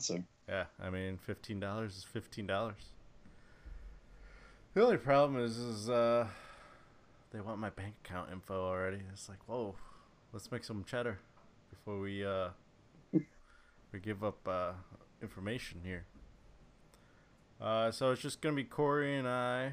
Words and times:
sponsor. 0.00 0.24
Yeah, 0.48 0.64
I 0.80 0.90
mean, 0.90 1.18
fifteen 1.18 1.60
dollars 1.60 1.96
is 1.96 2.04
fifteen 2.04 2.46
dollars. 2.46 2.92
The 4.74 4.82
only 4.82 4.96
problem 4.98 5.42
is, 5.42 5.56
is 5.56 5.90
uh, 5.90 6.26
they 7.32 7.40
want 7.40 7.58
my 7.58 7.70
bank 7.70 7.94
account 8.04 8.30
info 8.30 8.54
already. 8.54 9.00
It's 9.12 9.28
like, 9.28 9.38
whoa, 9.46 9.74
let's 10.32 10.52
make 10.52 10.64
some 10.64 10.84
cheddar 10.84 11.18
before 11.70 11.98
we 11.98 12.24
uh, 12.24 12.48
we 13.12 13.98
give 14.00 14.22
up 14.22 14.46
uh, 14.46 14.72
information 15.22 15.80
here. 15.82 16.04
Uh, 17.60 17.90
so 17.90 18.10
it's 18.10 18.20
just 18.20 18.40
gonna 18.40 18.54
be 18.54 18.64
Corey 18.64 19.16
and 19.16 19.26
I, 19.26 19.72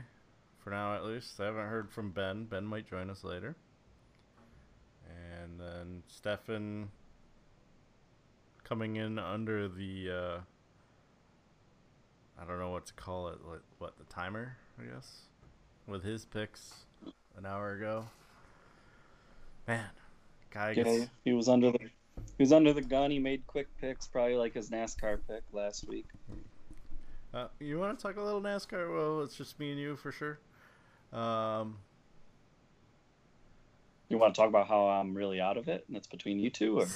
for 0.63 0.69
now 0.69 0.95
at 0.95 1.03
least. 1.03 1.39
I 1.39 1.45
haven't 1.45 1.67
heard 1.67 1.91
from 1.91 2.11
Ben. 2.11 2.45
Ben 2.45 2.65
might 2.65 2.89
join 2.89 3.09
us 3.09 3.23
later. 3.23 3.55
And 5.43 5.59
then 5.59 6.03
Stefan 6.07 6.89
coming 8.63 8.95
in 8.95 9.19
under 9.19 9.67
the 9.67 10.09
uh, 10.09 10.39
I 12.41 12.45
don't 12.45 12.59
know 12.59 12.71
what 12.71 12.85
to 12.87 12.93
call 12.93 13.29
it. 13.29 13.39
What, 13.45 13.61
what 13.77 13.97
the 13.97 14.05
timer? 14.05 14.57
I 14.79 14.93
guess 14.93 15.23
with 15.87 16.03
his 16.03 16.25
picks 16.25 16.73
an 17.37 17.45
hour 17.45 17.73
ago. 17.73 18.05
Man, 19.67 19.85
guy 20.51 20.73
Yeah, 20.75 21.05
he 21.23 21.33
was 21.33 21.47
under 21.47 21.71
the 21.71 21.79
he 21.79 22.43
was 22.43 22.51
under 22.51 22.73
the 22.73 22.81
gun. 22.81 23.11
He 23.11 23.19
made 23.19 23.45
quick 23.47 23.67
picks, 23.79 24.07
probably 24.07 24.35
like 24.35 24.53
his 24.53 24.69
NASCAR 24.69 25.19
pick 25.27 25.43
last 25.51 25.87
week. 25.87 26.05
Uh, 27.33 27.47
you 27.59 27.79
want 27.79 27.97
to 27.97 28.03
talk 28.03 28.17
a 28.17 28.21
little 28.21 28.41
NASCAR? 28.41 28.93
Well, 28.93 29.23
it's 29.23 29.35
just 29.35 29.59
me 29.59 29.71
and 29.71 29.79
you 29.79 29.95
for 29.95 30.11
sure. 30.11 30.39
Um, 31.11 31.77
You 34.13 34.19
want 34.19 34.35
to 34.35 34.39
talk 34.39 34.47
about 34.47 34.67
how 34.67 34.89
I'm 34.89 35.15
really 35.15 35.41
out 35.41 35.57
of 35.57 35.67
it, 35.67 35.85
and 35.87 35.97
it's 35.97 36.05
between 36.05 36.37
you 36.37 36.51
two, 36.51 36.81
or 36.81 36.87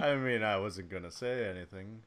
I 0.02 0.16
mean, 0.16 0.42
I 0.42 0.56
wasn't 0.56 0.90
gonna 0.90 1.12
say 1.12 1.48
anything, 1.48 2.02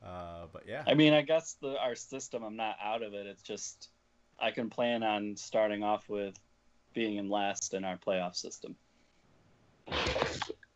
uh, 0.00 0.46
but 0.52 0.62
yeah. 0.68 0.84
I 0.86 0.94
mean, 0.94 1.12
I 1.12 1.22
guess 1.22 1.56
the 1.60 1.76
our 1.80 1.96
system, 1.96 2.44
I'm 2.44 2.54
not 2.54 2.76
out 2.80 3.02
of 3.02 3.14
it. 3.14 3.26
It's 3.26 3.42
just 3.42 3.88
I 4.38 4.52
can 4.52 4.70
plan 4.70 5.02
on 5.02 5.36
starting 5.36 5.82
off 5.82 6.08
with 6.08 6.38
being 6.94 7.16
in 7.16 7.28
last 7.28 7.74
in 7.74 7.84
our 7.84 7.96
playoff 7.96 8.36
system. 8.36 8.76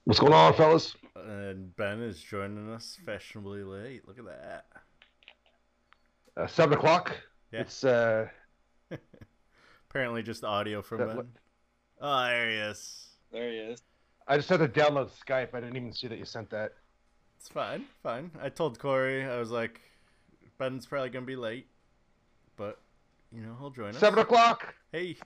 What's 0.07 0.19
going 0.19 0.33
on, 0.33 0.55
fellas? 0.55 0.97
And 1.14 1.77
Ben 1.77 2.03
is 2.03 2.19
joining 2.19 2.69
us 2.69 2.98
fashionably 3.07 3.62
late. 3.62 4.09
Look 4.09 4.19
at 4.19 4.25
that. 4.25 4.64
Uh, 6.37 6.48
seven 6.48 6.77
o'clock. 6.77 7.17
Yeah. 7.53 7.61
It's 7.61 7.84
uh, 7.84 8.27
Apparently, 9.89 10.25
just 10.25 10.42
audio 10.42 10.83
from 10.83 10.98
That 10.98 11.17
Ben. 11.17 11.29
What- 11.98 12.06
Oh, 12.08 12.27
there 12.28 12.50
he 12.50 12.56
is. 12.56 13.06
There 13.33 13.50
he 13.50 13.56
is. 13.58 13.83
I 14.28 14.36
just 14.36 14.48
had 14.48 14.58
to 14.58 14.69
download 14.69 15.11
Skype. 15.25 15.55
I 15.55 15.61
didn't 15.61 15.77
even 15.77 15.92
see 15.92 16.08
that 16.08 16.19
you 16.19 16.25
sent 16.25 16.50
that. 16.50 16.72
It's 17.39 17.48
fine, 17.48 17.84
fine. 18.02 18.30
I 18.42 18.48
told 18.48 18.78
Corey, 18.78 19.25
I 19.25 19.39
was 19.39 19.50
like, 19.50 19.80
Ben's 20.58 20.86
probably 20.86 21.11
gonna 21.11 21.27
be 21.27 21.36
late, 21.36 21.69
but 22.56 22.80
you 23.33 23.42
know 23.42 23.55
he'll 23.61 23.70
join 23.70 23.91
us. 23.91 23.98
Seven 23.98 24.19
o'clock. 24.19 24.74
Hey, 24.91 25.17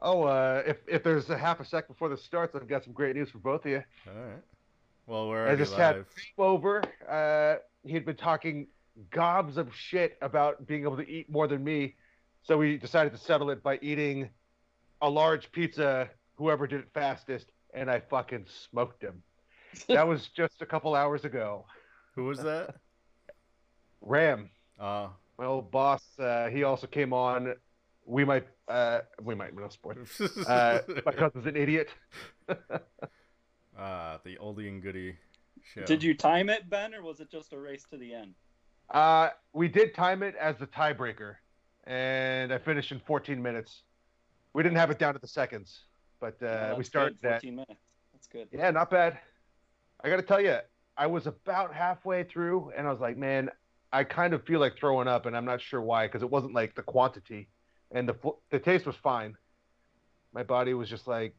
Oh, 0.00 0.24
uh, 0.24 0.62
if 0.66 0.76
if 0.86 1.02
there's 1.02 1.30
a 1.30 1.38
half 1.38 1.58
a 1.60 1.64
sec 1.64 1.88
before 1.88 2.08
this 2.08 2.22
starts, 2.22 2.54
I've 2.54 2.68
got 2.68 2.84
some 2.84 2.92
great 2.92 3.16
news 3.16 3.30
for 3.30 3.38
both 3.38 3.64
of 3.64 3.70
you. 3.70 3.82
all 4.08 4.14
right. 4.14 4.42
Well, 5.06 5.28
we're 5.28 5.38
I 5.38 5.46
already 5.46 5.58
just 5.58 5.74
had 5.74 5.96
live. 5.96 6.06
Steve 6.12 6.32
over. 6.38 6.82
Uh, 7.08 7.56
he'd 7.84 8.04
been 8.04 8.16
talking 8.16 8.66
gobs 9.10 9.56
of 9.56 9.74
shit 9.74 10.18
about 10.20 10.66
being 10.66 10.82
able 10.82 10.96
to 10.98 11.08
eat 11.08 11.30
more 11.30 11.46
than 11.48 11.64
me, 11.64 11.94
so 12.42 12.58
we 12.58 12.76
decided 12.76 13.12
to 13.12 13.18
settle 13.18 13.50
it 13.50 13.62
by 13.62 13.78
eating 13.82 14.28
a 15.00 15.08
large 15.08 15.50
pizza. 15.52 16.10
Whoever 16.36 16.66
did 16.66 16.80
it 16.80 16.88
fastest, 16.92 17.50
and 17.72 17.90
I 17.90 18.00
fucking 18.00 18.46
smoked 18.68 19.02
him. 19.02 19.22
That 19.88 20.06
was 20.06 20.28
just 20.36 20.60
a 20.60 20.66
couple 20.66 20.94
hours 20.94 21.24
ago. 21.24 21.64
Who 22.14 22.24
was 22.24 22.42
that? 22.42 22.74
Ram, 24.00 24.50
Oh, 24.78 25.10
my 25.38 25.46
old 25.46 25.70
boss, 25.70 26.02
uh, 26.18 26.48
he 26.48 26.64
also 26.64 26.86
came 26.86 27.12
on. 27.12 27.54
We 28.04 28.24
might, 28.24 28.46
uh, 28.68 29.00
we 29.22 29.34
might, 29.34 29.56
no 29.56 29.68
sports. 29.68 30.20
Uh, 30.46 30.80
my 31.04 31.12
cousin's 31.12 31.46
an 31.46 31.56
idiot. 31.56 31.88
ah, 33.78 34.20
the 34.24 34.36
oldie 34.36 34.68
and 34.68 34.82
goodie 34.82 35.16
show. 35.62 35.84
Did 35.84 36.02
you 36.02 36.14
time 36.14 36.48
it, 36.48 36.68
Ben, 36.68 36.94
or 36.94 37.02
was 37.02 37.20
it 37.20 37.30
just 37.30 37.52
a 37.52 37.58
race 37.58 37.84
to 37.90 37.96
the 37.96 38.14
end? 38.14 38.34
Uh, 38.90 39.30
we 39.52 39.66
did 39.66 39.94
time 39.94 40.22
it 40.22 40.36
as 40.36 40.56
the 40.58 40.66
tiebreaker, 40.66 41.36
and 41.84 42.52
I 42.52 42.58
finished 42.58 42.92
in 42.92 43.00
14 43.06 43.42
minutes. 43.42 43.82
We 44.56 44.62
didn't 44.62 44.78
have 44.78 44.90
it 44.90 44.98
down 44.98 45.12
to 45.12 45.20
the 45.20 45.26
seconds, 45.26 45.80
but 46.18 46.36
uh, 46.42 46.46
that's 46.46 46.78
we 46.78 46.84
started 46.84 47.20
good, 47.20 47.28
that. 47.28 47.42
14 47.42 47.56
minutes. 47.56 47.74
That's 48.14 48.26
good. 48.26 48.48
Yeah, 48.50 48.70
not 48.70 48.88
bad. 48.88 49.18
I 50.02 50.08
got 50.08 50.16
to 50.16 50.22
tell 50.22 50.40
you, 50.40 50.56
I 50.96 51.06
was 51.08 51.26
about 51.26 51.74
halfway 51.74 52.24
through, 52.24 52.72
and 52.74 52.86
I 52.86 52.90
was 52.90 52.98
like, 52.98 53.18
man, 53.18 53.50
I 53.92 54.02
kind 54.04 54.32
of 54.32 54.44
feel 54.44 54.58
like 54.58 54.78
throwing 54.78 55.08
up, 55.08 55.26
and 55.26 55.36
I'm 55.36 55.44
not 55.44 55.60
sure 55.60 55.82
why, 55.82 56.06
because 56.06 56.22
it 56.22 56.30
wasn't 56.30 56.54
like 56.54 56.74
the 56.74 56.80
quantity, 56.80 57.48
and 57.90 58.08
the 58.08 58.16
the 58.50 58.58
taste 58.58 58.86
was 58.86 58.96
fine. 58.96 59.36
My 60.32 60.42
body 60.42 60.72
was 60.72 60.88
just 60.88 61.06
like 61.06 61.36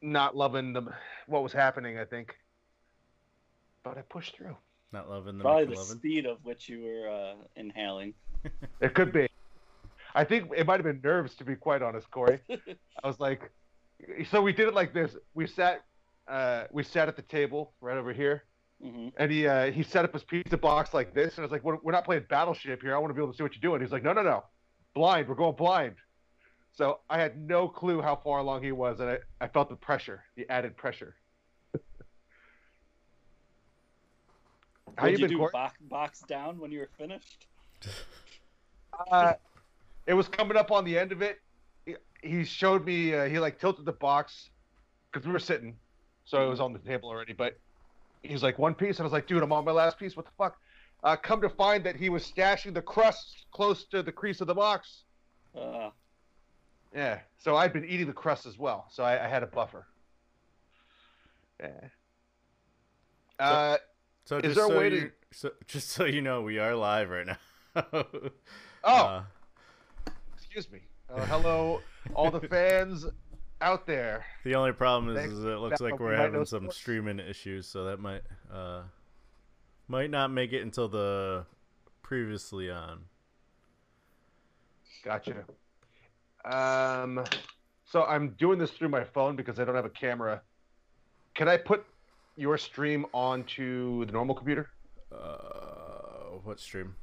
not 0.00 0.36
loving 0.36 0.72
the 0.72 0.82
what 1.26 1.42
was 1.42 1.52
happening. 1.52 1.98
I 1.98 2.04
think, 2.04 2.36
but 3.82 3.98
I 3.98 4.02
pushed 4.02 4.36
through. 4.36 4.56
Not 4.92 5.10
loving 5.10 5.36
the 5.38 5.42
Probably 5.42 5.74
the 5.74 5.82
speed 5.82 6.26
of 6.26 6.38
which 6.44 6.68
you 6.68 6.84
were 6.84 7.08
uh, 7.08 7.34
inhaling. 7.56 8.14
It 8.80 8.94
could 8.94 9.12
be. 9.12 9.26
I 10.14 10.24
think 10.24 10.50
it 10.56 10.66
might 10.66 10.74
have 10.76 10.84
been 10.84 11.00
nerves, 11.02 11.34
to 11.36 11.44
be 11.44 11.56
quite 11.56 11.82
honest, 11.82 12.10
Corey. 12.10 12.40
I 12.48 13.06
was 13.06 13.18
like, 13.18 13.50
so 14.30 14.40
we 14.42 14.52
did 14.52 14.68
it 14.68 14.74
like 14.74 14.94
this. 14.94 15.16
We 15.34 15.46
sat, 15.46 15.82
uh, 16.28 16.64
we 16.70 16.82
sat 16.84 17.08
at 17.08 17.16
the 17.16 17.22
table 17.22 17.74
right 17.80 17.96
over 17.96 18.12
here, 18.12 18.44
hmm 18.82 19.08
and 19.16 19.30
he 19.30 19.46
uh, 19.46 19.70
he 19.72 19.82
set 19.82 20.04
up 20.04 20.12
his 20.12 20.22
pizza 20.24 20.56
box 20.56 20.94
like 20.94 21.14
this, 21.14 21.36
and 21.36 21.40
I 21.40 21.46
was 21.46 21.52
like, 21.52 21.64
we're, 21.64 21.78
we're 21.82 21.92
not 21.92 22.04
playing 22.04 22.24
Battleship 22.28 22.82
here. 22.82 22.94
I 22.94 22.98
want 22.98 23.10
to 23.10 23.14
be 23.14 23.22
able 23.22 23.32
to 23.32 23.36
see 23.36 23.42
what 23.42 23.54
you're 23.54 23.60
doing. 23.60 23.80
He's 23.80 23.92
like, 23.92 24.02
no, 24.04 24.12
no, 24.12 24.22
no, 24.22 24.44
blind. 24.94 25.28
We're 25.28 25.34
going 25.34 25.56
blind. 25.56 25.96
So 26.72 27.00
I 27.08 27.20
had 27.20 27.38
no 27.38 27.68
clue 27.68 28.02
how 28.02 28.16
far 28.16 28.40
along 28.40 28.62
he 28.64 28.72
was, 28.72 28.98
and 29.00 29.08
I, 29.10 29.18
I 29.40 29.48
felt 29.48 29.68
the 29.68 29.76
pressure, 29.76 30.24
the 30.36 30.48
added 30.50 30.76
pressure. 30.76 31.14
How 34.96 35.04
What 35.04 35.10
you 35.12 35.18
did 35.18 35.20
you 35.22 35.26
been, 35.28 35.36
do? 35.36 35.38
Corey? 35.38 35.50
Box, 35.52 35.78
box 35.82 36.20
down 36.20 36.58
when 36.58 36.70
you 36.70 36.80
were 36.80 36.90
finished? 36.98 37.46
Uh, 39.10 39.34
it 40.06 40.14
was 40.14 40.28
coming 40.28 40.56
up 40.56 40.70
on 40.70 40.84
the 40.84 40.98
end 40.98 41.12
of 41.12 41.22
it. 41.22 41.40
He, 41.86 41.96
he 42.22 42.44
showed 42.44 42.84
me. 42.84 43.14
Uh, 43.14 43.24
he 43.26 43.38
like 43.38 43.58
tilted 43.58 43.84
the 43.84 43.92
box 43.92 44.50
because 45.12 45.26
we 45.26 45.32
were 45.32 45.38
sitting, 45.38 45.76
so 46.24 46.44
it 46.46 46.48
was 46.48 46.60
on 46.60 46.72
the 46.72 46.78
table 46.78 47.08
already. 47.08 47.32
But 47.32 47.58
he's 48.22 48.42
like 48.42 48.58
one 48.58 48.74
piece, 48.74 48.96
and 48.98 49.00
I 49.00 49.04
was 49.04 49.12
like, 49.12 49.26
dude, 49.26 49.42
I'm 49.42 49.52
on 49.52 49.64
my 49.64 49.72
last 49.72 49.98
piece. 49.98 50.16
What 50.16 50.26
the 50.26 50.32
fuck? 50.36 50.56
Uh, 51.02 51.16
come 51.16 51.40
to 51.42 51.50
find 51.50 51.84
that 51.84 51.96
he 51.96 52.08
was 52.08 52.24
stashing 52.24 52.72
the 52.72 52.80
crust 52.82 53.44
close 53.52 53.84
to 53.86 54.02
the 54.02 54.12
crease 54.12 54.40
of 54.40 54.46
the 54.46 54.54
box. 54.54 55.04
Uh, 55.54 55.90
Yeah. 56.94 57.20
So 57.38 57.56
I'd 57.56 57.72
been 57.74 57.84
eating 57.84 58.06
the 58.06 58.12
crust 58.14 58.46
as 58.46 58.58
well, 58.58 58.86
so 58.90 59.04
I, 59.04 59.22
I 59.24 59.28
had 59.28 59.42
a 59.42 59.46
buffer. 59.46 59.86
Yeah. 61.60 61.68
Uh, 63.38 63.76
So 64.24 64.38
Is 64.38 64.42
just 64.42 64.54
there 64.56 64.64
a 64.64 64.68
so 64.68 64.78
way 64.78 64.88
to- 64.90 64.96
you, 64.96 65.10
so, 65.32 65.50
just 65.66 65.90
so 65.90 66.04
you 66.04 66.22
know, 66.22 66.40
we 66.42 66.58
are 66.58 66.74
live 66.74 67.10
right 67.10 67.26
now. 67.26 67.36
oh, 67.92 68.04
Uh, 68.84 69.22
excuse 70.54 70.72
me. 70.72 70.86
Uh, 71.12 71.26
hello, 71.26 71.80
all 72.14 72.30
the 72.30 72.40
fans 72.40 73.04
out 73.60 73.88
there. 73.88 74.24
the 74.44 74.54
only 74.54 74.70
problem 74.70 75.16
is, 75.16 75.32
is 75.32 75.44
it 75.44 75.58
looks 75.58 75.80
like 75.80 75.98
we 75.98 76.06
we're 76.06 76.16
having 76.16 76.44
some 76.44 76.70
streaming 76.70 77.18
issues, 77.18 77.66
so 77.66 77.86
that 77.86 77.98
might 77.98 78.22
uh 78.52 78.82
might 79.88 80.10
not 80.10 80.30
make 80.30 80.52
it 80.52 80.62
until 80.62 80.88
the 80.88 81.44
previously 82.02 82.70
on. 82.70 83.00
Gotcha. 85.04 85.44
Um, 86.44 87.24
so 87.84 88.04
I'm 88.04 88.30
doing 88.38 88.60
this 88.60 88.70
through 88.70 88.90
my 88.90 89.02
phone 89.02 89.34
because 89.34 89.58
I 89.58 89.64
don't 89.64 89.74
have 89.74 89.84
a 89.84 89.90
camera. 89.90 90.40
Can 91.34 91.48
I 91.48 91.56
put 91.56 91.84
your 92.36 92.56
stream 92.58 93.06
onto 93.12 94.04
the 94.04 94.12
normal 94.12 94.36
computer? 94.36 94.70
Uh, 95.10 96.38
what 96.44 96.60
stream? 96.60 96.94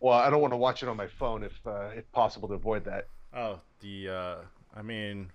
Well, 0.00 0.18
I 0.18 0.30
don't 0.30 0.40
want 0.40 0.52
to 0.52 0.56
watch 0.56 0.82
it 0.82 0.88
on 0.88 0.96
my 0.96 1.06
phone 1.06 1.42
if 1.42 1.52
uh, 1.66 1.90
if 1.94 2.10
possible 2.12 2.48
to 2.48 2.54
avoid 2.54 2.84
that. 2.86 3.06
Oh, 3.34 3.60
the 3.80 4.08
uh 4.08 4.36
I 4.74 4.82
mean 4.82 5.30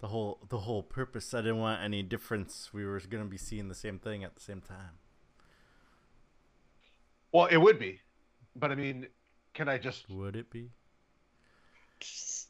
the 0.00 0.08
whole 0.08 0.38
the 0.48 0.58
whole 0.58 0.82
purpose 0.82 1.32
I 1.34 1.38
didn't 1.38 1.58
want 1.58 1.82
any 1.82 2.02
difference. 2.02 2.70
We 2.72 2.84
were 2.84 3.00
going 3.00 3.24
to 3.24 3.28
be 3.28 3.38
seeing 3.38 3.68
the 3.68 3.74
same 3.74 3.98
thing 3.98 4.24
at 4.24 4.34
the 4.34 4.40
same 4.40 4.60
time. 4.60 4.98
Well, 7.32 7.46
it 7.46 7.58
would 7.58 7.78
be, 7.78 8.00
but 8.56 8.70
I 8.70 8.74
mean, 8.74 9.06
can 9.54 9.68
I 9.68 9.78
just 9.78 10.08
Would 10.08 10.36
it 10.36 10.50
be? 10.50 10.70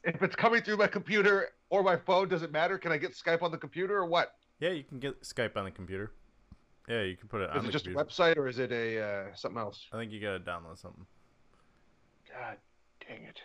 if 0.04 0.22
it's 0.22 0.36
coming 0.36 0.62
through 0.62 0.76
my 0.76 0.86
computer 0.86 1.48
or 1.70 1.82
my 1.82 1.96
phone, 1.96 2.28
does 2.28 2.42
it 2.42 2.52
matter? 2.52 2.78
Can 2.78 2.92
I 2.92 2.98
get 2.98 3.12
Skype 3.12 3.42
on 3.42 3.50
the 3.50 3.58
computer 3.58 3.96
or 3.96 4.06
what? 4.06 4.34
Yeah, 4.60 4.70
you 4.70 4.84
can 4.84 4.98
get 4.98 5.22
Skype 5.22 5.56
on 5.56 5.64
the 5.64 5.70
computer. 5.70 6.12
Yeah, 6.88 7.02
you 7.02 7.16
can 7.16 7.28
put 7.28 7.42
it 7.42 7.50
on 7.50 7.58
Is 7.58 7.64
it 7.66 7.72
just 7.72 7.86
a 7.86 7.90
website 7.90 8.36
or 8.36 8.48
is 8.48 8.58
it 8.58 8.72
a 8.72 9.02
uh, 9.02 9.24
something 9.34 9.60
else? 9.60 9.86
I 9.92 9.98
think 9.98 10.10
you 10.10 10.20
got 10.20 10.32
to 10.32 10.40
download 10.40 10.80
something. 10.80 11.04
God 12.32 12.56
dang 13.06 13.24
it! 13.24 13.40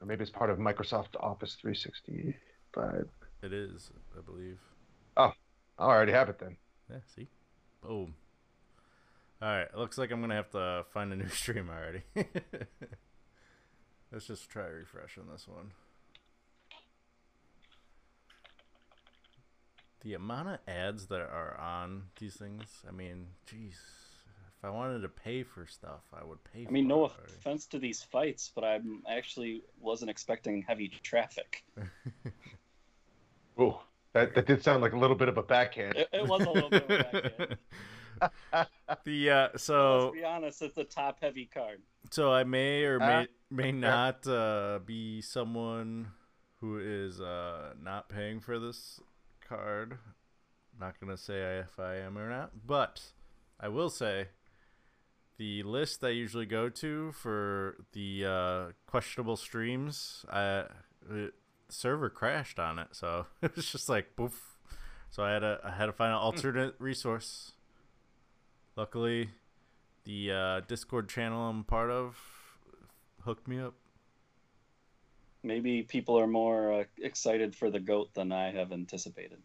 Or 0.00 0.06
maybe 0.06 0.22
it's 0.22 0.30
part 0.30 0.48
of 0.48 0.58
Microsoft 0.58 1.14
Office 1.20 1.56
365. 1.60 3.06
It 3.42 3.52
is, 3.52 3.90
I 4.16 4.22
believe. 4.22 4.58
Oh, 5.16 5.32
I 5.78 5.84
already 5.84 6.12
have 6.12 6.30
it 6.30 6.38
then. 6.38 6.56
Yeah, 6.90 6.96
see? 7.14 7.28
Boom. 7.82 8.14
Alright, 9.42 9.74
looks 9.76 9.98
like 9.98 10.10
I'm 10.10 10.20
gonna 10.20 10.34
have 10.34 10.50
to 10.50 10.84
find 10.92 11.12
a 11.12 11.16
new 11.16 11.28
stream 11.30 11.68
already. 11.68 12.02
Let's 14.12 14.26
just 14.26 14.48
try 14.48 14.66
refresh 14.66 15.18
on 15.18 15.26
this 15.30 15.46
one. 15.46 15.72
The 20.02 20.14
amount 20.14 20.48
of 20.48 20.58
ads 20.66 21.06
that 21.06 21.20
are 21.20 21.58
on 21.60 22.04
these 22.18 22.34
things, 22.34 22.64
I 22.88 22.92
mean, 22.92 23.26
jeez. 23.46 23.74
If 24.58 24.64
I 24.64 24.70
wanted 24.70 25.00
to 25.00 25.08
pay 25.08 25.42
for 25.42 25.66
stuff, 25.66 26.02
I 26.12 26.24
would 26.24 26.42
pay 26.44 26.66
I 26.66 26.70
mean, 26.70 26.86
no 26.86 27.06
it 27.06 27.12
offense 27.26 27.66
to 27.68 27.78
these 27.78 28.02
fights, 28.02 28.50
but 28.54 28.62
I 28.62 28.78
actually 29.08 29.62
wasn't 29.80 30.10
expecting 30.10 30.62
heavy 30.62 30.88
traffic. 31.02 31.64
Ooh, 33.60 33.76
that, 34.12 34.34
that 34.34 34.46
did 34.46 34.62
sound 34.62 34.82
like 34.82 34.92
a 34.92 34.98
little 34.98 35.16
bit 35.16 35.28
of 35.28 35.38
a 35.38 35.42
backhand. 35.42 35.96
It, 35.96 36.08
it 36.12 36.26
was 36.26 36.44
a 36.44 36.50
little 36.50 36.70
bit 36.70 36.84
of 36.84 36.90
a 36.90 37.04
backhand. 37.04 37.56
the 39.04 39.30
uh 39.30 39.48
so 39.56 39.98
Let's 40.04 40.14
be 40.14 40.24
honest, 40.24 40.62
it's 40.62 40.76
a 40.76 40.84
top 40.84 41.18
heavy 41.22 41.48
card. 41.52 41.80
So 42.10 42.30
I 42.30 42.44
may 42.44 42.84
or 42.84 42.98
may 42.98 43.22
Uh, 43.22 43.26
may 43.50 43.72
not 43.72 44.26
uh, 44.26 44.80
be 44.84 45.22
someone 45.22 46.08
who 46.60 46.78
is 46.78 47.20
uh, 47.20 47.72
not 47.82 48.10
paying 48.10 48.40
for 48.40 48.58
this 48.58 49.00
card. 49.50 49.98
Not 50.80 50.98
gonna 51.00 51.16
say 51.16 51.58
if 51.58 51.78
I 51.78 51.96
am 51.96 52.16
or 52.16 52.30
not, 52.30 52.52
but 52.66 53.02
I 53.58 53.68
will 53.68 53.90
say 53.90 54.28
the 55.36 55.62
list 55.64 56.04
I 56.04 56.10
usually 56.10 56.46
go 56.46 56.68
to 56.68 57.12
for 57.12 57.84
the 57.92 58.24
uh, 58.24 58.72
questionable 58.86 59.36
streams. 59.36 60.24
I 60.30 60.64
the 61.06 61.32
server 61.68 62.08
crashed 62.08 62.58
on 62.58 62.78
it, 62.78 62.88
so 62.92 63.26
it 63.42 63.56
was 63.56 63.70
just 63.70 63.88
like 63.88 64.16
poof. 64.16 64.58
So 65.10 65.24
I 65.24 65.32
had 65.32 65.40
to 65.40 65.60
I 65.64 65.72
had 65.72 65.86
to 65.86 65.92
find 65.92 66.12
an 66.12 66.18
alternate 66.18 66.76
resource. 66.78 67.52
Luckily, 68.76 69.30
the 70.04 70.30
uh, 70.30 70.60
Discord 70.68 71.08
channel 71.08 71.48
I'm 71.48 71.64
part 71.64 71.90
of 71.90 72.16
hooked 73.24 73.48
me 73.48 73.58
up. 73.58 73.74
Maybe 75.42 75.82
people 75.82 76.18
are 76.18 76.26
more 76.26 76.72
uh, 76.72 76.84
excited 76.98 77.56
for 77.56 77.70
the 77.70 77.80
goat 77.80 78.12
than 78.14 78.32
I 78.32 78.52
have 78.52 78.72
anticipated. 78.72 79.38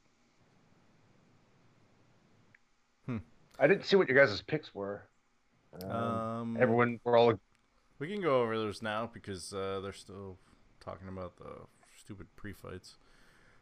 I 3.59 3.67
didn't 3.67 3.85
see 3.85 3.95
what 3.95 4.09
your 4.09 4.25
guys' 4.25 4.41
picks 4.41 4.73
were. 4.73 5.03
Um, 5.81 5.91
Um, 5.91 6.57
everyone, 6.59 6.99
we're 7.03 7.17
all 7.17 7.33
we 7.99 8.07
can 8.09 8.21
go 8.21 8.41
over 8.41 8.57
those 8.57 8.81
now 8.81 9.09
because 9.11 9.53
uh, 9.53 9.79
they're 9.81 9.93
still 9.93 10.37
talking 10.79 11.07
about 11.07 11.37
the 11.37 11.51
stupid 11.97 12.27
pre-fights. 12.35 12.97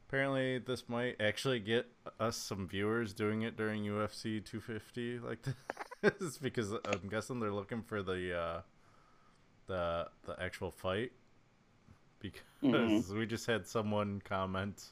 Apparently, 0.08 0.60
this 0.60 0.90
might 0.90 1.20
actually 1.20 1.60
get 1.60 1.88
us 2.20 2.38
some 2.38 2.68
viewers 2.68 3.14
doing 3.14 3.42
it 3.44 3.56
during 3.58 3.84
UFC 3.84 4.44
250 4.44 5.20
like 5.20 5.40
this 6.02 6.38
because 6.38 6.72
I'm 6.86 7.08
guessing 7.10 7.40
they're 7.40 7.52
looking 7.52 7.82
for 7.82 8.02
the 8.02 8.38
uh, 8.38 8.62
the 9.68 10.08
the 10.26 10.42
actual 10.42 10.72
fight 10.72 11.12
because 12.24 13.10
Mhm. 13.10 13.10
we 13.20 13.26
just 13.26 13.46
had 13.46 13.68
someone 13.68 14.22
comment 14.26 14.84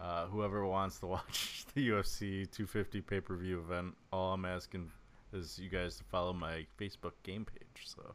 uh, 0.00 0.26
whoever 0.26 0.66
wants 0.66 0.98
to 0.98 1.06
watch 1.16 1.64
the 1.74 1.88
UFC 1.90 2.50
250 2.50 3.00
pay-per-view 3.02 3.58
event 3.60 3.94
all 4.12 4.32
I'm 4.34 4.44
asking 4.44 4.90
is 5.32 5.58
you 5.58 5.68
guys 5.70 5.96
to 5.98 6.04
follow 6.04 6.32
my 6.32 6.66
Facebook 6.78 7.12
game 7.22 7.44
page 7.46 7.86
so 7.86 8.14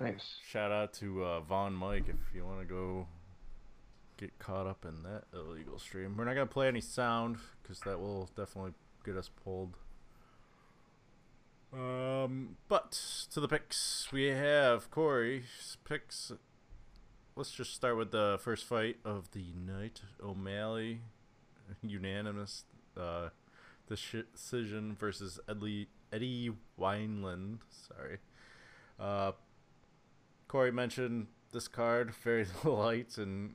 nice. 0.00 0.36
Shout 0.48 0.72
out 0.72 0.92
to 0.94 1.24
uh, 1.24 1.40
Vaughn 1.40 1.74
Mike 1.74 2.08
if 2.08 2.34
you 2.34 2.44
want 2.44 2.60
to 2.60 2.64
go 2.66 3.06
get 4.16 4.36
caught 4.38 4.66
up 4.66 4.84
in 4.84 5.02
that 5.02 5.24
illegal 5.34 5.78
stream. 5.78 6.16
We're 6.16 6.24
not 6.24 6.34
gonna 6.34 6.46
play 6.46 6.68
any 6.68 6.80
sound 6.80 7.36
because 7.62 7.78
that 7.80 8.00
will 8.00 8.28
definitely 8.36 8.72
get 9.04 9.16
us 9.16 9.30
pulled. 9.44 9.76
Um, 11.72 12.56
but 12.68 12.92
to 13.32 13.40
the 13.40 13.48
picks 13.48 14.12
we 14.12 14.26
have 14.26 14.90
Corey's 14.90 15.78
picks. 15.84 16.30
Let's 17.34 17.52
just 17.52 17.74
start 17.74 17.96
with 17.96 18.10
the 18.10 18.38
first 18.42 18.64
fight 18.66 18.98
of 19.06 19.30
the 19.30 19.54
night. 19.54 20.02
O'Malley, 20.22 21.00
unanimous 21.82 22.64
uh, 22.94 23.30
decision 23.88 24.94
versus 24.98 25.40
Eddie 25.48 25.88
Eddie 26.12 26.52
Wineland. 26.78 27.60
Sorry. 27.70 28.18
Uh, 29.00 29.32
Corey 30.48 30.72
mentioned 30.72 31.28
this 31.52 31.68
card 31.68 32.12
very 32.22 32.46
light, 32.64 33.16
and 33.16 33.54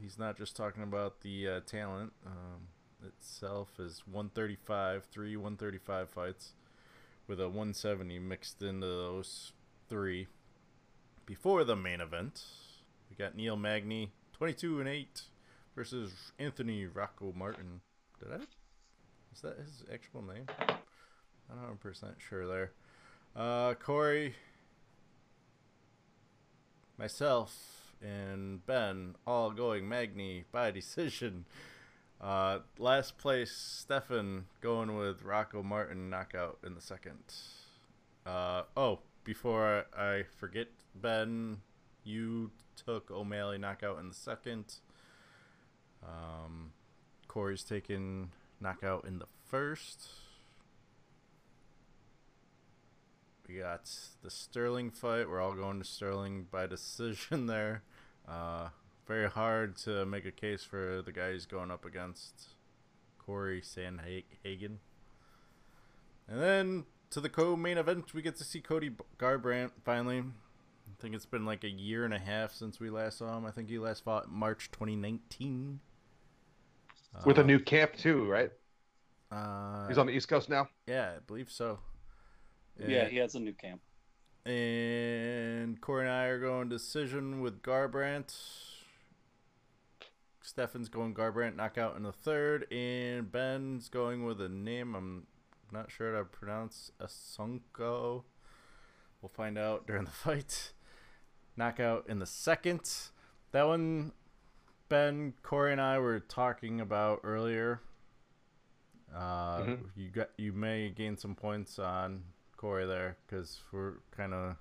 he's 0.00 0.20
not 0.20 0.36
just 0.36 0.54
talking 0.54 0.84
about 0.84 1.22
the 1.22 1.48
uh, 1.48 1.60
talent 1.66 2.12
um, 2.24 2.68
itself. 3.04 3.80
Is 3.80 4.04
135, 4.06 5.06
three 5.10 5.36
135 5.36 6.10
fights 6.10 6.52
with 7.28 7.40
a 7.40 7.46
170 7.48 8.18
mixed 8.18 8.62
into 8.62 8.86
those 8.86 9.52
three. 9.88 10.26
Before 11.26 11.62
the 11.62 11.76
main 11.76 12.00
event, 12.00 12.42
we 13.10 13.16
got 13.16 13.36
Neil 13.36 13.56
Magny, 13.56 14.10
22 14.32 14.80
and 14.80 14.88
8 14.88 15.22
versus 15.76 16.32
Anthony 16.38 16.86
Rocco 16.86 17.34
Martin. 17.36 17.82
Did 18.18 18.32
I? 18.32 18.44
Is 19.34 19.42
that 19.42 19.58
his 19.58 19.84
actual 19.92 20.22
name? 20.22 20.46
I'm 21.50 21.60
not 21.60 21.80
100% 21.80 22.18
sure 22.18 22.46
there. 22.46 22.72
Uh, 23.36 23.74
Corey, 23.74 24.34
myself, 26.96 27.92
and 28.02 28.64
Ben 28.64 29.16
all 29.26 29.50
going 29.50 29.86
Magny 29.86 30.44
by 30.50 30.70
decision. 30.70 31.44
Uh, 32.20 32.58
last 32.78 33.16
place, 33.18 33.52
Stefan 33.52 34.46
going 34.60 34.96
with 34.96 35.22
Rocco 35.22 35.62
Martin 35.62 36.10
knockout 36.10 36.58
in 36.64 36.74
the 36.74 36.80
second. 36.80 37.22
Uh, 38.26 38.62
oh, 38.76 38.98
before 39.22 39.84
I, 39.96 40.24
forget, 40.36 40.68
Ben, 40.94 41.58
you 42.02 42.50
took 42.74 43.10
O'Malley 43.10 43.58
knockout 43.58 44.00
in 44.00 44.08
the 44.08 44.14
second. 44.14 44.64
Um, 46.02 46.72
Corey's 47.28 47.62
taking 47.62 48.30
knockout 48.60 49.04
in 49.04 49.18
the 49.18 49.26
first. 49.46 50.08
We 53.48 53.58
got 53.58 53.90
the 54.22 54.30
Sterling 54.30 54.90
fight. 54.90 55.28
We're 55.28 55.40
all 55.40 55.54
going 55.54 55.78
to 55.78 55.84
Sterling 55.84 56.46
by 56.50 56.66
decision 56.66 57.46
there. 57.46 57.82
Uh, 58.26 58.68
very 59.08 59.28
hard 59.30 59.76
to 59.78 60.04
make 60.04 60.26
a 60.26 60.30
case 60.30 60.62
for 60.62 61.02
the 61.04 61.10
guy 61.12 61.32
who's 61.32 61.46
going 61.46 61.70
up 61.70 61.84
against 61.86 62.50
Cory 63.18 63.62
Sandhagen. 63.62 64.76
And 66.28 66.40
then 66.42 66.84
to 67.10 67.20
the 67.20 67.30
co-main 67.30 67.78
event, 67.78 68.12
we 68.12 68.20
get 68.20 68.36
to 68.36 68.44
see 68.44 68.60
Cody 68.60 68.90
Garbrandt 69.18 69.70
finally. 69.84 70.18
I 70.20 71.02
think 71.02 71.14
it's 71.14 71.24
been 71.26 71.46
like 71.46 71.64
a 71.64 71.68
year 71.70 72.04
and 72.04 72.12
a 72.12 72.18
half 72.18 72.52
since 72.52 72.78
we 72.78 72.90
last 72.90 73.18
saw 73.18 73.36
him. 73.36 73.46
I 73.46 73.50
think 73.50 73.68
he 73.70 73.78
last 73.78 74.04
fought 74.04 74.30
March 74.30 74.70
2019. 74.72 75.80
With 77.24 77.38
a 77.38 77.40
Uh, 77.40 77.44
new 77.44 77.58
camp 77.58 77.96
too, 77.96 78.26
right? 78.30 78.52
Uh, 79.30 79.88
He's 79.88 79.96
on 79.98 80.06
the 80.06 80.12
East 80.12 80.28
Coast 80.28 80.48
now. 80.50 80.68
yeah, 80.86 81.14
I 81.16 81.20
believe 81.20 81.50
so. 81.50 81.78
Yeah, 82.78 83.02
And- 83.04 83.10
he 83.12 83.16
has 83.18 83.34
a 83.34 83.40
new 83.40 83.54
camp. 83.54 83.80
And 84.44 85.80
Corey 85.80 86.02
and 86.06 86.10
I 86.12 86.24
are 86.26 86.38
going 86.38 86.68
decision 86.68 87.40
with 87.40 87.62
Garbrandt. 87.62 88.34
Stefan's 90.42 90.88
going 90.88 91.14
Garbrandt 91.14 91.56
knockout 91.56 91.96
in 91.96 92.02
the 92.04 92.12
third, 92.12 92.70
and 92.72 93.30
Ben's 93.30 93.88
going 93.88 94.24
with 94.24 94.40
a 94.40 94.48
name 94.48 94.94
I'm 94.94 95.26
not 95.72 95.90
sure 95.90 96.12
how 96.14 96.20
to 96.20 96.24
pronounce 96.24 96.90
Assunção. 97.00 98.22
We'll 99.20 99.28
find 99.28 99.58
out 99.58 99.86
during 99.86 100.04
the 100.04 100.10
fight. 100.24 100.72
Knockout 101.56 102.06
in 102.08 102.18
the 102.20 102.26
second. 102.26 102.88
That 103.52 103.66
one, 103.66 104.12
Ben, 104.88 105.34
Corey, 105.42 105.72
and 105.72 105.80
I 105.80 105.98
were 105.98 106.20
talking 106.20 106.80
about 106.80 107.20
earlier. 107.24 107.80
Uh, 109.14 109.60
Mhm. 109.62 109.90
You 109.96 110.10
got 110.10 110.30
you 110.36 110.52
may 110.52 110.90
gain 110.90 111.16
some 111.16 111.34
points 111.34 111.78
on 111.78 112.22
Corey 112.56 112.86
there 112.86 113.16
because 113.26 113.60
we're 113.72 113.94
kind 114.16 114.32
of 114.34 114.56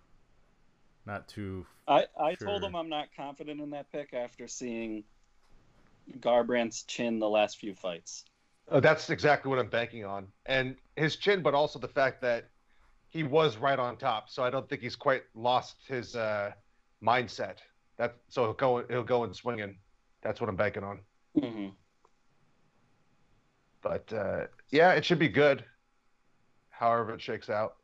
not 1.05 1.27
too. 1.27 1.65
I, 1.87 2.05
I 2.19 2.33
told 2.35 2.63
him 2.63 2.75
I'm 2.75 2.89
not 2.89 3.09
confident 3.15 3.61
in 3.61 3.69
that 3.71 3.91
pick 3.91 4.13
after 4.13 4.47
seeing 4.47 5.03
Garbrandt's 6.19 6.83
chin 6.83 7.19
the 7.19 7.29
last 7.29 7.57
few 7.57 7.73
fights. 7.73 8.25
Oh, 8.69 8.79
that's 8.79 9.09
exactly 9.09 9.49
what 9.49 9.59
I'm 9.59 9.69
banking 9.69 10.03
on, 10.03 10.27
and 10.45 10.75
his 10.95 11.15
chin, 11.15 11.41
but 11.41 11.53
also 11.53 11.79
the 11.79 11.87
fact 11.87 12.21
that 12.21 12.49
he 13.09 13.23
was 13.23 13.57
right 13.57 13.79
on 13.79 13.97
top. 13.97 14.29
So 14.29 14.43
I 14.43 14.49
don't 14.49 14.67
think 14.67 14.81
he's 14.81 14.95
quite 14.95 15.23
lost 15.33 15.77
his 15.87 16.15
uh, 16.15 16.51
mindset. 17.01 17.57
That 17.97 18.15
so 18.27 18.43
he'll 18.43 18.53
go 18.53 18.85
he'll 18.89 19.03
go 19.03 19.23
and 19.23 19.35
swinging. 19.35 19.77
That's 20.21 20.41
what 20.41 20.49
I'm 20.49 20.55
banking 20.55 20.83
on. 20.83 20.99
Mm-hmm. 21.37 21.67
But 23.81 24.11
uh, 24.11 24.47
yeah, 24.69 24.93
it 24.93 25.05
should 25.05 25.19
be 25.19 25.29
good. 25.29 25.63
However 26.69 27.13
it 27.13 27.21
shakes 27.21 27.49
out. 27.49 27.75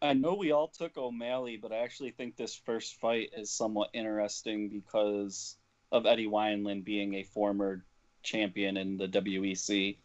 I 0.00 0.12
know 0.12 0.34
we 0.34 0.52
all 0.52 0.68
took 0.68 0.96
O'Malley, 0.96 1.56
but 1.56 1.72
I 1.72 1.78
actually 1.78 2.12
think 2.12 2.36
this 2.36 2.54
first 2.54 3.00
fight 3.00 3.30
is 3.36 3.50
somewhat 3.50 3.90
interesting 3.94 4.68
because 4.68 5.56
of 5.90 6.06
Eddie 6.06 6.28
Wineland 6.28 6.84
being 6.84 7.14
a 7.14 7.22
former 7.22 7.84
champion 8.22 8.76
in 8.76 8.96
the 8.96 9.08
WEC 9.08 9.96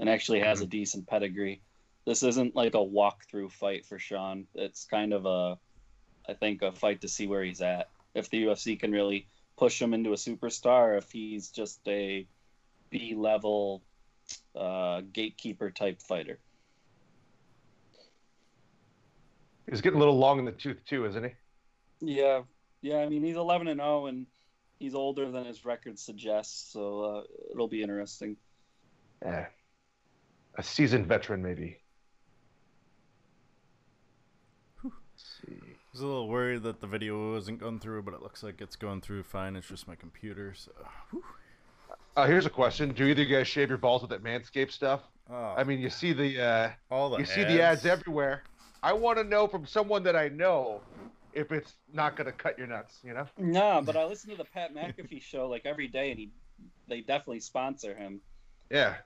and 0.00 0.08
actually 0.08 0.40
has 0.40 0.60
a 0.60 0.66
decent 0.66 1.06
pedigree. 1.06 1.60
This 2.04 2.22
isn't 2.22 2.56
like 2.56 2.74
a 2.74 2.78
walkthrough 2.78 3.52
fight 3.52 3.84
for 3.84 3.98
Sean. 3.98 4.46
It's 4.54 4.84
kind 4.84 5.12
of 5.12 5.26
a, 5.26 5.58
I 6.28 6.34
think, 6.34 6.62
a 6.62 6.72
fight 6.72 7.02
to 7.02 7.08
see 7.08 7.26
where 7.26 7.42
he's 7.42 7.60
at. 7.60 7.90
If 8.14 8.30
the 8.30 8.44
UFC 8.44 8.78
can 8.78 8.92
really 8.92 9.26
push 9.56 9.80
him 9.80 9.92
into 9.92 10.12
a 10.12 10.16
superstar, 10.16 10.96
if 10.96 11.10
he's 11.10 11.50
just 11.50 11.80
a 11.86 12.26
B 12.90 13.14
level 13.16 13.82
uh, 14.56 15.02
gatekeeper 15.12 15.70
type 15.70 16.00
fighter. 16.00 16.38
He's 19.68 19.80
getting 19.80 19.98
a 19.98 20.00
little 20.00 20.18
long 20.18 20.38
in 20.38 20.44
the 20.44 20.52
tooth 20.52 20.82
too, 20.86 21.04
isn't 21.06 21.24
he? 21.24 21.30
Yeah, 22.00 22.42
yeah. 22.80 22.98
I 22.98 23.08
mean, 23.08 23.22
he's 23.22 23.36
11 23.36 23.68
and 23.68 23.80
0, 23.80 24.06
and 24.06 24.26
he's 24.78 24.94
older 24.94 25.30
than 25.30 25.44
his 25.44 25.64
record 25.64 25.98
suggests, 25.98 26.72
so 26.72 27.00
uh, 27.02 27.22
it'll 27.52 27.68
be 27.68 27.82
interesting. 27.82 28.36
Yeah, 29.22 29.46
a 30.56 30.62
seasoned 30.62 31.06
veteran, 31.06 31.42
maybe. 31.42 31.78
I 34.84 34.90
was 35.92 36.02
a 36.02 36.06
little 36.06 36.28
worried 36.28 36.62
that 36.64 36.80
the 36.80 36.86
video 36.86 37.32
wasn't 37.32 37.58
going 37.58 37.80
through, 37.80 38.02
but 38.02 38.14
it 38.14 38.22
looks 38.22 38.42
like 38.42 38.60
it's 38.60 38.76
going 38.76 39.00
through 39.00 39.22
fine. 39.22 39.56
It's 39.56 39.68
just 39.68 39.88
my 39.88 39.94
computer, 39.94 40.54
so. 40.54 40.70
Whew. 41.10 41.24
Uh, 42.16 42.26
here's 42.26 42.46
a 42.46 42.50
question: 42.50 42.92
Do 42.92 43.04
either 43.04 43.22
of 43.22 43.28
you 43.28 43.36
guys 43.36 43.48
shave 43.48 43.68
your 43.68 43.78
balls 43.78 44.02
with 44.02 44.10
that 44.10 44.22
Manscaped 44.22 44.72
stuff? 44.72 45.00
Oh, 45.30 45.54
I 45.56 45.64
mean, 45.64 45.80
you 45.80 45.90
see 45.90 46.12
the 46.12 46.40
uh, 46.40 46.70
all 46.90 47.10
the 47.10 47.18
you 47.18 47.24
see 47.24 47.44
the 47.44 47.62
ads 47.62 47.86
everywhere. 47.86 48.42
I 48.82 48.92
want 48.92 49.18
to 49.18 49.24
know 49.24 49.46
from 49.46 49.66
someone 49.66 50.02
that 50.04 50.16
I 50.16 50.28
know 50.28 50.80
if 51.32 51.52
it's 51.52 51.74
not 51.92 52.16
going 52.16 52.26
to 52.26 52.32
cut 52.32 52.58
your 52.58 52.66
nuts. 52.66 52.98
You 53.02 53.14
know? 53.14 53.26
No, 53.38 53.82
but 53.84 53.96
I 53.96 54.04
listen 54.04 54.30
to 54.30 54.36
the 54.36 54.44
Pat 54.44 54.74
McAfee 54.74 55.22
show 55.22 55.48
like 55.48 55.62
every 55.64 55.88
day, 55.88 56.10
and 56.10 56.18
he 56.18 56.30
they 56.88 57.00
definitely 57.00 57.40
sponsor 57.40 57.94
him. 57.94 58.20
Yeah. 58.70 58.96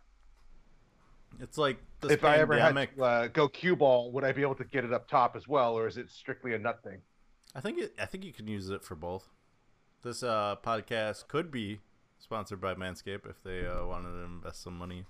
It's 1.41 1.59
like 1.59 1.79
this 2.01 2.13
if 2.13 2.25
I 2.25 2.37
ever 2.37 2.55
had 2.55 2.75
pandemic. 2.75 2.97
to 2.97 3.03
uh, 3.03 3.27
go 3.29 3.49
cue 3.49 3.75
ball, 3.75 4.13
would 4.13 4.25
I 4.25 4.33
be 4.33 4.43
able 4.43 4.55
to 4.57 4.65
get 4.65 4.85
it 4.85 4.93
up 4.93 5.09
top 5.09 5.35
as 5.35 5.49
well, 5.49 5.77
or 5.77 5.87
is 5.87 5.97
it 5.97 6.11
strictly 6.11 6.55
a 6.55 6.59
nut 6.59 6.81
thing? 6.85 6.99
I 7.55 7.61
think 7.61 7.79
it, 7.79 7.95
I 7.99 8.07
think 8.07 8.25
you 8.25 8.33
can 8.33 8.47
use 8.47 8.69
it 8.71 8.85
for 8.85 8.95
both. 8.95 9.29
This 10.03 10.23
uh, 10.23 10.57
podcast 10.65 11.29
could 11.29 11.51
be 11.51 11.81
sponsored 12.19 12.61
by 12.61 12.75
Manscaped 12.75 13.29
if 13.29 13.43
they 13.45 13.67
uh, 13.67 13.87
wanted 13.87 14.13
to 14.13 14.25
invest 14.25 14.63
some 14.63 14.77
money. 14.77 15.05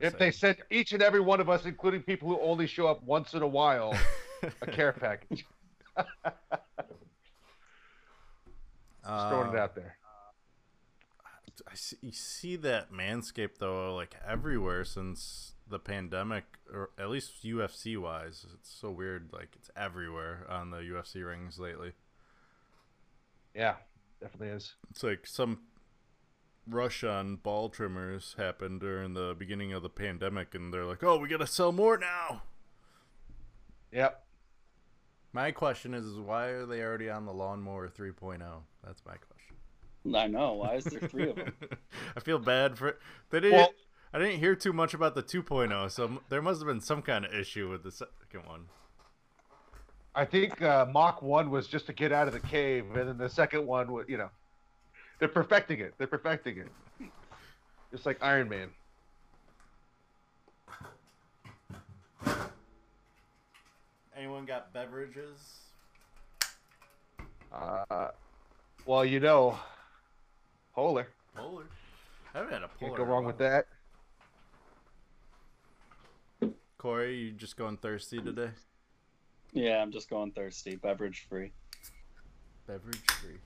If 0.00 0.16
they 0.16 0.30
sent 0.30 0.58
each 0.70 0.92
and 0.92 1.02
every 1.02 1.20
one 1.20 1.40
of 1.40 1.48
us, 1.48 1.64
including 1.64 2.02
people 2.02 2.28
who 2.28 2.40
only 2.40 2.66
show 2.66 2.86
up 2.86 3.02
once 3.02 3.34
in 3.34 3.42
a 3.42 3.46
while, 3.46 3.96
a 4.62 4.66
care 4.66 4.92
package. 5.00 5.44
Just 9.04 9.28
throwing 9.28 9.48
it 9.54 9.58
Uh, 9.58 9.62
out 9.62 9.74
there. 9.74 9.96
I 11.66 11.74
see, 11.74 11.96
you 12.02 12.12
see 12.12 12.54
that 12.56 12.92
Manscaped 12.92 13.58
though, 13.58 13.94
like 13.94 14.14
everywhere 14.26 14.84
since 14.84 15.54
the 15.66 15.78
pandemic, 15.80 16.44
or 16.72 16.90
at 16.98 17.10
least 17.10 17.42
UFC 17.44 17.96
wise. 18.00 18.46
It's 18.54 18.70
so 18.70 18.90
weird. 18.90 19.30
Like 19.32 19.50
it's 19.56 19.70
everywhere 19.76 20.46
on 20.48 20.70
the 20.70 20.78
UFC 20.78 21.26
rings 21.26 21.58
lately. 21.58 21.92
Yeah, 23.54 23.74
definitely 24.20 24.48
is. 24.54 24.74
It's 24.90 25.02
like 25.02 25.26
some 25.26 25.62
rush 26.68 27.02
on 27.02 27.36
ball 27.36 27.70
trimmers 27.70 28.36
happened 28.38 28.80
during 28.80 29.14
the 29.14 29.34
beginning 29.36 29.72
of 29.72 29.82
the 29.82 29.90
pandemic, 29.90 30.54
and 30.54 30.72
they're 30.72 30.84
like, 30.84 31.02
"Oh, 31.02 31.18
we 31.18 31.28
gotta 31.28 31.46
sell 31.46 31.72
more 31.72 31.98
now." 31.98 32.42
Yep. 33.90 34.24
My 35.32 35.50
question 35.50 35.94
is, 35.94 36.04
is 36.06 36.18
why 36.18 36.46
are 36.46 36.66
they 36.66 36.82
already 36.82 37.10
on 37.10 37.26
the 37.26 37.32
lawnmower 37.32 37.88
3.0? 37.88 38.38
That's 38.84 39.02
my 39.06 39.14
question. 39.14 40.14
I 40.14 40.26
know. 40.26 40.54
Why 40.54 40.74
is 40.76 40.84
there 40.84 41.00
three 41.08 41.28
of 41.28 41.36
them? 41.36 41.52
I 42.16 42.20
feel 42.20 42.38
bad 42.38 42.78
for 42.78 42.98
they 43.30 43.40
didn't. 43.40 43.58
Well- 43.58 43.72
I 44.10 44.18
didn't 44.18 44.38
hear 44.38 44.54
too 44.56 44.72
much 44.72 44.94
about 44.94 45.14
the 45.14 45.22
2.0, 45.22 45.90
so 45.90 46.22
there 46.30 46.40
must 46.40 46.60
have 46.60 46.66
been 46.66 46.80
some 46.80 47.02
kind 47.02 47.26
of 47.26 47.34
issue 47.34 47.68
with 47.68 47.82
the 47.82 47.90
second 47.90 48.46
one. 48.48 48.62
I 50.14 50.24
think 50.24 50.62
uh, 50.62 50.86
Mach 50.90 51.20
1 51.20 51.50
was 51.50 51.68
just 51.68 51.84
to 51.88 51.92
get 51.92 52.10
out 52.10 52.26
of 52.26 52.32
the 52.32 52.40
cave, 52.40 52.86
and 52.96 53.06
then 53.06 53.18
the 53.18 53.28
second 53.28 53.66
one 53.66 53.92
was, 53.92 54.06
you 54.08 54.16
know, 54.16 54.30
they're 55.18 55.28
perfecting 55.28 55.80
it. 55.80 55.92
They're 55.98 56.06
perfecting 56.06 56.56
it. 56.56 56.68
Just 57.92 58.06
like 58.06 58.16
Iron 58.22 58.48
Man. 58.48 58.70
Anyone 64.18 64.46
got 64.46 64.72
beverages? 64.72 65.60
Uh, 67.52 68.08
well, 68.84 69.04
you 69.04 69.20
know, 69.20 69.56
Polar. 70.74 71.06
Polar. 71.36 71.64
I 72.34 72.38
haven't 72.38 72.52
had 72.52 72.62
a 72.62 72.68
polar. 72.68 72.90
Can't 72.90 72.96
go 72.96 73.04
wrong 73.04 73.24
with 73.24 73.38
that. 73.38 73.66
Corey, 76.78 77.16
you 77.16 77.30
just 77.32 77.56
going 77.56 77.76
thirsty 77.76 78.20
today? 78.20 78.50
Yeah, 79.52 79.80
I'm 79.80 79.92
just 79.92 80.10
going 80.10 80.32
thirsty, 80.32 80.76
beverage 80.76 81.26
free. 81.28 81.52
Beverage 82.66 83.00
free. 83.20 83.38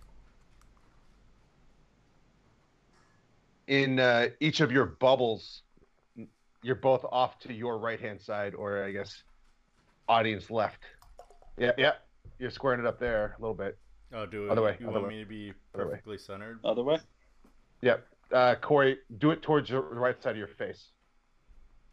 In 3.66 4.00
uh, 4.00 4.28
each 4.40 4.60
of 4.60 4.72
your 4.72 4.86
bubbles, 4.86 5.62
you're 6.62 6.74
both 6.76 7.04
off 7.10 7.38
to 7.40 7.52
your 7.52 7.78
right 7.78 8.00
hand 8.00 8.20
side, 8.20 8.54
or 8.54 8.84
I 8.84 8.92
guess 8.92 9.22
audience 10.12 10.50
left. 10.50 10.78
Yeah, 11.58 11.72
yeah. 11.78 11.92
You're 12.38 12.50
squaring 12.50 12.80
it 12.80 12.86
up 12.86 12.98
there 13.00 13.34
a 13.38 13.40
little 13.40 13.54
bit. 13.54 13.78
Oh, 14.12 14.26
do 14.26 14.44
it. 14.46 14.50
Other 14.50 14.62
way, 14.62 14.76
you 14.78 14.86
other 14.88 14.98
want 15.00 15.08
way. 15.08 15.14
me 15.16 15.20
to 15.22 15.28
be 15.28 15.52
Other 15.74 15.84
perfectly 15.86 16.18
centered? 16.18 16.58
Other 16.64 16.82
way? 16.82 16.98
Yep. 17.80 18.06
Uh, 18.32 18.54
Corey, 18.56 18.98
do 19.18 19.30
it 19.30 19.42
towards 19.42 19.70
your 19.70 19.82
the 19.94 20.00
right 20.00 20.20
side 20.22 20.32
of 20.32 20.36
your 20.36 20.48
face. 20.48 20.88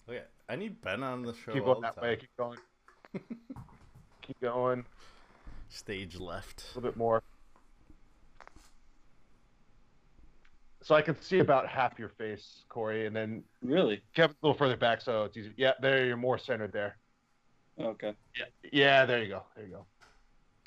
Okay, 0.10 0.22
I 0.50 0.56
need 0.56 0.82
Ben 0.82 1.02
on 1.04 1.22
the 1.24 1.34
show. 1.34 1.54
Keep 1.54 1.66
going 1.66 1.82
the 1.82 1.88
that 1.88 1.96
time. 1.96 2.04
way. 2.04 2.16
Keep 2.18 2.36
going. 2.38 2.58
Keep 4.22 4.42
going. 4.42 4.86
Stage 5.70 6.20
left. 6.20 6.64
A 6.64 6.80
little 6.80 6.90
bit 6.92 6.98
more. 6.98 7.22
So 10.82 10.96
I 10.96 11.02
can 11.02 11.20
see 11.22 11.40
about 11.40 11.68
half 11.68 12.00
your 12.00 12.10
face, 12.10 12.64
Corey, 12.70 13.06
and 13.06 13.16
then 13.16 13.44
Really? 13.62 14.02
Kevin 14.16 14.36
a 14.42 14.46
little 14.48 14.58
further 14.58 14.78
back 14.78 15.02
so 15.02 15.26
it's 15.26 15.38
easy. 15.38 15.54
Yeah, 15.58 15.74
there 15.82 16.06
you're 16.06 16.18
more 16.18 16.38
centered 16.38 16.72
there. 16.72 16.98
Okay. 17.80 18.14
Yeah, 18.38 18.46
yeah, 18.72 19.06
there 19.06 19.24
you 19.24 19.30
go. 19.30 19.44
There 19.56 19.66
you 19.66 19.72
go. 19.72 19.86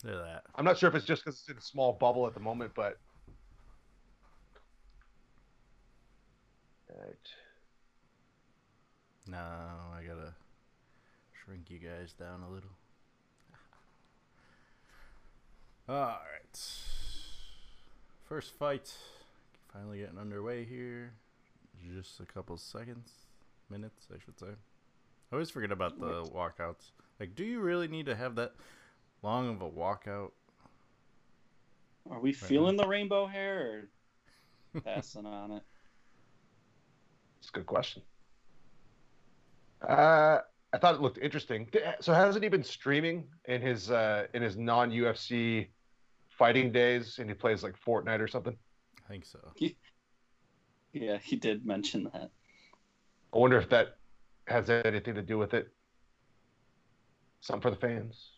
Look 0.04 0.14
at 0.14 0.24
that. 0.24 0.42
I'm 0.54 0.64
not 0.64 0.78
sure 0.78 0.88
if 0.88 0.94
it's 0.94 1.04
just 1.04 1.24
because 1.24 1.40
it's 1.40 1.48
in 1.48 1.58
a 1.58 1.60
small 1.60 1.92
bubble 1.92 2.26
at 2.26 2.34
the 2.34 2.40
moment, 2.40 2.72
but. 2.74 2.98
Right. 6.88 7.28
No, 9.26 9.38
I 9.38 10.02
gotta 10.06 10.34
shrink 11.44 11.70
you 11.70 11.78
guys 11.78 12.12
down 12.12 12.42
a 12.42 12.50
little. 12.50 12.70
Alright. 15.88 16.60
First 18.28 18.54
fight. 18.58 18.92
Finally 19.72 19.98
getting 19.98 20.18
underway 20.18 20.64
here. 20.64 21.12
Just 21.94 22.20
a 22.20 22.24
couple 22.24 22.56
seconds. 22.56 23.10
Minutes, 23.70 24.06
I 24.12 24.18
should 24.24 24.38
say. 24.38 24.54
I 25.32 25.36
always 25.36 25.50
forget 25.50 25.72
about 25.72 25.98
the 25.98 26.22
walkouts. 26.24 26.90
Like, 27.18 27.34
do 27.34 27.42
you 27.42 27.60
really 27.60 27.88
need 27.88 28.04
to 28.04 28.14
have 28.14 28.34
that 28.34 28.52
long 29.22 29.48
of 29.48 29.62
a 29.62 29.70
walkout? 29.70 30.32
Are 32.10 32.20
we 32.20 32.34
feeling 32.34 32.76
the 32.76 32.86
rainbow 32.86 33.26
hair 33.26 33.88
or 34.74 34.80
passing 34.84 35.24
on 35.24 35.52
it? 35.52 35.62
It's 37.40 37.48
a 37.48 37.52
good 37.52 37.64
question. 37.64 38.02
Uh, 39.80 40.40
I 40.74 40.78
thought 40.78 40.96
it 40.96 41.00
looked 41.00 41.16
interesting. 41.16 41.66
So 42.00 42.12
hasn't 42.12 42.42
he 42.42 42.50
been 42.50 42.62
streaming 42.62 43.24
in 43.46 43.62
his 43.62 43.90
uh, 43.90 44.26
in 44.34 44.42
his 44.42 44.58
non 44.58 44.90
UFC 44.90 45.68
fighting 46.28 46.72
days, 46.72 47.18
and 47.18 47.30
he 47.30 47.34
plays 47.34 47.62
like 47.62 47.74
Fortnite 47.80 48.20
or 48.20 48.28
something? 48.28 48.56
I 49.02 49.08
think 49.08 49.24
so. 49.24 49.38
Yeah, 50.92 51.16
he 51.16 51.36
did 51.36 51.64
mention 51.64 52.04
that. 52.12 52.30
I 53.32 53.38
wonder 53.38 53.56
if 53.56 53.70
that 53.70 53.96
has 54.52 54.70
anything 54.70 55.14
to 55.14 55.22
do 55.22 55.38
with 55.38 55.54
it. 55.54 55.68
Something 57.40 57.62
for 57.62 57.70
the 57.70 57.76
fans. 57.76 58.30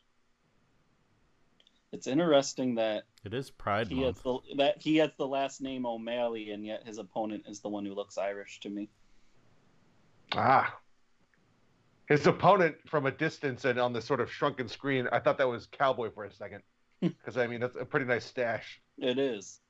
It's 1.93 2.07
interesting 2.07 2.75
that 2.77 3.05
It 3.25 3.35
is 3.35 3.51
Pride 3.51 3.89
he 3.89 4.03
has 4.03 4.25
Month. 4.25 4.45
the 4.49 4.57
that 4.57 4.83
he 4.83 4.97
has 4.97 5.11
the 5.17 5.27
last 5.29 5.61
name 5.61 5.87
O'Malley, 5.87 6.51
and 6.51 6.65
yet 6.65 6.85
his 6.87 6.99
opponent 6.99 7.45
is 7.47 7.61
the 7.61 7.69
one 7.69 7.85
who 7.87 7.95
looks 7.95 8.19
Irish 8.19 8.59
to 8.61 8.71
me. 8.71 8.89
Ah. 10.33 10.77
His 12.09 12.27
opponent 12.27 12.77
from 12.87 13.07
a 13.07 13.11
distance 13.13 13.65
and 13.65 13.79
on 13.79 13.93
the 13.93 14.03
sort 14.03 14.21
of 14.21 14.31
shrunken 14.31 14.69
screen, 14.69 15.09
I 15.13 15.21
thought 15.21 15.39
that 15.39 15.49
was 15.49 15.67
Cowboy 15.67 16.11
for 16.11 16.25
a 16.25 16.33
second. 16.33 16.63
Because, 17.01 17.37
I 17.37 17.47
mean, 17.47 17.61
that's 17.61 17.77
a 17.77 17.85
pretty 17.85 18.07
nice 18.07 18.25
stash. 18.25 18.81
It 18.99 19.19
is. 19.19 19.61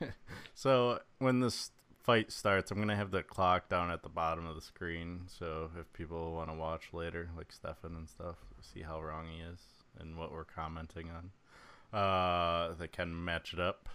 So 0.54 1.00
when 1.18 1.40
this 1.40 1.72
fight 2.04 2.30
starts, 2.30 2.70
I'm 2.70 2.78
gonna 2.78 2.96
have 2.96 3.10
the 3.10 3.22
clock 3.22 3.68
down 3.68 3.90
at 3.90 4.02
the 4.02 4.08
bottom 4.08 4.46
of 4.46 4.54
the 4.54 4.62
screen, 4.62 5.22
so 5.26 5.70
if 5.78 5.92
people 5.92 6.32
want 6.32 6.48
to 6.48 6.54
watch 6.54 6.88
later, 6.92 7.28
like 7.36 7.52
Stefan 7.52 7.94
and 7.96 8.08
stuff, 8.08 8.36
see 8.62 8.82
how 8.82 9.02
wrong 9.02 9.26
he 9.26 9.42
is 9.42 9.58
and 9.98 10.16
what 10.16 10.32
we're 10.32 10.44
commenting 10.44 11.10
on, 11.10 11.98
uh, 11.98 12.74
they 12.78 12.88
can 12.88 13.24
match 13.24 13.52
it 13.52 13.60
up. 13.60 13.88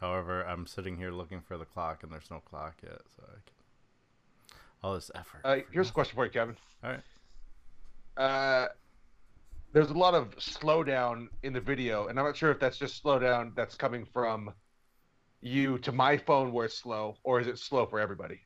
However, 0.00 0.46
I'm 0.46 0.66
sitting 0.66 0.96
here 0.96 1.10
looking 1.10 1.40
for 1.40 1.58
the 1.58 1.64
clock, 1.64 2.02
and 2.02 2.12
there's 2.12 2.30
no 2.30 2.40
clock 2.40 2.76
yet, 2.82 3.00
so 3.16 3.24
I 3.26 3.34
can. 3.44 4.58
All 4.82 4.94
this 4.94 5.10
effort. 5.14 5.40
Uh, 5.44 5.56
here's 5.72 5.88
a 5.88 5.92
question 5.92 6.14
for 6.14 6.26
you, 6.26 6.30
Kevin. 6.30 6.56
All 6.82 6.90
right. 6.90 8.22
Uh, 8.22 8.68
there's 9.72 9.90
a 9.90 9.94
lot 9.94 10.14
of 10.14 10.36
slowdown 10.36 11.28
in 11.42 11.52
the 11.52 11.60
video, 11.60 12.06
and 12.08 12.18
I'm 12.18 12.26
not 12.26 12.36
sure 12.36 12.50
if 12.50 12.60
that's 12.60 12.76
just 12.76 13.02
slowdown 13.02 13.54
that's 13.54 13.74
coming 13.74 14.04
from 14.12 14.52
you 15.44 15.78
to 15.78 15.92
my 15.92 16.16
phone 16.16 16.52
where 16.52 16.66
it's 16.66 16.78
slow, 16.78 17.16
or 17.22 17.40
is 17.40 17.46
it 17.46 17.58
slow 17.58 17.86
for 17.86 18.00
everybody? 18.00 18.40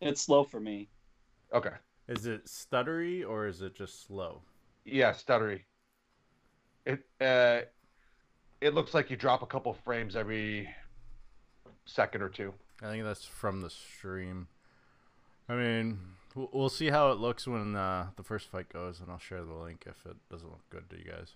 It's 0.00 0.22
slow 0.22 0.44
for 0.44 0.60
me. 0.60 0.88
Okay. 1.52 1.74
Is 2.08 2.26
it 2.26 2.46
stuttery 2.46 3.28
or 3.28 3.46
is 3.46 3.60
it 3.60 3.74
just 3.74 4.06
slow? 4.06 4.42
Yeah, 4.84 5.12
stuttery. 5.12 5.62
It 6.86 7.00
uh, 7.20 7.62
it 8.60 8.74
looks 8.74 8.94
like 8.94 9.10
you 9.10 9.16
drop 9.16 9.42
a 9.42 9.46
couple 9.46 9.72
frames 9.72 10.14
every 10.14 10.68
second 11.86 12.22
or 12.22 12.28
two. 12.28 12.52
I 12.82 12.86
think 12.90 13.04
that's 13.04 13.24
from 13.24 13.60
the 13.60 13.70
stream. 13.70 14.48
I 15.48 15.54
mean, 15.54 15.98
we'll, 16.34 16.50
we'll 16.52 16.68
see 16.68 16.90
how 16.90 17.10
it 17.10 17.18
looks 17.18 17.46
when 17.46 17.74
uh, 17.74 18.08
the 18.16 18.22
first 18.22 18.50
fight 18.50 18.68
goes, 18.68 19.00
and 19.00 19.10
I'll 19.10 19.18
share 19.18 19.44
the 19.44 19.54
link 19.54 19.84
if 19.86 20.04
it 20.06 20.16
doesn't 20.30 20.48
look 20.48 20.68
good 20.70 20.88
to 20.90 20.98
you 20.98 21.10
guys. 21.10 21.34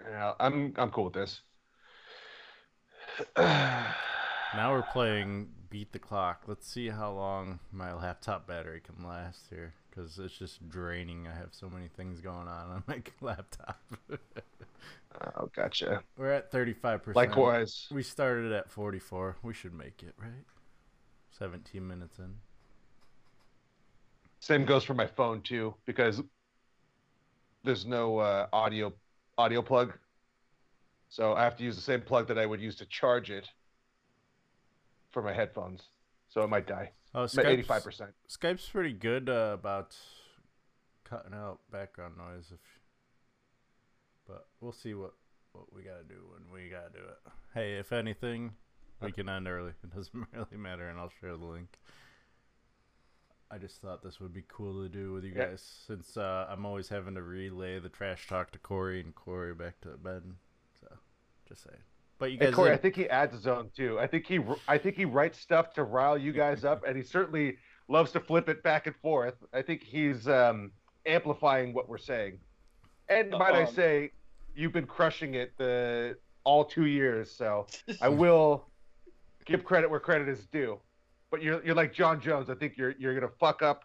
Yeah, 0.00 0.34
I'm 0.38 0.74
I'm 0.76 0.90
cool 0.90 1.04
with 1.04 1.14
this. 1.14 1.40
Now 3.36 4.70
we're 4.70 4.82
playing 4.82 5.48
Beat 5.68 5.92
the 5.92 5.98
Clock. 5.98 6.42
Let's 6.46 6.68
see 6.68 6.88
how 6.88 7.12
long 7.12 7.58
my 7.72 7.92
laptop 7.92 8.46
battery 8.46 8.80
can 8.80 9.04
last 9.04 9.46
here, 9.50 9.74
because 9.90 10.16
it's 10.18 10.38
just 10.38 10.68
draining. 10.68 11.26
I 11.26 11.36
have 11.36 11.48
so 11.50 11.68
many 11.68 11.88
things 11.88 12.20
going 12.20 12.46
on 12.46 12.70
on 12.70 12.84
my 12.88 13.02
laptop. 13.20 13.80
oh, 15.36 15.50
gotcha. 15.56 16.02
we're 16.16 16.30
at 16.30 16.52
35%. 16.52 17.16
Likewise. 17.16 17.88
We 17.90 18.04
started 18.04 18.52
at 18.52 18.70
44. 18.70 19.38
We 19.42 19.54
should 19.54 19.74
make 19.74 20.04
it, 20.04 20.14
right? 20.20 20.44
17 21.36 21.84
minutes 21.84 22.18
in. 22.20 22.32
Same 24.38 24.64
goes 24.64 24.84
for 24.84 24.94
my 24.94 25.06
phone 25.06 25.40
too, 25.40 25.74
because 25.84 26.22
there's 27.64 27.86
no 27.86 28.18
uh, 28.18 28.46
audio 28.52 28.92
audio 29.36 29.62
plug, 29.62 29.94
so 31.14 31.34
I 31.34 31.44
have 31.44 31.56
to 31.58 31.62
use 31.64 31.76
the 31.76 31.82
same 31.82 32.00
plug 32.00 32.26
that 32.26 32.38
I 32.40 32.44
would 32.46 32.60
use 32.60 32.74
to 32.76 32.86
charge 32.86 33.30
it 33.30 33.48
for 35.12 35.22
my 35.22 35.32
headphones. 35.32 35.82
So 36.28 36.40
it 36.42 36.48
might 36.50 36.66
die. 36.66 36.90
Oh, 37.14 37.20
Skype's- 37.26 37.46
eighty-five 37.46 37.84
percent. 37.84 38.10
Skype's 38.28 38.68
pretty 38.68 38.92
good 38.92 39.28
uh, 39.28 39.52
about 39.54 39.96
cutting 41.04 41.32
out 41.34 41.60
background 41.70 42.16
noise 42.16 42.46
if 42.52 42.58
but 44.26 44.46
we'll 44.60 44.72
see 44.72 44.94
what 44.94 45.12
what 45.52 45.72
we 45.72 45.82
gotta 45.82 46.02
do 46.02 46.16
when 46.32 46.50
we 46.52 46.68
gotta 46.68 46.90
do 46.92 46.98
it. 46.98 47.32
Hey, 47.54 47.74
if 47.74 47.92
anything, 47.92 48.50
we 49.00 49.12
can 49.12 49.28
end 49.28 49.46
early. 49.46 49.70
It 49.84 49.94
doesn't 49.94 50.26
really 50.32 50.56
matter 50.56 50.88
and 50.88 50.98
I'll 50.98 51.12
share 51.20 51.36
the 51.36 51.44
link. 51.44 51.78
I 53.52 53.58
just 53.58 53.80
thought 53.80 54.02
this 54.02 54.18
would 54.18 54.32
be 54.34 54.42
cool 54.48 54.82
to 54.82 54.88
do 54.88 55.12
with 55.12 55.22
you 55.22 55.32
Yeah. 55.36 55.50
guys 55.50 55.62
since 55.86 56.16
uh, 56.16 56.46
I'm 56.50 56.66
always 56.66 56.88
having 56.88 57.14
to 57.14 57.22
relay 57.22 57.78
the 57.78 57.88
trash 57.90 58.26
talk 58.26 58.50
to 58.52 58.58
Corey 58.58 59.00
and 59.00 59.14
Corey 59.14 59.54
back 59.54 59.80
to 59.82 59.90
Ben. 59.90 60.36
So 61.48 61.54
just 61.54 61.64
saying. 61.64 61.80
But 62.18 62.30
you 62.32 62.38
Hey, 62.38 62.46
guys 62.46 62.54
Corey, 62.54 62.72
I 62.72 62.76
think 62.76 62.94
he 62.96 63.08
adds 63.08 63.34
his 63.34 63.46
own 63.46 63.70
too. 63.76 63.98
I 63.98 64.06
think 64.06 64.26
he 64.26 64.40
I 64.68 64.78
think 64.78 64.96
he 64.96 65.04
writes 65.04 65.38
stuff 65.40 65.72
to 65.74 65.84
rile 65.84 66.16
you 66.16 66.32
guys 66.32 66.64
up, 66.64 66.84
and 66.86 66.96
he 66.96 67.02
certainly 67.02 67.56
loves 67.88 68.12
to 68.12 68.20
flip 68.20 68.48
it 68.48 68.62
back 68.62 68.86
and 68.86 68.96
forth. 68.96 69.34
I 69.52 69.62
think 69.62 69.82
he's 69.82 70.26
um, 70.28 70.70
amplifying 71.06 71.74
what 71.74 71.88
we're 71.88 71.98
saying. 71.98 72.38
And 73.08 73.30
might 73.32 73.54
I 73.54 73.64
Um, 73.64 73.74
say, 73.74 74.12
you've 74.54 74.72
been 74.72 74.86
crushing 74.86 75.34
it 75.34 75.52
the 75.58 76.16
all 76.44 76.64
two 76.64 76.86
years. 76.86 77.30
So 77.30 77.66
I 78.00 78.08
will 78.08 78.64
give 79.44 79.64
credit 79.64 79.90
where 79.90 80.00
credit 80.00 80.28
is 80.28 80.46
due. 80.46 80.80
But 81.30 81.42
you're 81.42 81.64
you're 81.64 81.74
like 81.74 81.92
Jon 81.92 82.20
Jones. 82.20 82.48
I 82.48 82.54
think 82.54 82.76
you're 82.76 82.94
you're 82.98 83.14
gonna 83.14 83.32
fuck 83.40 83.60
up 83.60 83.84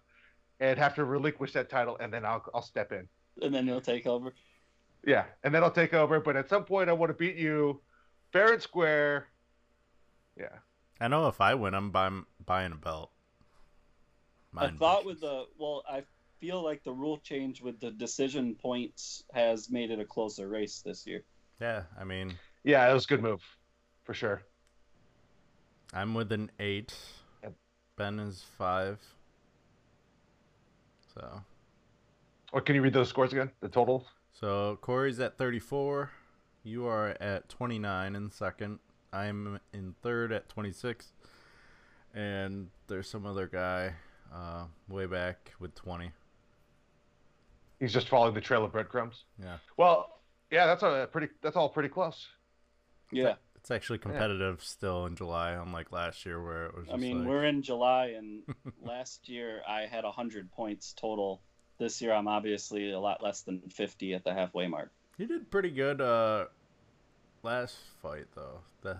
and 0.59 0.77
have 0.77 0.93
to 0.95 1.03
relinquish 1.03 1.53
that 1.53 1.69
title, 1.69 1.97
and 1.99 2.13
then 2.13 2.23
I'll 2.25 2.43
I'll 2.53 2.61
step 2.61 2.91
in. 2.91 3.07
and 3.41 3.53
then 3.53 3.65
he'll 3.65 3.81
take 3.81 4.05
over. 4.05 4.33
Yeah, 5.05 5.25
and 5.43 5.53
then 5.55 5.63
I'll 5.63 5.71
take 5.71 5.93
over. 5.93 6.19
But 6.19 6.35
at 6.35 6.49
some 6.49 6.65
point, 6.65 6.89
I 6.89 6.93
want 6.93 7.09
to 7.09 7.13
beat 7.13 7.35
you 7.35 7.81
fair 8.31 8.53
and 8.53 8.61
square. 8.61 9.27
Yeah. 10.37 10.49
I 11.01 11.07
know 11.07 11.27
if 11.27 11.39
I 11.39 11.53
win, 11.55 11.73
I'm 11.73 11.91
buying 11.91 12.25
buying 12.45 12.71
a 12.73 12.75
belt. 12.75 13.11
I 14.57 14.67
thought 14.69 15.05
with 15.05 15.21
the 15.21 15.45
well, 15.57 15.83
I 15.89 16.03
feel 16.41 16.61
like 16.63 16.83
the 16.83 16.91
rule 16.91 17.19
change 17.19 17.61
with 17.61 17.79
the 17.79 17.91
decision 17.91 18.55
points 18.55 19.23
has 19.33 19.69
made 19.69 19.91
it 19.91 19.99
a 19.99 20.05
closer 20.05 20.47
race 20.47 20.81
this 20.85 21.05
year. 21.05 21.23
yeah. 21.61 21.83
I 21.99 22.03
mean, 22.03 22.33
Yeah, 22.63 22.89
it 22.89 22.93
was 22.93 23.05
a 23.05 23.07
good 23.07 23.21
move, 23.21 23.41
for 24.03 24.13
sure. 24.13 24.41
I'm 25.93 26.13
with 26.13 26.31
an 26.31 26.49
eight. 26.59 26.93
Yep. 27.43 27.53
Ben 27.97 28.19
is 28.19 28.45
five. 28.57 28.99
So, 31.13 31.41
Or 32.53 32.61
can 32.61 32.75
you 32.75 32.81
read 32.81 32.93
those 32.93 33.09
scores 33.09 33.31
again? 33.33 33.51
The 33.59 33.67
total? 33.69 34.05
So 34.39 34.77
Corey's 34.81 35.19
at 35.19 35.37
34. 35.37 36.11
You 36.63 36.85
are 36.87 37.15
at 37.19 37.49
29 37.49 38.15
in 38.15 38.29
second. 38.31 38.79
I'm 39.11 39.59
in 39.73 39.95
third 40.01 40.31
at 40.31 40.49
26. 40.49 41.13
And 42.13 42.69
there's 42.87 43.09
some 43.09 43.25
other 43.25 43.47
guy 43.47 43.93
uh, 44.33 44.65
way 44.87 45.05
back 45.05 45.53
with 45.59 45.75
20. 45.75 46.11
He's 47.79 47.93
just 47.93 48.09
following 48.09 48.33
the 48.33 48.41
trail 48.41 48.65
of 48.65 48.71
breadcrumbs. 48.71 49.23
Yeah. 49.41 49.57
Well, 49.77 50.19
yeah, 50.51 50.65
that's 50.65 50.83
a 50.83 51.07
pretty. 51.11 51.27
That's 51.41 51.55
all 51.55 51.69
pretty 51.69 51.89
close. 51.89 52.27
Yeah, 53.11 53.35
It's 53.55 53.71
actually 53.71 53.99
competitive 53.99 54.63
still 54.63 55.05
in 55.05 55.15
July, 55.15 55.51
unlike 55.51 55.91
last 55.91 56.25
year 56.25 56.43
where 56.43 56.67
it 56.67 56.75
was 56.75 56.85
just 56.85 56.93
I 56.93 56.97
mean 56.97 57.19
like, 57.19 57.27
we're 57.27 57.45
in 57.45 57.61
July, 57.61 58.13
and 58.17 58.43
last 58.83 59.29
year 59.29 59.61
I 59.67 59.81
had 59.81 60.03
hundred 60.03 60.51
points 60.51 60.93
total. 60.93 61.41
This 61.79 62.01
year 62.01 62.13
I'm 62.13 62.27
obviously 62.27 62.91
a 62.91 62.99
lot 62.99 63.23
less 63.23 63.41
than 63.41 63.61
fifty 63.69 64.13
at 64.13 64.23
the 64.23 64.33
halfway 64.33 64.67
mark. 64.67 64.91
You 65.17 65.27
did 65.27 65.49
pretty 65.49 65.69
good 65.69 66.01
uh, 66.01 66.45
last 67.41 67.77
fight, 68.01 68.25
though. 68.35 68.59
The, 68.81 68.97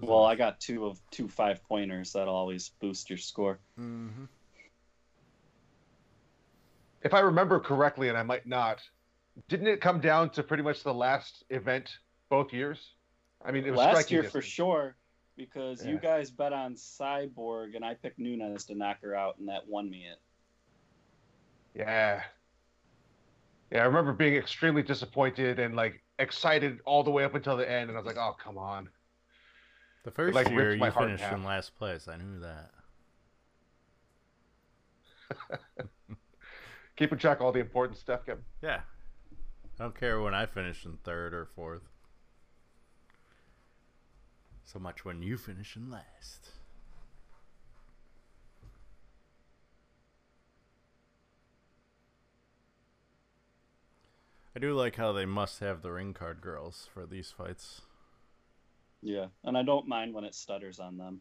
Well, 0.00 0.24
I 0.24 0.34
got 0.34 0.60
two 0.60 0.84
of 0.86 1.00
two 1.10 1.28
five 1.28 1.62
pointers. 1.68 2.12
That'll 2.12 2.34
always 2.34 2.70
boost 2.80 3.08
your 3.08 3.18
score. 3.18 3.58
hmm 3.76 4.24
If 7.02 7.14
I 7.14 7.20
remember 7.20 7.60
correctly, 7.60 8.08
and 8.08 8.18
I 8.18 8.24
might 8.24 8.46
not, 8.46 8.82
didn't 9.48 9.68
it 9.68 9.80
come 9.80 10.00
down 10.00 10.30
to 10.30 10.42
pretty 10.42 10.64
much 10.64 10.82
the 10.82 10.94
last 10.94 11.44
event 11.50 11.98
both 12.28 12.52
years? 12.52 12.94
I 13.44 13.52
mean, 13.52 13.64
it 13.64 13.70
was 13.70 13.78
Last 13.78 13.90
striking 13.90 14.22
year 14.22 14.30
for 14.30 14.42
sure, 14.42 14.96
because 15.36 15.84
you 15.86 15.98
guys 15.98 16.30
bet 16.30 16.52
on 16.52 16.74
Cyborg, 16.74 17.76
and 17.76 17.84
I 17.84 17.94
picked 17.94 18.18
Nunes 18.18 18.64
to 18.64 18.74
knock 18.74 19.00
her 19.02 19.14
out, 19.14 19.38
and 19.38 19.48
that 19.48 19.68
won 19.68 19.88
me 19.88 20.06
it. 20.10 20.18
Yeah. 21.76 22.22
Yeah, 23.70 23.82
I 23.82 23.84
remember 23.84 24.12
being 24.12 24.34
extremely 24.34 24.82
disappointed 24.82 25.58
and 25.58 25.76
like 25.76 26.02
excited 26.18 26.80
all 26.86 27.02
the 27.02 27.10
way 27.10 27.24
up 27.24 27.34
until 27.34 27.56
the 27.56 27.70
end, 27.70 27.90
and 27.90 27.98
I 27.98 28.00
was 28.00 28.06
like, 28.06 28.16
"Oh, 28.16 28.34
come 28.42 28.56
on!" 28.56 28.88
The 30.04 30.10
first 30.10 30.34
like, 30.34 30.48
year 30.48 30.74
you 30.74 30.84
in 30.84 30.92
finished 30.92 31.24
in 31.24 31.44
last 31.44 31.76
place. 31.76 32.08
I 32.08 32.16
knew 32.16 32.40
that. 32.40 32.70
Keeping 36.96 37.18
track 37.18 37.40
of 37.40 37.46
all 37.46 37.52
the 37.52 37.60
important 37.60 37.98
stuff, 37.98 38.24
Kevin. 38.24 38.44
Yeah. 38.62 38.80
I 39.78 39.82
don't 39.82 39.98
care 39.98 40.20
when 40.20 40.32
I 40.32 40.46
finish 40.46 40.86
in 40.86 40.98
third 41.04 41.34
or 41.34 41.44
fourth. 41.44 41.82
So 44.64 44.78
much 44.78 45.04
when 45.04 45.22
you 45.22 45.36
finish 45.36 45.76
in 45.76 45.90
last. 45.90 46.52
I 54.56 54.58
do 54.58 54.72
like 54.72 54.96
how 54.96 55.12
they 55.12 55.26
must 55.26 55.60
have 55.60 55.82
the 55.82 55.92
ring 55.92 56.14
card 56.14 56.40
girls 56.40 56.88
for 56.94 57.04
these 57.04 57.30
fights. 57.30 57.82
Yeah, 59.02 59.26
and 59.44 59.54
I 59.54 59.62
don't 59.62 59.86
mind 59.86 60.14
when 60.14 60.24
it 60.24 60.34
stutters 60.34 60.80
on 60.80 60.96
them. 60.96 61.20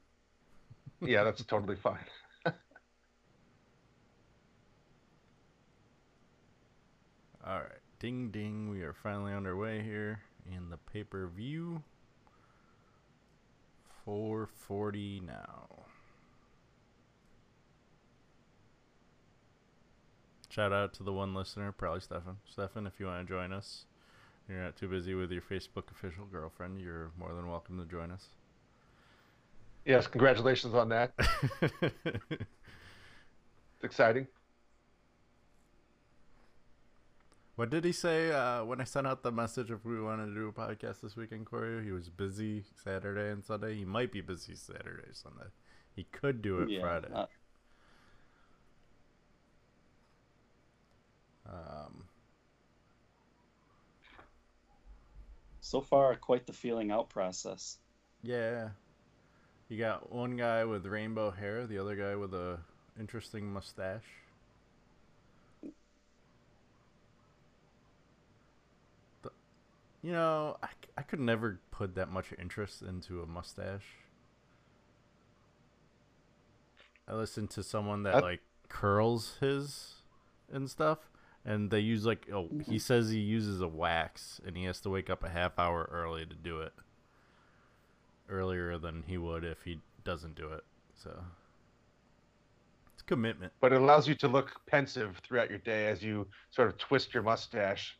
Yeah, 1.01 1.25
that's 1.25 1.43
totally 1.43 1.75
fine. 1.75 2.05
All 2.45 2.53
right, 7.45 7.81
ding 7.99 8.31
ding, 8.31 8.69
we 8.69 8.83
are 8.83 8.93
finally 8.93 9.33
underway 9.33 9.83
here 9.83 10.21
in 10.49 10.69
the 10.69 10.77
pay 10.77 11.03
per 11.03 11.27
view. 11.27 11.83
440 14.05 15.23
now. 15.25 15.84
Shout 20.55 20.71
out 20.71 20.93
to 20.93 21.03
the 21.03 21.11
one 21.11 21.35
listener, 21.35 21.73
probably 21.73 21.99
Stefan. 21.99 22.37
Stefan, 22.49 22.87
if 22.87 22.93
you 22.97 23.07
want 23.07 23.27
to 23.27 23.33
join 23.33 23.51
us, 23.51 23.83
you're 24.47 24.63
not 24.63 24.77
too 24.77 24.87
busy 24.87 25.13
with 25.13 25.29
your 25.29 25.41
Facebook 25.41 25.91
official 25.91 26.23
girlfriend, 26.31 26.79
you're 26.79 27.11
more 27.19 27.33
than 27.33 27.49
welcome 27.49 27.77
to 27.77 27.83
join 27.83 28.09
us. 28.09 28.27
Yes, 29.83 30.07
congratulations 30.07 30.73
on 30.73 30.87
that. 30.89 31.11
It's 31.81 33.83
exciting. 33.83 34.27
what 37.57 37.69
did 37.69 37.83
he 37.83 37.91
say 37.91 38.31
uh, 38.31 38.63
when 38.63 38.79
I 38.79 38.85
sent 38.85 39.07
out 39.07 39.23
the 39.23 39.33
message 39.33 39.71
if 39.71 39.83
we 39.83 39.99
wanted 39.99 40.27
to 40.27 40.33
do 40.33 40.47
a 40.47 40.53
podcast 40.53 41.01
this 41.01 41.17
weekend, 41.17 41.47
Corey? 41.47 41.83
He 41.83 41.91
was 41.91 42.07
busy 42.07 42.63
Saturday 42.81 43.29
and 43.29 43.43
Sunday. 43.43 43.75
He 43.75 43.83
might 43.83 44.13
be 44.13 44.21
busy 44.21 44.55
Saturday, 44.55 45.09
Sunday. 45.11 45.49
He 45.93 46.05
could 46.13 46.41
do 46.41 46.61
it 46.61 46.69
Yeah, 46.69 46.79
Friday. 46.79 47.09
uh, 47.13 47.25
Um, 51.47 52.03
so 55.61 55.81
far, 55.81 56.15
quite 56.15 56.45
the 56.47 56.53
feeling 56.53 56.91
out 56.91 57.09
process. 57.09 57.77
yeah. 58.23 58.69
You 59.67 59.79
got 59.79 60.11
one 60.11 60.35
guy 60.37 60.63
with 60.63 60.85
rainbow 60.85 61.31
hair, 61.31 61.65
the 61.65 61.79
other 61.79 61.95
guy 61.95 62.15
with 62.15 62.35
a 62.35 62.59
interesting 62.99 63.51
mustache. 63.51 64.03
The- 69.23 69.31
You 70.03 70.11
know, 70.11 70.57
I, 70.61 70.67
I 70.97 71.01
could 71.01 71.19
never 71.19 71.59
put 71.71 71.95
that 71.95 72.09
much 72.11 72.27
interest 72.39 72.83
into 72.83 73.21
a 73.23 73.25
mustache. 73.25 73.85
I 77.07 77.13
listened 77.15 77.49
to 77.51 77.63
someone 77.63 78.03
that 78.03 78.13
That- 78.15 78.23
like 78.23 78.41
curls 78.69 79.37
his 79.39 79.95
and 80.51 80.69
stuff, 80.69 80.99
and 81.45 81.69
they 81.69 81.79
use 81.79 82.05
like 82.05 82.27
oh 82.33 82.49
he 82.67 82.79
says 82.79 83.09
he 83.09 83.19
uses 83.19 83.61
a 83.61 83.67
wax, 83.67 84.41
and 84.45 84.57
he 84.57 84.63
has 84.65 84.81
to 84.81 84.89
wake 84.89 85.09
up 85.09 85.23
a 85.23 85.29
half 85.29 85.57
hour 85.59 85.87
early 85.91 86.25
to 86.25 86.35
do 86.35 86.61
it. 86.61 86.73
Earlier 88.27 88.77
than 88.79 89.03
he 89.05 89.17
would 89.19 89.43
if 89.43 89.61
he 89.63 89.79
doesn't 90.03 90.35
do 90.35 90.51
it. 90.51 90.63
So 90.95 91.11
it's 92.93 93.03
commitment. 93.03 93.53
But 93.59 93.73
it 93.73 93.81
allows 93.81 94.07
you 94.07 94.15
to 94.15 94.27
look 94.27 94.51
pensive 94.65 95.21
throughout 95.23 95.49
your 95.49 95.59
day 95.59 95.87
as 95.87 96.01
you 96.01 96.25
sort 96.49 96.69
of 96.69 96.77
twist 96.79 97.13
your 97.13 97.21
mustache. 97.21 97.95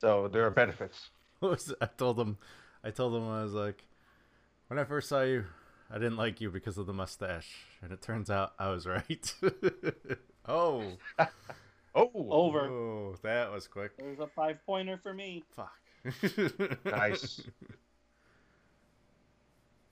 So 0.00 0.28
there 0.28 0.46
are 0.46 0.50
benefits. 0.50 1.10
I 1.42 1.86
told 1.98 2.18
him 2.18 2.38
I 2.82 2.90
told 2.90 3.14
him 3.14 3.28
I 3.28 3.42
was 3.42 3.52
like 3.52 3.84
when 4.68 4.78
I 4.78 4.84
first 4.84 5.08
saw 5.08 5.22
you 5.22 5.44
I 5.90 5.94
didn't 5.94 6.16
like 6.16 6.40
you 6.40 6.50
because 6.50 6.78
of 6.78 6.86
the 6.86 6.92
mustache 6.92 7.66
and 7.82 7.92
it 7.92 8.00
turns 8.00 8.30
out 8.30 8.54
I 8.58 8.70
was 8.70 8.86
right. 8.86 9.34
oh. 10.48 10.84
Oh, 11.94 12.10
Over. 12.14 12.68
Oh, 12.68 13.16
that 13.22 13.50
was 13.50 13.66
quick. 13.66 13.96
There's 13.96 14.20
a 14.20 14.26
five 14.26 14.64
pointer 14.64 14.98
for 15.02 15.12
me. 15.12 15.44
Fuck. 15.54 15.72
nice. 16.84 17.42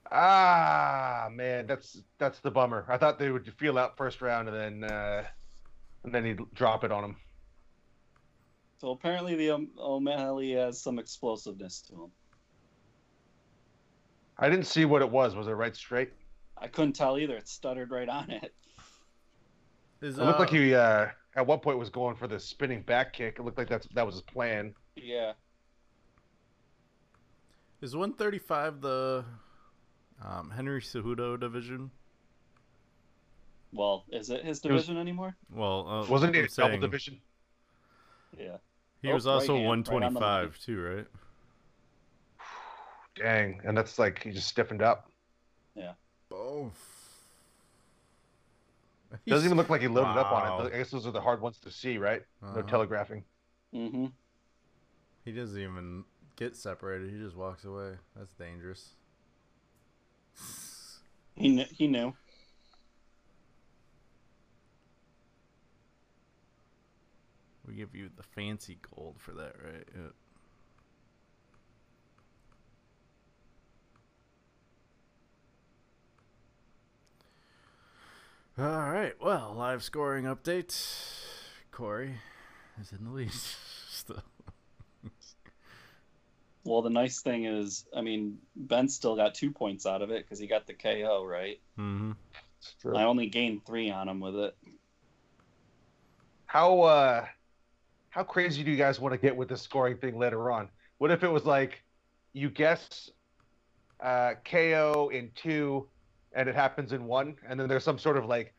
Ah, 0.09 1.27
man, 1.31 1.67
that's 1.67 2.01
that's 2.17 2.39
the 2.39 2.49
bummer. 2.49 2.85
I 2.87 2.97
thought 2.97 3.19
they 3.19 3.29
would 3.29 3.51
feel 3.57 3.77
out 3.77 3.97
first 3.97 4.21
round 4.21 4.47
and 4.47 4.55
then 4.81 4.89
uh, 4.89 5.25
and 6.03 6.13
then 6.13 6.23
he'd 6.23 6.39
drop 6.53 6.83
it 6.83 6.91
on 6.91 7.03
him. 7.03 7.15
So 8.79 8.91
apparently 8.91 9.35
the 9.35 9.51
um, 9.51 9.69
O'Malley 9.77 10.51
has 10.51 10.79
some 10.79 10.99
explosiveness 10.99 11.81
to 11.89 12.05
him. 12.05 12.11
I 14.37 14.49
didn't 14.49 14.67
see 14.67 14.85
what 14.85 15.01
it 15.01 15.09
was. 15.09 15.35
Was 15.35 15.47
it 15.47 15.51
right 15.51 15.75
straight? 15.75 16.13
I 16.57 16.67
couldn't 16.67 16.93
tell 16.93 17.17
either. 17.17 17.35
It 17.35 17.47
stuttered 17.47 17.91
right 17.91 18.07
on 18.07 18.29
it. 18.29 18.53
Is, 20.01 20.19
It 20.19 20.23
looked 20.23 20.39
like 20.39 20.49
uh, 20.49 20.53
he 20.53 20.75
uh, 20.75 21.07
at 21.37 21.45
one 21.45 21.59
point 21.59 21.77
was 21.77 21.89
going 21.91 22.15
for 22.15 22.27
the 22.27 22.39
spinning 22.39 22.81
back 22.81 23.13
kick. 23.13 23.35
It 23.39 23.43
looked 23.43 23.59
like 23.59 23.69
that's 23.69 23.87
that 23.93 24.05
was 24.05 24.15
his 24.15 24.21
plan. 24.23 24.73
Yeah. 24.95 25.33
Is 27.79 27.95
135 27.95 28.81
the 28.81 29.23
um, 30.25 30.49
Henry 30.49 30.81
Cejudo 30.81 31.39
division? 31.39 31.91
Well, 33.71 34.05
is 34.11 34.31
it 34.31 34.43
his 34.43 34.57
It 34.65 34.71
was- 34.71 34.81
division 34.85 34.97
anymore? 34.99 35.35
Well, 35.51 35.87
uh, 35.87 36.07
Wasn't 36.07 36.33
he 36.33 36.39
I'm 36.41 36.45
a 36.45 36.49
double 36.49 36.79
division? 36.79 37.21
Yeah. 38.37 38.57
He 39.03 39.11
Oh, 39.11 39.13
was 39.13 39.27
also 39.27 39.53
right 39.53 39.59
hand, 39.63 39.87
right 39.87 40.01
125 40.01 40.59
too, 40.59 40.81
right? 40.81 41.07
Dang, 43.15 43.61
and 43.63 43.77
that's 43.77 43.99
like 43.99 44.23
he 44.23 44.31
just 44.31 44.47
stiffened 44.47 44.81
up. 44.81 45.11
Doesn't 49.27 49.45
even 49.45 49.57
look 49.57 49.69
like 49.69 49.81
he 49.81 49.87
loaded 49.87 50.17
up 50.17 50.31
on 50.31 50.65
it. 50.65 50.73
I 50.73 50.77
guess 50.77 50.91
those 50.91 51.05
are 51.07 51.11
the 51.11 51.21
hard 51.21 51.41
ones 51.41 51.59
to 51.59 51.71
see, 51.71 51.97
right? 51.97 52.21
No 52.41 52.49
Uh-huh. 52.49 52.61
telegraphing. 52.63 53.23
Mm-hmm. 53.73 54.05
He 55.25 55.31
doesn't 55.31 55.59
even 55.61 56.03
get 56.35 56.55
separated. 56.55 57.11
He 57.11 57.17
just 57.17 57.35
walks 57.35 57.65
away. 57.65 57.93
That's 58.15 58.33
dangerous. 58.35 58.95
He 61.35 61.55
kn- 61.55 61.67
he 61.71 61.87
knew. 61.87 62.13
We 67.67 67.73
give 67.75 67.93
you 67.95 68.09
the 68.15 68.23
fancy 68.23 68.77
gold 68.95 69.15
for 69.19 69.31
that, 69.33 69.55
right? 69.63 69.87
Yeah. 69.95 70.07
All 78.59 78.65
right. 78.65 79.13
Well, 79.21 79.53
live 79.55 79.83
scoring 79.83 80.25
update. 80.25 80.75
Corey 81.69 82.15
is 82.81 82.91
in 82.91 83.05
the 83.05 83.11
lead 83.11 83.31
still. 83.91 84.23
Well, 86.63 86.81
the 86.81 86.89
nice 86.89 87.21
thing 87.21 87.45
is, 87.45 87.85
I 87.95 88.01
mean, 88.01 88.39
Ben 88.55 88.89
still 88.89 89.15
got 89.15 89.35
two 89.35 89.51
points 89.51 89.85
out 89.85 90.01
of 90.01 90.09
it 90.09 90.25
because 90.25 90.39
he 90.39 90.47
got 90.47 90.65
the 90.65 90.73
KO, 90.73 91.23
right? 91.23 91.59
Mm-hmm. 91.77 92.13
True. 92.81 92.97
I 92.97 93.03
only 93.03 93.27
gained 93.27 93.63
three 93.63 93.91
on 93.91 94.09
him 94.09 94.19
with 94.19 94.35
it. 94.35 94.57
How 96.47 96.81
uh 96.81 97.25
how 98.09 98.23
crazy 98.23 98.63
do 98.63 98.71
you 98.71 98.77
guys 98.77 98.99
want 98.99 99.13
to 99.13 99.19
get 99.19 99.35
with 99.35 99.49
the 99.49 99.57
scoring 99.57 99.97
thing 99.97 100.17
later 100.17 100.49
on? 100.49 100.69
What 100.97 101.11
if 101.11 101.23
it 101.23 101.29
was 101.29 101.45
like 101.45 101.83
you 102.33 102.49
guess 102.49 103.11
uh 104.03 104.33
KO 104.43 105.11
in 105.13 105.29
two 105.35 105.87
and 106.33 106.47
it 106.49 106.55
happens 106.55 106.93
in 106.93 107.05
one, 107.05 107.35
and 107.47 107.59
then 107.59 107.67
there's 107.67 107.83
some 107.83 107.97
sort 107.99 108.17
of 108.17 108.25
like 108.25 108.53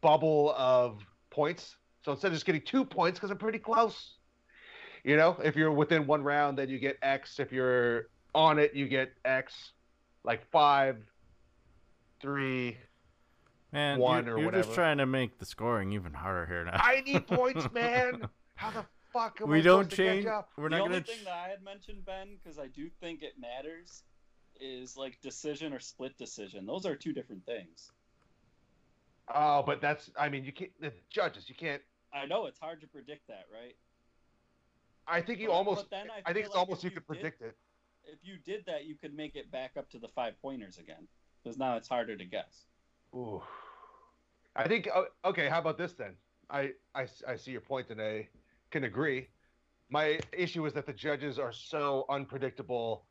bubble 0.00 0.54
of 0.56 1.00
points. 1.30 1.76
So 2.04 2.12
instead 2.12 2.28
of 2.28 2.34
just 2.34 2.46
getting 2.46 2.62
two 2.62 2.84
points 2.84 3.18
because 3.18 3.30
I'm 3.30 3.38
pretty 3.38 3.58
close. 3.58 4.14
You 5.04 5.16
know, 5.16 5.36
if 5.42 5.56
you're 5.56 5.70
within 5.72 6.06
one 6.06 6.22
round, 6.22 6.58
then 6.58 6.68
you 6.68 6.78
get 6.78 6.98
X. 7.02 7.38
If 7.40 7.52
you're 7.52 8.08
on 8.34 8.58
it, 8.58 8.74
you 8.74 8.86
get 8.88 9.12
X, 9.24 9.72
like 10.24 10.48
five, 10.50 10.96
three. 12.20 12.76
Man, 13.72 14.00
One 14.00 14.26
you're, 14.26 14.36
or 14.36 14.40
you're 14.40 14.50
just 14.50 14.74
trying 14.74 14.98
to 14.98 15.06
make 15.06 15.38
the 15.38 15.46
scoring 15.46 15.92
even 15.92 16.12
harder 16.12 16.44
here 16.44 16.64
now. 16.64 16.72
I 16.74 17.02
need 17.02 17.26
points, 17.28 17.72
man. 17.72 18.28
How 18.56 18.72
the 18.72 18.84
fuck 19.12 19.38
am 19.40 19.48
we 19.48 19.58
I 19.58 19.62
don't 19.62 19.84
supposed 19.84 19.90
to 19.90 19.96
catch 19.96 20.14
change. 20.16 20.26
up? 20.26 20.50
We're 20.56 20.64
the 20.64 20.70
not 20.70 20.80
only 20.80 20.94
gonna. 20.94 21.04
thing 21.04 21.18
ch- 21.20 21.24
that 21.24 21.34
I 21.34 21.48
had 21.50 21.62
mentioned, 21.62 22.04
Ben, 22.04 22.36
because 22.42 22.58
I 22.58 22.66
do 22.66 22.90
think 23.00 23.22
it 23.22 23.34
matters, 23.40 24.02
is 24.60 24.96
like 24.96 25.20
decision 25.20 25.72
or 25.72 25.80
split 25.80 26.16
decision. 26.18 26.66
Those 26.66 26.86
are 26.86 26.94
two 26.94 27.12
different 27.12 27.44
things. 27.46 27.90
Oh, 29.32 29.62
but 29.64 29.80
that's 29.80 30.10
I 30.18 30.28
mean 30.28 30.44
you 30.44 30.52
can't 30.52 30.70
the 30.80 30.92
judges 31.08 31.48
you 31.48 31.54
can't 31.54 31.82
I 32.12 32.26
know 32.26 32.46
it's 32.46 32.58
hard 32.58 32.80
to 32.80 32.86
predict 32.86 33.28
that, 33.28 33.46
right? 33.52 33.76
I 35.06 35.20
think 35.20 35.38
you 35.38 35.48
But- 35.48 35.54
almost 35.54 35.82
but 35.82 35.90
then 35.90 36.10
I 36.10 36.30
I 36.30 36.32
think 36.32 36.46
it's 36.46 36.54
like 36.54 36.60
almost 36.60 36.82
you 36.84 36.90
you 36.90 36.94
could 36.94 37.06
predict 37.06 37.42
it. 37.42 37.56
If 38.04 38.18
you 38.22 38.38
did 38.44 38.64
that, 38.66 38.86
you 38.86 38.96
could 38.96 39.14
make 39.14 39.36
it 39.36 39.50
back 39.50 39.76
up 39.76 39.88
to 39.90 39.98
the 39.98 40.08
five 40.08 40.40
pointers 40.40 40.78
again, 40.78 41.06
because 41.42 41.58
now 41.58 41.76
it's 41.76 41.86
harder 41.88 42.16
to 42.16 42.24
guess. 42.24 42.64
Ooh. 43.14 43.42
I 44.56 44.66
think 44.66 44.88
oh, 44.92 45.06
okay, 45.24 45.48
how 45.48 45.58
about 45.60 45.78
this 45.78 45.92
then? 45.92 46.16
I, 46.48 46.72
I 46.94 47.06
I 47.28 47.36
see 47.36 47.52
your 47.52 47.60
point 47.60 47.90
and 47.90 48.00
I 48.00 48.28
can 48.70 48.84
agree. 48.84 49.28
My 49.90 50.18
issue 50.32 50.66
is 50.66 50.72
that 50.72 50.86
the 50.86 50.92
judges 50.92 51.38
are 51.38 51.52
so 51.52 52.06
unpredictable 52.08 53.04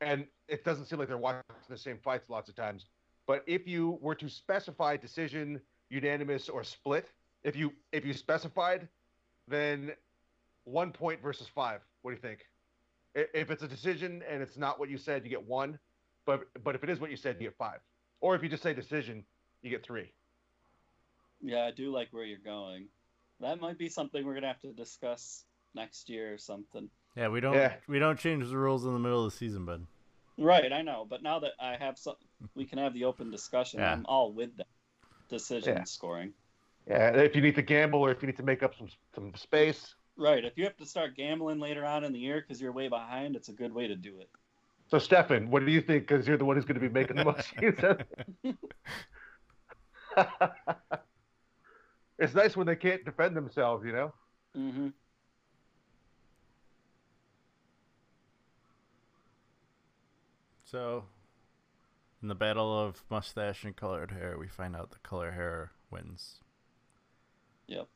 and 0.00 0.26
it 0.48 0.64
doesn't 0.64 0.86
seem 0.86 0.98
like 0.98 1.08
they're 1.08 1.18
watching 1.18 1.42
the 1.68 1.78
same 1.78 1.98
fights 1.98 2.28
lots 2.28 2.48
of 2.48 2.56
times. 2.56 2.86
But 3.26 3.42
if 3.46 3.66
you 3.66 3.98
were 4.00 4.14
to 4.16 4.28
specify 4.28 4.96
decision, 4.96 5.60
unanimous 5.90 6.48
or 6.48 6.62
split, 6.64 7.10
if 7.42 7.56
you 7.56 7.72
if 7.92 8.04
you 8.04 8.12
specified, 8.12 8.88
then 9.48 9.92
one 10.64 10.92
point 10.92 11.22
versus 11.22 11.48
five. 11.48 11.80
What 12.02 12.10
do 12.10 12.16
you 12.16 12.20
think? 12.20 12.46
If 13.14 13.50
it's 13.50 13.62
a 13.62 13.68
decision 13.68 14.22
and 14.28 14.42
it's 14.42 14.56
not 14.56 14.78
what 14.78 14.90
you 14.90 14.98
said, 14.98 15.24
you 15.24 15.30
get 15.30 15.46
one. 15.46 15.78
But 16.24 16.46
but 16.62 16.74
if 16.74 16.84
it 16.84 16.90
is 16.90 17.00
what 17.00 17.10
you 17.10 17.16
said, 17.16 17.36
you 17.40 17.48
get 17.48 17.56
five. 17.56 17.80
Or 18.20 18.34
if 18.34 18.42
you 18.42 18.48
just 18.48 18.62
say 18.62 18.74
decision, 18.74 19.24
you 19.62 19.70
get 19.70 19.84
three. 19.84 20.12
Yeah, 21.40 21.64
I 21.64 21.70
do 21.70 21.92
like 21.92 22.08
where 22.10 22.24
you're 22.24 22.38
going. 22.38 22.86
That 23.40 23.60
might 23.60 23.78
be 23.78 23.88
something 23.88 24.24
we're 24.24 24.34
gonna 24.34 24.48
have 24.48 24.60
to 24.60 24.72
discuss 24.72 25.44
next 25.74 26.08
year 26.08 26.32
or 26.32 26.38
something. 26.38 26.88
Yeah, 27.16 27.28
we 27.28 27.40
don't. 27.40 27.54
Yeah. 27.54 27.74
We 27.88 27.98
don't 27.98 28.18
change 28.18 28.48
the 28.48 28.58
rules 28.58 28.84
in 28.84 28.92
the 28.92 28.98
middle 28.98 29.24
of 29.24 29.32
the 29.32 29.36
season, 29.36 29.64
bud. 29.64 29.86
Right, 30.38 30.70
I 30.70 30.82
know, 30.82 31.06
but 31.08 31.22
now 31.22 31.38
that 31.38 31.52
I 31.58 31.76
have 31.76 31.98
some, 31.98 32.16
we 32.54 32.66
can 32.66 32.78
have 32.78 32.92
the 32.92 33.04
open 33.04 33.30
discussion. 33.30 33.80
Yeah. 33.80 33.92
I'm 33.92 34.04
all 34.06 34.32
with 34.32 34.54
that 34.58 34.66
decision 35.30 35.78
Yeah. 35.78 35.84
scoring. 35.84 36.34
Yeah, 36.86 37.16
if 37.16 37.34
you 37.34 37.40
need 37.40 37.54
to 37.54 37.62
gamble 37.62 38.00
or 38.00 38.10
if 38.10 38.22
you 38.22 38.26
need 38.26 38.36
to 38.36 38.42
make 38.42 38.62
up 38.62 38.74
some 38.76 38.88
some 39.14 39.34
space. 39.34 39.94
Right, 40.18 40.44
if 40.44 40.56
you 40.56 40.64
have 40.64 40.76
to 40.76 40.86
start 40.86 41.16
gambling 41.16 41.58
later 41.58 41.84
on 41.84 42.04
in 42.04 42.12
the 42.12 42.18
year 42.18 42.40
because 42.40 42.60
you're 42.60 42.72
way 42.72 42.88
behind, 42.88 43.34
it's 43.34 43.48
a 43.48 43.52
good 43.52 43.72
way 43.72 43.86
to 43.86 43.96
do 43.96 44.20
it. 44.20 44.28
So, 44.88 44.98
Stefan, 44.98 45.50
what 45.50 45.66
do 45.66 45.72
you 45.72 45.80
think? 45.80 46.06
Because 46.06 46.28
you're 46.28 46.36
the 46.36 46.44
one 46.44 46.56
who's 46.56 46.64
going 46.64 46.80
to 46.80 46.80
be 46.80 46.88
making 46.88 47.16
the 47.16 47.24
most 47.24 47.52
use 47.60 47.78
of 47.82 48.00
it. 48.44 48.56
it's 52.18 52.34
nice 52.34 52.56
when 52.56 52.66
they 52.66 52.76
can't 52.76 53.04
defend 53.04 53.36
themselves, 53.36 53.84
you 53.84 53.92
know? 53.92 54.12
Mm-hmm. 54.56 54.88
So, 60.76 61.04
in 62.20 62.28
the 62.28 62.34
battle 62.34 62.78
of 62.78 63.02
mustache 63.08 63.64
and 63.64 63.74
colored 63.74 64.10
hair, 64.10 64.36
we 64.38 64.46
find 64.46 64.76
out 64.76 64.90
the 64.90 64.98
color 64.98 65.30
hair 65.30 65.70
wins. 65.90 66.40
Yep. 67.66 67.88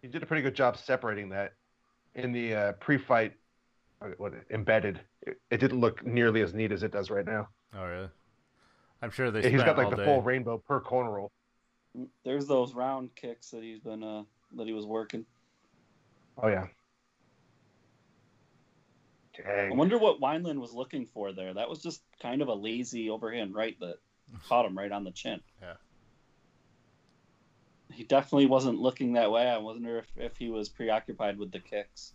You 0.00 0.08
did 0.08 0.22
a 0.22 0.26
pretty 0.26 0.40
good 0.40 0.54
job 0.54 0.78
separating 0.78 1.28
that 1.28 1.52
in 2.14 2.32
the 2.32 2.54
uh, 2.54 2.72
pre-fight. 2.80 3.34
uh, 4.00 4.06
What 4.16 4.32
embedded? 4.50 4.98
It, 5.20 5.38
it 5.50 5.58
didn't 5.58 5.78
look 5.80 6.02
nearly 6.06 6.40
as 6.40 6.54
neat 6.54 6.72
as 6.72 6.82
it 6.84 6.90
does 6.90 7.10
right 7.10 7.26
now. 7.26 7.48
Oh, 7.76 7.84
really? 7.84 8.08
I'm 9.02 9.10
sure 9.10 9.30
they. 9.30 9.42
Yeah, 9.42 9.48
he's 9.50 9.60
spent 9.60 9.76
got 9.76 9.76
like 9.76 9.84
all 9.84 9.90
the 9.90 9.96
day. 9.98 10.04
full 10.06 10.22
rainbow 10.22 10.56
per 10.56 10.80
corner 10.80 11.10
roll. 11.12 11.32
There's 12.24 12.46
those 12.46 12.72
round 12.72 13.14
kicks 13.14 13.50
that 13.50 13.62
he's 13.62 13.80
been 13.80 14.02
uh 14.02 14.22
that 14.56 14.66
he 14.66 14.72
was 14.72 14.86
working. 14.86 15.26
Oh 16.38 16.48
yeah. 16.48 16.68
I 19.46 19.70
wonder 19.70 19.98
what 19.98 20.20
Wineland 20.20 20.60
was 20.60 20.72
looking 20.72 21.06
for 21.06 21.32
there. 21.32 21.54
That 21.54 21.68
was 21.68 21.82
just 21.82 22.02
kind 22.20 22.42
of 22.42 22.48
a 22.48 22.54
lazy 22.54 23.10
overhand 23.10 23.54
right 23.54 23.78
that 23.80 23.96
caught 24.48 24.66
him 24.66 24.76
right 24.76 24.92
on 24.92 25.04
the 25.04 25.10
chin. 25.10 25.40
Yeah. 25.60 25.74
He 27.92 28.04
definitely 28.04 28.46
wasn't 28.46 28.78
looking 28.78 29.12
that 29.14 29.30
way. 29.30 29.46
I 29.48 29.58
wonder 29.58 29.98
if, 29.98 30.06
if 30.16 30.36
he 30.36 30.50
was 30.50 30.68
preoccupied 30.68 31.38
with 31.38 31.52
the 31.52 31.60
kicks. 31.60 32.12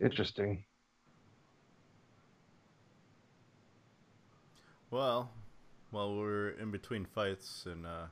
Interesting. 0.00 0.64
Well, 4.90 5.30
while 5.90 6.16
we're 6.16 6.50
in 6.50 6.70
between 6.70 7.04
fights 7.04 7.66
and 7.66 7.86
uh, 7.86 8.06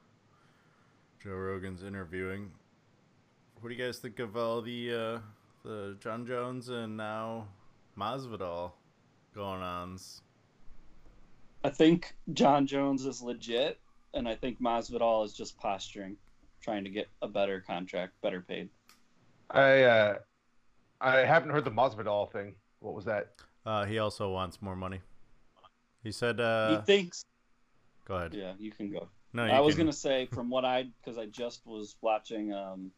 Joe 1.22 1.32
Rogan's 1.32 1.82
interviewing, 1.82 2.52
what 3.60 3.68
do 3.68 3.74
you 3.74 3.84
guys 3.84 3.98
think 3.98 4.18
of 4.18 4.36
all 4.36 4.62
the 4.62 4.92
uh, 4.92 5.18
the 5.64 5.96
Jon 6.00 6.26
Jones 6.26 6.68
and 6.68 6.96
now 6.96 7.46
Masvidal 7.98 8.72
going 9.34 9.62
ons? 9.62 10.22
I 11.62 11.68
think 11.68 12.14
Jon 12.32 12.66
Jones 12.66 13.04
is 13.04 13.20
legit, 13.20 13.78
and 14.14 14.26
I 14.26 14.34
think 14.34 14.60
Masvidal 14.62 15.26
is 15.26 15.34
just 15.34 15.58
posturing, 15.58 16.16
trying 16.62 16.84
to 16.84 16.90
get 16.90 17.08
a 17.20 17.28
better 17.28 17.60
contract, 17.60 18.14
better 18.22 18.40
paid. 18.40 18.70
I 19.50 19.82
uh, 19.82 20.18
I 21.00 21.18
haven't 21.18 21.50
heard 21.50 21.64
the 21.64 21.70
Masvidal 21.70 22.32
thing. 22.32 22.54
What 22.80 22.94
was 22.94 23.04
that? 23.04 23.32
Uh, 23.66 23.84
he 23.84 23.98
also 23.98 24.30
wants 24.32 24.62
more 24.62 24.76
money. 24.76 25.00
He 26.02 26.12
said, 26.12 26.36
he 26.36 26.42
uh, 26.42 26.82
thinks. 26.82 27.24
"Go 28.06 28.14
ahead." 28.14 28.32
Yeah, 28.32 28.54
you 28.58 28.70
can 28.70 28.90
go. 28.90 29.08
No, 29.34 29.44
you 29.44 29.52
I 29.52 29.60
was 29.60 29.74
can- 29.74 29.84
gonna 29.84 29.92
say 29.92 30.26
from 30.26 30.48
what 30.48 30.64
I 30.64 30.86
because 31.02 31.18
I 31.18 31.26
just 31.26 31.66
was 31.66 31.94
watching 32.00 32.54
um, 32.54 32.90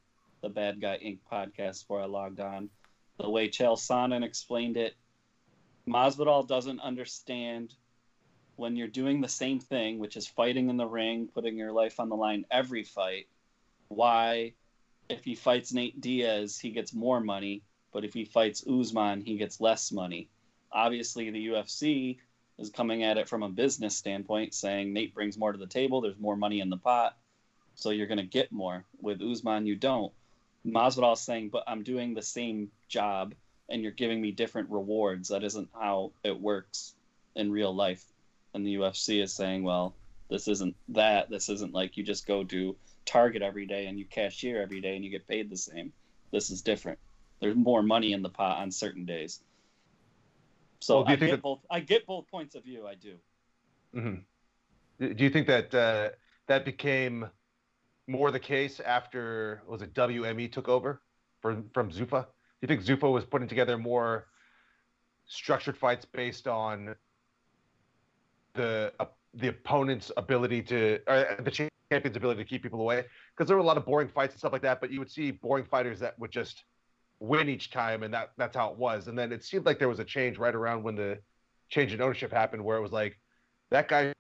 the 0.43 0.49
Bad 0.49 0.81
Guy 0.81 0.99
Inc. 0.99 1.19
podcast 1.31 1.83
before 1.83 2.03
I 2.03 2.07
logged 2.07 2.41
on. 2.41 2.69
The 3.19 3.31
way 3.31 3.49
Chael 3.49 3.79
Sonnen 3.79 4.25
explained 4.25 4.77
it, 4.77 4.95
Masvidal 5.89 6.47
doesn't 6.47 6.81
understand 6.81 7.75
when 8.57 8.77
you're 8.77 8.89
doing 8.89 9.21
the 9.21 9.29
same 9.29 9.61
thing, 9.61 9.99
which 9.99 10.17
is 10.17 10.27
fighting 10.27 10.69
in 10.69 10.77
the 10.77 10.87
ring, 10.87 11.29
putting 11.33 11.57
your 11.57 11.73
life 11.73 12.01
on 12.01 12.09
the 12.09 12.17
line 12.17 12.45
every 12.51 12.83
fight. 12.83 13.29
Why, 13.89 14.55
if 15.09 15.25
he 15.25 15.35
fights 15.35 15.73
Nate 15.73 16.01
Diaz, 16.01 16.59
he 16.59 16.71
gets 16.71 16.93
more 16.93 17.21
money, 17.21 17.63
but 17.93 18.05
if 18.05 18.13
he 18.13 18.25
fights 18.25 18.67
Usman, 18.67 19.23
he 19.23 19.37
gets 19.37 19.61
less 19.61 19.93
money. 19.93 20.29
Obviously, 20.73 21.31
the 21.31 21.49
UFC 21.49 22.19
is 22.59 22.71
coming 22.71 23.03
at 23.03 23.19
it 23.19 23.29
from 23.29 23.43
a 23.43 23.49
business 23.49 23.97
standpoint, 23.97 24.55
saying 24.55 24.93
Nate 24.93 25.15
brings 25.15 25.39
more 25.39 25.53
to 25.53 25.59
the 25.59 25.67
table. 25.67 26.01
There's 26.01 26.19
more 26.19 26.37
money 26.37 26.61
in 26.61 26.71
the 26.71 26.77
pot, 26.77 27.17
so 27.75 27.91
you're 27.91 28.07
going 28.07 28.19
to 28.19 28.25
get 28.25 28.53
more. 28.53 28.85
With 29.01 29.23
Usman, 29.23 29.67
you 29.67 29.77
don't. 29.77 30.13
Masvidal 30.67 31.17
saying, 31.17 31.51
"But 31.51 31.65
I'm 31.67 31.83
doing 31.83 32.15
the 32.15 32.23
same 32.23 32.71
job, 32.89 33.35
and 33.69 33.83
you're 33.83 33.91
giving 33.93 34.21
me 34.21 34.31
different 34.33 34.71
rewards. 34.71 35.29
That 35.29 35.45
isn't 35.45 35.71
how 35.73 36.13
it 36.23 36.39
works 36.41 36.95
in 37.35 37.51
real 37.51 37.75
life." 37.75 38.05
And 38.55 38.67
the 38.67 38.75
UFC 38.75 39.21
is 39.21 39.33
saying, 39.33 39.63
"Well, 39.65 39.95
this 40.29 40.47
isn't 40.49 40.77
that. 40.91 41.31
This 41.31 41.49
isn't 41.49 41.73
like 41.75 41.97
you 41.97 42.05
just 42.05 42.27
go 42.27 42.45
do 42.45 42.77
Target 43.05 43.43
every 43.43 43.67
day 43.67 43.87
and 43.87 43.99
you 43.99 44.05
cashier 44.05 44.63
every 44.63 44.81
day 44.81 44.95
and 44.95 45.05
you 45.05 45.11
get 45.11 45.27
paid 45.27 45.51
the 45.51 45.57
same. 45.57 45.93
This 46.31 46.51
is 46.51 46.63
different. 46.63 46.99
There's 47.41 47.57
more 47.57 47.83
money 47.83 48.13
in 48.13 48.23
the 48.23 48.31
pot 48.31 48.59
on 48.59 48.71
certain 48.71 49.05
days." 49.05 49.43
So 50.81 50.97
Well, 50.97 51.05
do 51.05 51.11
you 51.11 51.17
I 51.17 51.19
think 51.19 51.31
get 51.31 51.37
that- 51.37 51.43
both. 51.43 51.61
I 51.71 51.81
get 51.81 52.07
both 52.07 52.29
points 52.29 52.55
of 52.55 52.65
view. 52.65 52.87
I 52.87 52.95
do. 52.95 53.19
hmm 53.93 54.15
Do 55.01 55.25
you 55.25 55.31
think 55.31 55.47
that 55.49 55.75
uh, 55.75 56.11
that 56.47 56.65
became 56.65 57.29
more 58.07 58.31
the 58.31 58.41
case 58.41 58.81
after 58.81 59.63
was 59.67 59.83
it 59.83 59.95
WME 59.95 60.51
took 60.53 60.69
over 60.69 61.03
from 61.41 61.69
from 61.73 61.91
Zuffa? 61.91 62.25
Do 62.25 62.29
you 62.61 62.69
think 62.69 62.83
Zuffa 62.85 63.11
was 63.11 63.25
putting 63.25 63.49
together 63.49 63.79
more 63.79 64.27
structured 65.27 65.77
fights 65.77 66.05
based 66.05 66.49
on 66.49 66.95
the 68.55 68.93
uh, 69.01 69.07
the 69.35 69.49
opponent's 69.49 70.11
ability 70.17 70.63
to 70.63 71.01
or 71.07 71.15
uh, 71.15 71.43
the 71.43 71.51
champion's 71.91 72.17
ability 72.17 72.43
to 72.43 72.49
keep 72.49 72.63
people 72.63 72.81
away? 72.81 73.05
Because 73.35 73.49
there 73.49 73.57
were 73.57 73.63
a 73.63 73.67
lot 73.67 73.77
of 73.77 73.85
boring 73.85 74.09
fights 74.09 74.35
and 74.35 74.39
stuff 74.39 74.53
like 74.53 74.63
that, 74.63 74.81
but 74.81 74.91
you 74.91 74.99
would 74.99 75.11
see 75.11 75.31
boring 75.31 75.65
fighters 75.65 76.01
that 76.01 76.19
would 76.19 76.31
just 76.31 76.65
win 77.21 77.49
each 77.49 77.71
time, 77.71 78.03
and 78.03 78.13
that 78.13 78.33
that's 78.37 78.57
how 78.57 78.71
it 78.71 78.77
was. 78.77 79.09
And 79.09 79.19
then 79.19 79.33
it 79.33 79.45
seemed 79.45 79.65
like 79.65 79.79
there 79.79 79.89
was 79.89 80.01
a 80.01 80.05
change 80.05 80.39
right 80.39 80.55
around 80.55 80.83
when 80.83 80.97
the 80.97 81.19
change 81.69 81.95
in 81.95 82.01
ownership 82.03 82.33
happened, 82.33 82.65
where 82.65 82.77
it 82.77 82.83
was 82.83 82.93
like 82.93 83.19
that 83.71 83.89
guy 83.89 84.13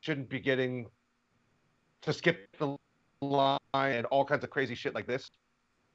shouldn't 0.00 0.28
be 0.28 0.40
getting 0.40 0.86
to 2.02 2.12
skip 2.12 2.48
the 2.58 2.76
line 3.20 3.58
and 3.74 4.06
all 4.06 4.24
kinds 4.24 4.44
of 4.44 4.50
crazy 4.50 4.74
shit 4.74 4.94
like 4.94 5.06
this. 5.06 5.30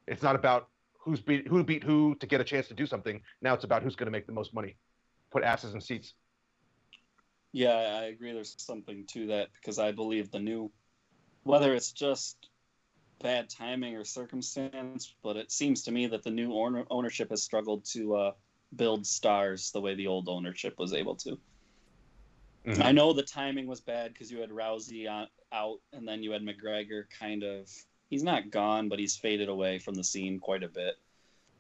It's 0.08 0.24
not 0.24 0.36
about 0.36 0.68
who's 1.00 1.22
beat 1.22 1.48
who 1.48 1.64
beat 1.64 1.84
who 1.84 2.16
to 2.16 2.28
get 2.28 2.42
a 2.42 2.44
chance 2.44 2.68
to 2.68 2.74
do 2.74 2.86
something. 2.86 3.22
Now 3.42 3.54
it's 3.54 3.64
about 3.64 3.84
who's 3.84 3.96
going 3.96 4.08
to 4.08 4.12
make 4.12 4.26
the 4.26 4.34
most 4.34 4.54
money, 4.54 4.78
put 5.32 5.44
asses 5.44 5.74
in 5.74 5.82
seats. 5.82 6.14
Yeah, 7.52 8.00
I 8.02 8.06
agree. 8.06 8.34
There's 8.34 8.56
something 8.58 9.06
to 9.08 9.28
that 9.28 9.50
because 9.54 9.78
I 9.78 9.92
believe 9.92 10.32
the 10.32 10.40
new, 10.40 10.72
whether 11.44 11.74
it's 11.76 11.92
just 11.92 12.50
bad 13.22 13.50
timing 13.50 13.96
or 13.96 14.04
circumstance, 14.04 15.16
but 15.24 15.38
it 15.38 15.52
seems 15.52 15.84
to 15.84 15.92
me 15.92 16.08
that 16.08 16.24
the 16.24 16.32
new 16.32 16.54
owner, 16.54 16.84
ownership 16.90 17.30
has 17.30 17.44
struggled 17.44 17.86
to 17.86 18.16
uh, 18.16 18.32
build 18.76 19.06
stars 19.06 19.72
the 19.72 19.80
way 19.80 19.94
the 19.94 20.08
old 20.08 20.28
ownership 20.28 20.76
was 20.80 20.94
able 20.94 21.16
to. 21.16 21.38
I 22.66 22.92
know 22.92 23.12
the 23.12 23.24
timing 23.24 23.68
was 23.68 23.82
bad 23.82 24.14
because 24.14 24.32
you 24.32 24.40
had 24.40 24.50
Rousey 24.50 25.10
on, 25.10 25.28
out, 25.52 25.80
and 25.92 26.08
then 26.08 26.24
you 26.24 26.32
had 26.32 26.44
McGregor 26.44 27.06
kind 27.20 27.44
of. 27.44 27.70
He's 28.10 28.24
not 28.24 28.52
gone, 28.52 28.90
but 28.90 29.00
he's 29.00 29.18
faded 29.18 29.50
away 29.50 29.80
from 29.80 29.96
the 29.96 30.04
scene 30.04 30.40
quite 30.40 30.64
a 30.64 30.68
bit. 30.68 30.96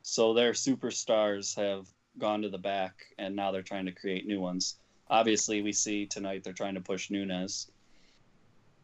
So 0.04 0.34
their 0.34 0.52
superstars 0.52 1.56
have 1.56 1.88
gone 2.18 2.42
to 2.44 2.50
the 2.50 2.58
back, 2.58 3.06
and 3.18 3.36
now 3.36 3.52
they're 3.52 3.62
trying 3.62 3.86
to 3.86 3.92
create 3.92 4.28
new 4.28 4.39
ones. 4.39 4.76
Obviously, 5.10 5.62
we 5.62 5.74
see 5.74 6.06
tonight 6.06 6.44
they're 6.44 6.54
trying 6.54 6.76
to 6.76 6.82
push 6.82 7.10
Nunes. 7.10 7.70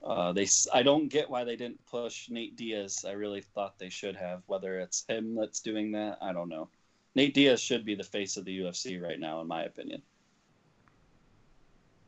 Uh, 0.03 0.31
they, 0.31 0.47
I 0.73 0.81
don't 0.83 1.09
get 1.09 1.29
why 1.29 1.43
they 1.43 1.55
didn't 1.55 1.85
push 1.85 2.29
Nate 2.29 2.55
Diaz. 2.55 3.05
I 3.07 3.11
really 3.11 3.41
thought 3.41 3.77
they 3.77 3.89
should 3.89 4.15
have. 4.15 4.41
Whether 4.47 4.79
it's 4.79 5.05
him 5.07 5.35
that's 5.35 5.59
doing 5.59 5.91
that, 5.91 6.17
I 6.21 6.33
don't 6.33 6.49
know. 6.49 6.69
Nate 7.15 7.33
Diaz 7.33 7.61
should 7.61 7.85
be 7.85 7.95
the 7.95 8.03
face 8.03 8.37
of 8.37 8.45
the 8.45 8.59
UFC 8.59 9.01
right 9.01 9.19
now, 9.19 9.41
in 9.41 9.47
my 9.47 9.63
opinion. 9.63 10.01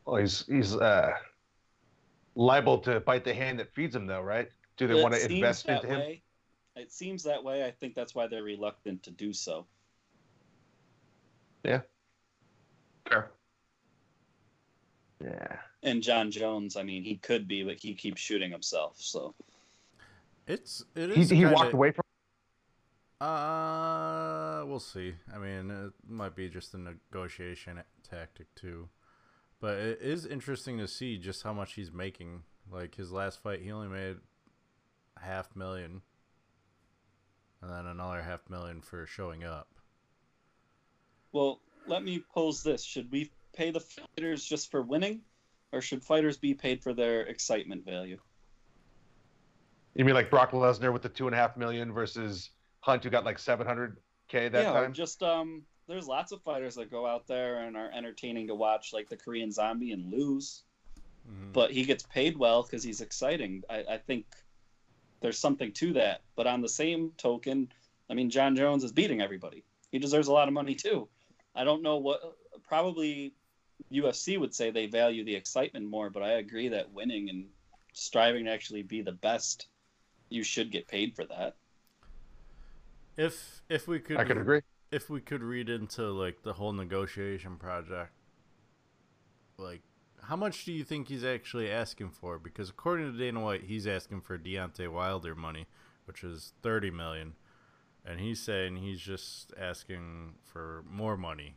Well, 0.06 0.18
he's 0.18 0.46
he's 0.48 0.76
uh, 0.76 1.14
liable 2.36 2.80
to 2.80 3.00
bite 3.00 3.24
the 3.24 3.34
hand 3.34 3.60
that 3.60 3.74
feeds 3.74 3.96
him, 3.96 4.08
though, 4.08 4.22
right? 4.22 4.50
Do 4.78 4.88
they 4.88 4.98
It 5.00 5.04
want 5.04 5.14
to 5.16 5.32
invest 5.32 5.68
into 5.68 5.88
him? 5.88 6.00
way. 6.00 6.24
It 6.76 6.92
seems 6.92 7.24
that 7.24 7.44
way. 7.44 7.66
I 7.66 7.72
think 7.72 7.94
that's 7.96 8.16
why 8.16 8.28
they're 8.28 8.44
reluctant 8.44 9.04
to 9.04 9.12
do 9.12 9.34
so. 9.34 9.66
Yeah. 11.64 11.82
Sure. 13.12 13.30
Yeah. 15.24 15.58
And 15.84 16.02
Jon 16.02 16.32
Jones, 16.32 16.78
I 16.78 16.84
mean, 16.84 17.04
he 17.04 17.18
could 17.18 17.48
be, 17.48 17.64
but 17.64 17.78
he 17.78 17.94
keeps 17.94 18.22
shooting 18.22 18.52
himself. 18.52 18.96
So 18.98 19.36
It's 20.48 20.84
it 20.96 21.12
He, 21.12 21.22
he 21.24 21.28
kinda- 21.28 21.54
walked 21.54 21.74
away 21.74 21.92
from. 21.92 22.02
Uh, 23.20 24.64
we'll 24.66 24.80
see. 24.80 25.14
I 25.34 25.38
mean, 25.38 25.70
it 25.70 25.94
might 26.10 26.36
be 26.36 26.50
just 26.50 26.74
a 26.74 26.78
negotiation 26.80 27.80
tactic 28.02 28.48
too, 28.56 28.90
but 29.62 29.78
it 29.78 30.00
is 30.02 30.26
interesting 30.26 30.80
to 30.80 30.88
see 30.88 31.18
just 31.18 31.44
how 31.44 31.54
much 31.54 31.74
he's 31.74 31.92
making. 31.92 32.42
Like 32.70 32.96
his 32.96 33.12
last 33.12 33.42
fight, 33.42 33.62
he 33.62 33.72
only 33.72 33.88
made 33.88 34.18
half 35.20 35.56
million, 35.56 36.02
and 37.62 37.72
then 37.72 37.86
another 37.86 38.22
half 38.22 38.50
million 38.50 38.82
for 38.82 39.06
showing 39.06 39.44
up. 39.44 39.70
Well, 41.32 41.62
let 41.88 42.04
me 42.04 42.24
pose 42.34 42.64
this: 42.64 42.84
Should 42.84 43.12
we 43.12 43.32
pay 43.54 43.72
the 43.72 43.80
fighters 43.80 44.44
just 44.44 44.72
for 44.72 44.82
winning, 44.82 45.22
or 45.72 45.82
should 45.82 46.04
fighters 46.04 46.38
be 46.38 46.54
paid 46.54 46.82
for 46.82 46.94
their 46.94 47.22
excitement 47.22 47.86
value? 47.86 48.18
You 49.94 50.06
mean 50.06 50.16
like 50.16 50.30
Brock 50.30 50.52
Lesnar 50.52 50.94
with 50.94 51.02
the 51.02 51.10
two 51.10 51.28
and 51.28 51.36
a 51.36 51.38
half 51.38 51.58
million 51.58 51.92
versus 51.92 52.50
Hunt, 52.80 53.04
who 53.04 53.10
got 53.10 53.26
like 53.26 53.38
seven 53.38 53.68
hundred 53.68 53.98
k 54.28 54.50
that 54.50 54.64
yeah, 54.64 54.72
time. 54.72 54.94
just 54.94 55.22
um, 55.22 55.64
there's 55.88 56.08
lots 56.08 56.32
of 56.32 56.42
fighters 56.42 56.76
that 56.76 56.90
go 56.92 57.06
out 57.06 57.28
there 57.28 57.60
and 57.64 57.76
are 57.76 57.90
entertaining 57.92 58.48
to 58.48 58.56
watch, 58.56 58.94
like 58.94 59.10
the 59.10 59.18
Korean 59.18 59.52
Zombie, 59.52 59.92
and 59.92 60.12
lose. 60.12 60.64
Mhm. 61.30 61.54
But 61.54 61.72
he 61.72 61.84
gets 61.84 62.04
paid 62.04 62.38
well 62.38 62.64
because 62.64 62.84
he's 62.84 63.02
exciting. 63.02 63.64
I, 63.70 63.84
I 63.90 63.98
think 63.98 64.26
there's 65.20 65.38
something 65.38 65.72
to 65.74 65.94
that. 65.94 66.22
But 66.36 66.48
on 66.48 66.62
the 66.62 66.70
same 66.70 67.12
token, 67.18 67.72
I 68.10 68.14
mean, 68.14 68.30
Jon 68.30 68.56
Jones 68.56 68.84
is 68.84 68.92
beating 68.92 69.22
everybody. 69.22 69.64
He 69.92 70.00
deserves 70.00 70.28
a 70.28 70.34
lot 70.34 70.48
of 70.48 70.54
money 70.54 70.76
too. 70.76 71.08
I 71.56 71.64
don't 71.64 71.82
know 71.84 71.98
what. 71.98 72.38
Probably 72.68 73.34
UFC 73.92 74.38
would 74.40 74.56
say 74.56 74.72
they 74.72 74.86
value 74.86 75.26
the 75.26 75.36
excitement 75.36 75.86
more, 75.86 76.10
but 76.10 76.24
I 76.24 76.34
agree 76.34 76.70
that 76.70 76.92
winning 76.92 77.30
and 77.30 77.50
striving 77.94 78.46
to 78.46 78.52
actually 78.52 78.84
be 78.84 79.02
the 79.02 79.12
best, 79.12 79.68
you 80.30 80.44
should 80.44 80.72
get 80.72 80.88
paid 80.88 81.16
for 81.16 81.26
that. 81.26 81.56
if 83.18 83.62
if 83.68 83.88
we 83.88 84.00
could 84.00 84.18
I 84.18 84.24
could 84.24 84.38
agree. 84.38 84.62
If 84.92 85.10
we 85.10 85.22
could 85.22 85.42
read 85.42 85.70
into 85.70 86.12
like 86.12 86.44
the 86.44 86.54
whole 86.54 86.74
negotiation 86.74 87.56
project, 87.56 88.12
like 89.58 89.82
how 90.24 90.36
much 90.36 90.66
do 90.66 90.72
you 90.72 90.84
think 90.84 91.08
he's 91.08 91.24
actually 91.24 91.72
asking 91.72 92.12
for? 92.12 92.38
Because 92.38 92.70
according 92.70 93.12
to 93.12 93.18
Dana 93.18 93.40
White, 93.40 93.64
he's 93.64 93.88
asking 93.88 94.22
for 94.22 94.38
Deontay 94.38 94.90
Wilder 94.90 95.34
money, 95.34 95.66
which 96.06 96.24
is 96.24 96.54
thirty 96.62 96.92
million, 96.92 97.34
and 98.06 98.20
he's 98.20 98.42
saying 98.42 98.78
he's 98.78 99.00
just 99.00 99.54
asking 99.60 100.34
for 100.44 100.84
more 100.90 101.18
money, 101.18 101.56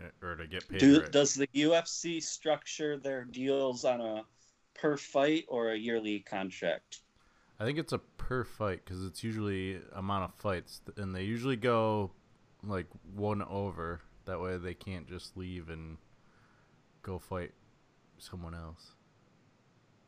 eh, 0.00 0.26
or 0.26 0.36
to 0.36 0.46
get 0.46 0.68
paid. 0.68 0.80
Do, 0.80 1.02
does 1.02 1.34
the 1.34 1.48
UFC 1.54 2.22
structure 2.22 2.96
their 2.96 3.24
deals 3.24 3.84
on 3.84 4.00
a 4.00 4.24
per 4.74 4.96
fight 4.96 5.44
or 5.48 5.72
a 5.72 5.76
yearly 5.76 6.20
contract? 6.20 7.00
I 7.60 7.64
think 7.64 7.78
it's 7.78 7.92
a 7.92 7.98
per 7.98 8.44
fight 8.44 8.84
because 8.84 9.04
it's 9.04 9.24
usually 9.24 9.80
amount 9.92 10.24
of 10.24 10.34
fights, 10.34 10.80
and 10.96 11.14
they 11.14 11.24
usually 11.24 11.56
go 11.56 12.12
like 12.64 12.86
one 13.14 13.42
over. 13.42 14.00
That 14.26 14.40
way, 14.40 14.58
they 14.58 14.74
can't 14.74 15.08
just 15.08 15.36
leave 15.36 15.70
and 15.70 15.96
go 17.02 17.18
fight 17.18 17.52
someone 18.18 18.54
else. 18.54 18.92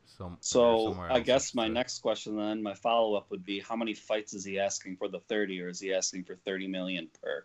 Some 0.05 0.37
So 0.41 0.97
I 1.09 1.21
guess 1.21 1.55
my 1.55 1.69
next 1.69 2.01
question 2.01 2.37
then, 2.37 2.63
my 2.63 2.75
follow 2.75 3.15
up 3.15 3.31
would 3.31 3.45
be, 3.45 3.61
how 3.61 3.77
many 3.77 3.95
fights 3.95 4.35
is 4.35 4.45
he 4.45 4.59
asking 4.59 4.97
for 4.97 5.09
the 5.09 5.21
thirty, 5.21 5.63
or 5.63 5.69
is 5.69 5.81
he 5.81 5.95
asking 5.95 6.25
for 6.25 6.35
thirty 6.35 6.67
million 6.67 7.09
per? 7.23 7.45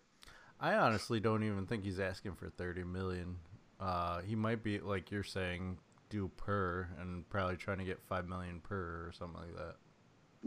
I 0.59 0.73
honestly 0.73 1.19
don't 1.19 1.43
even 1.43 1.65
think 1.67 1.83
he's 1.83 1.99
asking 1.99 2.35
for 2.35 2.49
thirty 2.49 2.83
million. 2.83 3.37
Uh, 3.79 4.21
he 4.21 4.35
might 4.35 4.63
be 4.63 4.79
like 4.79 5.11
you're 5.11 5.23
saying, 5.23 5.77
do 6.09 6.29
per, 6.37 6.87
and 6.99 7.27
probably 7.29 7.57
trying 7.57 7.77
to 7.77 7.85
get 7.85 8.01
five 8.01 8.27
million 8.27 8.59
per 8.59 8.75
or 8.75 9.11
something 9.17 9.39
like 9.39 9.55
that. 9.55 9.75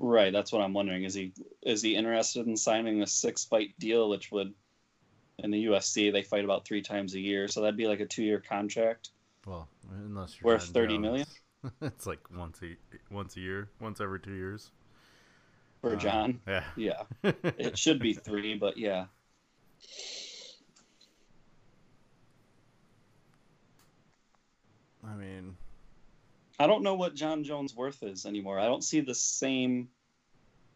Right, 0.00 0.32
that's 0.32 0.52
what 0.52 0.62
I'm 0.62 0.72
wondering. 0.74 1.02
Is 1.04 1.12
he 1.14 1.32
is 1.62 1.82
he 1.82 1.96
interested 1.96 2.46
in 2.46 2.56
signing 2.56 3.02
a 3.02 3.06
six 3.06 3.44
fight 3.44 3.74
deal, 3.80 4.08
which 4.08 4.30
would 4.30 4.54
in 5.40 5.50
the 5.50 5.66
UFC 5.66 6.10
they 6.12 6.22
fight 6.22 6.44
about 6.44 6.64
three 6.64 6.82
times 6.82 7.14
a 7.14 7.20
year, 7.20 7.48
so 7.48 7.60
that'd 7.60 7.76
be 7.76 7.88
like 7.88 8.00
a 8.00 8.06
two 8.06 8.22
year 8.22 8.40
contract. 8.40 9.10
Well, 9.46 9.68
unless 9.90 10.36
you're 10.40 10.52
Worth 10.52 10.64
Jon 10.64 10.72
30 10.72 10.94
Jones. 10.94 11.02
million? 11.02 11.26
it's 11.82 12.06
like 12.06 12.20
once 12.36 12.60
a 12.62 12.76
once 13.12 13.36
a 13.36 13.40
year, 13.40 13.68
once 13.80 14.00
every 14.00 14.20
two 14.20 14.34
years. 14.34 14.70
For 15.80 15.94
Uh, 15.94 15.96
Jon, 15.96 16.40
Yeah. 16.46 16.64
yeah, 16.76 17.02
it 17.58 17.76
should 17.78 17.98
be 18.00 18.14
three, 18.14 18.54
but 18.56 18.76
yeah, 18.78 19.06
I 25.04 25.14
mean, 25.14 25.56
I 26.58 26.66
don't 26.66 26.82
know 26.82 26.94
what 26.94 27.14
Jon 27.14 27.44
Jones' 27.44 27.74
worth 27.74 28.02
is 28.02 28.26
anymore. 28.26 28.58
I 28.58 28.66
don't 28.66 28.82
see 28.82 29.00
the 29.00 29.14
same 29.14 29.88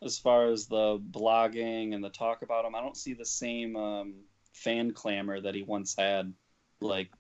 as 0.03 0.19
far 0.19 0.47
as 0.47 0.67
the 0.67 1.01
blogging 1.11 1.95
and 1.95 2.03
the 2.03 2.11
talk 2.11 2.43
about 2.43 2.65
him. 2.65 2.75
I 2.75 2.81
don't 2.81 2.97
see 2.97 3.15
the 3.15 3.25
same 3.25 3.77
um, 3.77 4.15
fan 4.53 4.93
clamor 4.93 5.41
that 5.41 5.55
he 5.55 5.63
once 5.63 5.95
had, 5.97 6.33
like 6.81 7.11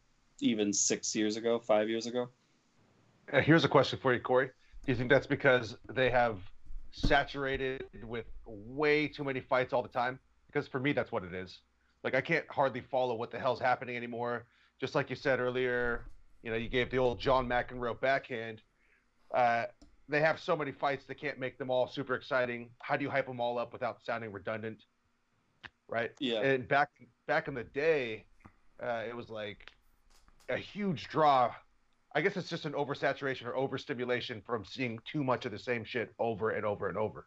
even 0.40 0.72
six 0.72 1.14
years 1.14 1.36
ago, 1.36 1.58
five 1.58 1.88
years 1.88 2.06
ago. 2.06 2.28
Uh, 3.32 3.40
here's 3.40 3.64
a 3.64 3.68
question 3.68 3.98
for 4.00 4.12
you, 4.12 4.20
Corey. 4.20 4.50
Do 4.84 4.92
you 4.92 4.96
think 4.96 5.10
that's 5.10 5.26
because 5.26 5.76
they 5.92 6.10
have 6.10 6.38
saturated 6.90 7.84
with 8.04 8.26
way 8.44 9.08
too 9.08 9.24
many 9.24 9.40
fights 9.40 9.72
all 9.72 9.82
the 9.82 9.88
time? 9.88 10.18
Because 10.46 10.68
for 10.68 10.80
me, 10.80 10.92
that's 10.92 11.12
what 11.12 11.24
it 11.24 11.32
is. 11.32 11.60
Like 12.04 12.14
I 12.14 12.20
can't 12.20 12.44
hardly 12.50 12.80
follow 12.80 13.14
what 13.14 13.30
the 13.30 13.38
hell's 13.38 13.60
happening 13.60 13.96
anymore. 13.96 14.44
Just 14.80 14.94
like 14.94 15.08
you 15.08 15.16
said 15.16 15.38
earlier, 15.38 16.04
you 16.42 16.50
know, 16.50 16.56
you 16.56 16.68
gave 16.68 16.90
the 16.90 16.98
old 16.98 17.20
John 17.20 17.48
McEnroe 17.48 17.98
backhand. 18.00 18.62
Uh, 19.34 19.64
they 20.08 20.20
have 20.20 20.40
so 20.40 20.56
many 20.56 20.72
fights, 20.72 21.04
they 21.06 21.14
can't 21.14 21.38
make 21.38 21.58
them 21.58 21.70
all 21.70 21.86
super 21.88 22.14
exciting. 22.14 22.70
How 22.80 22.96
do 22.96 23.04
you 23.04 23.10
hype 23.10 23.26
them 23.26 23.40
all 23.40 23.58
up 23.58 23.72
without 23.72 24.04
sounding 24.04 24.32
redundant? 24.32 24.84
Right? 25.88 26.10
Yeah, 26.18 26.40
And 26.40 26.66
back 26.68 26.90
back 27.26 27.48
in 27.48 27.54
the 27.54 27.64
day, 27.64 28.24
uh, 28.82 29.02
it 29.08 29.14
was 29.16 29.30
like 29.30 29.70
a 30.48 30.56
huge 30.56 31.08
draw. 31.08 31.54
I 32.14 32.20
guess 32.20 32.36
it's 32.36 32.48
just 32.50 32.66
an 32.66 32.72
oversaturation 32.72 33.46
or 33.46 33.56
overstimulation 33.56 34.42
from 34.44 34.64
seeing 34.64 34.98
too 35.10 35.24
much 35.24 35.46
of 35.46 35.52
the 35.52 35.58
same 35.58 35.84
shit 35.84 36.12
over 36.18 36.50
and 36.50 36.64
over 36.66 36.88
and 36.88 36.98
over. 36.98 37.26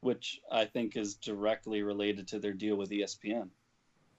which 0.00 0.40
I 0.50 0.64
think 0.64 0.96
is 0.96 1.14
directly 1.14 1.82
related 1.82 2.28
to 2.28 2.38
their 2.40 2.52
deal 2.52 2.76
with 2.76 2.90
ESPN. 2.90 3.48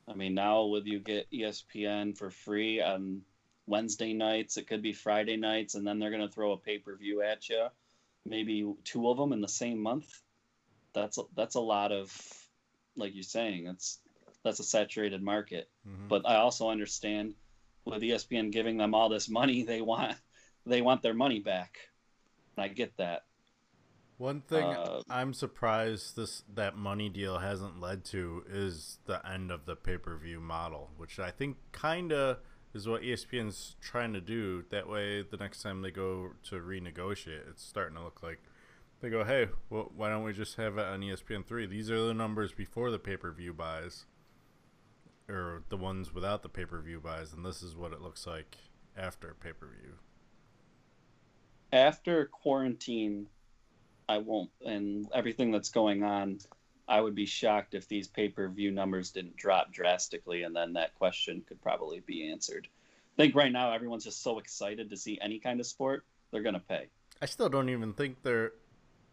I 0.07 0.13
mean, 0.13 0.33
now 0.33 0.65
with 0.65 0.85
you 0.87 0.99
get 0.99 1.29
ESPN 1.31 2.17
for 2.17 2.29
free 2.31 2.81
on 2.81 3.21
Wednesday 3.65 4.13
nights, 4.13 4.57
it 4.57 4.67
could 4.67 4.81
be 4.81 4.93
Friday 4.93 5.37
nights, 5.37 5.75
and 5.75 5.85
then 5.87 5.99
they're 5.99 6.11
going 6.11 6.27
to 6.27 6.33
throw 6.33 6.51
a 6.51 6.57
pay 6.57 6.79
per 6.79 6.95
view 6.95 7.21
at 7.21 7.47
you, 7.49 7.67
maybe 8.25 8.65
two 8.83 9.09
of 9.09 9.17
them 9.17 9.33
in 9.33 9.41
the 9.41 9.47
same 9.47 9.81
month. 9.81 10.07
That's 10.93 11.17
that's 11.35 11.55
a 11.55 11.61
lot 11.61 11.91
of, 11.91 12.11
like 12.95 13.13
you're 13.15 13.23
saying, 13.23 13.65
that's 13.65 13.99
that's 14.43 14.59
a 14.59 14.63
saturated 14.63 15.21
market. 15.23 15.69
mhm. 15.87 16.07
But 16.09 16.27
I 16.27 16.35
also 16.35 16.69
understand 16.69 17.35
with 17.85 18.01
ESPN 18.01 18.51
giving 18.51 18.77
them 18.77 18.93
all 18.93 19.09
this 19.09 19.29
money, 19.29 19.63
they 19.63 19.81
want 19.81 20.15
they 20.65 20.81
want 20.81 21.01
their 21.01 21.13
money 21.13 21.39
back. 21.39 21.77
And 22.55 22.63
I 22.65 22.67
get 22.67 22.95
that. 22.97 23.23
One 24.17 24.41
thing 24.41 24.63
Uh, 24.63 25.01
I'm 25.09 25.33
surprised 25.33 26.15
this 26.15 26.43
that 26.53 26.77
money 26.77 27.09
deal 27.09 27.39
hasn't 27.39 27.79
led 27.79 28.05
to 28.05 28.43
is 28.47 28.99
the 29.05 29.25
end 29.27 29.51
of 29.51 29.65
the 29.65 29.75
pay 29.75 29.97
per 29.97 30.15
view 30.17 30.39
model, 30.39 30.91
which 30.97 31.19
I 31.19 31.31
think 31.31 31.57
kinda 31.73 32.39
is 32.73 32.87
what 32.87 33.01
ESPN's 33.01 33.75
trying 33.81 34.13
to 34.13 34.21
do. 34.21 34.63
That 34.69 34.89
way, 34.89 35.21
the 35.21 35.37
next 35.37 35.61
time 35.61 35.81
they 35.81 35.91
go 35.91 36.31
to 36.49 36.55
renegotiate, 36.55 37.49
it's 37.49 37.63
starting 37.63 37.95
to 37.97 38.03
look 38.03 38.23
like 38.23 38.41
they 39.01 39.09
go, 39.09 39.23
"Hey, 39.23 39.49
well, 39.69 39.91
why 39.95 40.09
don't 40.09 40.23
we 40.23 40.33
just 40.33 40.55
have 40.55 40.77
it 40.77 40.85
on 40.85 41.01
ESPN 41.03 41.43
three? 41.43 41.65
These 41.65 41.91
are 41.91 42.05
the 42.05 42.13
numbers 42.13 42.51
before 42.51 42.91
the 42.91 42.99
pay 42.99 43.17
per 43.17 43.31
view 43.31 43.53
buys, 43.53 44.05
or 45.29 45.63
the 45.69 45.77
ones 45.77 46.13
without 46.13 46.41
the 46.41 46.49
pay 46.49 46.65
per 46.65 46.81
view 46.81 46.99
buys, 46.99 47.33
and 47.33 47.45
this 47.45 47.61
is 47.61 47.75
what 47.75 47.93
it 47.93 48.01
looks 48.01 48.25
like 48.25 48.57
after 48.95 49.33
pay 49.33 49.53
per 49.53 49.67
view." 49.67 49.99
after 51.73 52.27
quarantine, 52.27 53.27
I 54.07 54.19
won't, 54.19 54.51
and 54.63 55.07
everything 55.13 55.51
that's 55.51 55.69
going 55.69 56.03
on, 56.03 56.37
I 56.93 57.01
would 57.01 57.15
be 57.15 57.25
shocked 57.25 57.73
if 57.73 57.87
these 57.87 58.07
pay 58.07 58.29
per 58.29 58.47
view 58.49 58.69
numbers 58.69 59.09
didn't 59.09 59.35
drop 59.35 59.73
drastically, 59.73 60.43
and 60.43 60.55
then 60.55 60.73
that 60.73 60.93
question 60.93 61.43
could 61.47 61.59
probably 61.59 62.01
be 62.05 62.29
answered. 62.29 62.67
I 63.17 63.23
think 63.23 63.33
right 63.33 63.51
now 63.51 63.73
everyone's 63.73 64.03
just 64.03 64.21
so 64.21 64.37
excited 64.37 64.91
to 64.91 64.95
see 64.95 65.17
any 65.19 65.39
kind 65.39 65.59
of 65.59 65.65
sport, 65.65 66.05
they're 66.29 66.43
going 66.43 66.53
to 66.53 66.59
pay. 66.59 66.89
I 67.19 67.25
still 67.25 67.49
don't 67.49 67.69
even 67.69 67.93
think 67.93 68.21
they're 68.21 68.51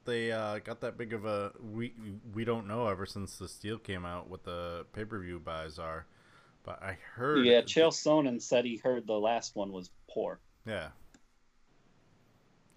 they 0.05 0.31
uh, 0.31 0.59
got 0.59 0.83
that 0.83 0.99
big 0.99 1.14
of 1.14 1.25
a 1.25 1.53
we 1.73 1.95
we 2.35 2.45
don't 2.45 2.69
know 2.69 2.87
ever 2.87 3.07
since 3.07 3.38
the 3.38 3.51
deal 3.62 3.79
came 3.79 4.05
out 4.05 4.29
what 4.29 4.45
the 4.45 4.85
pay 4.93 5.07
per 5.07 5.19
view 5.19 5.40
buys 5.40 5.79
are, 5.79 6.05
but 6.64 6.83
I 6.83 6.99
heard 7.14 7.47
Yeah, 7.47 7.62
Chael 7.62 7.93
Sonnen 7.93 8.43
said 8.43 8.66
he 8.66 8.77
heard 8.77 9.07
the 9.07 9.14
last 9.19 9.57
one 9.57 9.73
was 9.73 9.88
poor. 10.11 10.38
yeah. 10.66 10.88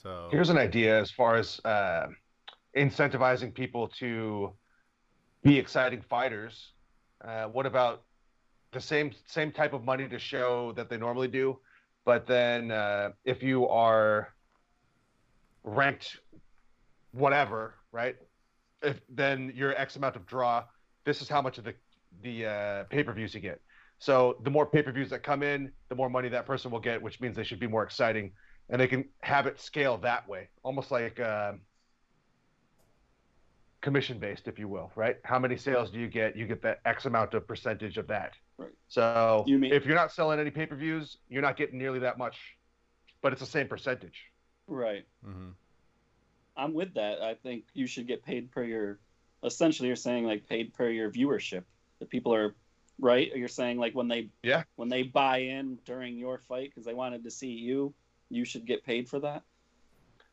So 0.01 0.29
Here's 0.31 0.49
an 0.49 0.57
idea 0.57 0.97
as 1.01 1.11
far 1.11 1.35
as 1.35 1.59
uh, 1.65 2.07
incentivizing 2.77 3.53
people 3.53 3.89
to 3.99 4.53
be 5.43 5.57
exciting 5.57 6.01
fighters. 6.01 6.71
Uh, 7.23 7.45
what 7.45 7.65
about 7.65 8.03
the 8.71 8.81
same 8.81 9.11
same 9.27 9.51
type 9.51 9.73
of 9.73 9.83
money 9.83 10.07
to 10.07 10.19
show 10.19 10.71
that 10.73 10.89
they 10.89 10.97
normally 10.97 11.27
do, 11.27 11.59
but 12.05 12.25
then 12.25 12.71
uh, 12.71 13.11
if 13.23 13.43
you 13.43 13.67
are 13.67 14.33
ranked 15.63 16.17
whatever, 17.11 17.75
right? 17.91 18.15
If 18.81 18.99
then 19.09 19.53
your 19.55 19.75
X 19.75 19.95
amount 19.95 20.15
of 20.15 20.25
draw, 20.25 20.63
this 21.05 21.21
is 21.21 21.29
how 21.29 21.41
much 21.41 21.57
of 21.57 21.63
the 21.63 21.75
the 22.21 22.45
uh, 22.45 22.83
pay 22.85 23.03
per 23.03 23.13
views 23.13 23.33
you 23.33 23.39
get. 23.39 23.61
So 23.99 24.37
the 24.43 24.49
more 24.49 24.65
pay 24.65 24.81
per 24.81 24.91
views 24.91 25.09
that 25.11 25.23
come 25.23 25.43
in, 25.43 25.71
the 25.89 25.95
more 25.95 26.09
money 26.09 26.29
that 26.29 26.45
person 26.45 26.71
will 26.71 26.79
get, 26.79 27.01
which 27.01 27.21
means 27.21 27.35
they 27.35 27.43
should 27.43 27.59
be 27.59 27.67
more 27.67 27.83
exciting 27.83 28.31
and 28.69 28.81
they 28.81 28.87
can 28.87 29.05
have 29.21 29.45
it 29.45 29.59
scale 29.59 29.97
that 29.99 30.27
way, 30.27 30.49
almost 30.63 30.91
like 30.91 31.19
uh, 31.19 31.53
commission 33.83 34.17
based, 34.17 34.47
if 34.47 34.57
you 34.57 34.67
will, 34.67 34.91
right? 34.95 35.17
How 35.23 35.37
many 35.37 35.57
sales 35.57 35.91
do 35.91 35.99
you 35.99 36.07
get? 36.07 36.35
You 36.35 36.47
get 36.47 36.61
that 36.63 36.79
X 36.85 37.05
amount 37.05 37.35
of 37.35 37.45
percentage 37.47 37.97
of 37.99 38.07
that. 38.07 38.33
Right. 38.57 38.71
So 38.87 39.43
You 39.45 39.59
mean- 39.59 39.73
if 39.73 39.85
you're 39.85 39.95
not 39.95 40.11
selling 40.11 40.39
any 40.39 40.49
pay 40.49 40.65
per 40.65 40.75
views, 40.75 41.17
you're 41.29 41.41
not 41.43 41.57
getting 41.57 41.77
nearly 41.77 41.99
that 41.99 42.17
much, 42.17 42.57
but 43.21 43.31
it's 43.33 43.41
the 43.41 43.45
same 43.47 43.67
percentage. 43.67 44.31
Right. 44.67 45.05
Mm-hmm. 45.27 45.49
I'm 46.55 46.73
with 46.73 46.93
that. 46.95 47.21
I 47.21 47.35
think 47.35 47.65
you 47.73 47.85
should 47.85 48.07
get 48.07 48.23
paid 48.23 48.51
per 48.51 48.63
your 48.63 48.99
essentially 49.43 49.87
you're 49.87 49.95
saying 49.97 50.25
like 50.25 50.47
paid 50.47 50.73
per 50.73 50.89
your 50.89 51.11
viewership. 51.11 51.63
The 51.99 52.05
people 52.05 52.33
are 52.33 52.55
right. 52.99 53.29
You're 53.35 53.47
saying 53.49 53.77
like 53.77 53.93
when 53.93 54.07
they 54.07 54.29
Yeah. 54.41 54.63
when 54.77 54.87
they 54.87 55.03
buy 55.03 55.39
in 55.39 55.77
during 55.85 56.17
your 56.17 56.37
fight 56.39 56.69
because 56.69 56.85
they 56.85 56.93
wanted 56.93 57.23
to 57.25 57.31
see 57.31 57.49
you, 57.51 57.93
you 58.29 58.45
should 58.45 58.65
get 58.65 58.85
paid 58.85 59.09
for 59.09 59.19
that. 59.19 59.43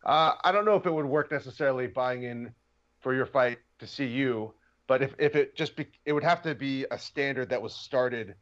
Uh, 0.05 0.35
I 0.45 0.53
don't 0.53 0.65
know 0.65 0.77
if 0.77 0.87
it 0.87 0.93
would 0.93 1.05
work 1.07 1.31
necessarily 1.33 1.87
buying 1.89 2.23
in 2.23 2.55
for 3.01 3.15
your 3.15 3.27
fight 3.27 3.59
to 3.79 3.87
see 3.87 4.07
you, 4.07 4.55
but 4.87 5.03
if, 5.03 5.15
if 5.19 5.37
it 5.37 5.57
just 5.57 5.77
be, 5.77 5.87
it 6.05 6.13
would 6.13 6.25
have 6.25 6.43
to 6.43 6.55
be 6.55 6.87
a 6.91 6.99
standard 6.99 7.51
that 7.51 7.63
was 7.63 7.75
started 7.75 8.35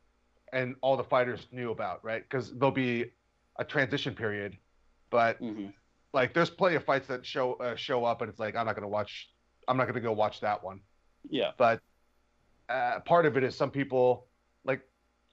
and 0.52 0.76
all 0.82 0.96
the 0.96 1.04
fighters 1.04 1.46
knew 1.52 1.70
about, 1.70 2.04
right? 2.04 2.22
Because 2.22 2.52
there'll 2.58 2.70
be 2.72 3.12
a 3.58 3.64
transition 3.64 4.14
period, 4.14 4.56
but 5.10 5.40
hmm 5.40 5.68
like 6.14 6.32
there's 6.32 6.50
plenty 6.50 6.76
of 6.76 6.84
fights 6.84 7.06
that 7.08 7.26
show 7.26 7.54
uh, 7.54 7.76
show 7.76 8.04
up 8.04 8.22
and 8.22 8.30
it's 8.30 8.40
like 8.40 8.56
I'm 8.56 8.66
not 8.66 8.74
gonna 8.74 8.88
watch, 8.88 9.28
I'm 9.68 9.76
not 9.76 9.86
gonna 9.86 10.00
go 10.00 10.12
watch 10.12 10.40
that 10.40 10.64
one. 10.64 10.80
Yeah. 11.28 11.52
But 11.58 11.82
uh, 12.68 13.00
part 13.00 13.26
of 13.26 13.36
it 13.36 13.44
is 13.44 13.56
some 13.56 13.70
people 13.70 14.28
like 14.64 14.80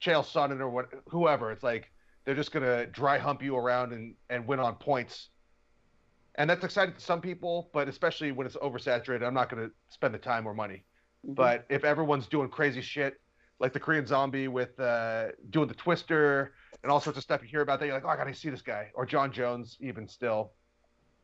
Chael 0.02 0.24
Sonnen 0.24 0.60
or 0.60 0.68
what, 0.68 0.86
whoever. 1.08 1.50
It's 1.50 1.62
like 1.62 1.90
they're 2.24 2.34
just 2.34 2.52
gonna 2.52 2.86
dry 2.86 3.18
hump 3.18 3.42
you 3.42 3.56
around 3.56 3.92
and 3.92 4.14
and 4.28 4.46
win 4.46 4.60
on 4.60 4.74
points, 4.76 5.30
and 6.36 6.48
that's 6.48 6.64
exciting 6.64 6.94
to 6.94 7.00
some 7.00 7.20
people. 7.20 7.70
But 7.72 7.88
especially 7.88 8.32
when 8.32 8.46
it's 8.46 8.56
oversaturated, 8.56 9.26
I'm 9.26 9.34
not 9.34 9.48
gonna 9.48 9.70
spend 9.88 10.14
the 10.14 10.18
time 10.18 10.46
or 10.46 10.54
money. 10.54 10.84
Mhm. 11.26 11.34
But 11.34 11.66
if 11.68 11.84
everyone's 11.84 12.26
doing 12.28 12.48
crazy 12.48 12.80
shit, 12.82 13.20
like 13.58 13.72
the 13.72 13.80
Korean 13.80 14.06
Zombie 14.06 14.48
with 14.48 14.78
uh, 14.78 15.28
doing 15.50 15.66
the 15.68 15.74
Twister 15.74 16.54
and 16.82 16.92
all 16.92 17.00
sorts 17.00 17.16
of 17.16 17.22
stuff 17.22 17.42
you 17.42 17.48
hear 17.48 17.62
about, 17.62 17.80
that 17.80 17.86
you're 17.86 17.94
like, 17.94 18.04
oh, 18.04 18.08
I 18.08 18.16
gotta 18.16 18.34
see 18.34 18.50
this 18.50 18.62
guy, 18.62 18.90
or 18.94 19.06
Jon 19.06 19.32
Jones, 19.32 19.76
even 19.80 20.06
still. 20.08 20.52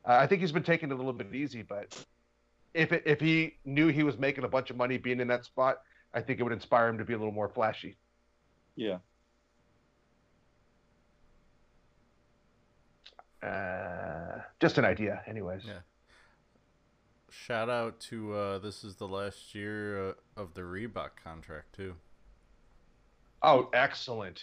Uh, 0.04 0.14
I 0.14 0.26
think 0.26 0.40
he's 0.40 0.50
been 0.52 0.62
taking 0.64 0.90
it 0.90 0.94
a 0.94 0.96
little 0.96 1.12
bit 1.12 1.32
easy, 1.34 1.62
but 1.62 2.04
if 2.74 2.90
it, 2.90 3.02
if 3.06 3.20
he 3.20 3.58
knew 3.64 3.88
he 3.88 4.02
was 4.02 4.18
making 4.18 4.44
a 4.44 4.48
bunch 4.48 4.70
of 4.70 4.76
money 4.76 4.96
being 4.96 5.20
in 5.20 5.28
that 5.28 5.44
spot, 5.44 5.76
I 6.14 6.20
think 6.22 6.40
it 6.40 6.42
would 6.42 6.52
inspire 6.52 6.88
him 6.88 6.98
to 6.98 7.04
be 7.04 7.12
a 7.12 7.18
little 7.18 7.32
more 7.32 7.48
flashy. 7.48 7.96
yeah. 8.74 8.98
Uh, 13.42 14.40
just 14.60 14.78
an 14.78 14.84
idea, 14.84 15.22
anyways. 15.26 15.62
Yeah. 15.66 15.80
Shout 17.30 17.68
out 17.70 17.98
to 18.00 18.34
uh, 18.34 18.58
this 18.58 18.84
is 18.84 18.96
the 18.96 19.08
last 19.08 19.54
year 19.54 20.10
uh, 20.10 20.12
of 20.36 20.54
the 20.54 20.60
Reebok 20.60 21.10
contract 21.22 21.74
too. 21.74 21.94
Oh, 23.42 23.68
excellent. 23.72 24.42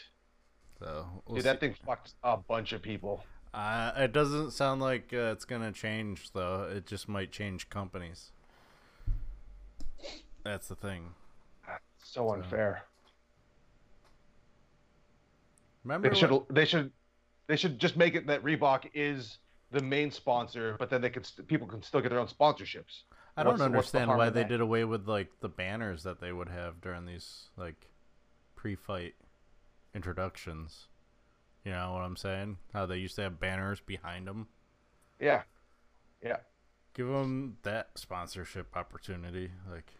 So 0.79 1.05
we'll 1.25 1.35
Dude, 1.35 1.45
that 1.45 1.57
see. 1.59 1.67
thing 1.67 1.75
fucked 1.85 2.13
a 2.23 2.35
bunch 2.37 2.73
of 2.73 2.81
people. 2.81 3.23
Uh, 3.53 3.91
it 3.95 4.11
doesn't 4.11 4.51
sound 4.51 4.81
like 4.81 5.13
uh, 5.13 5.31
it's 5.33 5.45
gonna 5.45 5.71
change 5.71 6.31
though. 6.33 6.63
It 6.63 6.85
just 6.87 7.07
might 7.07 7.31
change 7.31 7.69
companies. 7.69 8.31
That's 10.43 10.67
the 10.67 10.75
thing. 10.75 11.11
So 12.03 12.29
unfair. 12.33 12.83
Remember 15.83 16.09
They 16.09 16.15
should 16.15 16.31
what- 16.31 16.53
they 16.53 16.65
should 16.65 16.91
they 17.49 17.55
should 17.55 17.79
just 17.79 17.97
make 17.97 18.13
it 18.13 18.27
that 18.27 18.43
Reebok 18.43 18.91
is 18.93 19.39
the 19.71 19.81
main 19.81 20.11
sponsor, 20.11 20.75
but 20.77 20.91
then 20.91 21.01
they 21.01 21.09
can 21.09 21.23
st- 21.23 21.47
people 21.47 21.67
can 21.67 21.81
still 21.81 21.99
get 21.99 22.09
their 22.09 22.19
own 22.19 22.27
sponsorships. 22.27 23.01
I 23.35 23.41
don't 23.43 23.53
what's 23.53 23.63
the- 23.63 23.69
what's 23.71 23.91
the 23.91 23.97
understand 23.99 24.17
why 24.17 24.29
they 24.29 24.43
that? 24.43 24.49
did 24.49 24.61
away 24.61 24.85
with 24.85 25.07
like 25.07 25.31
the 25.39 25.49
banners 25.49 26.03
that 26.03 26.21
they 26.21 26.31
would 26.31 26.49
have 26.49 26.79
during 26.79 27.05
these 27.07 27.49
like 27.57 27.87
pre-fight 28.55 29.15
introductions. 29.95 30.89
You 31.65 31.71
know 31.71 31.93
what 31.93 32.01
I'm 32.03 32.15
saying? 32.15 32.57
How 32.71 32.85
they 32.85 32.97
used 32.97 33.15
to 33.15 33.23
have 33.23 33.39
banners 33.39 33.79
behind 33.79 34.27
them. 34.27 34.47
Yeah, 35.19 35.41
yeah. 36.23 36.37
Give 36.93 37.07
them 37.07 37.57
that 37.63 37.89
sponsorship 37.95 38.77
opportunity. 38.77 39.49
Like, 39.69 39.91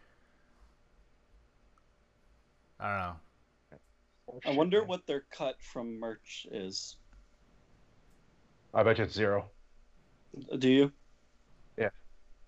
I 2.78 2.88
don't 2.88 2.98
know. 2.98 3.16
I 4.46 4.56
wonder 4.56 4.84
what 4.84 5.06
their 5.06 5.24
cut 5.32 5.56
from 5.60 5.98
merch 5.98 6.46
is. 6.52 6.96
I 8.74 8.82
bet 8.82 8.98
you 8.98 9.04
it's 9.04 9.14
zero. 9.14 9.46
Do 10.58 10.68
you? 10.68 10.92
Yeah. 11.76 11.88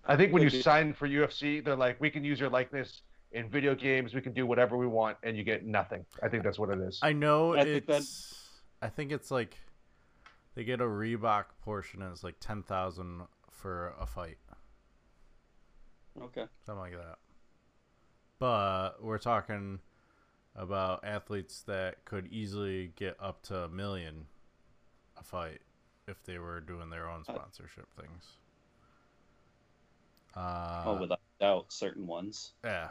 I 0.05 0.17
think 0.17 0.33
when 0.33 0.43
you 0.43 0.51
sign 0.51 0.93
for 0.93 1.09
UFC, 1.09 1.65
they're 1.65 1.77
like, 1.77 2.01
we 2.01 2.11
can 2.11 2.25
use 2.25 2.39
your 2.39 2.49
likeness 2.51 3.03
in 3.33 3.49
video 3.49 3.75
games. 3.75 4.15
We 4.15 4.21
can 4.21 4.33
do 4.33 4.47
whatever 4.47 4.77
we 4.77 4.87
want, 4.87 5.17
and 5.23 5.37
you 5.37 5.43
get 5.43 5.65
nothing. 5.67 6.05
I 6.23 6.29
think 6.29 6.45
that's 6.45 6.59
what 6.59 6.71
it 6.71 6.79
is. 6.81 6.99
I 7.03 7.13
know 7.13 7.55
I 7.55 7.65
think 7.65 7.87
that- 7.87 8.01
it's. 8.03 8.39
I 8.81 8.89
think 8.89 9.13
it's 9.13 9.31
like 9.31 9.57
they 10.55 10.65
get 10.65 10.81
a 10.81 10.85
Reebok 10.85 11.45
portion. 11.65 12.03
And 12.03 12.11
it's 12.13 12.25
like 12.25 12.37
ten 12.41 12.63
thousand 12.63 13.23
for 13.51 13.95
a 14.01 14.07
fight, 14.07 14.39
Okay. 16.21 16.47
something 16.67 16.81
like 16.81 16.93
that. 16.97 17.19
But 18.39 19.03
we're 19.03 19.19
talking 19.19 19.79
about 20.57 21.05
athletes 21.05 21.63
that 21.63 22.05
could 22.05 22.27
easily 22.33 22.93
get 22.97 23.17
up 23.21 23.43
to 23.45 23.57
a 23.65 23.69
million 23.69 24.27
a 25.17 25.23
fight 25.23 25.61
if 26.09 26.23
they 26.25 26.39
were 26.39 26.61
doing 26.61 26.91
their 26.91 27.09
own 27.09 27.23
Uh, 27.29 27.35
sponsorship 27.35 27.87
things. 28.01 28.37
Uh, 30.35 30.83
oh, 30.87 31.01
without 31.01 31.21
doubt, 31.41 31.73
certain 31.73 32.07
ones. 32.07 32.55
yeah. 32.65 32.91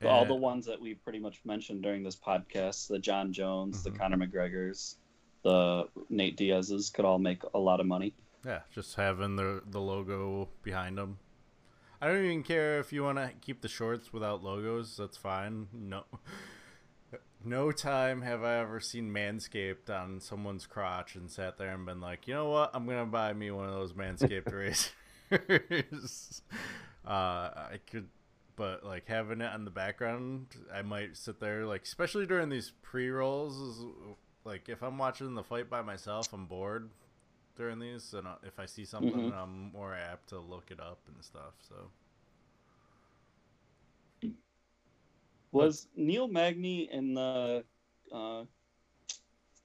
But 0.00 0.08
all 0.08 0.24
the 0.24 0.34
ones 0.34 0.64
that 0.66 0.80
we 0.80 0.94
pretty 0.94 1.18
much 1.18 1.44
mentioned 1.44 1.82
during 1.82 2.04
this 2.04 2.14
podcast, 2.16 2.86
the 2.88 3.00
Jon 3.00 3.32
Jones, 3.32 3.80
Mhm. 3.80 3.84
the 3.84 3.90
Conor 3.98 4.16
McGregors, 4.16 4.94
the 5.42 5.88
Nate 6.08 6.36
Diaz's, 6.36 6.88
could 6.90 7.04
all 7.04 7.18
make 7.18 7.42
a 7.42 7.58
lot 7.58 7.80
of 7.80 7.86
money. 7.86 8.14
Yeah, 8.44 8.62
just 8.70 8.94
having 8.94 9.34
the 9.36 9.62
the 9.66 9.80
logo 9.80 10.48
behind 10.62 10.96
them. 10.98 11.18
I 12.00 12.06
don't 12.06 12.24
even 12.24 12.44
care 12.44 12.78
if 12.78 12.92
you 12.92 13.02
want 13.02 13.18
to 13.18 13.32
keep 13.40 13.60
the 13.60 13.66
shorts 13.68 14.12
without 14.12 14.40
logos. 14.42 14.96
That's 14.96 15.16
fine. 15.16 15.68
No, 15.72 16.04
no 17.44 17.70
time 17.72 18.22
have 18.22 18.42
I 18.42 18.58
ever 18.58 18.80
seen 18.80 19.10
Manscaped 19.10 19.88
on 19.90 20.20
someone's 20.20 20.66
crotch 20.66 21.14
and 21.14 21.30
sat 21.30 21.56
there 21.58 21.70
and 21.74 21.86
been 21.86 22.00
like, 22.00 22.26
you 22.26 22.34
know 22.34 22.48
what, 22.48 22.70
I'm 22.74 22.86
gonna 22.86 23.06
buy 23.06 23.32
me 23.32 23.50
one 23.50 23.66
of 23.66 23.72
those 23.74 23.92
Manscaped 23.92 24.52
razors. 24.52 26.42
uh, 27.06 27.08
I 27.10 27.80
could, 27.90 28.08
but 28.56 28.84
like 28.84 29.06
having 29.06 29.40
it 29.40 29.52
on 29.52 29.64
the 29.64 29.70
background, 29.70 30.46
I 30.72 30.82
might 30.82 31.16
sit 31.16 31.40
there 31.40 31.64
like, 31.66 31.82
especially 31.84 32.26
during 32.26 32.48
these 32.48 32.72
pre 32.82 33.08
rolls. 33.10 33.84
Like 34.44 34.68
if 34.68 34.82
I'm 34.82 34.98
watching 34.98 35.34
the 35.34 35.42
fight 35.44 35.68
by 35.70 35.82
myself, 35.82 36.32
I'm 36.32 36.46
bored 36.46 36.90
during 37.56 37.78
these, 37.80 38.14
and 38.14 38.26
uh, 38.26 38.36
if 38.44 38.58
I 38.58 38.66
see 38.66 38.84
something, 38.84 39.12
Mhm. 39.12 39.34
I'm 39.34 39.72
more 39.72 39.94
apt 39.94 40.28
to 40.30 40.38
look 40.38 40.70
it 40.70 40.80
up 40.80 40.98
and 41.12 41.22
stuff. 41.24 41.54
So 41.68 41.74
Was 45.52 45.88
Neil 45.96 46.28
Magny 46.28 46.88
in 46.92 47.14
the 47.14 47.64
uh, 48.12 48.42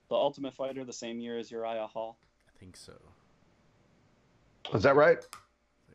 the 0.09 0.15
Ultimate 0.15 0.53
Fighter 0.53 0.85
the 0.85 0.93
same 0.93 1.19
year 1.19 1.37
as 1.37 1.51
Uriah 1.51 1.87
Hall? 1.87 2.17
I 2.47 2.59
think 2.59 2.77
so. 2.77 2.93
Is 4.73 4.83
that 4.83 4.95
right? 4.95 5.17
I 5.33 5.37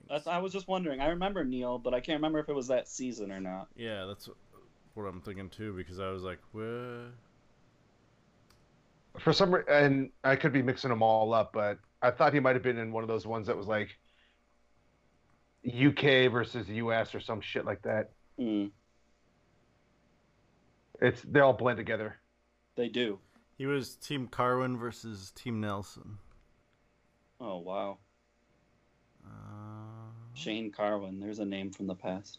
That's, 0.09 0.25
so. 0.25 0.31
I 0.31 0.39
was 0.39 0.53
just 0.53 0.69
wondering. 0.69 1.01
I 1.01 1.09
remember 1.09 1.45
Neil, 1.45 1.79
but 1.79 1.95
I 1.95 2.01
can't 2.01 2.19
remember 2.19 2.39
if 2.39 2.49
it 2.49 2.55
was 2.55 2.69
that 2.69 2.89
season 2.89 3.33
or 3.33 3.41
not. 3.41 3.69
Yeah, 3.77 4.05
that's 4.07 4.29
what 4.95 5.05
I'm 5.05 5.21
thinking 5.21 5.49
too. 5.49 5.73
Because 5.73 6.01
I 6.01 6.11
was 6.11 6.23
like, 6.23 6.41
what? 6.53 7.13
For 9.19 9.33
some, 9.33 9.55
reason, 9.55 9.73
and 9.73 10.11
I 10.23 10.37
could 10.37 10.53
be 10.53 10.63
mixing 10.63 10.91
them 10.91 11.03
all 11.03 11.33
up, 11.35 11.53
but 11.53 11.79
I 12.03 12.11
thought 12.11 12.33
he 12.35 12.41
might 12.41 12.55
have 12.55 12.63
been 12.63 12.79
in 12.79 12.93
one 12.93 13.03
of 13.03 13.09
those 13.09 13.27
ones 13.27 13.47
that 13.49 13.57
was 13.57 13.67
like 13.67 13.89
UK 15.67 16.31
versus 16.31 16.69
US 16.69 17.15
or 17.15 17.21
some 17.21 17.41
shit 17.41 17.65
like 17.65 17.83
that. 17.83 18.11
Hmm, 18.39 18.67
It's 21.01 21.23
they 21.23 21.41
all 21.41 21.53
blend 21.53 21.77
together. 21.79 22.17
they 22.77 22.89
do. 22.89 23.19
He 23.57 23.67
was 23.67 23.97
Team 23.97 24.29
Carwin 24.29 24.77
versus 24.79 25.33
Team 25.33 25.61
Nelson. 25.61 26.19
Oh 27.41 27.59
wow, 27.59 27.99
Uh, 29.25 30.11
Shane 30.35 30.71
Carwin. 30.73 31.21
There's 31.21 31.39
a 31.39 31.45
name 31.45 31.71
from 31.71 31.87
the 31.87 31.95
past. 31.95 32.39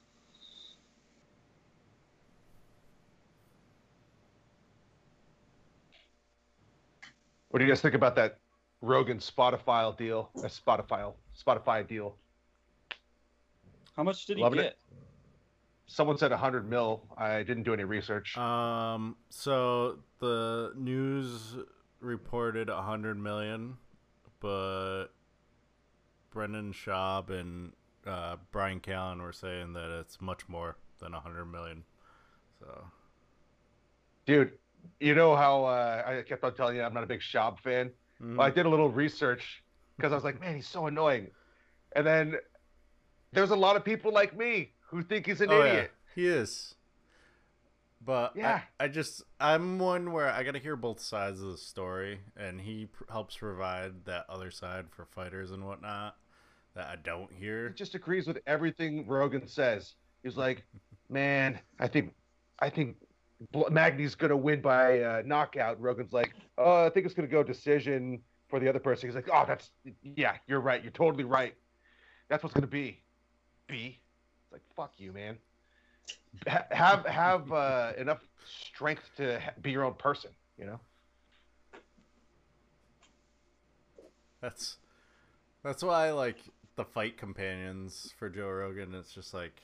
What 7.49 7.60
do 7.60 7.66
you 7.66 7.72
guys 7.72 7.82
think 7.82 7.95
about 7.95 8.16
that 8.16 8.38
Rogan 8.82 9.18
Spotify 9.20 9.95
deal? 9.97 10.30
A 10.38 10.47
Spotify 10.47 11.12
Spotify 11.38 11.88
deal. 11.88 12.16
How 13.95 14.03
much 14.03 14.26
did 14.26 14.38
he 14.38 14.43
Loving 14.43 14.60
get? 14.60 14.66
it. 14.68 14.78
Someone 15.92 16.20
said 16.20 16.30
100 16.30 16.70
mil. 16.70 17.02
I 17.18 17.42
didn't 17.42 17.64
do 17.64 17.74
any 17.74 17.84
research. 17.84 18.38
um. 18.38 19.16
So 19.32 19.98
the 20.20 20.72
news 20.76 21.56
reported 22.00 22.70
hundred 22.70 23.18
million, 23.18 23.76
but 24.40 25.08
Brendan 26.32 26.74
Schaub 26.74 27.32
and 27.32 27.74
uh, 28.06 28.36
Brian 28.52 28.80
Callen 28.80 29.20
were 29.20 29.34
saying 29.34 29.74
that 29.74 29.90
it's 30.00 30.22
much 30.22 30.48
more 30.48 30.78
than 31.00 31.12
hundred 31.14 31.46
million. 31.46 31.84
So 32.60 32.86
Dude, 34.28 34.52
you 35.00 35.16
know 35.16 35.36
how 35.36 35.66
uh, 35.66 36.04
I 36.06 36.22
kept 36.22 36.44
on 36.44 36.54
telling 36.54 36.76
you 36.76 36.84
I'm 36.84 36.94
not 36.94 37.04
a 37.04 37.08
big 37.08 37.22
Schaub 37.22 37.60
fan? 37.60 37.90
mhm. 38.22 38.38
Well, 38.38 38.46
I 38.46 38.52
did 38.52 38.68
a 38.68 38.70
little 38.70 38.90
research 38.92 39.64
because 39.98 40.12
I 40.12 40.16
was 40.16 40.24
like, 40.24 40.40
man, 40.40 40.56
he's 40.56 40.68
so 40.68 40.86
annoying. 40.86 41.32
And 41.96 42.06
then 42.06 42.36
there's 43.34 43.50
a 43.50 43.56
lot 43.56 43.76
of 43.76 43.84
people 43.84 44.14
like 44.14 44.38
me 44.38 44.74
who 44.90 45.04
think 45.04 45.26
he's 45.26 45.42
an 45.42 45.52
Oh, 45.52 45.62
idiot. 45.62 45.92
yeah, 45.94 46.14
he 46.16 46.28
is. 46.28 46.76
But 48.02 48.36
Yeah. 48.36 48.62
I, 48.80 48.86
I 48.86 48.88
just 48.88 49.24
I'm 49.40 49.78
one 49.78 50.12
where 50.14 50.30
I 50.30 50.44
got 50.44 50.54
to 50.54 50.60
hear 50.60 50.76
both 50.76 51.00
sides 51.02 51.42
of 51.42 51.52
the 51.52 51.58
story, 51.58 52.20
and 52.38 52.62
he 52.62 52.86
pr- 52.86 53.04
helps 53.12 53.36
provide 53.38 54.06
that 54.06 54.26
other 54.30 54.52
side 54.52 54.86
for 54.90 55.06
fighters 55.06 55.52
and 55.52 55.66
whatnot 55.66 56.16
that 56.76 56.88
I 56.88 56.96
don't 56.96 57.30
He 57.32 57.40
hear. 57.46 57.70
just 57.70 57.96
agrees 57.96 58.26
with 58.28 58.40
everything 58.48 59.06
Rogan 59.06 59.48
says. 59.48 59.96
He's 60.24 60.38
like, 60.38 60.64
man, 61.10 61.60
I 61.80 61.88
think, 61.88 62.14
I 62.60 62.70
think 62.70 62.96
Magny's 63.70 64.16
gonna 64.16 64.38
win 64.38 64.62
by 64.62 65.02
uh, 65.02 65.22
knockout. 65.26 65.80
Rogan's 65.82 66.14
like, 66.14 66.34
oh, 66.58 66.86
I 66.86 66.90
think 66.90 67.06
it's 67.06 67.16
gonna 67.16 67.28
go 67.28 67.44
decision 67.44 68.22
for 68.48 68.60
the 68.62 68.70
other 68.70 68.80
person. 68.80 69.10
He's 69.10 69.16
like, 69.16 69.30
oh, 69.32 69.44
that's 69.46 69.72
yeah, 70.04 70.36
you're 70.48 70.62
right. 70.62 70.82
You're 70.82 70.92
totally 70.92 71.26
right. 71.26 71.54
That's 72.30 72.44
what's 72.44 72.54
gonna 72.54 72.66
be. 72.68 73.02
B. 73.68 74.00
It's 74.50 74.54
like, 74.54 74.64
fuck 74.76 74.93
you, 74.97 75.12
man. 75.12 75.38
Ha- 76.47 76.66
have 76.72 77.06
have 77.06 77.52
uh, 77.52 77.93
enough 77.97 78.24
strength 78.45 79.10
to 79.18 79.39
ha- 79.39 79.52
be 79.62 79.72
your 79.72 79.84
own 79.84 79.93
person. 79.93 80.32
You 80.58 80.66
know. 80.66 80.80
That's 84.41 84.78
that's 85.64 85.84
why 85.84 86.08
I 86.08 86.12
like 86.12 86.38
the 86.76 86.86
fight 86.86 87.18
companions 87.18 88.14
for 88.18 88.30
Joe 88.30 88.50
Rogan. 88.50 88.95
It's 88.95 89.14
just 89.14 89.34
like 89.34 89.62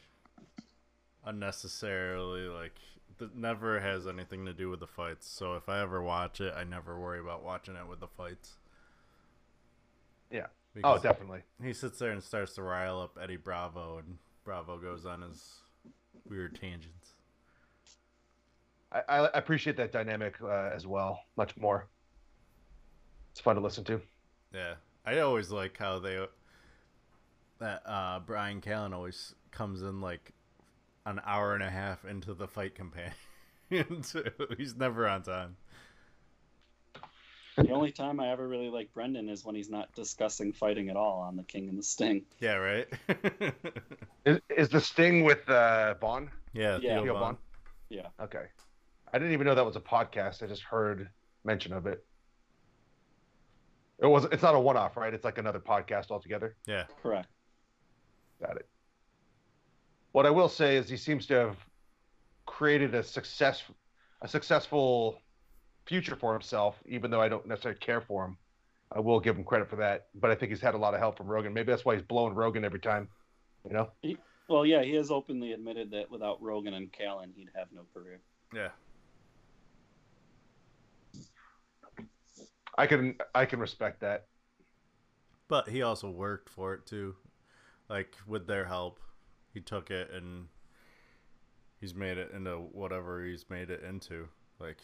unnecessarily 1.26 2.42
like 2.42 2.76
that 3.18 3.36
never 3.36 3.80
has 3.80 4.06
anything 4.06 4.46
to 4.46 4.54
do 4.54 4.70
with 4.70 4.82
the 4.82 4.88
fights. 4.88 5.28
So 5.28 5.56
if 5.56 5.70
I 5.70 5.82
ever 5.82 6.02
watch 6.02 6.42
it, 6.42 6.54
I 6.56 6.64
never 6.64 7.00
worry 7.00 7.20
about 7.20 7.44
watching 7.44 7.76
it 7.76 7.88
with 7.88 8.00
the 8.02 8.08
fights. 8.08 8.56
Yeah. 10.30 10.48
Oh, 10.84 11.00
definitely. 11.00 11.40
he 11.64 11.72
sits 11.72 12.00
there 12.00 12.12
and 12.12 12.22
starts 12.22 12.56
to 12.56 12.62
rile 12.62 13.00
up 13.00 13.18
Eddie 13.22 13.38
Bravo, 13.38 14.00
and 14.00 14.18
Bravo 14.46 14.78
goes 14.78 15.06
on 15.06 15.24
his 15.24 15.56
weird 16.30 16.56
tangents. 16.60 17.14
I, 18.92 19.02
I 19.10 19.30
appreciate 19.34 19.76
that 19.78 19.92
dynamic 19.92 20.36
uh, 20.42 20.70
as 20.74 20.88
well, 20.88 21.20
much 21.36 21.58
more. 21.58 21.88
It's 23.32 23.42
fun 23.42 23.56
to 23.56 23.62
listen 23.62 23.84
to. 23.86 24.00
Yeah, 24.54 24.76
I 25.06 25.20
always 25.20 25.52
like 25.52 25.78
how 25.78 26.00
they 26.00 26.26
that 27.60 27.82
uh, 27.86 28.20
Brian 28.20 28.62
Callen 28.62 28.94
always 28.94 29.34
comes 29.52 29.82
in 29.82 30.00
like 30.00 30.32
an 31.06 31.20
hour 31.26 31.54
and 31.54 31.64
a 31.64 31.70
half 31.70 32.06
into 32.06 32.34
the 32.34 32.48
fight 32.48 32.76
companion. 32.76 33.14
He's 34.58 34.76
never 34.76 35.08
on 35.08 35.24
time. 35.24 35.58
The 37.58 37.72
only 37.72 37.92
time 37.92 38.20
I 38.20 38.32
ever 38.32 38.46
really 38.48 38.70
like 38.70 38.94
Brendan 38.94 39.30
is 39.30 39.46
when 39.46 39.56
he's 39.56 39.70
not 39.70 39.94
discussing 39.94 40.52
fighting 40.52 40.90
at 40.90 40.98
all 40.98 41.22
on 41.22 41.38
the 41.38 41.44
King 41.44 41.70
and 41.70 41.78
the 41.78 41.84
Sting. 41.84 42.26
Yeah, 42.40 42.56
right. 42.56 42.88
Is, 44.26 44.40
is 44.50 44.70
the 44.70 44.82
sting 44.82 45.24
with 45.24 45.48
uh, 45.48 45.94
Von? 46.02 46.32
yeah, 46.52 46.80
Yeah. 46.82 46.96
Theo 46.96 47.04
Theo 47.04 47.14
Von. 47.14 47.22
Vaughn? 47.22 47.38
Yeah. 47.90 48.08
Okay. 48.20 48.46
I 49.14 49.20
didn't 49.20 49.34
even 49.34 49.46
know 49.46 49.54
that 49.54 49.66
was 49.66 49.76
a 49.76 49.82
podcast. 49.82 50.42
I 50.42 50.48
just 50.48 50.64
heard 50.64 51.10
mention 51.44 51.72
of 51.74 51.86
it. 51.86 52.04
It 54.00 54.08
was. 54.08 54.26
It's 54.32 54.42
not 54.42 54.56
a 54.56 54.60
one-off, 54.60 54.98
right? 54.98 55.14
It's 55.14 55.24
like 55.24 55.38
another 55.38 55.60
podcast 55.60 56.10
altogether. 56.10 56.56
Yeah, 56.66 56.86
Correct. 57.02 57.30
Got 58.42 58.58
it. 58.58 58.68
What 60.12 60.26
I 60.26 60.32
will 60.32 60.50
say 60.50 60.76
is 60.76 60.90
he 60.90 60.98
seems 60.98 61.28
to 61.28 61.36
have 61.36 61.58
created 62.46 62.96
a 62.96 63.04
success, 63.04 63.64
a 64.22 64.28
successful 64.28 65.22
future 65.86 66.16
for 66.16 66.34
himself. 66.34 66.76
Even 66.86 67.12
though 67.12 67.22
I 67.22 67.30
don't 67.30 67.46
necessarily 67.48 67.80
care 67.80 68.02
for 68.02 68.26
him, 68.26 68.38
I 68.92 69.00
will 69.00 69.20
give 69.20 69.36
him 69.38 69.44
credit 69.44 69.70
for 69.70 69.76
that. 69.78 70.08
But 70.16 70.32
I 70.32 70.36
think 70.36 70.52
he's 70.52 70.62
had 70.62 70.76
a 70.76 70.78
lot 70.78 70.94
of 70.94 71.00
help 71.00 71.18
from 71.18 71.28
Rogan. 71.28 71.54
Maybe 71.54 71.72
that's 71.72 71.86
why 71.86 71.96
he's 71.96 72.04
blowing 72.04 72.34
Rogan 72.34 72.64
every 72.66 72.80
time. 72.80 73.08
You 73.68 73.74
know. 73.74 73.92
Well, 74.48 74.66
yeah, 74.66 74.84
he 74.84 74.94
has 74.94 75.10
openly 75.10 75.54
admitted 75.54 75.90
that 75.92 76.10
without 76.12 76.42
Rogan 76.42 76.76
and 76.76 76.92
Callen, 76.92 77.32
he'd 77.36 77.50
have 77.56 77.68
no 77.74 77.82
career. 77.94 78.20
yeah. 78.54 78.70
I 82.78 82.88
can 82.88 83.16
I 83.34 83.46
can 83.46 83.60
respect 83.60 84.02
that. 84.02 84.26
But 85.48 85.70
he 85.70 85.82
also 85.82 86.10
worked 86.10 86.50
for 86.50 86.74
it 86.74 86.86
too. 86.86 87.16
Like 87.90 88.16
with 88.28 88.48
their 88.48 88.66
help, 88.66 89.00
he 89.54 89.62
took 89.62 89.92
it 89.92 90.12
and 90.12 90.48
he's 91.80 91.96
made 91.96 92.18
it 92.18 92.32
into 92.34 92.58
whatever 92.58 93.24
he's 93.24 93.46
made 93.50 93.70
it 93.70 93.84
into. 93.84 94.28
Like, 94.60 94.80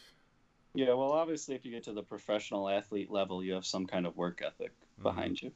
Yeah, 0.74 0.93
well, 0.93 1.11
obviously, 1.11 1.55
if 1.55 1.65
you 1.65 1.72
get 1.72 1.84
to 1.84 1.93
the 1.93 2.03
professional 2.03 2.69
athlete 2.69 3.11
level, 3.11 3.43
you 3.43 3.53
have 3.53 3.65
some 3.65 3.86
kind 3.86 4.05
of 4.05 4.15
work 4.15 4.41
ethic 4.41 4.72
Mhm. 4.99 5.03
behind 5.03 5.41
you. 5.41 5.51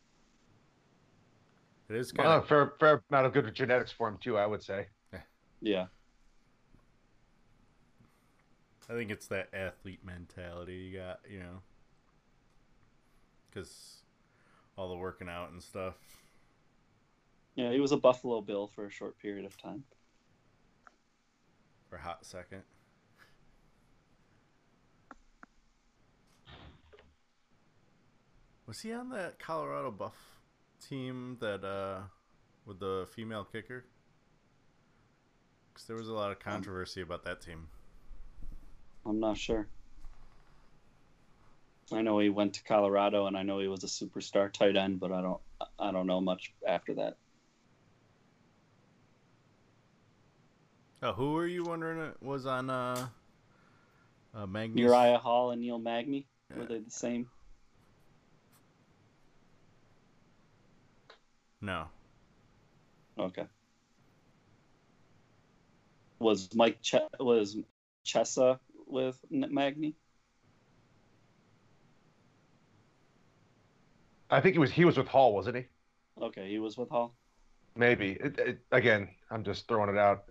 it 1.87 1.95
is 1.95 2.11
kind 2.11 2.27
Well, 2.27 2.39
of 2.39 2.43
a 2.43 2.47
fair 2.47 2.69
fair 2.79 3.03
amount 3.11 3.27
of 3.27 3.33
good 3.33 3.53
genetics 3.53 3.91
for 3.91 4.07
him 4.09 4.17
too. 4.17 4.37
I 4.37 4.45
would 4.47 4.63
say. 4.63 4.87
Yeah. 5.61 5.87
I 8.89 8.93
think 8.93 9.09
it's 9.11 9.27
that 9.27 9.53
athlete 9.53 10.03
mentality 10.03 10.75
you 10.75 10.97
got, 10.97 11.19
you 11.29 11.39
know, 11.39 11.61
because 13.49 14.03
all 14.77 14.89
the 14.89 14.95
working 14.95 15.29
out 15.29 15.51
and 15.51 15.61
stuff. 15.63 15.95
Yeah, 17.55 17.71
he 17.71 17.79
was 17.79 17.91
a 17.91 17.97
Buffalo 17.97 18.41
Bill 18.41 18.67
for 18.67 18.85
a 18.85 18.91
short 18.91 19.17
period 19.17 19.45
of 19.45 19.57
time. 19.57 19.83
For 21.89 21.95
a 21.95 22.01
hot 22.01 22.25
second. 22.25 22.63
Was 28.67 28.81
he 28.81 28.93
on 28.93 29.09
that 29.09 29.37
Colorado 29.37 29.91
Buff 29.91 30.15
team 30.89 31.37
that 31.39 31.63
uh 31.63 32.01
with 32.65 32.79
the 32.79 33.07
female 33.13 33.43
kicker? 33.43 33.85
Because 35.73 35.87
there 35.87 35.97
was 35.97 36.07
a 36.07 36.13
lot 36.13 36.31
of 36.31 36.39
controversy 36.39 37.01
about 37.01 37.23
that 37.25 37.41
team. 37.41 37.67
I'm 39.05 39.19
not 39.19 39.37
sure. 39.37 39.67
I 41.91 42.01
know 42.01 42.17
he 42.17 42.29
went 42.29 42.55
to 42.55 42.63
Colorado, 42.63 43.27
and 43.27 43.37
I 43.37 43.43
know 43.43 43.59
he 43.59 43.67
was 43.67 43.83
a 43.83 43.87
superstar 43.87 44.51
tight 44.51 44.75
end, 44.75 44.99
but 44.99 45.11
I 45.11 45.21
don't, 45.21 45.41
I 45.77 45.91
don't 45.91 46.07
know 46.07 46.19
much 46.19 46.53
after 46.67 46.95
that. 46.95 47.17
Oh, 51.03 51.13
who 51.13 51.33
were 51.33 51.45
you 51.45 51.63
wondering 51.63 51.99
it 51.99 52.15
was 52.21 52.47
on 52.47 52.71
uh, 52.71 53.07
uh 54.33 54.47
Magnus? 54.47 54.79
Uriah 54.79 55.19
Hall 55.19 55.51
and 55.51 55.61
Neil 55.61 55.77
Magny 55.77 56.25
were 56.55 56.65
they 56.65 56.79
the 56.79 56.89
same? 56.89 57.29
No. 61.65 61.87
Okay. 63.17 63.45
Was 66.19 66.53
Mike 66.53 66.79
Ch- 66.83 66.95
was 67.19 67.57
Chiesa 68.03 68.59
with 68.85 69.17
Magny? 69.31 69.95
I 74.29 74.41
think 74.41 74.53
he 74.53 74.59
was 74.59 74.71
he 74.71 74.85
was 74.85 74.95
with 74.95 75.07
Hall, 75.07 75.33
wasn't 75.33 75.55
he? 75.57 75.65
Okay, 76.21 76.47
he 76.49 76.59
was 76.59 76.77
with 76.77 76.89
Hall. 76.89 77.15
Maybe. 77.75 78.11
It, 78.11 78.37
it, 78.39 78.59
again, 78.71 79.09
I'm 79.31 79.43
just 79.43 79.67
throwing 79.67 79.89
it 79.89 79.97
out. 79.97 80.25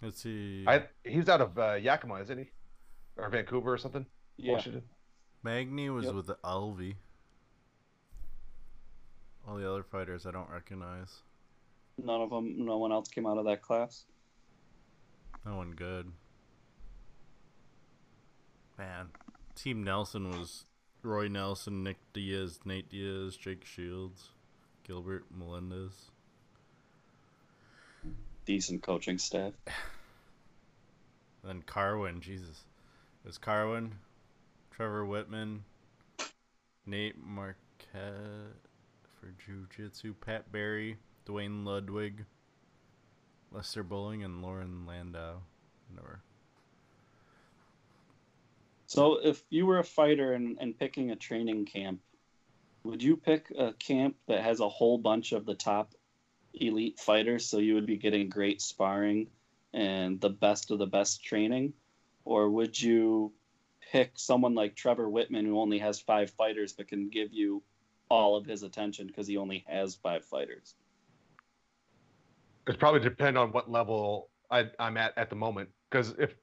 Let's 0.00 0.22
see. 0.22 0.64
I 0.66 0.84
he's 1.04 1.28
out 1.28 1.42
of 1.42 1.58
uh, 1.58 1.74
Yakima, 1.74 2.14
isn't 2.22 2.38
he? 2.38 2.50
Or 3.18 3.28
Vancouver 3.28 3.74
or 3.74 3.78
something? 3.78 4.06
Yeah. 4.38 4.54
Washington. 4.54 4.84
Magny 5.42 5.90
was 5.90 6.06
Yep. 6.06 6.14
with 6.14 6.26
the 6.28 6.36
Alvi. 6.44 6.94
All 9.48 9.56
the 9.56 9.70
other 9.70 9.82
fighters 9.82 10.26
I 10.26 10.30
don't 10.30 10.50
recognize. 10.50 11.22
None 11.96 12.20
of 12.20 12.30
them. 12.30 12.66
No 12.66 12.76
one 12.76 12.92
else 12.92 13.08
came 13.08 13.26
out 13.26 13.38
of 13.38 13.46
that 13.46 13.62
class. 13.62 14.04
No 15.46 15.56
one 15.56 15.70
good. 15.70 16.12
Man, 18.76 19.08
Team 19.54 19.82
Nelson 19.82 20.28
was 20.30 20.66
Roy 21.02 21.28
Nelson, 21.28 21.82
Nick 21.82 21.96
Diaz, 22.12 22.60
Nate 22.64 22.90
Diaz, 22.90 23.36
Jake 23.36 23.64
Shields, 23.64 24.28
Gilbert 24.86 25.24
Melendez. 25.34 26.10
Decent 28.44 28.82
coaching 28.82 29.18
staff. 29.18 29.54
Then 31.44 31.62
Carwin, 31.62 32.20
Jesus. 32.20 32.64
It 33.24 33.28
was 33.28 33.38
Carwin, 33.38 33.94
Trevor 34.70 35.06
Wittman, 35.06 35.60
Nate 36.84 37.16
Marquardt 37.24 38.67
for 39.20 39.34
Jiu 39.44 39.66
Jitsu, 39.74 40.14
Pat 40.14 40.50
Barry, 40.52 40.96
Duane 41.24 41.64
Ludwig, 41.64 42.24
Lester 43.50 43.82
Bowling, 43.82 44.24
and 44.24 44.42
Loren 44.42 44.86
Landow. 44.86 45.42
Never. 45.94 46.20
So, 48.86 49.18
if 49.22 49.42
you 49.50 49.66
were 49.66 49.78
a 49.78 49.84
fighter 49.84 50.32
and, 50.32 50.56
and 50.60 50.78
picking 50.78 51.10
a 51.10 51.16
training 51.16 51.66
camp, 51.66 52.00
would 52.84 53.02
you 53.02 53.16
pick 53.16 53.52
a 53.56 53.72
camp 53.74 54.16
that 54.28 54.42
has 54.42 54.60
a 54.60 54.68
whole 54.68 54.98
bunch 54.98 55.32
of 55.32 55.44
the 55.44 55.54
top 55.54 55.94
elite 56.54 56.98
fighters 56.98 57.44
so 57.44 57.58
you 57.58 57.74
would 57.74 57.86
be 57.86 57.96
getting 57.96 58.28
great 58.28 58.62
sparring 58.62 59.28
and 59.74 60.20
the 60.20 60.30
best 60.30 60.70
of 60.70 60.78
the 60.78 60.86
best 60.86 61.22
training? 61.22 61.74
Or 62.24 62.48
would 62.48 62.80
you 62.80 63.32
pick 63.92 64.12
someone 64.14 64.54
like 64.54 64.74
Trevor 64.74 65.08
Wittman 65.08 65.44
who 65.44 65.58
only 65.58 65.78
has 65.78 66.00
five 66.00 66.30
fighters 66.30 66.72
but 66.72 66.88
can 66.88 67.08
give 67.08 67.32
you 67.32 67.62
all 68.10 68.36
of 68.36 68.46
his 68.46 68.62
attention 68.62 69.06
because 69.06 69.26
he 69.26 69.36
only 69.36 69.64
has 69.68 69.94
five 69.94 70.24
fighters? 70.24 70.74
It 72.66 72.78
probably 72.78 73.00
depend 73.00 73.38
on 73.38 73.52
what 73.52 73.70
level 73.70 74.30
I, 74.50 74.66
I'm 74.78 74.96
at 74.96 75.16
at 75.16 75.30
the 75.30 75.36
moment. 75.36 75.70
Because 75.90 76.14
if 76.18 76.34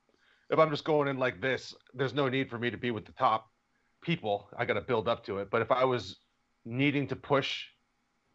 if 0.50 0.60
I'm 0.60 0.70
just 0.70 0.84
going 0.84 1.08
in 1.08 1.18
like 1.18 1.42
this, 1.42 1.74
there's 1.94 2.14
no 2.14 2.30
need 2.30 2.50
for 2.50 2.58
me 2.58 2.70
to 2.70 2.78
be 2.78 2.92
with 2.92 3.06
the 3.06 3.12
top 3.14 3.50
people. 4.02 4.50
I 4.58 4.66
got 4.66 4.76
to 4.76 4.82
build 4.82 5.08
up 5.08 5.26
to 5.26 5.40
it. 5.40 5.50
But 5.50 5.62
if 5.62 5.72
I 5.72 5.84
was 5.86 6.18
needing 6.66 7.08
to 7.08 7.16
push 7.16 7.66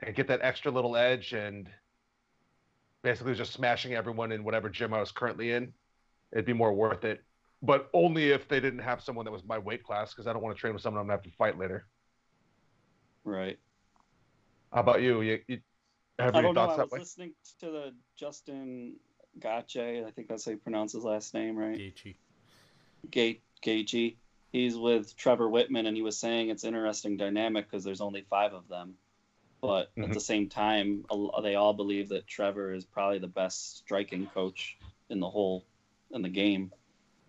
and 0.00 0.14
get 0.14 0.28
that 0.28 0.40
extra 0.42 0.72
little 0.72 0.96
edge 0.96 1.32
and 1.32 1.68
basically 3.02 3.34
just 3.34 3.52
smashing 3.52 3.94
everyone 3.94 4.32
in 4.32 4.44
whatever 4.44 4.68
gym 4.68 4.92
I 4.92 5.00
was 5.00 5.12
currently 5.12 5.52
in, 5.52 5.72
it'd 6.32 6.44
be 6.44 6.52
more 6.52 6.72
worth 6.72 7.04
it. 7.04 7.22
But 7.62 7.90
only 7.92 8.30
if 8.30 8.48
they 8.48 8.60
didn't 8.60 8.80
have 8.80 9.02
someone 9.02 9.24
that 9.24 9.32
was 9.32 9.44
my 9.44 9.58
weight 9.58 9.84
class, 9.84 10.12
because 10.12 10.26
I 10.26 10.32
don't 10.32 10.42
want 10.42 10.56
to 10.56 10.60
train 10.60 10.72
with 10.72 10.82
someone 10.82 11.00
I'm 11.00 11.06
gonna 11.06 11.18
have 11.18 11.24
to 11.24 11.36
fight 11.36 11.58
later. 11.58 11.86
Right. 13.24 13.58
How 14.72 14.80
about 14.80 15.02
you? 15.02 15.20
You, 15.20 15.40
you 15.48 15.58
have 16.18 16.34
I 16.34 16.38
any 16.38 16.46
don't 16.48 16.54
know. 16.54 16.60
thoughts 16.62 16.74
I 16.74 16.76
that 16.78 16.84
was 16.84 16.92
way? 16.92 16.98
listening 17.00 17.32
to 17.60 17.70
the 17.70 17.94
Justin 18.16 18.94
Gache. 19.38 19.76
I 19.76 20.10
think 20.14 20.28
that's 20.28 20.44
how 20.44 20.52
you 20.52 20.58
pronounce 20.58 20.92
his 20.92 21.04
last 21.04 21.34
name, 21.34 21.56
right? 21.56 21.78
Gaethje. 21.78 22.16
Gate 23.10 23.42
Gaethje. 23.64 24.16
He's 24.52 24.76
with 24.76 25.16
Trevor 25.16 25.48
Wittman, 25.48 25.86
and 25.86 25.96
he 25.96 26.02
was 26.02 26.18
saying 26.18 26.48
it's 26.50 26.64
interesting 26.64 27.16
dynamic 27.16 27.70
because 27.70 27.84
there's 27.84 28.00
only 28.00 28.22
five 28.22 28.52
of 28.52 28.66
them, 28.68 28.94
but 29.60 29.92
at 29.96 30.08
Mhm. 30.08 30.14
the 30.14 30.20
same 30.20 30.48
time, 30.48 31.04
a- 31.10 31.42
they 31.42 31.54
all 31.54 31.72
believe 31.72 32.08
that 32.08 32.26
Trevor 32.26 32.72
is 32.72 32.84
probably 32.84 33.18
the 33.18 33.28
best 33.28 33.78
striking 33.78 34.26
coach 34.26 34.76
in 35.08 35.20
the 35.20 35.30
whole 35.30 35.64
in 36.10 36.22
the 36.22 36.28
game. 36.28 36.72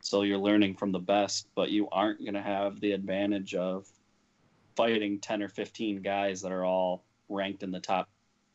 So 0.02 0.24
you're 0.24 0.40
learning 0.40 0.76
from 0.78 0.92
the 0.92 1.00
best, 1.00 1.48
but 1.54 1.70
you 1.70 1.88
aren't 1.90 2.20
going 2.22 2.34
to 2.34 2.42
have 2.42 2.80
the 2.80 2.94
advantage 2.94 3.54
of 3.54 3.88
fighting 4.82 5.20
10 5.20 5.44
or 5.44 5.48
15 5.48 6.02
guys 6.02 6.42
that 6.42 6.52
are 6.52 6.66
all 6.66 7.04
ranked 7.30 7.62
in 7.62 7.70
the 7.72 7.80
top 7.80 8.10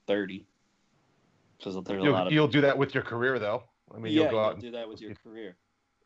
30 0.08 0.44
because 1.56 1.74
there's 1.84 2.02
a 2.02 2.04
lot 2.04 2.04
You'll, 2.04 2.26
of 2.26 2.32
you'll 2.32 2.48
do 2.48 2.60
that 2.62 2.76
with 2.76 2.94
your 2.94 3.02
career, 3.04 3.38
though. 3.38 3.62
I 3.94 3.98
mean, 3.98 4.12
yeah, 4.12 4.22
you'll 4.22 4.30
go 4.32 4.40
out. 4.40 4.44
you'll 4.46 4.52
And, 4.54 4.62
do 4.62 4.70
that 4.72 4.88
with 4.88 5.00
your 5.00 5.14
career. 5.22 5.56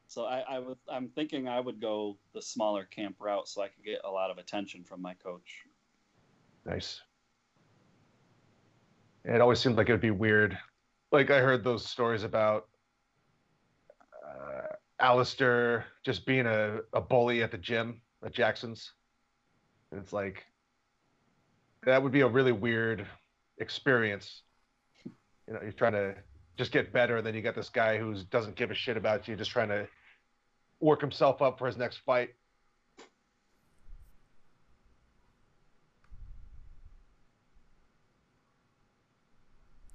So 0.08 0.24
I, 0.26 0.40
I 0.40 0.58
would, 0.58 0.76
I'm 0.88 1.08
thinking 1.08 1.48
I 1.48 1.58
would 1.58 1.80
go 1.80 2.18
the 2.34 2.42
smaller 2.42 2.84
camp 2.84 3.16
route 3.18 3.48
so 3.48 3.62
I 3.62 3.68
could 3.68 3.82
get 3.84 4.00
a 4.04 4.10
lot 4.10 4.30
of 4.30 4.36
attention 4.38 4.84
from 4.84 5.00
my 5.00 5.14
coach. 5.14 5.62
nice. 6.66 7.00
It 9.24 9.40
always 9.40 9.58
seemed 9.58 9.76
like 9.76 9.88
it 9.88 9.92
would 9.92 10.00
be 10.00 10.10
weird. 10.10 10.58
Like 11.12 11.30
I 11.30 11.40
heard 11.40 11.62
those 11.64 11.86
stories 11.86 12.24
about 12.24 12.68
uh, 14.24 14.74
Alistair 14.98 15.86
just 16.04 16.26
being 16.26 16.46
a, 16.46 16.78
a 16.92 17.00
bully 17.00 17.42
at 17.42 17.50
the 17.50 17.58
gym 17.58 18.00
at 18.24 18.32
Jackson's. 18.32 18.92
It's 19.92 20.12
like 20.12 20.46
that 21.84 22.02
would 22.02 22.12
be 22.12 22.20
a 22.20 22.28
really 22.28 22.52
weird 22.52 23.06
experience. 23.58 24.42
You 25.04 25.54
know, 25.54 25.60
you're 25.62 25.72
trying 25.72 25.92
to 25.92 26.14
just 26.56 26.72
get 26.72 26.92
better, 26.92 27.16
and 27.16 27.26
then 27.26 27.34
you 27.34 27.42
got 27.42 27.54
this 27.54 27.68
guy 27.70 27.98
who 27.98 28.14
doesn't 28.30 28.54
give 28.54 28.70
a 28.70 28.74
shit 28.74 28.96
about 28.96 29.26
you, 29.26 29.34
just 29.34 29.50
trying 29.50 29.68
to 29.68 29.88
work 30.80 31.00
himself 31.00 31.42
up 31.42 31.58
for 31.58 31.66
his 31.66 31.76
next 31.76 31.98
fight. 31.98 32.30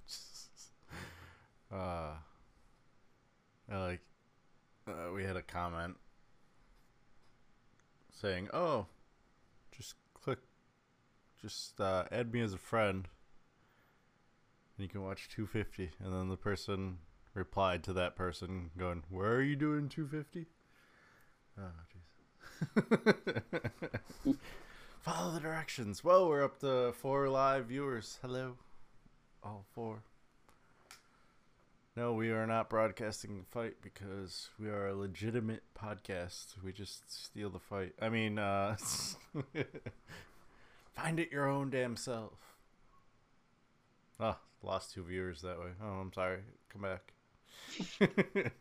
uh, 1.74 2.16
like, 3.72 4.02
uh, 4.88 5.12
we 5.14 5.24
had 5.24 5.38
a 5.38 5.42
comment 5.42 5.96
saying, 8.12 8.50
"Oh, 8.54 8.88
just 11.46 11.80
uh, 11.80 12.06
add 12.12 12.34
me 12.34 12.42
as 12.42 12.54
a 12.54 12.58
friend, 12.58 13.08
and 14.78 14.84
you 14.84 14.90
can 14.90 15.04
watch 15.04 15.30
250." 15.30 15.92
And 16.04 16.14
then 16.14 16.30
the 16.30 16.38
person 16.38 16.98
replied 17.36 17.84
to 17.84 17.94
that 17.94 18.16
person, 18.16 18.72
going, 18.78 19.04
"Where 19.10 19.34
are 19.36 19.44
you 19.44 19.56
doing 19.56 19.88
250?" 19.90 20.48
Oh, 21.58 21.72
jeez. 24.26 24.36
Follow 25.02 25.34
the 25.34 25.40
directions. 25.40 26.04
well 26.04 26.28
we're 26.28 26.44
up 26.44 26.60
to 26.62 26.94
four 26.94 27.30
live 27.30 27.68
viewers. 27.68 28.18
Hello, 28.24 28.56
all 29.44 29.66
four. 29.76 30.02
No, 31.96 32.14
we 32.14 32.30
are 32.32 32.46
not 32.46 32.70
broadcasting 32.70 33.38
the 33.38 33.46
fight 33.46 33.76
because 33.82 34.50
we 34.60 34.68
are 34.68 34.88
a 34.88 34.96
legitimate 34.96 35.64
podcast. 35.80 36.62
We 36.62 36.74
just 36.74 37.10
steal 37.10 37.50
the 37.50 37.60
fight. 37.60 37.94
I 38.02 38.10
mean, 38.10 38.38
uh, 38.38 38.76
find 40.96 41.20
it 41.20 41.32
your 41.32 41.48
own 41.48 41.70
damn 41.70 41.96
self. 41.96 42.34
Oh, 44.20 44.38
lost 44.64 44.94
two 44.94 45.04
viewers 45.04 45.42
that 45.42 45.60
way. 45.60 45.72
Oh, 45.84 46.00
I'm 46.00 46.14
sorry. 46.14 46.40
Come 46.70 46.82
back. 46.82 47.14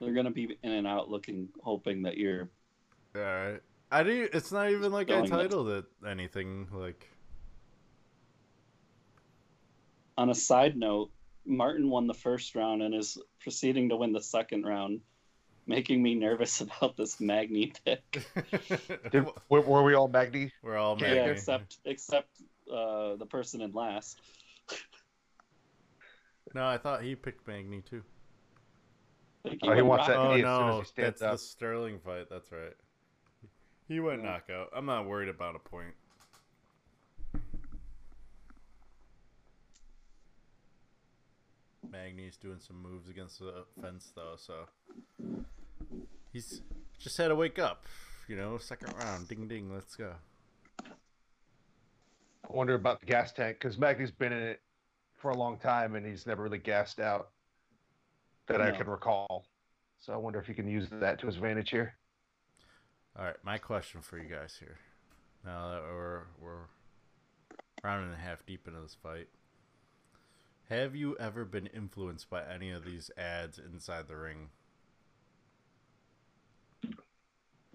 They're 0.00 0.12
gonna 0.12 0.30
be 0.30 0.58
in 0.62 0.72
and 0.72 0.86
out, 0.86 1.08
looking, 1.10 1.48
hoping 1.62 2.02
that 2.02 2.16
you're. 2.18 2.48
All 3.14 3.22
right. 3.22 3.60
I 3.90 4.02
do. 4.02 4.28
It's 4.32 4.52
not 4.52 4.70
even 4.70 4.92
like 4.92 5.10
I 5.10 5.24
titled 5.26 5.68
it 5.68 5.84
anything. 6.06 6.68
Like, 6.72 7.08
On 10.18 10.28
a 10.28 10.34
side 10.34 10.76
note, 10.76 11.10
Martin 11.44 11.88
won 11.88 12.06
the 12.06 12.14
first 12.14 12.54
round 12.54 12.82
and 12.82 12.94
is 12.94 13.16
proceeding 13.40 13.88
to 13.90 13.96
win 13.96 14.12
the 14.12 14.20
second 14.20 14.64
round, 14.64 15.00
making 15.66 16.02
me 16.02 16.14
nervous 16.14 16.60
about 16.62 16.96
this 16.96 17.20
Magny 17.20 17.72
pick. 17.84 18.02
Did, 19.10 19.26
were, 19.48 19.60
were 19.60 19.82
we 19.82 19.94
all 19.94 20.08
Magny? 20.08 20.52
we're 20.62 20.76
all 20.76 20.96
Yeah, 20.96 21.08
yeah, 21.08 21.14
Magny. 21.14 21.32
except 21.32 21.76
except 21.84 22.28
uh, 22.72 23.16
the 23.16 23.26
person 23.26 23.60
in 23.60 23.72
last. 23.72 24.20
No, 26.54 26.66
I 26.66 26.78
thought 26.78 27.02
he 27.02 27.14
picked 27.14 27.46
Magny 27.46 27.82
too. 27.82 28.02
I 29.44 29.50
think 29.50 29.62
Oh, 29.64 29.72
he 29.74 29.82
wants 29.82 30.06
that 30.06 30.18
Oh 30.18 30.34
knee 30.34 30.42
as 30.42 30.48
soon 30.56 30.68
as 30.68 30.76
no, 30.76 30.82
that's 30.96 31.22
up. 31.22 31.32
the 31.32 31.38
Sterling 31.38 31.98
fight. 32.04 32.26
That's 32.30 32.50
right. 32.50 32.74
He 33.88 34.00
went 34.00 34.22
Yeah. 34.22 34.28
knockout. 34.30 34.68
I'm 34.74 34.86
not 34.86 35.06
worried 35.06 35.28
about 35.28 35.54
a 35.54 35.58
point. 35.58 35.94
Magny's 41.90 42.36
doing 42.36 42.58
some 42.58 42.82
moves 42.82 43.08
against 43.08 43.38
the 43.38 43.64
fence 43.80 44.12
though, 44.14 44.34
so 44.36 44.66
he's 46.36 46.60
just 46.98 47.16
had 47.16 47.28
to 47.28 47.34
wake 47.34 47.58
up. 47.58 47.86
You 48.28 48.36
know, 48.36 48.58
second 48.58 48.92
round, 48.98 49.28
ding 49.28 49.48
ding, 49.48 49.72
let's 49.72 49.96
go. 49.96 50.12
I 50.82 52.52
wonder 52.52 52.74
about 52.74 53.00
the 53.00 53.06
gas 53.06 53.32
tank 53.32 53.56
because 53.58 53.78
Magny's 53.78 54.10
been 54.10 54.32
in 54.32 54.42
it 54.42 54.60
for 55.14 55.30
a 55.30 55.36
long 55.36 55.58
time 55.58 55.94
and 55.94 56.04
he's 56.04 56.26
never 56.26 56.42
really 56.42 56.58
gassed 56.58 57.00
out 57.00 57.30
that 58.48 58.60
I 58.60 58.70
can 58.70 58.86
recall. 58.86 59.46
So 59.98 60.12
I 60.12 60.16
wonder 60.16 60.38
if 60.38 60.46
he 60.46 60.54
can 60.54 60.68
use 60.68 60.88
that 60.90 61.18
to 61.20 61.26
his 61.26 61.36
advantage 61.36 61.70
here. 61.70 61.94
All 63.18 63.24
right, 63.24 63.36
my 63.42 63.58
question 63.58 64.02
for 64.02 64.18
you 64.18 64.28
guys 64.28 64.56
here. 64.58 64.78
Now 65.44 65.70
that 65.70 65.82
we're 65.82 66.22
we're 66.40 66.66
round 67.82 68.04
and 68.04 68.14
a 68.14 68.18
half 68.18 68.44
deep 68.44 68.68
into 68.68 68.80
this 68.80 68.96
fight, 69.00 69.28
have 70.68 70.94
you 70.94 71.16
ever 71.18 71.44
been 71.44 71.66
influenced 71.66 72.28
by 72.28 72.42
any 72.52 72.70
of 72.70 72.84
these 72.84 73.10
ads 73.16 73.58
inside 73.58 74.08
the 74.08 74.16
ring? 74.16 74.50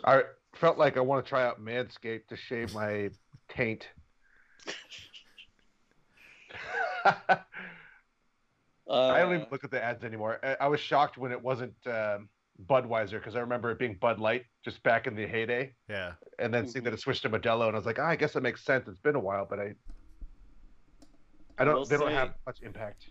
I 0.03 0.23
felt 0.55 0.77
like 0.77 0.97
I 0.97 1.01
want 1.01 1.23
to 1.25 1.29
try 1.29 1.45
out 1.45 1.61
Manscaped 1.61 2.27
to 2.29 2.35
shave 2.37 2.73
my 2.73 3.09
taint. 3.49 3.87
I 7.05 7.39
don't 8.87 9.33
even 9.33 9.41
Uh, 9.43 9.45
look 9.51 9.63
at 9.63 9.71
the 9.71 9.81
ads 9.83 10.03
anymore. 10.03 10.39
I, 10.43 10.57
I 10.61 10.67
was 10.67 10.79
shocked 10.79 11.17
when 11.17 11.31
it 11.31 11.41
wasn't 11.41 11.73
um, 11.87 12.27
Budweiser 12.67 13.11
because 13.11 13.35
I 13.35 13.39
remember 13.39 13.71
it 13.71 13.79
being 13.79 13.95
Bud 13.95 14.19
Light 14.19 14.45
just 14.63 14.83
back 14.83 15.07
in 15.07 15.15
the 15.15 15.25
heyday, 15.25 15.73
Yeah, 15.89 16.13
and 16.39 16.53
then 16.53 16.67
seeing 16.67 16.83
that 16.83 16.93
it 16.93 16.99
switched 16.99 17.21
to 17.23 17.29
Modelo, 17.29 17.67
and 17.67 17.75
I 17.75 17.79
was 17.79 17.85
like, 17.85 17.99
ah, 17.99 18.07
I 18.07 18.15
guess 18.15 18.33
that 18.33 18.41
makes 18.41 18.63
sense. 18.65 18.87
It's 18.87 18.99
been 18.99 19.15
a 19.15 19.19
while, 19.19 19.47
but 19.49 19.59
I, 19.59 19.73
I 21.57 21.63
don't. 21.63 21.75
will 21.75 21.85
they 21.85 21.97
don't 21.97 22.11
have 22.11 22.33
much 22.45 22.61
impact. 22.61 23.05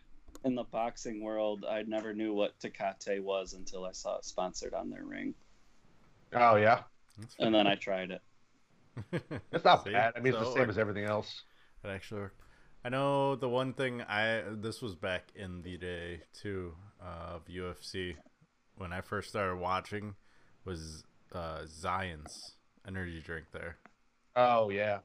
in 0.44 0.54
the 0.54 0.64
boxing 0.64 1.22
world, 1.22 1.64
I 1.68 1.82
never 1.82 2.12
knew 2.12 2.34
what 2.34 2.58
Tecate 2.60 3.20
was 3.22 3.54
until 3.54 3.84
I 3.86 3.92
saw 3.92 4.18
it 4.18 4.24
sponsored 4.24 4.74
on 4.74 4.90
their 4.90 5.04
ring, 5.04 5.34
Oh 6.32 6.56
yeah, 6.56 6.82
and 7.38 7.54
then 7.54 7.66
I 7.66 7.74
tried 7.76 8.10
it. 8.10 8.22
it's 9.52 9.64
not 9.64 9.84
See? 9.84 9.92
bad. 9.92 10.12
I 10.16 10.20
mean, 10.20 10.30
it's 10.32 10.38
So 10.38 10.40
the 10.40 10.46
same 10.46 10.68
worked. 10.68 10.70
as 10.70 10.78
everything 10.78 11.04
else. 11.04 11.42
It 11.84 11.88
actually 11.88 12.22
worked. 12.22 12.40
I 12.84 12.88
know 12.88 13.36
the 13.36 13.48
one 13.48 13.74
thing 13.74 14.02
I 14.02 14.42
this 14.52 14.80
was 14.80 14.94
back 14.94 15.32
in 15.34 15.62
the 15.62 15.76
day 15.76 16.22
too 16.32 16.74
of 17.00 17.48
UFC 17.48 18.16
when 18.76 18.92
I 18.92 19.00
first 19.00 19.28
started 19.28 19.56
watching 19.56 20.14
was 20.64 21.04
uh, 21.32 21.60
Xyience 21.66 22.52
energy 22.86 23.20
drink 23.20 23.46
there. 23.52 23.78
Oh 24.34 24.70
yeah, 24.70 25.00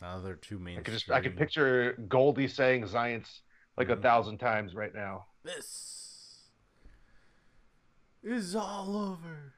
Now 0.00 0.20
they're 0.20 0.34
two 0.36 0.58
main. 0.58 0.78
I 0.78 0.80
could 0.82 0.92
just 0.94 1.10
I 1.10 1.20
could 1.20 1.36
picture 1.36 1.94
Goldie 2.08 2.48
saying 2.48 2.84
Xyience 2.84 3.40
like 3.76 3.88
a 3.88 3.96
Mhm. 3.96 4.00
thousand 4.00 4.38
times 4.38 4.74
right 4.74 4.94
now. 4.94 5.26
This 5.44 6.05
is 8.26 8.54
all 8.56 8.96
over. 8.96 9.52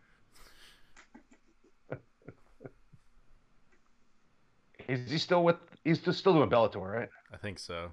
Is 4.88 5.10
he 5.10 5.18
still 5.18 5.44
with? 5.44 5.56
He's 5.84 5.98
just 5.98 6.18
still 6.18 6.32
doing 6.34 6.48
Bellator, 6.50 6.80
right? 6.90 7.08
I 7.32 7.36
think 7.36 7.58
so. 7.58 7.90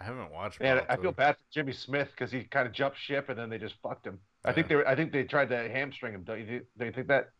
I 0.00 0.04
haven't 0.04 0.32
watched. 0.32 0.60
Man, 0.60 0.82
I 0.88 0.96
feel 0.96 1.12
bad 1.12 1.34
for 1.36 1.42
Jimmy 1.52 1.72
Smith 1.72 2.08
because 2.10 2.30
he 2.32 2.42
kind 2.44 2.66
of 2.66 2.72
jumped 2.72 2.98
ship 2.98 3.28
and 3.28 3.38
then 3.38 3.50
they 3.50 3.58
just 3.58 3.74
fucked 3.82 4.06
him. 4.06 4.18
I 4.44 4.52
think 4.52 4.68
they 4.68 4.74
were, 4.74 4.86
I 4.86 4.96
think 4.96 5.12
they 5.12 5.22
tried 5.24 5.48
to 5.50 5.68
hamstring 5.68 6.14
him. 6.14 6.22
Don't 6.24 6.40
you? 6.40 6.62
Don't 6.78 6.88
you 6.88 6.92
think 6.92 7.08
that? 7.08 7.30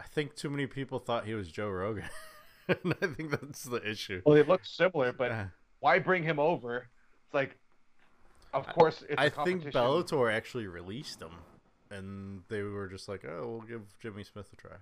I 0.00 0.04
think 0.04 0.34
too 0.34 0.50
many 0.50 0.66
people 0.66 0.98
thought 0.98 1.24
he 1.24 1.34
was 1.34 1.48
Joe 1.50 1.68
Rogan, 1.68 2.04
and 2.68 2.94
I 3.00 3.06
think 3.06 3.30
that's 3.30 3.62
the 3.64 3.88
issue. 3.88 4.22
Well, 4.24 4.34
they 4.34 4.42
look 4.42 4.64
similar, 4.64 5.12
but 5.12 5.30
Yeah. 5.30 5.46
why 5.80 5.98
bring 6.00 6.24
him 6.24 6.38
over? 6.40 6.88
It's 7.26 7.34
like, 7.34 7.56
of 8.54 8.66
course, 8.68 9.04
I 9.18 9.28
think. 9.28 9.64
Bellator 9.64 10.32
actually 10.32 10.66
released 10.66 11.20
him, 11.20 11.32
and 11.90 12.42
they 12.48 12.62
were 12.62 12.88
just 12.88 13.08
like, 13.08 13.24
"Oh, 13.24 13.48
we'll 13.58 13.68
give 13.68 13.82
Jimmy 14.00 14.24
Smith 14.24 14.48
a 14.52 14.56
try." 14.56 14.76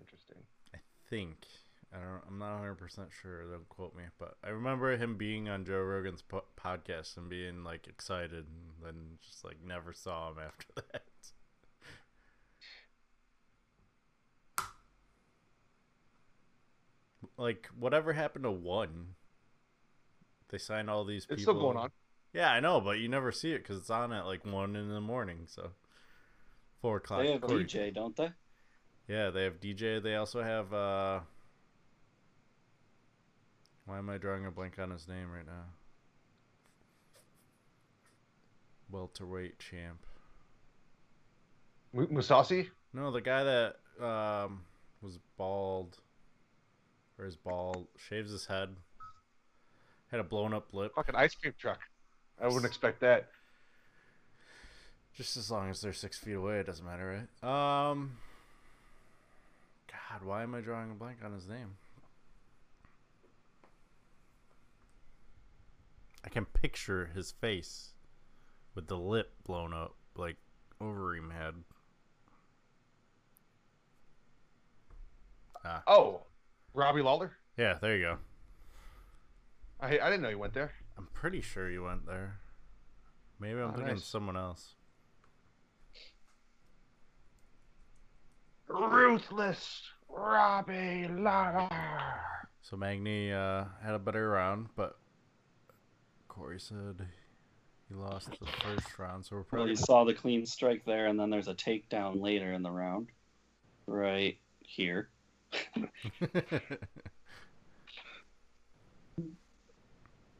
Interesting. 0.00 0.38
I 0.74 0.78
think 1.10 1.46
I 1.92 1.98
don't. 1.98 2.22
I'm 2.28 2.38
not 2.38 2.52
100 2.54 2.74
percent 2.76 3.08
sure. 3.22 3.44
Don't 3.50 3.68
quote 3.68 3.94
me, 3.96 4.04
but 4.18 4.36
I 4.44 4.50
remember 4.50 4.96
him 4.96 5.16
being 5.16 5.48
on 5.48 5.64
Joe 5.64 5.80
Rogan's 5.80 6.22
po- 6.22 6.44
podcast 6.58 7.16
and 7.16 7.28
being 7.28 7.64
like 7.64 7.86
excited, 7.88 8.46
and 8.46 8.72
then 8.84 9.18
just 9.22 9.44
like 9.44 9.56
never 9.66 9.92
saw 9.92 10.30
him 10.30 10.36
after 10.44 10.66
that. 10.92 11.02
Like 17.36 17.68
whatever 17.78 18.12
happened 18.12 18.44
to 18.44 18.50
one? 18.50 19.14
They 20.50 20.58
signed 20.58 20.88
all 20.88 21.04
these 21.04 21.24
people. 21.26 21.34
It's 21.34 21.42
still 21.42 21.54
going 21.60 21.76
on. 21.76 21.90
Yeah, 22.32 22.50
I 22.50 22.60
know, 22.60 22.80
but 22.80 22.98
you 22.98 23.08
never 23.08 23.32
see 23.32 23.52
it 23.52 23.58
because 23.58 23.78
it's 23.78 23.90
on 23.90 24.12
at 24.12 24.26
like 24.26 24.44
one 24.46 24.76
in 24.76 24.88
the 24.88 25.00
morning. 25.00 25.46
So 25.46 25.70
four 26.80 26.98
o'clock. 26.98 27.22
They 27.22 27.32
have 27.32 27.42
according- 27.42 27.66
DJ, 27.66 27.94
don't 27.94 28.16
they? 28.16 28.30
Yeah, 29.08 29.30
they 29.30 29.44
have 29.44 29.60
DJ. 29.60 30.02
They 30.02 30.16
also 30.16 30.42
have. 30.42 30.72
uh 30.72 31.20
Why 33.86 33.98
am 33.98 34.10
I 34.10 34.18
drawing 34.18 34.44
a 34.46 34.50
blank 34.50 34.78
on 34.78 34.90
his 34.90 35.08
name 35.08 35.30
right 35.30 35.46
now? 35.46 35.64
Welterweight 38.90 39.58
champ. 39.58 40.04
Mu- 41.92 42.08
Mousasi. 42.08 42.68
No, 42.92 43.10
the 43.10 43.20
guy 43.20 43.44
that 43.44 43.76
um 44.02 44.62
was 45.02 45.18
bald, 45.36 45.98
or 47.18 47.26
is 47.26 47.36
bald, 47.36 47.86
shaves 47.96 48.30
his 48.30 48.46
head, 48.46 48.76
had 50.10 50.20
a 50.20 50.24
blown 50.24 50.54
up 50.54 50.72
lip. 50.72 50.94
Fucking 50.94 51.14
ice 51.14 51.34
cream 51.34 51.54
truck. 51.58 51.80
I 52.40 52.46
wouldn't 52.46 52.64
expect 52.66 53.00
that. 53.00 53.28
Just 55.16 55.36
as 55.36 55.50
long 55.50 55.68
as 55.70 55.80
they're 55.80 55.92
six 55.92 56.16
feet 56.18 56.34
away, 56.34 56.60
it 56.60 56.66
doesn't 56.66 56.84
matter, 56.84 57.26
right? 57.42 57.88
Um. 57.90 58.12
God, 59.88 60.22
why 60.26 60.42
am 60.44 60.54
I 60.54 60.60
drawing 60.60 60.90
a 60.90 60.94
blank 60.94 61.18
on 61.24 61.32
his 61.32 61.48
name? 61.48 61.76
I 66.24 66.28
can 66.28 66.44
picture 66.44 67.10
his 67.14 67.30
face 67.32 67.90
with 68.74 68.86
the 68.86 68.96
lip 68.96 69.32
blown 69.44 69.72
up, 69.72 69.94
like 70.16 70.36
Overeem 70.80 71.32
had. 71.32 71.54
Ah, 75.64 75.82
Oh, 75.86 76.22
Robbie 76.74 77.02
Lawler. 77.02 77.32
yeah, 77.56 77.74
there 77.80 77.96
you 77.96 78.02
go. 78.04 78.18
I 79.80 79.98
I 79.98 80.10
didn't 80.10 80.22
know 80.22 80.28
you 80.28 80.38
went 80.38 80.54
there. 80.54 80.72
I'm 80.96 81.08
pretty 81.12 81.40
sure 81.40 81.70
you 81.70 81.84
went 81.84 82.06
there. 82.06 82.40
Maybe 83.40 83.60
I'm 83.60 83.72
Oh, 83.72 83.76
thinking 83.76 84.00
nice. 84.00 84.02
someone 84.02 84.36
else. 84.36 84.74
Ruthless 88.68 89.82
Robbie 90.08 91.08
Lawler. 91.08 92.20
So 92.62 92.76
Magny 92.76 93.32
uh, 93.32 93.64
had 93.82 93.94
a 93.94 93.98
better 93.98 94.28
round, 94.28 94.68
but 94.76 94.98
Corey 96.28 96.60
said 96.60 97.06
he 97.88 97.94
lost 97.94 98.38
the 98.38 98.46
first 98.46 98.98
round. 98.98 99.24
So 99.24 99.36
we're 99.36 99.42
Well, 99.52 99.66
probably 99.66 99.68
you 99.68 99.76
saw 99.76 100.04
the 100.04 100.14
clean 100.14 100.46
strike 100.46 100.84
there, 100.84 101.06
and 101.06 101.18
then 101.18 101.30
there's 101.30 101.48
a 101.48 101.54
takedown 101.54 102.20
later 102.20 102.52
in 102.52 102.62
the 102.62 102.70
round, 102.70 103.10
right 103.86 104.38
here. 104.60 105.10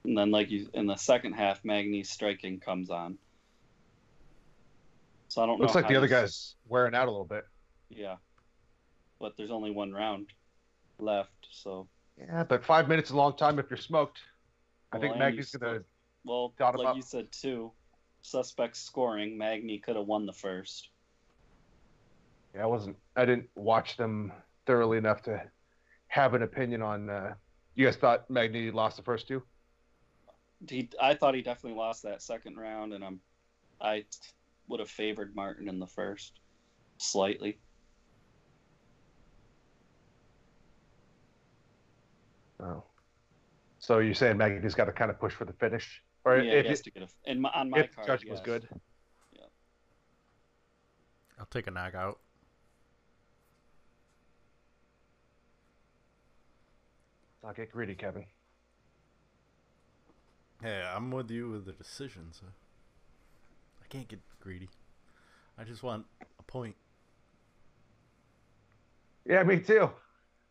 And 0.09 0.17
then, 0.17 0.31
like 0.31 0.51
you, 0.51 0.71
in 0.73 0.87
the 0.87 0.97
second 0.97 1.35
half, 1.35 1.63
Magny's 1.67 2.09
striking 2.09 2.61
comes 2.61 2.89
on. 2.89 3.19
So 5.29 5.43
I 5.43 5.47
don't 5.47 5.59
know. 5.59 5.65
Looks 5.65 5.75
like 5.75 5.87
the 5.87 5.97
other 5.97 6.09
guy's 6.09 6.55
wearing 6.67 6.95
out 6.95 7.09
a 7.09 7.11
little 7.11 7.27
bit. 7.27 7.45
Yeah, 7.91 8.17
but 9.21 9.37
there's 9.37 9.51
only 9.51 9.71
one 9.71 9.93
round 9.93 10.29
left, 10.99 11.49
so 11.51 11.89
Yeah, 12.19 12.43
but 12.43 12.65
five 12.65 12.89
minutes 12.89 13.11
is 13.11 13.15
a 13.15 13.19
long 13.19 13.37
time 13.37 13.59
if 13.59 13.67
you're 13.69 13.77
smoked. 13.77 14.19
I 14.93 14.99
think 14.99 15.15
you 15.17 15.45
gonna. 15.59 15.81
well, 16.25 16.55
like 16.59 16.87
up. 16.87 16.97
you 16.97 17.03
said 17.03 17.31
too. 17.31 17.71
Suspects 18.23 18.81
scoring. 18.81 19.37
Magny 19.37 19.77
could 19.77 19.97
have 19.97 20.07
won 20.07 20.25
the 20.25 20.33
first. 20.33 20.89
Yeah, 22.55 22.63
I 22.63 22.67
wasn't. 22.67 22.97
I 23.15 23.27
didn't 23.27 23.51
watch 23.57 23.99
them 23.99 24.33
thoroughly 24.65 24.97
enough 24.97 25.21
to 25.25 25.43
have 26.07 26.33
an 26.33 26.45
opinion 26.45 26.81
on. 26.81 27.11
Uh, 27.11 27.35
you 27.75 27.85
guys 27.85 27.97
thought 27.97 28.31
Magny 28.31 28.71
lost 28.71 28.97
the 28.97 29.03
first 29.03 29.29
two? 29.29 29.43
He, 30.67 30.89
I 31.01 31.15
thought 31.15 31.35
he 31.35 31.43
definitely 31.43 31.79
lost 31.79 32.03
that 32.03 32.23
second 32.23 32.57
round, 32.57 32.93
and 32.93 33.05
I'm, 33.05 33.21
I 33.81 34.05
would 34.67 34.81
have 34.81 34.91
favored 34.91 35.35
Martin 35.37 35.69
in 35.69 35.79
the 35.79 35.87
first, 35.87 36.41
slightly. 36.99 37.59
Oh. 42.61 42.83
So 43.79 43.99
you're 43.99 44.15
saying 44.15 44.37
Magny's 44.37 44.75
got 44.75 44.87
to 44.87 44.93
kind 44.93 45.11
of 45.11 45.21
push 45.21 45.33
for 45.33 45.45
the 45.45 45.53
finish, 45.53 46.03
or 46.25 46.39
yeah, 46.39 46.55
if, 46.55 46.65
he 46.65 46.71
has 46.71 46.81
it, 46.81 46.85
to 46.85 46.91
get 46.91 47.03
a. 47.05 47.31
In 47.31 47.41
my, 47.41 47.51
on 47.51 47.71
my 47.71 47.79
if 47.79 47.91
the 47.91 47.97
card, 47.97 48.07
judging 48.09 48.31
was 48.31 48.41
yes. 48.41 48.45
good? 48.45 48.69
I'll 51.39 51.47
take 51.47 51.69
a 51.69 51.71
knockout. 51.71 52.19
I'll 57.45 57.55
get 57.55 57.71
greedy, 57.71 57.95
Kevin. 57.95 58.25
Hey, 60.61 60.83
I'm 60.83 61.13
with 61.13 61.31
you 61.31 61.51
with 61.51 61.67
the 61.67 61.73
decision, 61.73 62.33
so 62.33 62.47
I 63.81 63.87
can't 63.89 64.09
get 64.09 64.19
greedy. 64.41 64.69
I 65.57 65.63
just 65.63 65.85
want 65.85 66.05
a 66.41 66.43
point. 66.43 66.75
Yeah, 69.25 69.45
me 69.45 69.61
too. 69.61 69.89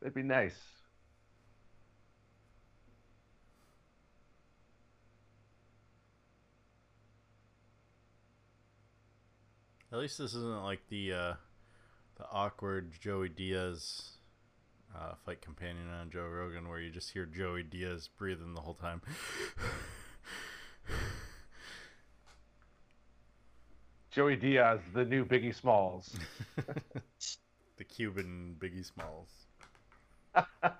That'd 0.00 0.14
be 0.14 0.22
nice. 0.22 0.56
At 9.92 9.98
least 9.98 10.18
this 10.18 10.34
isn't 10.34 10.62
like 10.62 10.86
the 10.90 11.12
uh, 11.12 11.34
the 12.18 12.26
awkward 12.30 12.92
Joey 13.00 13.30
Diaz 13.30 14.15
uh, 14.96 15.14
fight 15.24 15.40
companion 15.40 15.88
on 15.88 16.10
Joe 16.10 16.26
Rogan, 16.26 16.68
where 16.68 16.80
you 16.80 16.90
just 16.90 17.12
hear 17.12 17.26
Joey 17.26 17.62
Diaz 17.62 18.08
breathing 18.16 18.54
the 18.54 18.60
whole 18.60 18.74
time. 18.74 19.02
Joey 24.10 24.36
Diaz, 24.36 24.80
the 24.94 25.04
new 25.04 25.24
Biggie 25.24 25.54
Smalls. 25.54 26.16
the 27.76 27.84
Cuban 27.84 28.56
Biggie 28.58 28.84
Smalls. 28.84 29.28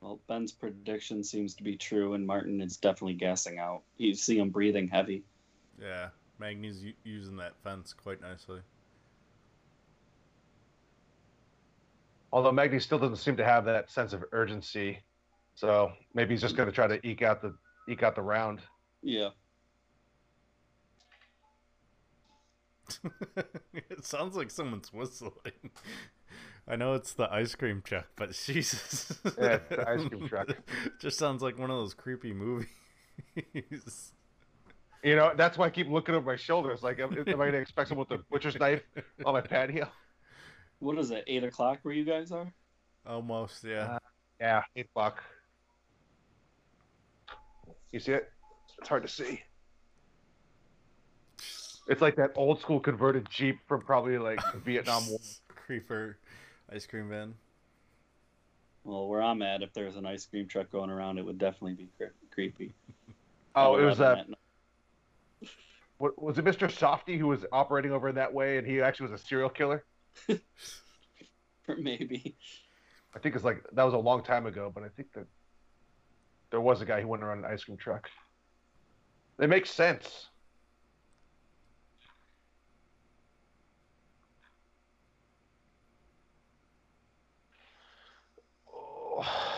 Well, 0.00 0.20
Ben's 0.28 0.52
prediction 0.52 1.24
seems 1.24 1.54
to 1.54 1.62
be 1.62 1.78
true, 1.78 2.12
and 2.12 2.26
Martin 2.26 2.60
is 2.60 2.76
definitely 2.76 3.14
gassing 3.14 3.58
out. 3.58 3.84
You 3.96 4.14
see 4.14 4.38
him 4.38 4.50
breathing 4.50 4.86
heavy. 4.86 5.24
Yeah, 5.80 6.08
Magny's 6.38 6.84
u- 6.84 6.92
using 7.04 7.38
that 7.38 7.54
fence 7.62 7.94
quite 7.94 8.20
nicely. 8.20 8.60
Although 12.34 12.50
Magny 12.50 12.80
still 12.80 12.98
doesn't 12.98 13.18
seem 13.18 13.36
to 13.36 13.44
have 13.44 13.64
that 13.66 13.88
sense 13.92 14.12
of 14.12 14.24
urgency, 14.32 14.98
so 15.54 15.92
maybe 16.14 16.34
he's 16.34 16.40
just 16.40 16.56
going 16.56 16.68
to 16.68 16.74
try 16.74 16.88
to 16.88 16.98
eke 17.06 17.22
out 17.22 17.40
the 17.40 17.54
eke 17.88 18.02
out 18.02 18.16
the 18.16 18.22
round. 18.22 18.60
Yeah. 19.04 19.28
it 23.72 24.04
sounds 24.04 24.34
like 24.34 24.50
someone's 24.50 24.92
whistling. 24.92 25.30
I 26.66 26.74
know 26.74 26.94
it's 26.94 27.12
the 27.12 27.32
ice 27.32 27.54
cream 27.54 27.82
truck, 27.84 28.06
but 28.16 28.32
Jesus. 28.46 29.16
Yeah, 29.38 29.54
it's 29.54 29.68
the 29.68 29.88
ice 29.88 30.04
cream 30.04 30.26
truck. 30.26 30.48
Just 31.00 31.18
sounds 31.18 31.40
like 31.40 31.56
one 31.56 31.70
of 31.70 31.76
those 31.76 31.94
creepy 31.94 32.32
movies. 32.32 32.66
You 35.04 35.14
know, 35.14 35.34
that's 35.36 35.56
why 35.56 35.66
I 35.66 35.70
keep 35.70 35.88
looking 35.88 36.16
over 36.16 36.26
my 36.26 36.36
shoulders. 36.36 36.82
Like, 36.82 36.98
am, 36.98 37.12
am 37.12 37.20
I 37.28 37.32
going 37.32 37.52
to 37.52 37.58
expect 37.58 37.90
someone 37.90 38.08
with 38.10 38.18
a 38.18 38.24
butcher's 38.28 38.58
knife 38.58 38.82
on 39.24 39.34
my 39.34 39.40
patio? 39.40 39.88
What 40.80 40.98
is 40.98 41.10
it? 41.10 41.24
Eight 41.26 41.44
o'clock 41.44 41.78
where 41.82 41.94
you 41.94 42.04
guys 42.04 42.30
are? 42.32 42.52
Almost, 43.06 43.64
yeah. 43.64 43.94
Uh, 43.94 43.98
Yeah, 44.40 44.62
eight 44.76 44.88
buck. 44.94 45.22
You 47.92 48.00
see 48.00 48.12
it? 48.12 48.30
It's 48.78 48.88
hard 48.88 49.02
to 49.02 49.08
see. 49.08 49.42
It's 51.86 52.00
like 52.00 52.16
that 52.16 52.32
old 52.34 52.60
school 52.60 52.80
converted 52.80 53.28
Jeep 53.30 53.58
from 53.68 53.82
probably 53.82 54.18
like 54.18 54.40
Vietnam 54.64 55.08
War. 55.08 55.18
Creeper 55.54 56.18
ice 56.72 56.86
cream 56.86 57.08
van. 57.08 57.34
Well, 58.84 59.06
where 59.08 59.22
I'm 59.22 59.40
at, 59.42 59.62
if 59.62 59.72
there's 59.72 59.96
an 59.96 60.04
ice 60.04 60.26
cream 60.26 60.46
truck 60.46 60.70
going 60.70 60.90
around, 60.90 61.18
it 61.18 61.24
would 61.24 61.38
definitely 61.38 61.74
be 61.74 61.88
cre- 61.96 62.12
creepy. 62.32 62.74
Oh, 63.54 63.76
it 63.76 63.84
was 63.84 64.00
uh, 64.00 64.16
that- 64.16 65.48
what, 65.98 66.20
was 66.20 66.36
it 66.38 66.44
Mr. 66.44 66.70
Softy 66.70 67.16
who 67.16 67.28
was 67.28 67.46
operating 67.52 67.92
over 67.92 68.08
in 68.08 68.16
that 68.16 68.32
way, 68.34 68.58
and 68.58 68.66
he 68.66 68.80
actually 68.82 69.10
was 69.10 69.20
a 69.20 69.24
serial 69.24 69.48
killer? 69.48 69.84
maybe. 71.78 72.36
I 73.14 73.18
think 73.18 73.34
it's 73.34 73.44
like 73.44 73.64
that 73.72 73.84
was 73.84 73.94
a 73.94 73.98
long 73.98 74.22
time 74.22 74.46
ago, 74.46 74.70
but 74.74 74.82
I 74.84 74.88
think 74.96 75.12
that 75.14 75.26
there 76.50 76.60
was 76.60 76.80
a 76.80 76.86
guy 76.86 77.00
who 77.00 77.08
went 77.08 77.22
around 77.22 77.38
an 77.44 77.50
ice 77.50 77.64
cream 77.64 77.76
truck. 77.76 78.08
It 79.38 79.48
makes 79.48 79.70
sense. 79.70 80.28
Oh. 88.72 89.53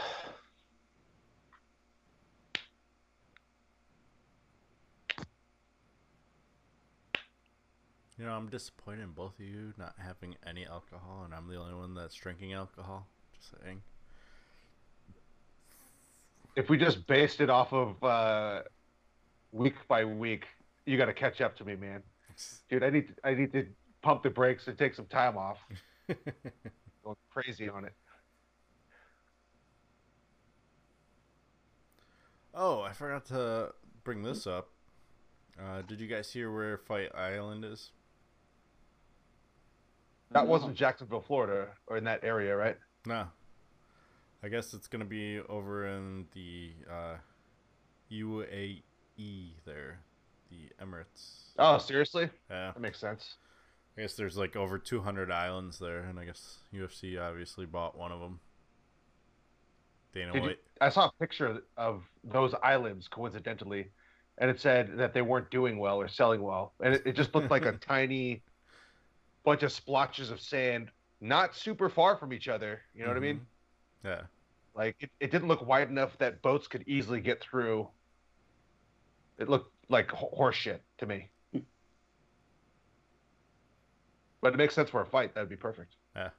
You 8.19 8.25
know, 8.25 8.33
I'm 8.33 8.49
disappointed 8.49 9.03
in 9.03 9.11
both 9.11 9.39
of 9.39 9.45
you 9.45 9.75
not 9.77 9.95
having 9.99 10.37
any 10.47 10.65
alcohol, 10.65 11.23
and 11.25 11.35
I'm 11.35 11.49
the 11.49 11.57
only 11.57 11.75
one 11.75 11.95
that's 11.95 12.15
drinking 12.15 12.55
alcohol. 12.55 13.07
Just 13.35 13.55
saying. 13.63 13.83
If 16.57 16.71
we 16.71 16.79
just 16.79 17.07
based 17.07 17.43
it 17.43 17.51
off 17.51 17.75
of 17.75 18.03
uh, 18.03 18.63
week 19.53 19.75
by 19.87 20.07
week, 20.07 20.47
you 20.87 20.97
got 20.97 21.07
to 21.07 21.13
catch 21.13 21.43
up 21.43 21.57
to 21.59 21.65
me, 21.65 21.77
man. 21.77 22.03
Dude, 22.71 22.83
I 22.83 22.89
need 22.89 23.15
I 23.23 23.35
need 23.35 23.53
to 23.53 23.67
pump 24.01 24.23
the 24.23 24.31
brakes 24.31 24.67
and 24.67 24.79
take 24.79 24.95
some 24.95 25.07
time 25.07 25.37
off. 25.37 25.59
Going 27.05 27.17
crazy 27.31 27.69
on 27.69 27.85
it. 27.85 27.93
oh, 32.57 32.81
I 32.81 32.93
forgot 32.93 33.27
to 33.27 33.73
bring 34.03 34.23
this 34.23 34.47
up. 34.47 34.71
Uh, 35.61 35.83
did 35.83 36.01
you 36.01 36.07
guys 36.07 36.33
hear 36.33 36.51
where 36.51 36.79
Fight 36.79 37.15
Island 37.15 37.65
is? 37.65 37.91
That 40.33 40.45
No. 40.45 40.51
wasn't 40.51 40.75
Jacksonville, 40.75 41.21
Florida, 41.21 41.69
or 41.87 41.97
in 41.97 42.05
that 42.05 42.25
area, 42.25 42.57
right? 42.57 42.77
No. 43.07 43.27
I 44.43 44.49
guess 44.49 44.75
it's 44.75 44.87
gonna 44.89 45.05
be 45.05 45.41
over 45.41 45.87
in 45.87 46.27
the 46.35 46.73
uh, 46.91 47.17
UAE 48.11 48.83
there, 49.65 50.01
the 50.51 50.69
Emirates. 50.85 51.53
Oh, 51.59 51.79
seriously? 51.79 52.29
Yeah, 52.51 52.73
That 52.73 52.81
makes 52.81 52.99
sense. 52.99 53.37
I 53.97 54.03
guess 54.03 54.15
there's 54.15 54.37
like 54.37 54.57
over 54.57 54.79
200 54.79 55.31
islands 55.31 55.79
there, 55.79 56.01
and 56.01 56.19
I 56.19 56.25
guess 56.27 56.59
UFC 56.73 57.19
obviously 57.19 57.65
bought 57.65 57.97
one 57.97 58.13
of 58.13 58.21
them. 58.21 58.41
Dana 60.13 60.33
Did 60.33 60.43
you- 60.43 60.49
White. 60.51 60.59
I 60.81 60.91
saw 60.91 61.07
a 61.07 61.13
picture 61.19 61.63
of 61.79 62.05
those 62.23 62.53
islands 62.63 63.09
coincidentally, 63.09 63.91
and 64.39 64.51
it 64.51 64.61
said 64.61 64.99
that 64.99 65.15
they 65.15 65.23
weren't 65.23 65.51
doing 65.51 65.79
well 65.79 65.97
or 65.97 66.09
selling 66.09 66.43
well, 66.43 66.75
and 66.81 66.95
it, 66.95 67.03
it 67.07 67.13
just 67.17 67.35
looked 67.35 67.51
like 67.51 67.65
a 67.65 67.73
tiny 67.79 68.43
bunch 69.47 69.63
of 69.63 69.73
splotches 69.73 70.31
of 70.31 70.41
sand, 70.41 70.91
not 71.23 71.55
super 71.57 71.89
far 71.89 72.17
from 72.17 72.33
each 72.35 72.49
other. 72.49 72.83
You 72.95 73.05
know 73.05 73.09
what 73.09 73.17
I 73.17 73.21
mean? 73.21 73.37
Mm-hmm. 73.37 74.09
Yeah. 74.09 74.21
Like 74.75 74.97
it, 75.01 75.11
it 75.21 75.31
didn't 75.31 75.49
look 75.49 75.67
wide 75.67 75.89
enough 75.89 76.19
that 76.19 76.43
boats 76.43 76.67
could 76.69 76.85
easily 76.87 77.21
get 77.21 77.41
through. 77.41 77.89
It 79.39 79.49
looked 79.49 79.73
like 79.89 80.11
ho- 80.11 80.31
horse 80.35 80.67
to 80.99 81.07
me. 81.07 81.31
but 84.43 84.53
it 84.53 84.57
makes 84.57 84.75
sense 84.75 84.91
for 84.91 85.01
a 85.01 85.07
fight. 85.07 85.35
That'd 85.35 85.49
be 85.49 85.57
perfect. 85.57 85.95
Yeah. 86.15 86.31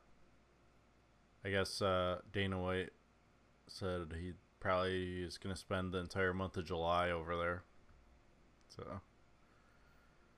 I 1.46 1.50
guess 1.50 1.82
uh, 1.82 2.20
Dana 2.34 2.62
White 2.62 2.90
said 3.68 4.14
he 4.20 4.34
probably 4.60 5.24
is 5.24 5.38
going 5.38 5.56
to 5.56 5.60
spend 5.60 5.94
the 5.94 6.00
entire 6.00 6.34
month 6.34 6.58
of 6.58 6.66
July 6.66 7.12
over 7.12 7.38
there. 7.38 7.64
So, 8.76 8.84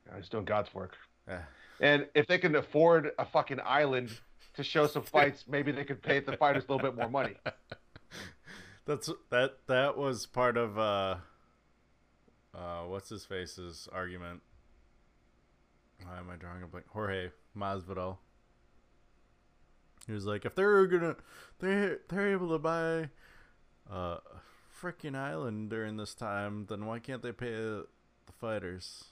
Yeah, 0.07 0.17
he's 0.17 0.29
doing 0.29 0.45
God's 0.45 0.73
work. 0.73 0.95
And 1.81 2.07
if 2.13 2.27
they 2.27 2.37
can 2.39 2.57
afford 2.57 3.11
a 3.17 3.23
fucking 3.23 3.61
island 3.63 4.11
to 4.55 4.65
show 4.65 4.85
some 4.85 5.03
fights, 5.03 5.45
maybe 5.47 5.71
they 5.71 5.85
could 5.85 6.01
pay 6.01 6.19
the 6.19 6.35
fighters 6.35 6.65
a 6.67 6.73
little 6.73 6.91
bit 6.91 6.99
more 6.99 7.09
money. 7.09 7.35
That's 8.85 9.09
that 9.29 9.59
that 9.67 9.97
was 9.97 10.25
part 10.25 10.57
of 10.57 10.77
uh 10.77 11.15
uh 12.53 12.81
what's 12.81 13.07
his 13.07 13.23
face's 13.23 13.87
argument. 13.93 14.41
Why 16.03 16.17
am 16.17 16.29
I 16.29 16.35
drawing 16.35 16.63
a 16.63 16.67
blank? 16.67 16.87
Jorge 16.89 17.29
Masvidal. 17.55 18.17
He 20.07 20.13
was 20.13 20.25
like, 20.25 20.43
if 20.43 20.55
they're 20.55 20.87
gonna, 20.87 21.15
they're 21.59 21.99
they're 22.09 22.31
able 22.31 22.49
to 22.49 22.57
buy 22.57 23.09
uh, 23.91 24.17
a 24.17 24.41
freaking 24.81 25.15
island 25.15 25.69
during 25.69 25.97
this 25.97 26.15
time, 26.15 26.65
then 26.67 26.85
why 26.85 26.99
can't 26.99 27.21
they 27.21 27.31
pay 27.31 27.51
the 27.51 27.87
fighters? 28.39 29.05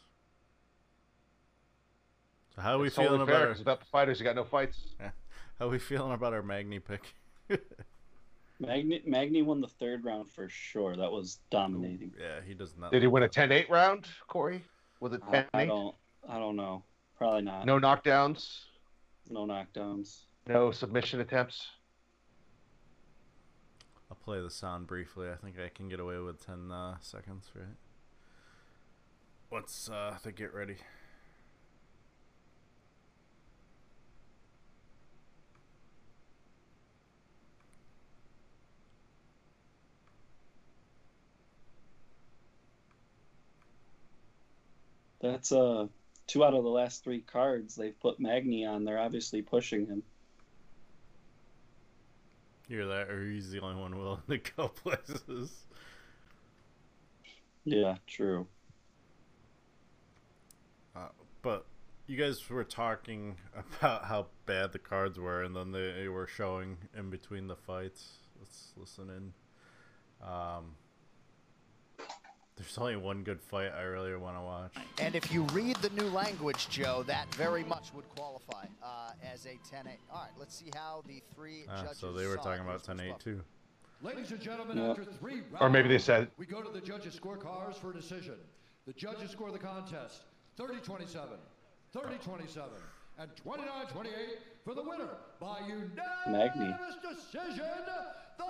So 2.57 2.63
how 2.63 2.73
are 2.75 2.79
we 2.79 2.87
It's 2.87 2.95
feeling 2.95 3.19
totally 3.19 3.27
fair, 3.27 3.35
about 3.43 3.49
'cause 3.49 3.59
without 3.59 3.79
the 3.81 3.85
fighters, 3.85 4.19
you 4.19 4.23
got 4.23 4.35
no 4.35 4.43
fights. 4.43 4.95
our, 4.99 5.13
how 5.59 5.67
are 5.67 5.69
we 5.69 5.77
feeling 5.77 6.11
about 6.13 6.33
our 6.33 6.41
Magny 6.41 6.79
pick? 6.79 7.13
Magny 8.59 9.03
Magny 9.05 9.43
won 9.43 9.61
the 9.61 9.67
third 9.67 10.03
round 10.03 10.27
for 10.31 10.49
sure. 10.49 10.95
That 10.95 11.11
was 11.11 11.37
dominating. 11.51 12.13
yeah, 12.19 12.41
he 12.41 12.55
does 12.55 12.75
not. 12.75 12.91
Did 12.91 13.03
he 13.03 13.07
win 13.07 13.21
a 13.21 13.29
10-8 13.29 13.69
round, 13.69 14.07
Corey? 14.27 14.63
Was 14.99 15.13
it 15.13 15.21
I, 15.27 15.43
10-8? 15.43 15.45
I 15.53 15.65
don't. 15.67 15.95
I 16.27 16.39
don't 16.39 16.55
know. 16.55 16.83
Probably 17.15 17.43
not. 17.43 17.67
No 17.67 17.79
knockdowns, 17.79 18.63
No 19.29 19.45
knockdowns. 19.45 20.23
no 20.47 20.71
submission 20.71 21.19
attempts. 21.19 21.67
I'll 24.09 24.17
play 24.17 24.41
the 24.41 24.49
sound 24.49 24.87
briefly. 24.87 25.29
I 25.29 25.35
think 25.35 25.59
I 25.59 25.69
can 25.69 25.89
get 25.89 25.99
away 25.99 26.17
with 26.17 26.43
10 26.43 26.71
uh, 26.71 26.97
seconds, 27.01 27.51
right? 27.53 27.65
Once 29.51 29.89
uh, 29.93 30.17
they 30.23 30.31
get 30.31 30.53
ready. 30.53 30.77
That's 45.21 45.51
uh 45.51 45.87
two 46.27 46.43
out 46.43 46.53
of 46.53 46.63
the 46.63 46.69
last 46.69 47.03
three 47.03 47.21
cards 47.21 47.75
they've 47.75 47.99
put 47.99 48.19
Magny 48.19 48.65
on. 48.65 48.83
They're 48.83 48.99
obviously 48.99 49.41
pushing 49.41 49.87
him. 49.87 50.03
Hear 52.67 52.85
that? 52.85 53.09
Or 53.09 53.25
he's 53.25 53.49
the 53.49 53.61
only 53.61 53.79
one 53.79 53.97
willing 53.97 54.21
to 54.29 54.37
go 54.37 54.67
places. 54.83 55.65
Yeah, 57.63 57.95
true. 58.05 58.47
Uh, 60.95 61.09
but 61.41 61.65
you 62.07 62.17
guys 62.17 62.49
were 62.49 62.63
talking 62.63 63.35
about 63.79 64.05
how 64.05 64.27
bad 64.45 64.73
the 64.73 64.79
cards 64.79 65.19
were, 65.19 65.43
and 65.43 65.55
then 65.55 65.71
they 65.71 66.07
were 66.07 66.27
showing 66.27 66.77
in 66.97 67.09
between 67.09 67.47
the 67.47 67.55
fights. 67.55 68.19
Let's 68.39 68.73
listen 68.75 69.09
in. 69.09 70.27
Um, 70.27 70.75
there's 72.57 72.77
only 72.77 72.95
one 72.95 73.23
good 73.23 73.39
fight 73.41 73.71
I 73.77 73.83
really 73.83 74.15
want 74.15 74.35
to 74.35 74.41
watch. 74.41 74.73
And 74.99 75.15
if 75.15 75.31
you 75.31 75.43
read 75.53 75.75
the 75.77 75.89
new 75.91 76.09
language, 76.09 76.67
Joe, 76.69 77.03
that 77.07 77.33
very 77.35 77.63
much 77.63 77.93
would 77.93 78.07
qualify 78.09 78.65
uh, 78.83 79.11
as 79.31 79.45
a 79.45 79.49
10-8. 79.73 79.97
All 80.11 80.21
right, 80.21 80.31
let's 80.39 80.55
see 80.55 80.71
how 80.75 81.03
the 81.07 81.21
three 81.35 81.65
Ah, 81.69 81.83
judges 81.83 81.97
so 81.99 82.11
they 82.11 82.25
were 82.25 82.37
talking 82.37 82.61
about 82.63 82.83
10 82.83 82.99
8 82.99 83.19
too. 83.19 83.41
Ladies 84.01 84.31
and 84.31 84.41
gentlemen, 84.41 84.77
Yeah. 84.77 84.89
after 84.89 85.05
three 85.05 85.41
rounds, 85.51 85.61
Or 85.61 85.69
maybe 85.69 85.87
they 85.87 85.97
said- 85.99 86.29
we 86.37 86.45
go 86.45 86.61
to 86.61 86.69
the 86.69 86.81
judges' 86.81 87.19
scorecards 87.19 87.75
for 87.75 87.91
a 87.91 87.93
decision. 87.93 88.37
The 88.85 88.93
judges 88.93 89.31
score 89.31 89.51
the 89.51 89.59
contest 89.59 90.23
30-27, 90.55 91.37
30-27, 91.93 92.79
and 93.19 93.29
29-28 93.35 94.39
for 94.63 94.73
the 94.73 94.83
winner 94.83 95.09
by 95.39 95.59
unanimous 95.61 96.95
decision, 97.01 97.55
the 97.55 97.55
Haitian 97.55 97.55
sensation. 97.55 98.26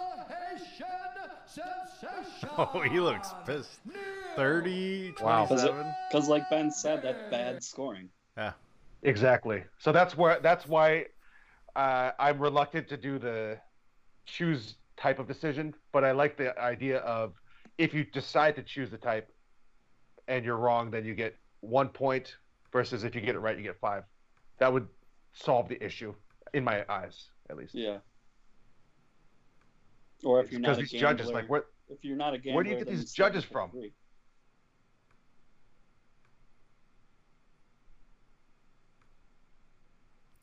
Oh, 2.57 2.81
he 2.81 2.99
looks 2.99 3.33
pissed. 3.45 3.79
30, 4.35 5.13
Wow. 5.21 5.45
27. 5.45 5.93
Because 6.09 6.27
like 6.27 6.43
Ben 6.49 6.71
said, 6.71 7.01
that's 7.03 7.21
bad 7.31 7.63
scoring. 7.63 8.09
Yeah. 8.35 8.53
Exactly. 9.03 9.63
So 9.79 9.91
that's 9.91 10.17
where 10.17 10.39
that's 10.39 10.67
why 10.67 11.05
uh, 11.75 12.11
I'm 12.19 12.39
reluctant 12.39 12.87
to 12.89 12.97
do 12.97 13.19
the 13.19 13.59
choose 14.25 14.75
type 14.97 15.19
of 15.19 15.27
decision, 15.27 15.73
but 15.91 16.03
I 16.03 16.11
like 16.11 16.37
the 16.37 16.59
idea 16.59 16.97
of 16.99 17.33
if 17.77 17.93
you 17.93 18.03
decide 18.03 18.55
to 18.55 18.63
choose 18.63 18.89
the 18.89 18.97
type 18.97 19.31
and 20.27 20.43
you're 20.43 20.57
wrong, 20.57 20.91
then 20.91 21.05
you 21.05 21.13
get 21.13 21.35
one 21.61 21.89
point 21.89 22.35
versus 22.71 23.03
if 23.03 23.15
you 23.15 23.21
get 23.21 23.35
it 23.35 23.39
right, 23.39 23.57
you 23.57 23.63
get 23.63 23.79
five. 23.79 24.03
That 24.59 24.73
would 24.73 24.87
solve 25.33 25.69
the 25.69 25.83
issue 25.83 26.13
in 26.53 26.63
my 26.63 26.83
eyes, 26.89 27.27
at 27.49 27.57
least. 27.57 27.75
Yeah. 27.75 27.97
Or 30.23 30.39
if 30.39 30.45
it's 30.45 30.51
you're 30.51 30.61
not 30.61 30.77
these 30.77 30.91
gambler, 30.91 31.13
judges, 31.13 31.31
like 31.31 31.49
what? 31.49 31.67
If 31.89 32.03
you're 32.03 32.17
not 32.17 32.33
a 32.33 32.37
gambler, 32.37 32.55
where 32.55 32.63
do 32.63 32.69
you 32.71 32.77
get 32.77 32.87
these 32.87 33.13
judges 33.13 33.43
from? 33.43 33.71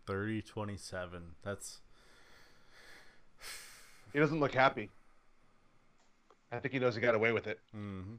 Thirty 0.06 0.42
twenty-seven. 0.42 1.22
That's. 1.42 1.80
He 4.12 4.20
doesn't 4.20 4.38
look 4.38 4.54
happy. 4.54 4.90
I 6.52 6.60
think 6.60 6.72
he 6.72 6.78
knows 6.78 6.94
he 6.94 7.00
got 7.00 7.16
away 7.16 7.32
with 7.32 7.48
it. 7.48 7.58
Mm-hmm. 7.74 8.14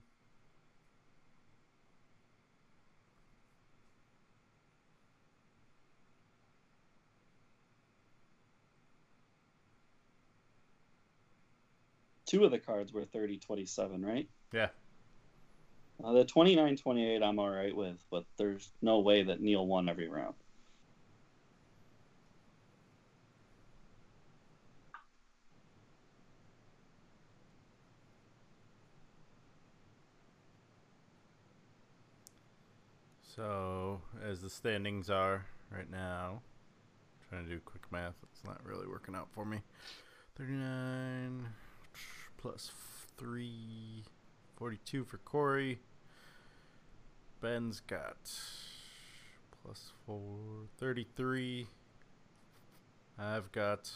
Two 12.26 12.44
of 12.44 12.52
the 12.52 12.60
cards 12.60 12.92
were 12.92 13.06
30 13.06 13.38
27, 13.38 14.06
right? 14.06 14.28
Yeah. 14.52 14.70
Uh, 16.04 16.14
the 16.14 16.26
29 16.26 16.76
28, 16.78 17.24
I'm 17.24 17.40
all 17.40 17.50
right 17.50 17.76
with, 17.76 17.98
but 18.12 18.26
there's 18.38 18.70
no 18.82 19.00
way 19.00 19.24
that 19.24 19.42
Neil 19.42 19.66
won 19.66 19.88
every 19.88 20.10
round. 20.10 20.36
So, 33.36 34.02
as 34.26 34.42
the 34.42 34.50
standings 34.50 35.10
are 35.10 35.46
right 35.70 35.90
now, 35.92 36.42
trying 37.30 37.44
to 37.44 37.50
do 37.50 37.60
quick 37.66 37.84
math, 37.92 38.14
it's 38.32 38.44
not 38.46 38.66
really 38.66 38.88
working 38.88 39.14
out 39.14 39.28
for 39.34 39.44
me. 39.44 39.62
39 40.38 41.46
plus 42.46 42.72
3, 43.18 44.04
42 44.56 45.04
for 45.04 45.18
Corey. 45.18 45.80
Ben's 47.42 47.80
got 47.80 48.18
plus 49.64 49.94
4, 50.06 50.20
33. 50.78 51.66
I've 53.18 53.52
got 53.52 53.90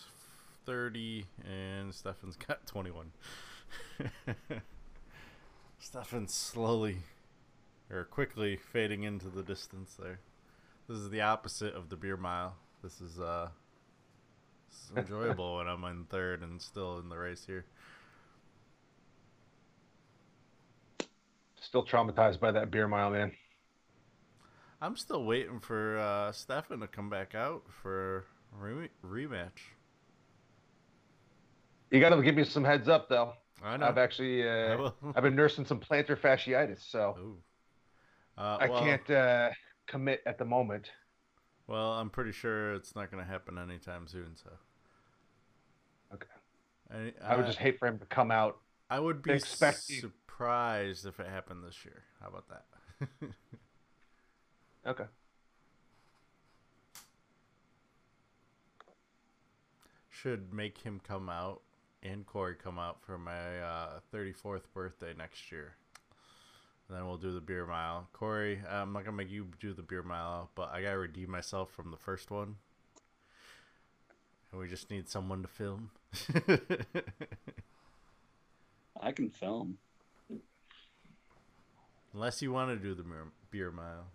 30, 0.66 1.28
and 1.48 1.94
Stefan's 1.94 2.36
got 2.48 2.66
21. 2.66 3.12
Stefan's 5.80 6.34
slowly 6.34 6.98
or 7.92 8.04
quickly 8.04 8.56
fading 8.56 9.04
into 9.04 9.30
the 9.30 9.44
distance 9.44 9.96
there. 10.00 10.22
This 10.88 10.98
is 10.98 11.12
the 11.12 11.22
opposite 11.22 11.76
of 11.76 11.90
the 11.90 11.96
beer 11.96 12.18
mile. 12.18 12.56
This 12.82 13.00
is 13.00 13.20
uh 13.20 13.50
this 14.72 14.90
is 14.90 14.98
enjoyable 14.98 15.58
when 15.58 15.68
I'm 15.68 15.84
in 15.84 16.06
third 16.06 16.42
and 16.42 16.60
still 16.60 16.98
in 16.98 17.10
the 17.10 17.18
race 17.18 17.46
here. 17.46 17.66
Still 21.70 21.86
traumatized 21.86 22.40
by 22.40 22.52
that 22.52 22.72
beer 22.72 22.88
mile, 22.88 23.12
man. 23.12 23.32
I'm 24.82 24.98
still 24.98 25.24
waiting 25.24 25.60
for 25.60 26.00
uh 26.00 26.32
Stefan 26.32 26.80
to 26.80 26.88
come 26.88 27.12
back 27.12 27.36
out 27.36 27.62
for 27.84 28.26
re- 28.58 28.90
rematch. 29.06 29.76
You 31.92 32.00
got 32.00 32.10
to 32.10 32.24
give 32.24 32.34
me 32.34 32.44
some 32.44 32.64
heads 32.64 32.90
up, 32.90 33.08
though. 33.08 33.34
I 33.64 33.78
know. 33.78 33.86
I've 33.86 34.00
actually 34.00 34.50
I 34.50 34.74
uh. 34.74 34.92
I've 35.16 35.22
been 35.22 35.36
nursing 35.36 35.64
some 35.64 35.80
plantar 35.80 36.20
fasciitis, 36.20 36.90
so. 36.90 37.38
Uh, 38.36 38.58
I 38.62 38.68
well, 38.68 38.80
can't 38.80 39.10
uh, 39.12 39.50
commit 39.86 40.24
at 40.26 40.40
the 40.40 40.46
moment. 40.46 40.90
Well, 41.68 41.92
I'm 41.92 42.10
pretty 42.10 42.32
sure 42.32 42.74
it's 42.74 42.96
not 42.96 43.12
going 43.12 43.24
to 43.24 43.30
happen 43.30 43.60
anytime 43.60 44.08
soon. 44.08 44.36
So. 44.44 44.50
Okay. 46.16 47.14
I, 47.22 47.34
I 47.34 47.38
would 47.38 47.46
just 47.46 47.60
hate 47.60 47.78
for 47.78 47.88
him 47.88 48.00
to 48.00 48.08
come 48.08 48.32
out. 48.32 48.58
I 48.90 49.00
would 49.00 49.22
be 49.22 49.34
expecting- 49.34 50.12
surprised 50.40 51.06
if 51.06 51.20
it 51.20 51.28
happened 51.28 51.66
this 51.68 51.84
year. 51.84 52.04
How 52.22 52.30
about 52.30 52.46
that? 52.48 53.10
Okay. 54.88 55.04
Should 60.10 60.54
make 60.54 60.78
him 60.78 61.02
come 61.06 61.30
out 61.30 61.62
and 62.02 62.26
Corey 62.26 62.56
come 62.56 62.80
out 62.80 63.04
for 63.06 63.18
my 63.18 63.60
uh, 63.60 64.00
34th 64.14 64.62
birthday 64.74 65.14
next 65.16 65.52
year. 65.52 65.76
And 66.88 66.98
then 66.98 67.06
we'll 67.06 67.18
do 67.18 67.34
the 67.34 67.42
beer 67.42 67.66
mile. 67.66 68.08
Corey, 68.14 68.62
I'm 68.68 68.94
not 68.94 69.04
gonna 69.04 69.18
make 69.18 69.30
you 69.30 69.48
do 69.60 69.74
the 69.74 69.84
beer 69.84 70.02
mile, 70.02 70.50
but 70.56 70.72
I 70.72 70.82
gotta 70.82 70.98
redeem 70.98 71.30
myself 71.30 71.72
from 71.72 71.92
the 71.92 71.98
first 71.98 72.32
one. 72.32 72.56
And 74.52 74.62
we 74.62 74.70
just 74.70 74.90
need 74.90 75.10
someone 75.10 75.42
to 75.42 75.50
film. 75.50 75.92
I 79.02 79.12
can 79.12 79.30
film. 79.30 79.78
Unless 82.14 82.42
you 82.42 82.52
want 82.52 82.70
to 82.70 82.76
do 82.76 82.96
the 82.96 83.04
beer, 83.04 83.28
beer 83.52 83.72
mile. 83.72 84.08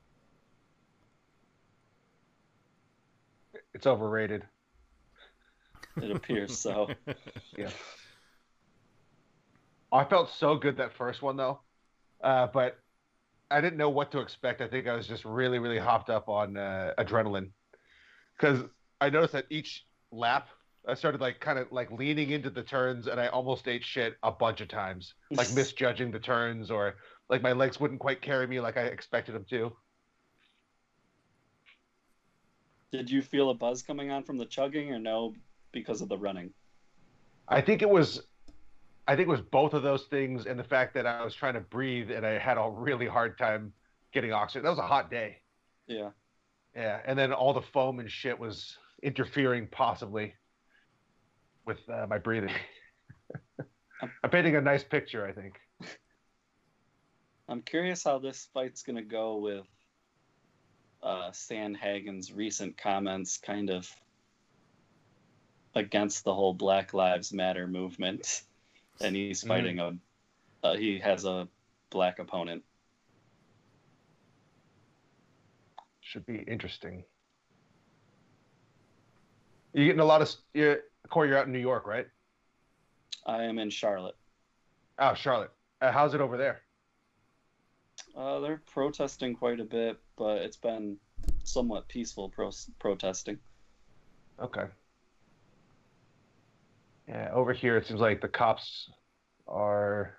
It's 3.72 3.86
overrated. 3.86 4.44
It 6.02 6.10
appears 6.10 6.58
so. 6.58 6.88
Yeah. 7.56 7.70
I 9.92 10.02
felt 10.02 10.28
so 10.30 10.56
good 10.56 10.76
that 10.78 10.92
first 10.92 11.22
one 11.22 11.36
though, 11.36 11.60
uh, 12.20 12.48
but 12.48 12.80
I 13.48 13.60
didn't 13.60 13.76
know 13.76 13.90
what 13.90 14.10
to 14.10 14.18
expect. 14.18 14.60
I 14.60 14.66
think 14.66 14.88
I 14.88 14.96
was 14.96 15.06
just 15.06 15.24
really, 15.24 15.60
really 15.60 15.78
hopped 15.78 16.10
up 16.10 16.28
on 16.28 16.56
uh, 16.56 16.94
adrenaline 16.98 17.50
because 18.36 18.64
I 19.00 19.10
noticed 19.10 19.34
that 19.34 19.46
each 19.50 19.86
lap 20.10 20.48
I 20.86 20.94
started 20.94 21.20
like 21.20 21.40
kind 21.40 21.58
of 21.58 21.72
like 21.72 21.90
leaning 21.90 22.30
into 22.30 22.50
the 22.50 22.62
turns, 22.62 23.06
and 23.06 23.20
I 23.20 23.28
almost 23.28 23.66
ate 23.68 23.84
shit 23.84 24.16
a 24.22 24.30
bunch 24.30 24.60
of 24.60 24.68
times, 24.68 25.14
like 25.30 25.50
misjudging 25.54 26.10
the 26.10 26.18
turns 26.18 26.70
or 26.70 26.96
like 27.28 27.42
my 27.42 27.52
legs 27.52 27.80
wouldn't 27.80 28.00
quite 28.00 28.20
carry 28.20 28.46
me 28.46 28.60
like 28.60 28.76
I 28.76 28.82
expected 28.82 29.34
them 29.34 29.44
to. 29.50 29.72
Did 32.92 33.10
you 33.10 33.22
feel 33.22 33.50
a 33.50 33.54
buzz 33.54 33.82
coming 33.82 34.10
on 34.10 34.22
from 34.22 34.38
the 34.38 34.46
chugging 34.46 34.92
or 34.92 34.98
no 34.98 35.34
because 35.72 36.00
of 36.00 36.08
the 36.08 36.18
running? 36.18 36.52
I 37.48 37.60
think 37.60 37.82
it 37.82 37.90
was 37.90 38.22
I 39.06 39.16
think 39.16 39.28
it 39.28 39.30
was 39.30 39.40
both 39.40 39.74
of 39.74 39.82
those 39.82 40.04
things 40.04 40.46
and 40.46 40.58
the 40.58 40.64
fact 40.64 40.94
that 40.94 41.06
I 41.06 41.24
was 41.24 41.34
trying 41.34 41.54
to 41.54 41.60
breathe 41.60 42.10
and 42.10 42.24
I 42.24 42.38
had 42.38 42.56
a 42.56 42.70
really 42.70 43.06
hard 43.06 43.36
time 43.36 43.72
getting 44.12 44.32
oxygen. 44.32 44.62
That 44.62 44.70
was 44.70 44.78
a 44.78 44.86
hot 44.86 45.10
day. 45.10 45.38
Yeah. 45.86 46.10
Yeah, 46.74 47.00
and 47.06 47.18
then 47.18 47.32
all 47.32 47.52
the 47.52 47.62
foam 47.62 48.00
and 48.00 48.10
shit 48.10 48.38
was 48.38 48.78
interfering 49.02 49.68
possibly 49.70 50.34
with 51.66 51.78
uh, 51.88 52.06
my 52.08 52.18
breathing. 52.18 52.50
I'm 54.22 54.30
painting 54.30 54.56
a 54.56 54.60
nice 54.60 54.82
picture, 54.82 55.26
I 55.26 55.32
think. 55.32 55.54
I'm 57.48 57.62
curious 57.62 58.02
how 58.04 58.18
this 58.18 58.48
fight's 58.54 58.82
going 58.82 58.96
to 58.96 59.02
go 59.02 59.36
with 59.36 59.66
uh, 61.02 61.30
Sandhagen's 61.30 62.32
recent 62.32 62.76
comments 62.78 63.36
kind 63.38 63.68
of 63.70 63.90
against 65.74 66.24
the 66.24 66.32
whole 66.32 66.54
Black 66.54 66.94
Lives 66.94 67.32
Matter 67.32 67.66
movement. 67.66 68.42
And 69.00 69.16
he's 69.16 69.42
Mhm. 69.42 69.48
fighting 69.48 69.78
a, 69.80 69.98
uh, 70.62 70.76
he 70.76 71.00
has 71.00 71.24
a 71.24 71.48
black 71.90 72.20
opponent. 72.20 72.62
Should 76.00 76.24
be 76.26 76.36
interesting. 76.36 77.04
You're 79.72 79.86
getting 79.86 79.98
a 80.00 80.04
lot 80.04 80.22
of 80.22 80.32
you're, 80.54 80.84
Corey. 81.08 81.28
You're 81.28 81.38
out 81.38 81.46
in 81.46 81.52
New 81.52 81.58
York, 81.58 81.88
right? 81.88 82.06
I 83.26 83.42
am 83.42 83.58
in 83.58 83.68
Charlotte. 83.68 84.14
Oh, 85.00 85.14
Charlotte. 85.14 85.50
Uh, 85.80 85.90
how's 85.90 86.14
it 86.14 86.20
over 86.20 86.36
there? 86.36 86.63
Uh, 88.16 88.40
they're 88.40 88.62
protesting 88.72 89.34
quite 89.34 89.60
a 89.60 89.64
bit, 89.64 89.98
but 90.16 90.38
it's 90.38 90.56
been 90.56 90.96
somewhat 91.42 91.88
peaceful 91.88 92.28
pro- 92.28 92.50
protesting. 92.78 93.38
Okay. 94.40 94.66
Yeah, 97.08 97.30
over 97.32 97.52
here 97.52 97.76
it 97.76 97.86
seems 97.86 98.00
like 98.00 98.20
the 98.20 98.28
cops 98.28 98.90
are 99.46 100.16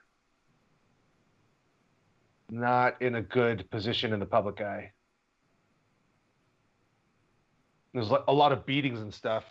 not 2.50 3.02
in 3.02 3.16
a 3.16 3.22
good 3.22 3.70
position 3.72 4.14
in 4.14 4.20
the 4.20 4.26
public 4.26 4.62
eye. 4.62 4.92
There's 7.94 8.12
a 8.28 8.34
lot 8.34 8.52
of 8.52 8.66
beatings 8.66 9.00
and 9.00 9.14
stuff 9.14 9.46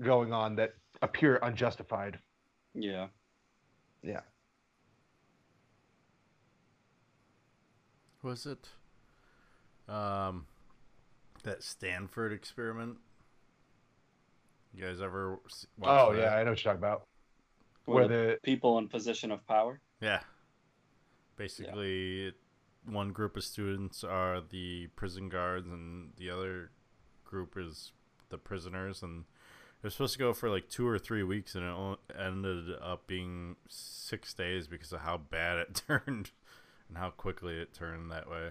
going 0.00 0.32
on 0.32 0.56
that 0.56 0.74
appear 1.02 1.38
unjustified. 1.42 2.18
Yeah. 2.72 3.08
Yeah. 4.02 4.20
Was 8.24 8.46
it 8.46 8.68
um 9.92 10.46
that 11.44 11.62
Stanford 11.62 12.32
experiment? 12.32 12.96
You 14.74 14.84
guys 14.86 15.00
ever 15.00 15.38
s- 15.46 15.66
watch 15.78 15.90
Oh 16.00 16.12
that? 16.14 16.20
yeah, 16.20 16.34
I 16.34 16.42
know 16.42 16.50
what 16.50 16.64
you're 16.64 16.72
talking 16.72 16.84
about. 16.84 17.04
Where 17.84 17.96
Where 17.96 18.08
the 18.08 18.14
the 18.32 18.38
people 18.42 18.78
in 18.78 18.88
position 18.88 19.30
of 19.30 19.46
power. 19.46 19.80
Yeah. 20.00 20.20
Basically, 21.36 22.28
it- 22.28 22.34
one 22.86 23.12
group 23.12 23.36
of 23.36 23.44
students 23.44 24.04
are 24.04 24.40
the 24.42 24.88
prison 24.88 25.28
guards, 25.30 25.68
and 25.68 26.12
the 26.18 26.28
other 26.28 26.70
group 27.24 27.56
is 27.56 27.92
the 28.28 28.36
prisoners. 28.36 29.02
And 29.02 29.24
it 29.78 29.84
was 29.84 29.94
supposed 29.94 30.12
to 30.14 30.18
go 30.18 30.34
for 30.34 30.50
like 30.50 30.68
two 30.68 30.86
or 30.86 30.98
three 30.98 31.22
weeks, 31.22 31.54
and 31.54 31.64
it 31.64 31.98
ended 32.18 32.74
up 32.82 33.06
being 33.06 33.56
six 33.68 34.34
days 34.34 34.66
because 34.66 34.92
of 34.92 35.00
how 35.00 35.16
bad 35.18 35.58
it 35.58 35.82
turned 35.86 36.30
and 36.88 36.98
how 36.98 37.10
quickly 37.10 37.54
it 37.54 37.72
turned 37.74 38.10
that 38.10 38.28
way. 38.28 38.50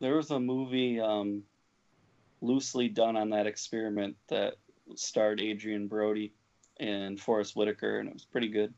There 0.00 0.16
was 0.16 0.30
a 0.30 0.38
movie 0.38 1.00
um, 1.00 1.42
loosely 2.40 2.88
done 2.88 3.16
on 3.16 3.30
that 3.30 3.46
experiment 3.46 4.16
that 4.28 4.54
starred 4.94 5.40
Adrien 5.40 5.88
Brody 5.88 6.32
and 6.78 7.18
Forest 7.18 7.56
Whitaker, 7.56 7.98
and 7.98 8.08
it 8.08 8.14
was 8.14 8.24
pretty 8.24 8.48
good. 8.48 8.74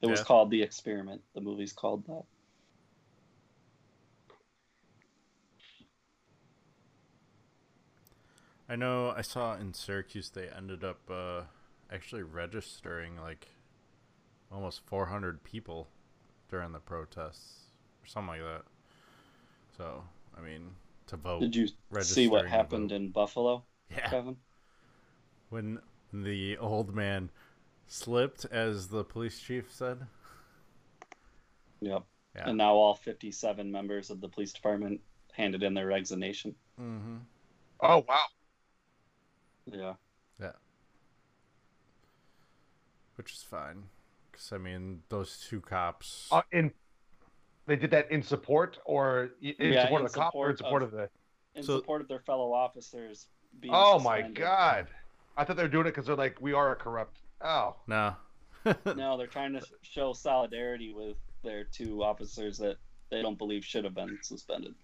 It 0.00 0.06
was 0.06 0.22
called 0.22 0.50
The 0.50 0.62
Experiment. 0.62 1.22
The 1.34 1.40
movie's 1.40 1.72
called 1.72 2.04
that. 2.06 2.24
I 8.68 8.76
know 8.76 9.14
I 9.16 9.22
saw 9.22 9.56
in 9.56 9.74
Syracuse 9.74 10.30
they 10.30 10.48
ended 10.48 10.84
up 10.84 11.00
uh, 11.10 11.42
actually 11.92 12.22
registering 12.22 13.16
like 13.16 13.48
almost 14.50 14.80
400 14.86 15.44
people 15.44 15.88
during 16.50 16.72
the 16.72 16.78
protests 16.78 17.64
or 18.02 18.06
something 18.06 18.40
like 18.40 18.42
that. 18.42 18.62
So, 19.76 20.02
I 20.36 20.40
mean, 20.40 20.70
to 21.08 21.16
vote. 21.16 21.40
Did 21.40 21.56
you 21.56 21.68
see 22.00 22.28
what 22.28 22.46
happened 22.46 22.92
in 22.92 23.10
Buffalo, 23.10 23.64
Yeah. 23.90 24.08
Kevin? 24.08 24.36
When 25.50 25.80
the 26.12 26.56
old 26.58 26.94
man 26.94 27.30
slipped, 27.86 28.44
as 28.46 28.88
the 28.88 29.04
police 29.04 29.40
chief 29.40 29.72
said. 29.72 30.06
Yep. 31.80 32.04
Yeah. 32.34 32.48
And 32.48 32.58
now 32.58 32.74
all 32.74 32.94
57 32.94 33.70
members 33.70 34.10
of 34.10 34.20
the 34.20 34.28
police 34.28 34.52
department 34.52 35.00
handed 35.32 35.62
in 35.62 35.74
their 35.74 35.86
resignation. 35.86 36.54
Mm-hmm. 36.80 37.16
Oh 37.80 38.04
wow. 38.08 38.24
Yeah. 39.66 39.94
Yeah. 40.40 40.52
Which 43.16 43.32
is 43.32 43.42
fine. 43.42 43.84
Because, 44.34 44.52
I 44.52 44.58
mean, 44.58 45.02
those 45.08 45.46
two 45.48 45.60
cops. 45.60 46.28
Uh, 46.32 46.42
in 46.52 46.72
they 47.66 47.76
did 47.76 47.90
that 47.92 48.10
in 48.10 48.22
support 48.22 48.78
or 48.84 49.30
in 49.40 49.72
Yeah, 49.72 49.84
support 49.84 50.00
in 50.02 50.06
of 50.06 50.12
the 50.12 50.18
cop 50.18 50.34
or 50.34 50.50
in 50.50 50.56
support 50.56 50.82
support 50.82 50.82
of- 50.82 50.92
of 50.92 50.98
the. 51.54 51.58
In 51.58 51.62
So- 51.62 51.78
support 51.78 52.00
of 52.02 52.08
their 52.08 52.18
fellow 52.20 52.52
officers 52.52 53.28
being 53.60 53.72
Oh 53.74 54.00
my 54.00 54.22
god! 54.22 54.88
I 55.36 55.44
thought 55.44 55.56
they 55.56 55.62
were 55.62 55.68
doing 55.68 55.86
it 55.86 55.90
because 55.90 56.06
they're 56.06 56.16
like, 56.16 56.40
we 56.40 56.52
are 56.52 56.72
a 56.72 56.76
corrupt. 56.76 57.20
Oh, 57.40 57.76
no. 57.86 58.16
No, 58.96 59.16
they're 59.18 59.26
trying 59.26 59.52
to 59.52 59.62
show 59.82 60.12
solidarity 60.14 60.92
with 60.92 61.16
their 61.42 61.64
two 61.64 62.02
officers 62.02 62.58
that 62.58 62.76
they 63.10 63.20
don't 63.22 63.36
believe 63.38 63.64
should 63.64 63.84
have 63.84 63.94
been 63.94 64.18
suspended. 64.22 64.74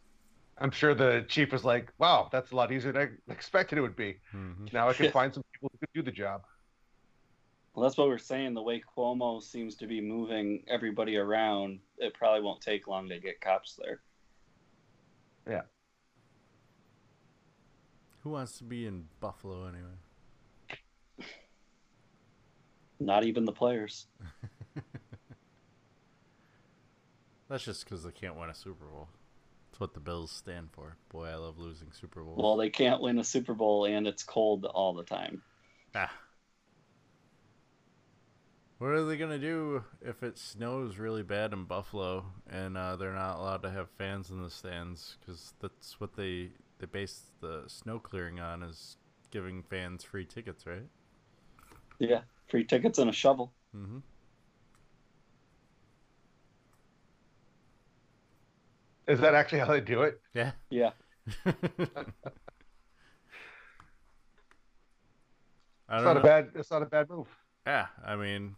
I'm 0.58 0.70
sure 0.70 0.94
the 0.94 1.24
chief 1.28 1.50
was 1.52 1.64
like, 1.64 1.90
wow, 1.98 2.28
that's 2.30 2.52
a 2.52 2.56
lot 2.56 2.70
easier 2.70 2.92
than 2.92 3.18
I 3.28 3.32
expected 3.32 3.78
it 3.78 3.80
would 3.80 3.96
be. 3.96 4.18
hmm 4.30 4.66
Now 4.72 4.88
I 4.90 4.92
can 4.92 5.10
find 5.18 5.32
some 5.34 5.42
people 5.52 5.70
who 5.72 5.78
could 5.78 5.88
do 5.94 6.02
the 6.02 6.12
job. 6.12 6.44
Well, 7.74 7.84
that's 7.84 7.96
what 7.96 8.08
we're 8.08 8.18
saying. 8.18 8.54
The 8.54 8.62
way 8.62 8.82
Cuomo 8.96 9.42
seems 9.42 9.76
to 9.76 9.86
be 9.86 10.00
moving 10.00 10.64
everybody 10.68 11.16
around, 11.16 11.78
it 11.98 12.14
probably 12.14 12.42
won't 12.42 12.60
take 12.60 12.88
long 12.88 13.08
to 13.08 13.20
get 13.20 13.40
cops 13.40 13.78
there. 13.80 14.00
Yeah. 15.48 15.62
Who 18.22 18.30
wants 18.30 18.58
to 18.58 18.64
be 18.64 18.86
in 18.86 19.04
Buffalo 19.20 19.66
anyway? 19.66 21.28
Not 22.98 23.24
even 23.24 23.44
the 23.46 23.52
players. 23.52 24.06
That's 27.48 27.64
just 27.64 27.84
because 27.84 28.02
they 28.04 28.12
can't 28.12 28.36
win 28.36 28.50
a 28.50 28.54
Super 28.54 28.84
Bowl. 28.84 29.08
That's 29.70 29.80
what 29.80 29.94
the 29.94 30.00
Bills 30.00 30.30
stand 30.30 30.68
for. 30.72 30.96
Boy, 31.08 31.28
I 31.28 31.36
love 31.36 31.58
losing 31.58 31.92
Super 31.92 32.22
Bowls. 32.22 32.38
Well, 32.38 32.56
they 32.56 32.68
can't 32.68 33.00
win 33.00 33.18
a 33.18 33.24
Super 33.24 33.54
Bowl 33.54 33.86
and 33.86 34.06
it's 34.06 34.22
cold 34.22 34.66
all 34.66 34.92
the 34.92 35.04
time. 35.04 35.42
ah. 35.94 36.10
What 38.80 38.92
are 38.92 39.04
they 39.04 39.18
gonna 39.18 39.38
do 39.38 39.84
if 40.00 40.22
it 40.22 40.38
snows 40.38 40.96
really 40.96 41.22
bad 41.22 41.52
in 41.52 41.64
Buffalo 41.64 42.24
and 42.48 42.78
uh, 42.78 42.96
they're 42.96 43.12
not 43.12 43.36
allowed 43.38 43.62
to 43.64 43.70
have 43.70 43.90
fans 43.90 44.30
in 44.30 44.42
the 44.42 44.48
stands? 44.48 45.18
Because 45.20 45.52
that's 45.60 46.00
what 46.00 46.16
they 46.16 46.52
they 46.78 46.86
base 46.86 47.24
the 47.42 47.64
snow 47.66 47.98
clearing 47.98 48.40
on 48.40 48.62
is 48.62 48.96
giving 49.30 49.62
fans 49.62 50.02
free 50.02 50.24
tickets, 50.24 50.66
right? 50.66 50.88
Yeah, 51.98 52.22
free 52.48 52.64
tickets 52.64 52.98
and 52.98 53.10
a 53.10 53.12
shovel. 53.12 53.52
Mm-hmm. 53.76 53.98
Is 59.08 59.20
that 59.20 59.34
actually 59.34 59.58
how 59.58 59.66
they 59.66 59.80
do 59.82 60.02
it? 60.02 60.20
Yeah. 60.34 60.52
Yeah. 60.70 60.92
I 65.88 65.96
It's 65.96 66.02
don't 66.02 66.04
not 66.04 66.14
know. 66.14 66.20
a 66.20 66.22
bad. 66.22 66.50
It's 66.54 66.70
not 66.70 66.82
a 66.82 66.86
bad 66.86 67.08
move. 67.10 67.28
Yeah, 67.66 67.86
I 68.04 68.16
mean, 68.16 68.56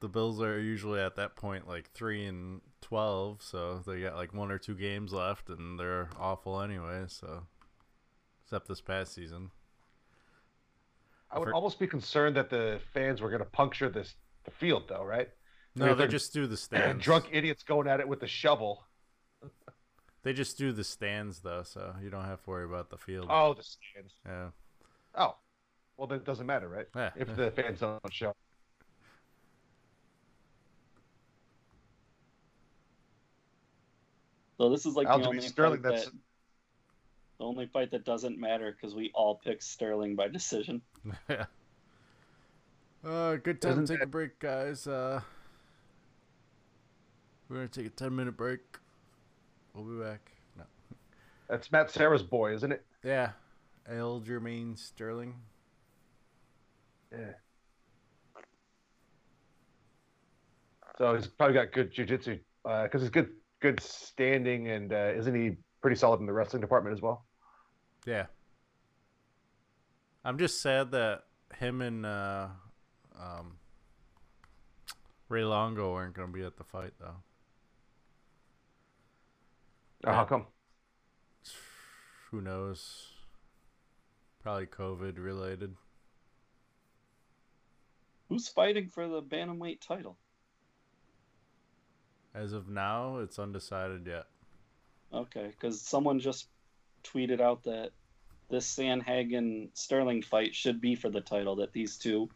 the 0.00 0.08
Bills 0.08 0.40
are 0.40 0.58
usually 0.58 1.00
at 1.00 1.16
that 1.16 1.36
point 1.36 1.68
like 1.68 1.90
three 1.92 2.26
and 2.26 2.60
twelve, 2.80 3.42
so 3.42 3.82
they 3.86 4.00
got 4.00 4.16
like 4.16 4.34
one 4.34 4.50
or 4.50 4.58
two 4.58 4.74
games 4.74 5.12
left, 5.12 5.48
and 5.48 5.78
they're 5.78 6.08
awful 6.18 6.60
anyway. 6.60 7.04
So, 7.08 7.46
except 8.44 8.68
this 8.68 8.80
past 8.80 9.14
season. 9.14 9.50
I 11.30 11.38
would 11.38 11.48
For- 11.48 11.54
almost 11.54 11.78
be 11.78 11.86
concerned 11.86 12.36
that 12.36 12.50
the 12.50 12.80
fans 12.92 13.20
were 13.20 13.28
going 13.28 13.38
to 13.42 13.48
puncture 13.48 13.88
this 13.88 14.14
the 14.44 14.50
field, 14.50 14.84
though, 14.88 15.04
right? 15.04 15.28
No, 15.76 15.94
they 15.94 16.08
just 16.08 16.32
do 16.32 16.46
the 16.46 16.56
stands. 16.56 17.04
Drunk 17.04 17.26
idiots 17.30 17.62
going 17.62 17.86
at 17.86 18.00
it 18.00 18.08
with 18.08 18.22
a 18.22 18.26
shovel. 18.26 18.84
They 20.22 20.32
just 20.34 20.58
do 20.58 20.72
the 20.72 20.84
stands 20.84 21.40
though, 21.40 21.62
so 21.62 21.94
you 22.02 22.10
don't 22.10 22.24
have 22.24 22.42
to 22.42 22.50
worry 22.50 22.64
about 22.64 22.90
the 22.90 22.98
field. 22.98 23.28
Oh, 23.30 23.54
the 23.54 23.62
stands. 23.62 24.14
Yeah. 24.26 24.48
Oh, 25.14 25.36
well, 25.96 26.06
then 26.06 26.18
it 26.18 26.24
doesn't 26.24 26.46
matter, 26.46 26.68
right? 26.68 26.86
Yeah. 26.94 27.10
If 27.16 27.34
the 27.36 27.50
fans 27.52 27.80
don't 27.80 28.00
show. 28.12 28.34
So 34.60 34.68
this 34.68 34.84
is 34.84 34.94
like 34.94 35.06
the 35.06 35.14
only 35.14 35.40
Sterling, 35.40 35.80
fight 35.80 35.90
that's 35.90 36.04
that, 36.04 36.14
the 37.38 37.44
only 37.46 37.64
fight 37.64 37.92
that 37.92 38.04
doesn't 38.04 38.38
matter 38.38 38.76
because 38.76 38.94
we 38.94 39.10
all 39.14 39.40
picked 39.42 39.62
Sterling 39.62 40.16
by 40.16 40.28
decision. 40.28 40.82
Yeah. 41.28 41.46
Uh, 43.02 43.36
good 43.36 43.62
time 43.62 43.72
Isn't 43.72 43.86
to 43.86 43.94
take 43.94 44.02
a 44.02 44.06
break, 44.06 44.38
guys. 44.38 44.86
Uh, 44.86 45.22
we're 47.48 47.56
gonna 47.56 47.68
take 47.68 47.86
a 47.86 47.88
ten 47.88 48.14
minute 48.14 48.36
break. 48.36 48.60
We'll 49.72 49.84
be 49.84 50.04
back. 50.04 50.32
No. 50.58 50.64
that's 51.48 51.72
Matt 51.72 51.90
Serra's 51.90 52.22
boy, 52.22 52.52
isn't 52.52 52.70
it? 52.70 52.84
Yeah. 53.02 53.30
Aljamain 53.90 54.78
Sterling. 54.78 55.34
Yeah. 57.10 57.32
So 60.98 61.14
he's 61.14 61.26
probably 61.26 61.54
got 61.54 61.72
good 61.72 61.94
jujitsu 61.94 62.38
because 62.62 63.00
he's 63.00 63.08
good, 63.08 63.30
good 63.60 63.80
standing, 63.80 64.68
and 64.68 64.92
uh, 64.92 65.12
isn't 65.16 65.34
he 65.34 65.56
pretty 65.80 65.96
solid 65.96 66.20
in 66.20 66.26
the 66.26 66.32
wrestling 66.32 66.60
department 66.60 66.94
as 66.94 67.02
well? 67.02 67.24
Yeah. 68.06 68.26
I'm 70.24 70.38
just 70.38 70.60
sad 70.60 70.90
that 70.92 71.24
him 71.58 71.80
and 71.80 72.04
uh, 72.04 72.48
um, 73.18 73.56
Ray 75.28 75.44
Longo 75.44 75.94
aren't 75.94 76.14
going 76.14 76.28
to 76.28 76.34
be 76.34 76.44
at 76.44 76.56
the 76.56 76.64
fight, 76.64 76.92
though. 76.98 77.16
Oh, 80.04 80.12
how 80.12 80.24
come? 80.24 80.46
Who 82.30 82.40
knows? 82.40 83.08
Probably 84.42 84.66
COVID 84.66 85.22
related. 85.22 85.74
Who's 88.28 88.48
fighting 88.48 88.88
for 88.88 89.08
the 89.08 89.22
bantamweight 89.22 89.80
title? 89.80 90.16
As 92.34 92.52
of 92.52 92.68
now, 92.68 93.18
it's 93.18 93.38
undecided 93.38 94.06
yet. 94.06 94.26
Okay, 95.12 95.48
because 95.48 95.80
someone 95.80 96.20
just 96.20 96.48
tweeted 97.02 97.40
out 97.40 97.64
that 97.64 97.90
this 98.48 98.66
Sandhagen 98.76 99.70
Sterling 99.74 100.22
fight 100.22 100.54
should 100.54 100.80
be 100.80 100.94
for 100.94 101.08
the 101.08 101.20
title. 101.20 101.56
That 101.56 101.72
these 101.72 101.96
two 101.96 102.28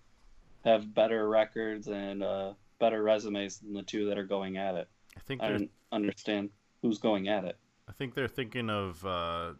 have 0.64 0.92
better 0.92 1.28
records 1.28 1.86
and 1.88 2.22
uh, 2.22 2.54
better 2.78 3.02
resumes 3.02 3.58
than 3.58 3.74
the 3.74 3.82
two 3.82 4.08
that 4.08 4.18
are 4.18 4.24
going 4.24 4.56
at 4.56 4.74
it. 4.74 4.88
I 5.16 5.20
think 5.20 5.42
I 5.42 5.50
don't 5.50 5.70
understand 5.92 6.50
who's 6.82 6.98
going 6.98 7.28
at 7.28 7.44
it. 7.44 7.56
I 7.88 7.92
think 7.92 8.14
they're 8.14 8.28
thinking 8.28 8.70
of 8.70 9.04
uh, 9.04 9.52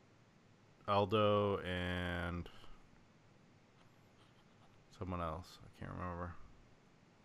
Aldo 0.89 1.59
and 1.59 2.49
someone 4.99 5.21
else. 5.21 5.59
I 5.63 5.81
can't 5.81 5.93
remember. 5.93 6.35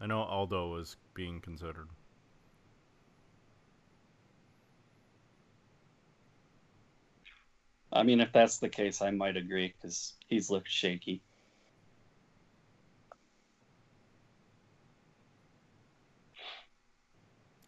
I 0.01 0.05
know 0.05 0.21
Aldo 0.21 0.69
was 0.69 0.97
being 1.13 1.41
considered. 1.41 1.87
I 7.91 8.03
mean, 8.03 8.19
if 8.21 8.31
that's 8.31 8.59
the 8.59 8.69
case, 8.69 9.01
I 9.01 9.11
might 9.11 9.35
agree 9.35 9.73
because 9.75 10.13
he's 10.27 10.49
looked 10.49 10.69
shaky. 10.69 11.21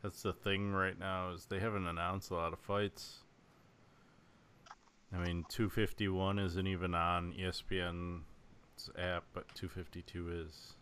That's 0.04 0.24
the 0.24 0.34
thing 0.34 0.72
right 0.72 0.98
now 0.98 1.32
is 1.32 1.46
they 1.46 1.60
haven't 1.60 1.88
announced 1.88 2.32
a 2.32 2.36
lot 2.36 2.54
of 2.54 2.60
fights. 2.60 3.20
I 5.14 5.18
mean, 5.18 5.46
251 5.50 6.40
isn't 6.40 6.68
even 6.68 6.96
on 6.96 7.34
ESPN's 7.34 8.90
app, 8.98 9.26
but 9.34 9.54
252 9.54 10.46
is. 10.48 10.74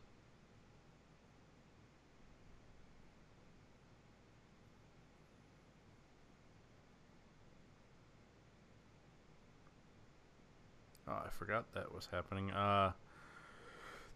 Oh, 11.10 11.24
I 11.26 11.30
forgot 11.30 11.66
that 11.74 11.94
was 11.94 12.08
happening. 12.12 12.52
Uh, 12.52 12.92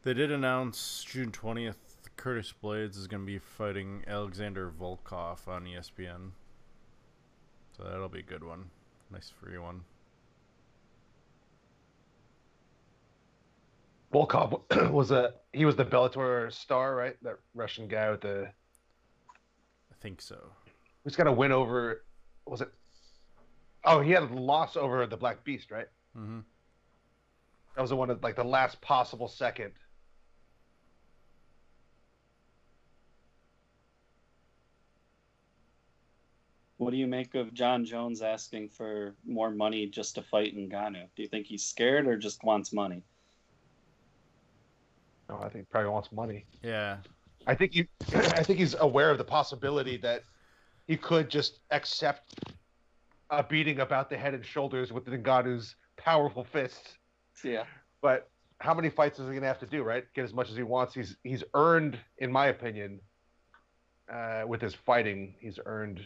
they 0.03 0.13
did 0.13 0.31
announce 0.31 1.03
June 1.03 1.31
twentieth. 1.31 1.77
Curtis 2.15 2.53
Blaydes 2.63 2.95
is 2.97 3.07
going 3.07 3.23
to 3.23 3.25
be 3.25 3.39
fighting 3.39 4.03
Alexander 4.07 4.69
Volkov 4.69 5.47
on 5.47 5.63
ESPN. 5.65 6.29
So 7.75 7.83
that'll 7.83 8.07
be 8.09 8.19
a 8.19 8.23
good 8.23 8.43
one. 8.43 8.65
Nice 9.11 9.31
free 9.41 9.57
one. 9.57 9.81
Volkov 14.13 14.91
was 14.91 15.09
a 15.09 15.33
he 15.53 15.65
was 15.65 15.75
the 15.75 15.85
Bellator 15.85 16.51
star, 16.53 16.95
right? 16.95 17.15
That 17.23 17.39
Russian 17.55 17.87
guy 17.87 18.11
with 18.11 18.21
the 18.21 18.47
I 18.47 19.95
think 20.01 20.21
so. 20.21 20.37
who's 21.03 21.15
got 21.15 21.25
a 21.27 21.31
win 21.31 21.51
over 21.51 22.03
was 22.45 22.61
it? 22.61 22.69
Oh, 23.85 24.01
he 24.01 24.11
had 24.11 24.23
a 24.23 24.27
loss 24.27 24.77
over 24.77 25.05
the 25.07 25.17
Black 25.17 25.43
Beast, 25.43 25.71
right? 25.71 25.87
Mm-hmm. 26.17 26.39
That 27.75 27.81
was 27.81 27.89
the 27.89 27.95
one 27.95 28.09
of 28.09 28.21
like 28.23 28.35
the 28.35 28.43
last 28.43 28.79
possible 28.81 29.27
second. 29.27 29.71
What 36.77 36.91
do 36.91 36.97
you 36.97 37.07
make 37.07 37.33
of 37.35 37.53
Jon 37.53 37.85
Jones 37.85 38.21
asking 38.21 38.69
for 38.69 39.15
more 39.25 39.51
money 39.51 39.87
just 39.87 40.15
to 40.15 40.21
fight 40.21 40.55
Ngannou? 40.55 41.07
Do 41.15 41.23
you 41.23 41.29
think 41.29 41.45
he's 41.47 41.63
scared 41.63 42.07
or 42.07 42.17
just 42.17 42.43
wants 42.43 42.73
money? 42.73 43.03
Oh, 45.29 45.39
I 45.41 45.49
think 45.49 45.69
probably 45.69 45.89
wants 45.89 46.11
money. 46.11 46.45
Yeah. 46.61 46.97
I 47.47 47.55
think 47.55 47.73
he, 47.73 47.87
I 48.13 48.43
think 48.43 48.59
he's 48.59 48.75
aware 48.75 49.11
of 49.11 49.17
the 49.17 49.23
possibility 49.23 49.97
that 49.97 50.23
he 50.85 50.97
could 50.97 51.29
just 51.29 51.59
accept 51.71 52.33
a 53.29 53.43
beating 53.43 53.79
about 53.79 54.09
the 54.09 54.17
head 54.17 54.33
and 54.33 54.45
shoulders 54.45 54.91
with 54.91 55.05
Ngannou's 55.05 55.75
powerful 55.95 56.43
fists. 56.43 56.97
Yeah. 57.43 57.63
But 58.01 58.29
how 58.59 58.73
many 58.73 58.89
fights 58.89 59.19
is 59.19 59.27
he 59.27 59.33
gonna 59.33 59.47
have 59.47 59.59
to 59.59 59.65
do, 59.65 59.83
right? 59.83 60.05
Get 60.13 60.23
as 60.23 60.33
much 60.33 60.49
as 60.49 60.55
he 60.55 60.63
wants. 60.63 60.93
He's 60.93 61.17
he's 61.23 61.43
earned, 61.53 61.99
in 62.17 62.31
my 62.31 62.47
opinion, 62.47 62.99
uh, 64.11 64.43
with 64.47 64.61
his 64.61 64.73
fighting, 64.73 65.35
he's 65.39 65.59
earned 65.65 66.01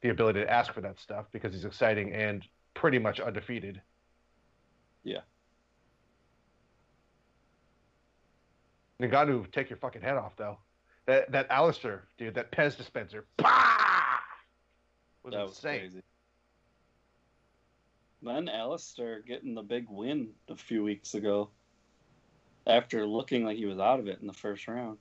the 0.00 0.10
ability 0.10 0.40
to 0.40 0.50
ask 0.50 0.72
for 0.72 0.80
that 0.80 0.98
stuff 0.98 1.26
because 1.32 1.52
he's 1.52 1.64
exciting 1.64 2.12
and 2.12 2.46
pretty 2.74 2.98
much 2.98 3.20
undefeated. 3.20 3.80
Yeah. 5.02 5.20
Ngannou, 9.00 9.50
take 9.52 9.70
your 9.70 9.76
fucking 9.78 10.02
head 10.02 10.16
off 10.16 10.32
though. 10.36 10.58
That 11.06 11.30
that 11.32 11.46
Alistair, 11.50 12.04
dude, 12.18 12.34
that 12.34 12.52
Pez 12.52 12.76
dispenser, 12.76 13.24
bah! 13.36 14.18
was 15.22 15.34
that 15.34 15.46
was 15.46 15.58
crazy. 15.58 16.02
Then 18.22 18.48
Alistair 18.48 19.20
getting 19.20 19.54
the 19.54 19.62
big 19.62 19.86
win 19.88 20.30
a 20.48 20.56
few 20.56 20.82
weeks 20.82 21.14
ago 21.14 21.50
after 22.66 23.06
looking 23.06 23.44
like 23.44 23.56
he 23.56 23.66
was 23.66 23.78
out 23.78 24.00
of 24.00 24.08
it 24.08 24.18
in 24.20 24.26
the 24.26 24.32
first 24.32 24.66
round. 24.66 24.98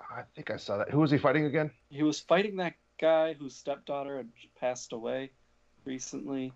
I 0.00 0.22
think 0.36 0.50
I 0.50 0.56
saw 0.56 0.78
that. 0.78 0.90
Who 0.90 1.00
was 1.00 1.10
he 1.10 1.18
fighting 1.18 1.46
again? 1.46 1.70
He 1.90 2.02
was 2.02 2.20
fighting 2.20 2.56
that 2.56 2.74
guy 3.00 3.32
whose 3.34 3.56
stepdaughter 3.56 4.18
had 4.18 4.28
passed 4.60 4.92
away 4.92 5.30
recently. 5.84 6.52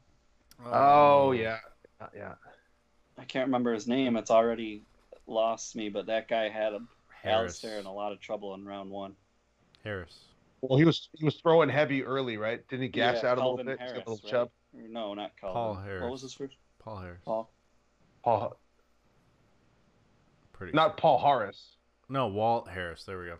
Oh 0.64 1.32
yeah, 1.32 1.58
Uh, 2.00 2.06
yeah. 2.14 2.34
I 3.18 3.24
can't 3.24 3.46
remember 3.46 3.72
his 3.72 3.88
name. 3.88 4.16
It's 4.16 4.30
already 4.30 4.82
lost 5.26 5.74
me, 5.74 5.88
but 5.88 6.06
that 6.06 6.28
guy 6.28 6.48
had 6.48 6.72
a 6.74 6.80
Harris. 7.22 7.62
Alistair 7.64 7.80
in 7.80 7.86
a 7.86 7.92
lot 7.92 8.12
of 8.12 8.20
trouble 8.20 8.54
in 8.54 8.64
round 8.64 8.90
one. 8.90 9.14
Harris. 9.82 10.26
Well, 10.60 10.78
he 10.78 10.84
was 10.84 11.08
he 11.14 11.24
was 11.24 11.36
throwing 11.36 11.68
heavy 11.68 12.04
early, 12.04 12.36
right? 12.36 12.66
Didn't 12.68 12.82
he 12.84 12.88
gas 12.88 13.22
Yeah, 13.22 13.32
out 13.32 13.38
a 13.38 13.40
little 13.40 13.56
bit? 13.64 13.78
Harris, 13.78 13.92
a 13.94 13.98
little 13.98 14.20
right? 14.24 14.30
chub. 14.30 14.50
No, 14.76 15.14
not 15.14 15.32
Calvin. 15.40 15.54
Paul 15.54 15.74
What 16.02 16.10
was 16.10 16.22
his 16.22 16.34
first? 16.34 16.56
Paul 16.78 16.98
Harris. 16.98 17.20
Paul. 17.24 17.50
Paul, 18.22 18.56
Pretty. 20.52 20.72
not 20.74 20.96
Paul 20.96 21.18
Harris. 21.18 21.76
No, 22.08 22.28
Walt 22.28 22.68
Harris. 22.68 23.04
There 23.04 23.18
we 23.18 23.26
go. 23.26 23.36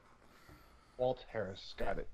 Walt 0.98 1.24
Harris. 1.32 1.74
Got 1.76 1.98
it. 1.98 2.08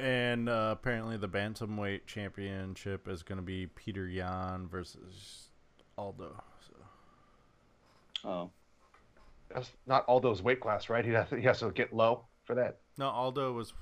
And 0.00 0.48
uh, 0.48 0.70
apparently, 0.72 1.16
the 1.16 1.28
bantamweight 1.28 2.06
championship 2.06 3.08
is 3.08 3.22
going 3.22 3.36
to 3.36 3.42
be 3.42 3.66
Petr 3.68 4.12
Yan 4.12 4.68
versus 4.68 5.48
Aldo. 5.96 6.42
So. 6.66 8.28
Oh, 8.28 8.50
That's 9.54 9.70
not 9.86 10.04
Aldo's 10.08 10.42
weight 10.42 10.60
class, 10.60 10.88
right? 10.88 11.04
He 11.04 11.12
has 11.12 11.28
to, 11.28 11.36
he 11.36 11.42
has 11.42 11.60
to 11.60 11.70
get 11.70 11.92
low 11.92 12.24
for 12.44 12.54
that. 12.56 12.78
No, 12.98 13.08
Aldo 13.08 13.52
was. 13.52 13.72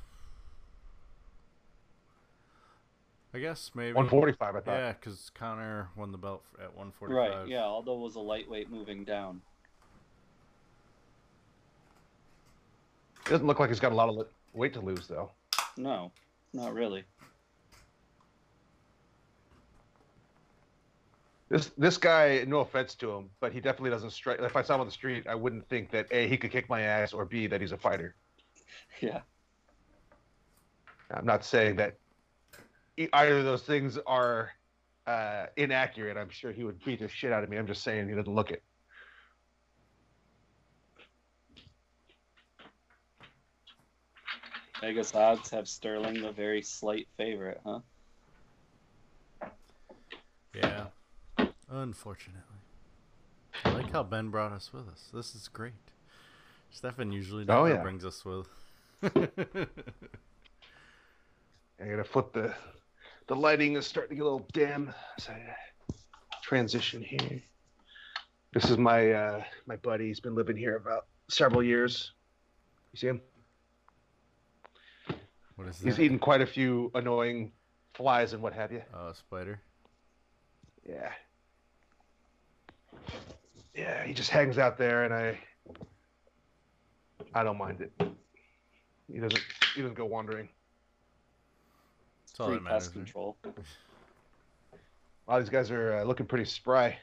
I 3.32 3.38
guess 3.38 3.70
maybe. 3.74 3.92
145, 3.92 4.56
I 4.56 4.60
thought. 4.60 4.72
Yeah, 4.72 4.92
because 4.92 5.30
Conor 5.34 5.88
won 5.96 6.10
the 6.10 6.18
belt 6.18 6.42
at 6.58 6.74
145. 6.76 7.16
right. 7.16 7.48
Yeah, 7.48 7.62
Aldo 7.62 7.94
was 7.94 8.16
a 8.16 8.20
lightweight 8.20 8.70
moving 8.70 9.04
down. 9.04 9.40
It 13.26 13.30
doesn't 13.30 13.46
look 13.46 13.60
like 13.60 13.68
he's 13.68 13.78
got 13.78 13.92
a 13.92 13.94
lot 13.94 14.08
of 14.08 14.26
weight 14.52 14.72
to 14.74 14.80
lose, 14.80 15.06
though. 15.06 15.30
No, 15.76 16.10
not 16.52 16.74
really. 16.74 17.04
This 21.48 21.70
this 21.76 21.98
guy, 21.98 22.44
no 22.46 22.60
offense 22.60 22.94
to 22.96 23.10
him, 23.10 23.30
but 23.40 23.52
he 23.52 23.60
definitely 23.60 23.90
doesn't 23.90 24.10
strike. 24.10 24.40
If 24.40 24.54
I 24.56 24.62
saw 24.62 24.76
him 24.76 24.80
on 24.80 24.86
the 24.86 24.92
street, 24.92 25.26
I 25.26 25.34
wouldn't 25.34 25.68
think 25.68 25.90
that 25.90 26.06
a 26.12 26.28
he 26.28 26.36
could 26.36 26.52
kick 26.52 26.68
my 26.68 26.82
ass 26.82 27.12
or 27.12 27.24
b 27.24 27.48
that 27.48 27.60
he's 27.60 27.72
a 27.72 27.76
fighter. 27.78 28.14
Yeah. 29.00 29.20
I'm 31.12 31.24
not 31.24 31.44
saying 31.44 31.76
that 31.76 31.96
either 33.12 33.38
of 33.38 33.44
those 33.44 33.62
things 33.62 33.98
are 34.06 34.50
uh, 35.06 35.46
inaccurate. 35.56 36.16
I'm 36.16 36.30
sure 36.30 36.52
he 36.52 36.64
would 36.64 36.82
beat 36.84 37.00
the 37.00 37.08
shit 37.08 37.32
out 37.32 37.42
of 37.44 37.50
me. 37.50 37.56
I'm 37.56 37.66
just 37.66 37.82
saying 37.82 38.08
he 38.08 38.14
doesn't 38.14 38.34
look 38.34 38.50
it. 38.50 38.62
Vegas 44.80 45.14
odds 45.14 45.50
have 45.50 45.68
Sterling 45.68 46.22
the 46.22 46.32
very 46.32 46.62
slight 46.62 47.06
favorite, 47.18 47.60
huh? 47.64 47.80
Yeah. 50.54 50.86
Unfortunately. 51.68 52.40
I 53.64 53.72
like 53.72 53.92
how 53.92 54.02
Ben 54.02 54.30
brought 54.30 54.52
us 54.52 54.72
with 54.72 54.88
us. 54.88 55.10
This 55.12 55.34
is 55.34 55.48
great. 55.48 55.74
Stefan 56.70 57.12
usually 57.12 57.44
Oh, 57.48 57.66
yeah. 57.66 57.82
brings 57.82 58.04
us 58.04 58.24
with. 58.24 58.48
I 59.02 59.66
gotta 61.78 62.04
flip 62.04 62.32
the 62.32 62.54
the 63.30 63.36
lighting 63.36 63.76
is 63.76 63.86
starting 63.86 64.10
to 64.10 64.14
get 64.16 64.22
a 64.22 64.24
little 64.24 64.46
dim. 64.52 64.92
So 65.20 65.32
I 65.32 65.54
transition 66.42 67.00
here. 67.00 67.40
This 68.52 68.68
is 68.68 68.76
my 68.76 69.12
uh, 69.12 69.44
my 69.66 69.76
buddy. 69.76 70.08
He's 70.08 70.18
been 70.18 70.34
living 70.34 70.56
here 70.56 70.74
about 70.74 71.06
several 71.28 71.62
years. 71.62 72.10
You 72.92 72.98
see 72.98 73.06
him? 73.06 73.20
what 75.54 75.68
is 75.68 75.76
this? 75.76 75.84
He's 75.84 75.96
that? 75.96 76.02
eaten 76.02 76.18
quite 76.18 76.40
a 76.40 76.46
few 76.46 76.90
annoying 76.92 77.52
flies 77.94 78.32
and 78.32 78.42
what 78.42 78.52
have 78.52 78.72
you. 78.72 78.82
Oh, 78.92 79.12
spider. 79.12 79.60
Yeah. 80.84 81.12
Yeah, 83.76 84.04
he 84.04 84.12
just 84.12 84.30
hangs 84.30 84.58
out 84.58 84.76
there, 84.76 85.04
and 85.04 85.14
I 85.14 85.38
I 87.32 87.44
don't 87.44 87.58
mind 87.58 87.80
it. 87.80 87.92
He 89.06 89.20
doesn't 89.20 89.40
he 89.76 89.82
doesn't 89.82 89.96
go 89.96 90.06
wandering. 90.06 90.48
That's 92.40 92.46
all 92.48 92.54
Free 92.54 92.58
that 92.58 92.64
matters. 92.64 92.84
pest 92.84 92.92
control. 92.94 93.36
A 95.28 95.30
lot 95.30 95.40
of 95.40 95.44
these 95.44 95.50
guys 95.50 95.70
are 95.70 95.98
uh, 95.98 96.04
looking 96.04 96.24
pretty 96.26 96.46
spry. 96.46 96.98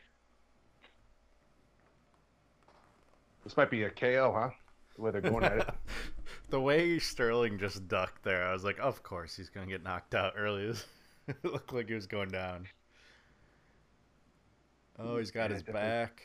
This 3.43 3.55
might 3.55 3.69
be 3.69 3.83
a 3.83 3.89
KO, 3.91 4.33
huh? 4.35 4.49
The 4.95 5.01
way 5.03 5.11
they're 5.11 5.21
going 5.21 5.43
at 5.43 5.57
it. 5.59 5.69
the 6.49 6.59
way 6.59 6.97
Sterling 6.99 7.59
just 7.59 7.87
ducked 7.87 8.23
there, 8.23 8.47
I 8.47 8.51
was 8.53 8.63
like, 8.63 8.79
of 8.79 9.03
course 9.03 9.35
he's 9.35 9.49
gonna 9.49 9.67
get 9.67 9.83
knocked 9.83 10.15
out 10.15 10.33
early. 10.35 10.73
it 11.27 11.45
looked 11.45 11.71
like 11.71 11.87
he 11.87 11.93
was 11.93 12.07
going 12.07 12.29
down. 12.29 12.67
Oh, 14.99 15.17
he's 15.19 15.31
got 15.31 15.51
Yeah, 15.51 15.51
his 15.51 15.61
definitely. 15.63 15.91
back. 15.91 16.21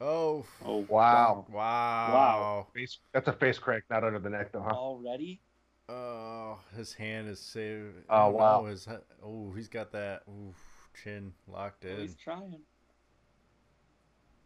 Oh, 0.00 0.46
Oh 0.64 0.78
Wow. 0.88 1.46
wow. 1.48 2.66
Face, 2.74 2.98
that's 3.12 3.28
a 3.28 3.32
face 3.32 3.58
crack, 3.58 3.84
not 3.90 4.04
under 4.04 4.18
the 4.18 4.30
neck, 4.30 4.52
though, 4.52 4.62
huh? 4.62 4.74
Already? 4.74 5.40
Oh, 5.88 6.58
his 6.76 6.92
hand 6.92 7.28
is 7.28 7.40
saved. 7.40 7.94
Oh, 8.10 8.26
oh, 8.26 8.30
no, 8.30 8.36
wow. 8.36 8.64
His, 8.66 8.86
oh, 9.24 9.52
he's 9.56 9.68
got 9.68 9.90
that 9.92 10.22
oof, 10.28 10.56
chin 11.02 11.32
locked 11.46 11.84
Oh, 11.86 11.90
in. 11.90 12.00
he's 12.00 12.14
trying. 12.14 12.60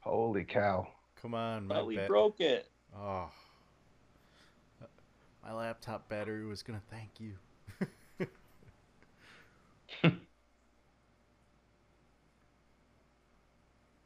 Holy 0.00 0.44
cow. 0.44 0.86
Come 1.20 1.34
on, 1.34 1.66
my 1.66 1.74
But 1.76 1.86
we 1.86 1.96
ba- 1.96 2.06
broke 2.06 2.40
it. 2.40 2.68
Oh. 2.96 3.30
My 5.44 5.52
laptop 5.52 6.08
battery 6.08 6.46
was 6.46 6.62
gonna 6.62 6.82
thank 6.90 7.10
you. 7.18 7.34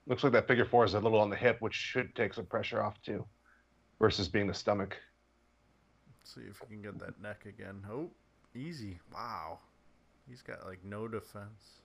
Looks 0.07 0.23
like 0.23 0.33
that 0.33 0.47
figure 0.47 0.65
four 0.65 0.85
is 0.85 0.95
a 0.95 1.01
little 1.01 1.19
on 1.21 1.31
the 1.31 1.37
hip, 1.37 1.57
which 1.61 1.75
should 1.75 2.15
take 2.15 2.33
some 2.33 2.47
pressure 2.47 2.83
off, 2.83 3.01
too, 3.03 3.25
versus 3.99 4.29
being 4.29 4.47
the 4.47 4.55
stomach. 4.55 4.97
Let's 6.27 6.35
see 6.35 6.51
if 6.51 6.61
we 6.69 6.75
can 6.75 6.83
get 6.83 6.99
that 6.99 7.23
neck 7.23 7.45
again. 7.47 7.85
Oh, 7.89 8.11
easy. 8.53 8.99
Wow. 9.15 9.61
He's 10.29 10.43
got 10.43 10.67
like 10.67 10.85
no 10.85 11.07
defense. 11.07 11.81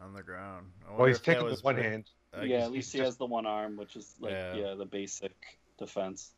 on 0.00 0.12
the 0.12 0.22
ground. 0.24 0.66
I 0.90 0.96
Well, 0.96 1.06
he's 1.06 1.20
taking 1.20 1.44
was 1.44 1.52
with 1.58 1.64
one 1.64 1.74
pre- 1.76 1.84
hand. 1.84 2.10
uh, 2.36 2.40
yeah, 2.42 2.64
at 2.64 2.72
least 2.72 2.90
he 2.90 2.98
just- 2.98 3.06
has 3.06 3.16
the 3.18 3.26
one 3.26 3.46
arm, 3.46 3.76
which 3.76 3.94
is 3.94 4.16
like 4.18 4.32
Yeah. 4.32 4.54
yeah, 4.54 4.74
the 4.74 4.84
basic 4.86 5.32
defense. 5.78 6.32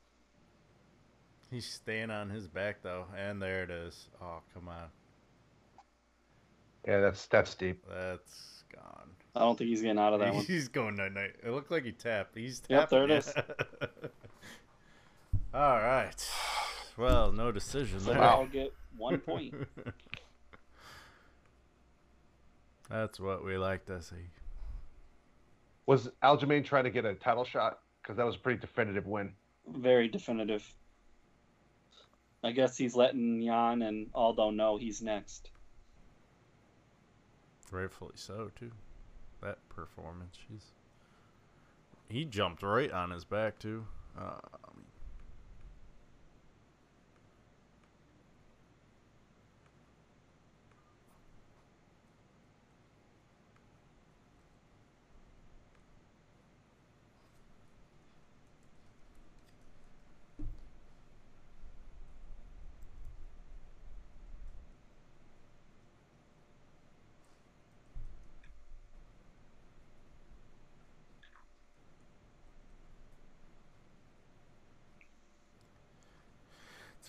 He's 1.50 1.64
staying 1.64 2.10
on 2.10 2.28
his 2.28 2.46
back 2.46 2.82
though, 2.82 3.06
and 3.16 3.40
there 3.40 3.62
it 3.62 3.70
is. 3.70 4.08
Oh 4.20 4.42
come 4.52 4.68
on, 4.68 4.88
Yeah, 6.86 7.00
that's 7.00 7.24
that's 7.28 7.54
deep. 7.54 7.82
that's 7.88 8.64
gone. 8.74 9.08
I 9.34 9.40
don't 9.40 9.56
think 9.56 9.68
he's 9.70 9.80
getting 9.80 9.98
out 9.98 10.12
of 10.12 10.20
that 10.20 10.34
one. 10.34 10.44
He's 10.44 10.68
going 10.68 10.96
night 10.96 11.12
night. 11.14 11.36
It 11.42 11.48
looked 11.50 11.70
like 11.70 11.84
he 11.84 11.92
tapped. 11.92 12.36
He's 12.36 12.60
tapped. 12.60 12.92
Yep, 12.92 13.08
tapping. 13.08 13.08
there 13.08 13.18
it 13.18 13.34
yeah. 13.80 14.08
All 15.54 15.78
right. 15.78 16.30
Well, 16.96 17.32
no 17.32 17.50
decision 17.50 18.00
So 18.00 18.12
there. 18.12 18.22
I'll 18.22 18.46
get 18.46 18.72
one 18.96 19.18
point. 19.18 19.54
That's 22.90 23.18
what 23.18 23.44
we 23.44 23.56
like 23.56 23.86
to 23.86 24.00
see. 24.02 24.14
Was 25.86 26.08
Aljamain 26.22 26.64
trying 26.64 26.84
to 26.84 26.90
get 26.90 27.04
a 27.04 27.14
title 27.14 27.44
shot? 27.44 27.80
Because 28.02 28.16
that 28.16 28.24
was 28.24 28.36
a 28.36 28.38
pretty 28.38 28.60
definitive 28.60 29.06
win. 29.06 29.32
Very 29.68 30.08
definitive. 30.08 30.64
I 32.42 32.52
guess 32.52 32.76
he's 32.76 32.94
letting 32.94 33.40
Yan 33.40 33.82
and 33.82 34.10
Aldo 34.14 34.50
know 34.50 34.76
he's 34.76 35.00
next. 35.00 35.50
Rightfully 37.70 38.12
so 38.14 38.50
too. 38.58 38.70
That 39.42 39.58
performance, 39.70 40.36
jeez. 40.36 40.62
He 42.08 42.24
jumped 42.26 42.62
right 42.62 42.92
on 42.92 43.10
his 43.10 43.24
back 43.24 43.58
too. 43.58 43.86
Uh, 44.18 44.38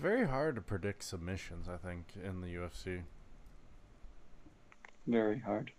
very 0.06 0.28
hard 0.28 0.54
to 0.54 0.62
predict 0.62 1.04
submissions. 1.04 1.68
I 1.68 1.78
think 1.78 2.06
in 2.24 2.40
the 2.40 2.48
UFC. 2.48 3.02
Very 5.08 5.40
hard. 5.40 5.72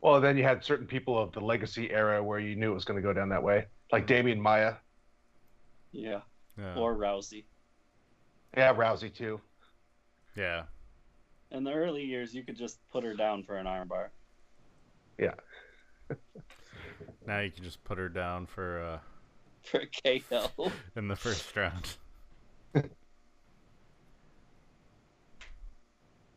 Well, 0.00 0.22
then 0.22 0.38
you 0.38 0.42
had 0.42 0.64
certain 0.64 0.86
people 0.86 1.18
of 1.18 1.32
the 1.32 1.40
legacy 1.40 1.90
era 1.90 2.22
where 2.24 2.38
you 2.38 2.56
knew 2.56 2.70
it 2.70 2.74
was 2.74 2.86
going 2.86 2.96
to 2.96 3.02
go 3.02 3.12
down 3.12 3.28
that 3.28 3.42
way, 3.42 3.66
like 3.92 4.06
Demian 4.06 4.38
Maia. 4.38 4.74
Yeah. 5.92 6.20
Yeah. 6.58 6.74
Or 6.76 6.96
Rousey. 6.96 7.44
Yeah, 8.56 8.72
Rousey 8.74 9.14
too. 9.14 9.38
yeah. 10.34 10.62
In 11.50 11.62
the 11.62 11.72
early 11.72 12.04
years, 12.04 12.34
you 12.34 12.42
could 12.42 12.56
just 12.56 12.78
put 12.90 13.04
her 13.04 13.12
down 13.14 13.42
for 13.42 13.56
an 13.56 13.66
armbar. 13.66 14.08
Yeah. 15.18 15.34
now 17.26 17.40
you 17.40 17.50
can 17.50 17.64
just 17.64 17.84
put 17.84 17.98
her 17.98 18.08
down 18.08 18.46
for 18.46 18.82
uh 18.82 18.98
For 19.70 19.80
a 19.80 20.20
KO. 20.20 20.72
in 20.96 21.08
the 21.08 21.16
first 21.16 21.54
round. 21.54 21.96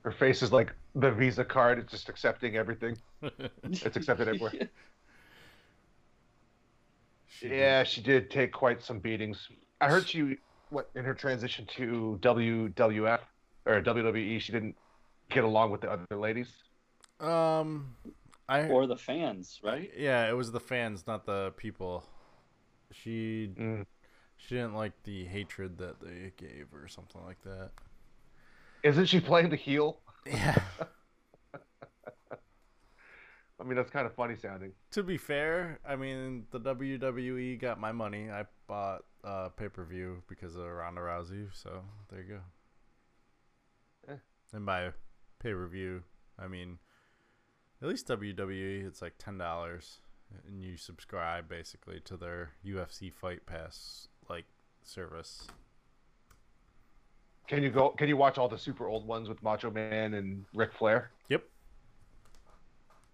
Her 0.07 0.13
face 0.13 0.41
is 0.41 0.53
like 0.53 0.71
the 0.95 1.11
Visa 1.11 1.43
card. 1.43 1.79
It's 1.79 1.91
just 1.91 2.07
accepting 2.07 2.55
everything. 2.55 2.97
It's 3.63 3.83
accepted 3.83 4.29
everywhere. 4.29 4.53
She 7.27 7.49
did- 7.49 7.57
Yeah, 7.59 7.83
she 7.83 8.01
did 8.01 8.31
take 8.31 8.53
quite 8.53 8.81
some 8.81 8.99
beatings. 8.99 9.49
I 9.81 9.89
heard 9.89 10.07
she, 10.07 10.37
what, 10.69 10.89
in 10.95 11.03
her 11.03 11.13
transition 11.13 11.65
to 11.75 12.17
WWF 12.21 13.19
or 13.65 13.81
WWE, 13.81 14.39
she 14.39 14.51
didn't 14.53 14.77
get 15.29 15.43
along 15.43 15.71
with 15.71 15.81
the 15.81 15.91
other 15.91 16.05
ladies. 16.15 16.47
Um, 17.19 17.93
I 18.47 18.69
or 18.69 18.87
the 18.87 18.95
fans, 18.95 19.59
right? 19.61 19.91
yeah, 19.97 20.29
it 20.29 20.33
was 20.37 20.53
the 20.53 20.59
fans, 20.61 21.05
not 21.05 21.25
the 21.25 21.51
people. 21.57 22.05
She 22.93 23.51
Mm. 23.57 23.85
she 24.37 24.55
didn't 24.55 24.75
like 24.75 24.93
the 25.03 25.25
hatred 25.25 25.77
that 25.79 25.99
they 25.99 26.31
gave 26.37 26.67
or 26.73 26.87
something 26.87 27.21
like 27.25 27.41
that. 27.43 27.71
Isn't 28.87 29.07
she 29.07 29.19
playing 29.19 29.49
the 29.49 29.57
heel? 29.57 29.97
Yeah. 30.25 30.57
I 33.59 33.63
mean, 33.63 33.75
that's 33.75 33.89
kind 33.89 34.05
of 34.05 34.13
funny 34.13 34.35
sounding. 34.37 34.71
to 34.91 35.03
be 35.03 35.17
fair, 35.17 35.79
I 35.85 35.95
mean 35.97 36.45
the 36.51 36.59
WWE 36.59 37.59
got 37.59 37.79
my 37.79 37.91
money. 37.91 38.29
I 38.29 38.45
bought 38.67 39.01
uh, 39.25 39.49
pay 39.49 39.67
per 39.67 39.83
view 39.83 40.23
because 40.29 40.55
of 40.55 40.65
Ronda 40.65 41.01
Rousey, 41.01 41.47
so 41.53 41.81
there 42.09 42.21
you 42.21 42.27
go. 44.07 44.13
Eh. 44.13 44.17
And 44.53 44.65
by 44.65 44.91
pay 45.39 45.51
per 45.51 45.67
view, 45.67 46.03
I 46.39 46.47
mean 46.47 46.77
at 47.81 47.89
least 47.89 48.07
WWE. 48.07 48.87
It's 48.87 49.01
like 49.01 49.15
ten 49.17 49.37
dollars, 49.37 49.99
and 50.47 50.61
you 50.63 50.77
subscribe 50.77 51.49
basically 51.49 51.99
to 52.05 52.15
their 52.15 52.51
UFC 52.65 53.11
Fight 53.11 53.45
Pass 53.45 54.07
like 54.29 54.45
service. 54.83 55.47
Can 57.47 57.63
you 57.63 57.69
go? 57.69 57.89
Can 57.91 58.09
you 58.09 58.17
watch 58.17 58.37
all 58.37 58.49
the 58.49 58.57
super 58.57 58.87
old 58.87 59.07
ones 59.07 59.29
with 59.29 59.41
Macho 59.41 59.71
Man 59.71 60.13
and 60.13 60.45
Ric 60.53 60.73
Flair? 60.73 61.11
Yep. 61.29 61.43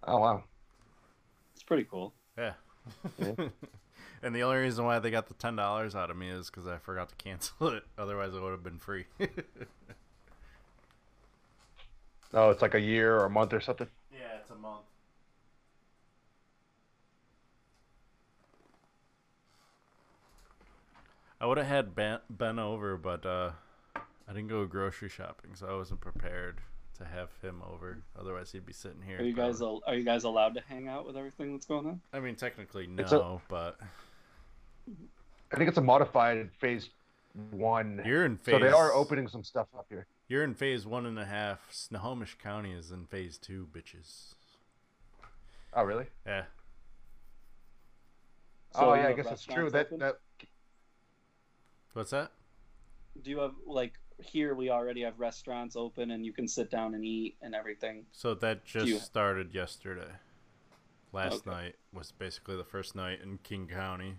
Oh 0.06 0.20
wow. 0.20 0.44
It's 1.54 1.64
pretty 1.64 1.86
cool. 1.86 2.14
Yeah. 2.38 2.54
Yeah. 3.18 3.34
and 4.24 4.36
the 4.36 4.42
only 4.42 4.58
reason 4.58 4.86
why 4.86 5.00
they 5.00 5.12
got 5.12 5.28
the 5.28 5.36
ten 5.36 5.56
dollars 5.56 5.96
out 5.96 6.10
of 6.10 6.18
me 6.18 6.30
is 6.30 6.50
because 6.50 6.68
I 6.68 6.78
forgot 6.78 7.10
to 7.10 7.16
cancel 7.16 7.68
it. 7.70 7.84
Otherwise, 7.98 8.34
it 8.34 8.42
would 8.42 8.52
have 8.52 8.64
been 8.64 8.80
free. 8.80 9.06
Oh, 12.34 12.50
it's 12.50 12.62
like 12.62 12.74
a 12.74 12.80
year 12.80 13.16
or 13.16 13.26
a 13.26 13.30
month 13.30 13.54
or 13.54 13.62
something. 13.62 13.88
yeah, 14.12 14.38
it's 14.42 14.50
a 14.50 14.56
month. 14.56 14.86
I 21.40 21.46
would 21.46 21.58
have 21.58 21.68
had 21.68 21.96
ben, 21.96 22.20
ben 22.30 22.58
over, 22.58 22.98
but 22.98 23.26
uh, 23.26 23.52
I 24.28 24.34
didn't 24.34 24.48
go 24.50 24.66
grocery 24.66 25.10
shopping, 25.10 25.52
so 25.56 25.68
I 25.68 25.76
wasn't 25.76 26.02
prepared 26.02 26.62
to 26.98 27.06
have 27.06 27.30
him 27.42 27.62
over. 27.70 28.00
Otherwise, 28.18 28.52
he'd 28.52 28.66
be 28.66 28.74
sitting 28.74 29.02
here. 29.06 29.20
Are 29.20 29.24
you 29.24 29.34
guys 29.34 29.62
al- 29.62 29.82
are 29.86 29.96
you 29.96 30.04
guys 30.04 30.24
allowed 30.24 30.54
to 30.56 30.62
hang 30.68 30.88
out 30.88 31.06
with 31.06 31.18
everything 31.18 31.54
that's 31.54 31.66
going 31.66 31.86
on? 31.88 32.02
I 32.14 32.20
mean, 32.20 32.36
technically 32.36 32.88
It's 32.98 33.12
a- 33.12 33.18
no, 33.18 33.42
but 33.50 33.80
I 35.52 35.56
think 35.58 35.68
it's 35.68 35.78
a 35.78 35.82
modified 35.82 36.52
phase 36.60 36.90
one. 37.52 38.02
you're 38.06 38.26
in 38.26 38.38
phase. 38.38 38.54
So 38.54 38.60
they 38.60 38.72
are 38.72 38.94
opening 38.94 39.28
some 39.28 39.44
stuff 39.44 39.68
up 39.78 39.88
here. 39.90 40.08
You're 40.28 40.44
in 40.44 40.54
phase 40.54 40.86
one 40.86 41.06
and 41.06 41.20
a 41.20 41.26
half. 41.26 41.60
Snohomish 41.72 42.38
County 42.42 42.72
is 42.72 42.92
in 42.92 43.06
phase 43.06 43.38
two, 43.38 43.68
bitches. 43.74 44.36
Oh, 45.74 45.84
really? 45.84 46.06
Yeah. 46.26 46.44
So 48.72 48.92
oh, 48.92 48.94
yeah. 48.94 49.08
I 49.08 49.14
guess 49.14 49.28
it's 49.32 49.44
true. 49.44 49.64
restaurants 49.70 49.90
That 49.92 50.00
that 50.00 50.48
What's 51.94 52.12
that? 52.12 52.32
Do 53.22 53.30
you 53.30 53.40
have 53.40 53.54
like 53.68 54.00
here 54.20 54.54
we 54.56 54.70
already 54.70 55.02
have 55.02 55.20
restaurants 55.20 55.76
open 55.76 56.12
and 56.12 56.26
you 56.26 56.34
can 56.34 56.48
sit 56.48 56.70
down 56.70 56.94
and 56.94 57.04
eat 57.06 57.36
and 57.42 57.54
everything? 57.56 58.06
So 58.12 58.34
that 58.36 58.66
just 58.66 58.88
you- 58.88 59.00
started 59.00 59.54
yesterday. 59.54 60.12
Last 61.12 61.48
Okay. 61.48 61.52
night 61.52 61.76
was 61.92 62.12
basically 62.12 62.56
the 62.58 62.64
first 62.64 62.96
night 62.96 63.22
in 63.22 63.38
King 63.40 63.68
County, 63.68 64.18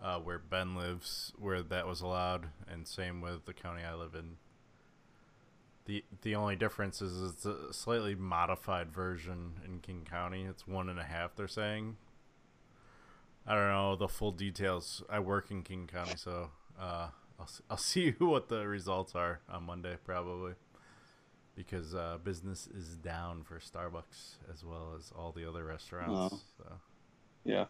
uh, 0.00 0.18
where 0.18 0.38
Ben 0.38 0.74
lives, 0.74 1.32
where 1.38 1.62
that 1.62 1.86
was 1.86 2.00
allowed, 2.00 2.48
and 2.66 2.86
same 2.88 3.20
with 3.20 3.44
the 3.44 3.52
county 3.54 3.82
I 3.84 3.94
live 3.94 4.14
in. 4.14 4.38
the 5.84 6.04
The 6.22 6.36
only 6.36 6.54
difference 6.54 7.02
is 7.02 7.20
it's 7.32 7.44
a 7.44 7.72
slightly 7.72 8.14
modified 8.14 8.92
version 8.92 9.60
in 9.64 9.80
King 9.80 10.04
County. 10.04 10.44
It's 10.44 10.64
one 10.66 10.88
and 10.88 10.98
a 11.00 11.02
half. 11.04 11.34
They're 11.34 11.48
saying. 11.48 11.96
I 13.44 13.54
don't 13.56 13.68
know 13.68 13.96
the 13.96 14.06
full 14.06 14.30
details. 14.30 15.02
I 15.10 15.18
work 15.18 15.50
in 15.50 15.64
King 15.64 15.88
County, 15.88 16.14
so 16.16 16.52
uh, 16.78 17.08
I'll 17.38 17.48
I'll 17.70 17.76
see 17.92 18.12
what 18.18 18.48
the 18.48 18.66
results 18.66 19.14
are 19.14 19.40
on 19.48 19.64
Monday 19.64 19.96
probably 20.04 20.54
because 21.54 21.94
uh, 21.94 22.18
business 22.24 22.68
is 22.76 22.96
down 22.96 23.44
for 23.44 23.58
Starbucks 23.58 24.36
as 24.52 24.64
well 24.64 24.94
as 24.96 25.12
all 25.16 25.32
the 25.32 25.46
other 25.48 25.64
restaurants. 25.64 26.34
Oh. 26.34 26.40
So 26.58 26.72
Yeah. 27.44 27.66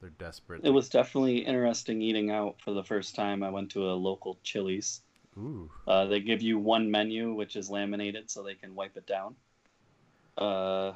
they're 0.00 0.10
desperate. 0.10 0.64
It 0.64 0.70
was 0.70 0.88
definitely 0.88 1.38
interesting 1.38 2.00
eating 2.00 2.30
out 2.30 2.60
for 2.60 2.72
the 2.72 2.84
first 2.84 3.14
time. 3.16 3.42
I 3.42 3.50
went 3.50 3.70
to 3.72 3.90
a 3.90 3.94
local 3.94 4.38
Chili's. 4.44 5.02
Ooh, 5.38 5.70
Uh, 5.86 6.06
they 6.06 6.20
give 6.20 6.42
you 6.42 6.58
one 6.58 6.90
menu, 6.90 7.34
which 7.34 7.56
is 7.56 7.68
laminated 7.68 8.30
so 8.30 8.42
they 8.42 8.54
can 8.54 8.74
wipe 8.74 8.96
it 8.96 9.06
down. 9.06 9.36
Uh, 10.38 10.92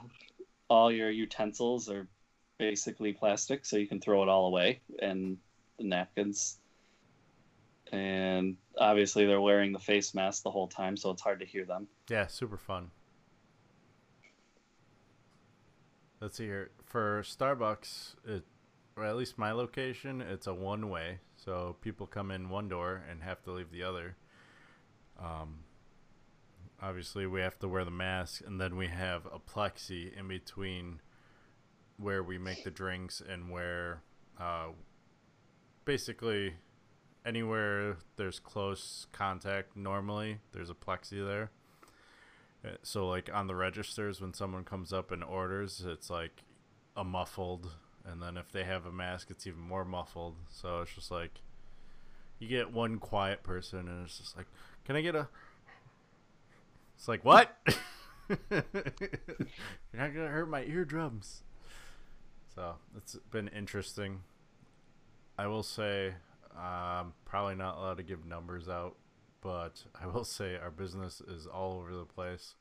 all 0.68 0.92
your 0.92 1.10
utensils 1.10 1.90
are 1.90 2.06
basically 2.58 3.12
plastic, 3.12 3.66
so 3.66 3.76
you 3.76 3.86
can 3.88 4.00
throw 4.00 4.22
it 4.22 4.28
all 4.28 4.46
away, 4.46 4.80
and 5.00 5.38
the 5.78 5.84
napkins. 5.84 6.59
And 7.92 8.56
obviously, 8.78 9.26
they're 9.26 9.40
wearing 9.40 9.72
the 9.72 9.78
face 9.78 10.14
mask 10.14 10.42
the 10.42 10.50
whole 10.50 10.68
time, 10.68 10.96
so 10.96 11.10
it's 11.10 11.22
hard 11.22 11.40
to 11.40 11.46
hear 11.46 11.64
them. 11.64 11.88
yeah, 12.08 12.26
super 12.26 12.56
fun. 12.56 12.90
Let's 16.20 16.36
see 16.36 16.44
here. 16.44 16.70
For 16.84 17.22
Starbucks, 17.22 18.14
it, 18.26 18.44
or 18.96 19.04
at 19.04 19.16
least 19.16 19.38
my 19.38 19.52
location, 19.52 20.20
it's 20.20 20.46
a 20.46 20.54
one 20.54 20.90
way. 20.90 21.20
So 21.36 21.76
people 21.80 22.06
come 22.06 22.30
in 22.30 22.50
one 22.50 22.68
door 22.68 23.02
and 23.10 23.22
have 23.22 23.42
to 23.44 23.52
leave 23.52 23.70
the 23.70 23.82
other. 23.82 24.16
Um, 25.18 25.60
obviously, 26.82 27.26
we 27.26 27.40
have 27.40 27.58
to 27.60 27.68
wear 27.68 27.84
the 27.84 27.90
mask, 27.90 28.42
and 28.46 28.60
then 28.60 28.76
we 28.76 28.88
have 28.88 29.26
a 29.26 29.38
plexi 29.38 30.16
in 30.16 30.28
between 30.28 31.00
where 31.96 32.22
we 32.22 32.38
make 32.38 32.64
the 32.64 32.70
drinks 32.70 33.22
and 33.26 33.50
where 33.50 34.02
uh, 34.38 34.68
basically 35.84 36.54
anywhere 37.24 37.96
there's 38.16 38.38
close 38.38 39.06
contact 39.12 39.76
normally 39.76 40.38
there's 40.52 40.70
a 40.70 40.74
plexi 40.74 41.24
there. 41.24 41.50
Uh, 42.64 42.76
so 42.82 43.08
like 43.08 43.30
on 43.32 43.46
the 43.46 43.54
registers 43.54 44.20
when 44.20 44.34
someone 44.34 44.64
comes 44.64 44.92
up 44.92 45.10
and 45.10 45.24
orders 45.24 45.82
it's 45.86 46.10
like 46.10 46.42
a 46.96 47.04
muffled. 47.04 47.72
And 48.04 48.22
then 48.22 48.36
if 48.36 48.50
they 48.50 48.64
have 48.64 48.86
a 48.86 48.92
mask 48.92 49.30
it's 49.30 49.46
even 49.46 49.60
more 49.60 49.84
muffled. 49.84 50.36
So 50.50 50.80
it's 50.82 50.94
just 50.94 51.10
like 51.10 51.40
you 52.38 52.48
get 52.48 52.72
one 52.72 52.98
quiet 52.98 53.42
person 53.42 53.80
and 53.80 54.04
it's 54.04 54.18
just 54.18 54.36
like 54.36 54.46
can 54.84 54.96
i 54.96 55.02
get 55.02 55.14
a 55.14 55.28
it's 57.00 57.08
like 57.08 57.24
what? 57.24 57.56
You're 58.28 58.62
not 59.94 60.12
gonna 60.12 60.28
hurt 60.28 60.50
my 60.50 60.64
eardrums. 60.64 61.44
So 62.54 62.74
it's 62.94 63.16
been 63.30 63.48
interesting. 63.48 64.20
I 65.38 65.46
will 65.46 65.62
say 65.62 66.12
I'm 66.56 67.12
probably 67.24 67.54
not 67.54 67.78
allowed 67.78 67.98
to 67.98 68.02
give 68.02 68.24
numbers 68.26 68.68
out, 68.68 68.96
but 69.40 69.82
I 70.00 70.06
will 70.06 70.24
say 70.38 70.56
our 70.56 70.70
business 70.70 71.20
is 71.20 71.46
all 71.46 71.78
over 71.78 71.94
the 71.94 72.04
place. 72.04 72.54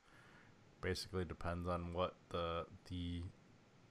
Basically, 0.81 1.25
depends 1.25 1.67
on 1.67 1.93
what 1.93 2.15
the 2.29 2.65
the 2.89 3.23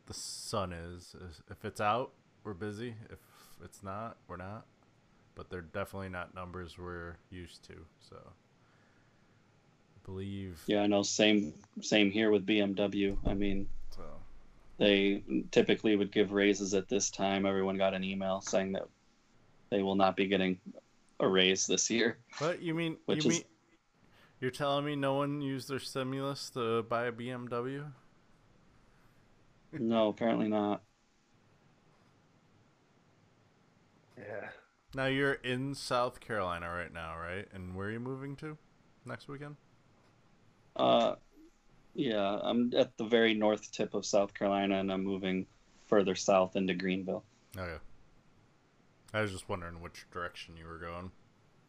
the 0.07 0.15
sun 0.15 0.73
is. 0.73 1.15
If 1.51 1.65
it's 1.65 1.81
out, 1.81 2.13
we're 2.45 2.55
busy. 2.55 2.95
If 3.11 3.19
it's 3.65 3.83
not, 3.83 4.17
we're 4.27 4.37
not. 4.37 4.67
But 5.35 5.51
they're 5.51 5.61
definitely 5.61 6.09
not 6.09 6.35
numbers 6.35 6.79
we're 6.79 7.17
used 7.31 7.63
to. 7.69 7.75
So, 8.01 8.17
I 8.17 8.51
believe. 10.05 10.63
Yeah, 10.67 10.81
I 10.83 10.87
know. 10.87 11.03
Same 11.03 11.53
same 11.83 12.11
here 12.11 12.31
with 12.31 12.47
BMW. 12.47 13.17
I 13.27 13.35
mean, 13.35 13.69
So 13.91 14.03
they 14.79 15.23
typically 15.51 15.97
would 15.97 16.13
give 16.13 16.33
raises 16.33 16.75
at 16.75 16.89
this 16.89 17.11
time. 17.11 17.47
Everyone 17.47 17.77
got 17.77 17.95
an 17.95 18.05
email 18.05 18.41
saying 18.41 18.73
that 18.73 18.89
they 19.71 19.83
will 19.83 19.95
not 19.95 20.17
be 20.17 20.27
getting 20.27 20.59
a 21.21 21.29
raise 21.29 21.67
this 21.67 21.91
year. 21.91 22.19
What 22.39 22.63
you 22.63 22.75
mean? 22.75 22.97
Which 23.07 23.25
you 23.25 23.31
is- 23.31 23.37
mean 23.39 23.45
you're 24.41 24.51
telling 24.53 24.85
me 24.85 24.95
no 24.95 25.15
one 25.15 25.41
used 25.41 25.69
their 25.69 25.81
stimulus 25.81 26.51
to 26.51 26.83
buy 26.85 27.07
a 27.07 27.13
BMW? 27.13 27.93
No, 29.73 30.09
apparently 30.09 30.49
not. 30.49 30.83
Yeah. 34.17 34.49
Now 34.95 35.07
you're 35.07 35.35
in 35.35 35.75
South 35.75 36.21
Carolina 36.21 36.71
right 36.71 36.93
now, 36.93 37.17
right? 37.19 37.47
And 37.53 37.75
where 37.75 37.89
are 37.89 37.93
you 37.93 38.01
moving 38.01 38.37
to 38.37 38.57
next 39.05 39.29
weekend? 39.29 39.57
Uh, 40.77 41.17
yeah, 41.95 42.39
I'm 42.43 42.73
at 42.77 42.97
the 42.97 43.05
very 43.05 43.35
north 43.35 43.71
tip 43.73 43.95
of 43.95 44.07
South 44.07 44.33
Carolina, 44.33 44.79
and 44.79 44.91
I'm 44.93 45.05
moving 45.05 45.47
further 45.87 46.15
south 46.15 46.57
into 46.57 46.75
Greenville. 46.75 47.25
Okay. 47.57 47.83
I 49.15 49.21
was 49.23 49.33
just 49.33 49.49
wondering 49.49 49.81
which 49.81 50.07
direction 50.13 50.57
you 50.57 50.67
were 50.67 50.79
going. 50.79 51.11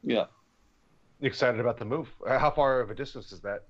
Yeah, 0.04 0.26
Excited 1.22 1.60
about 1.60 1.78
the 1.78 1.84
move. 1.86 2.10
Uh, 2.26 2.40
How 2.40 2.50
far 2.50 2.80
of 2.80 2.90
a 2.92 2.96
distance 2.96 3.32
is 3.34 3.42
that? 3.42 3.66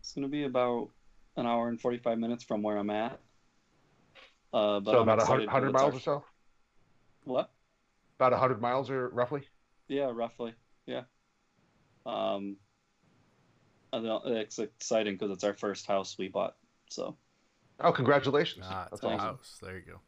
it's 0.00 0.12
gonna 0.12 0.28
be 0.28 0.44
about 0.44 0.88
an 1.36 1.46
hour 1.46 1.68
and 1.68 1.80
45 1.80 2.18
minutes 2.18 2.42
from 2.44 2.60
where 2.62 2.76
I'm 2.76 2.90
at. 2.90 3.20
Uh, 4.52 4.80
but 4.80 4.90
so 4.92 4.96
I'm 4.98 5.02
about 5.04 5.18
a 5.20 5.22
excited 5.22 5.48
hundred 5.48 5.72
'cause 5.72 5.80
hundred 5.80 5.92
miles 5.92 6.06
our- 6.08 6.14
or 6.16 6.20
so. 6.20 6.24
What? 7.24 7.50
About 8.16 8.32
a 8.34 8.36
hundred 8.36 8.60
miles 8.60 8.90
or 8.90 9.08
roughly. 9.10 9.48
Yeah, 9.88 10.10
roughly. 10.12 10.54
Yeah. 10.86 11.04
Um, 12.04 12.56
I 13.92 14.00
don't- 14.00 14.26
it's 14.26 14.58
exciting 14.58 15.14
because 15.14 15.30
it's 15.30 15.44
our 15.44 15.54
first 15.54 15.86
house 15.86 16.18
we 16.18 16.28
bought. 16.28 16.56
So 16.90 17.16
Oh, 17.80 17.92
congratulations! 17.92 18.66
Ah, 18.68 18.82
it's 18.82 18.90
That's 19.00 19.04
a 19.04 19.06
awesome. 19.06 19.18
house. 19.36 19.58
There 19.62 19.76
you 19.78 19.82
go. 19.82 20.00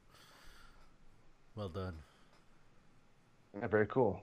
Well 1.55 1.69
done. 1.71 2.03
Yeah, 3.61 3.67
very 3.69 3.87
cool. 3.87 4.21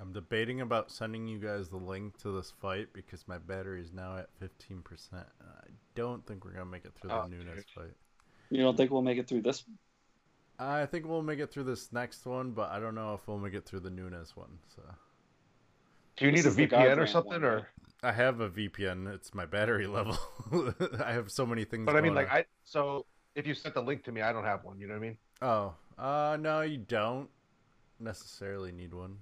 I'm 0.00 0.12
debating 0.12 0.60
about 0.60 0.90
sending 0.90 1.28
you 1.28 1.38
guys 1.38 1.68
the 1.68 1.76
link 1.76 2.18
to 2.18 2.32
this 2.32 2.52
fight 2.60 2.88
because 2.92 3.26
my 3.28 3.38
battery 3.38 3.80
is 3.80 3.92
now 3.92 4.16
at 4.16 4.28
15%. 4.40 4.80
I 5.14 5.24
don't 5.94 6.26
think 6.26 6.44
we're 6.44 6.50
going 6.52 6.64
to 6.64 6.70
make 6.70 6.84
it 6.84 6.92
through 7.00 7.10
the 7.10 7.22
Oh, 7.22 7.26
Nunes 7.26 7.44
dude. 7.54 7.64
fight. 7.74 7.94
you 8.50 8.58
don't 8.62 8.76
think 8.76 8.90
we'll 8.90 9.02
make 9.02 9.18
it 9.18 9.28
through 9.28 9.42
this? 9.42 9.64
I 10.58 10.86
think 10.86 11.06
we'll 11.06 11.22
make 11.22 11.38
it 11.38 11.52
through 11.52 11.64
this 11.64 11.92
next 11.92 12.26
one, 12.26 12.52
but 12.52 12.70
I 12.70 12.80
don't 12.80 12.94
know 12.94 13.14
if 13.14 13.26
we'll 13.26 13.38
make 13.38 13.54
it 13.54 13.64
through 13.64 13.80
the 13.80 13.90
Nunes 13.90 14.36
one. 14.36 14.58
So 14.74 14.82
Do 16.16 16.26
you 16.26 16.32
This 16.32 16.44
need 16.56 16.72
a 16.72 16.76
VPN 16.76 16.98
or 16.98 17.06
something, 17.06 17.32
one, 17.32 17.44
or? 17.44 17.68
I 18.02 18.12
have 18.12 18.40
a 18.40 18.50
VPN. 18.50 19.12
It's 19.14 19.32
my 19.32 19.46
battery 19.46 19.86
level. 19.88 20.16
I 21.04 21.12
have 21.12 21.30
so 21.30 21.46
many 21.46 21.64
things. 21.64 21.86
But 21.86 21.96
I 21.96 22.00
mean, 22.00 22.14
going 22.14 22.26
like, 22.26 22.32
on. 22.32 22.38
I 22.38 22.44
so 22.64 23.06
if 23.34 23.46
you 23.46 23.54
sent 23.54 23.74
the 23.74 23.82
link 23.82 24.04
to 24.04 24.12
me, 24.12 24.22
I 24.22 24.32
don't 24.32 24.44
have 24.44 24.64
one. 24.64 24.78
You 24.80 24.86
know 24.88 24.94
what 24.94 24.98
I 24.98 25.06
mean? 25.06 25.18
Oh, 25.42 25.74
uh, 25.98 26.36
no, 26.40 26.60
you 26.62 26.78
don't 26.78 27.28
necessarily 28.00 28.72
need 28.72 28.92
one. 28.92 29.18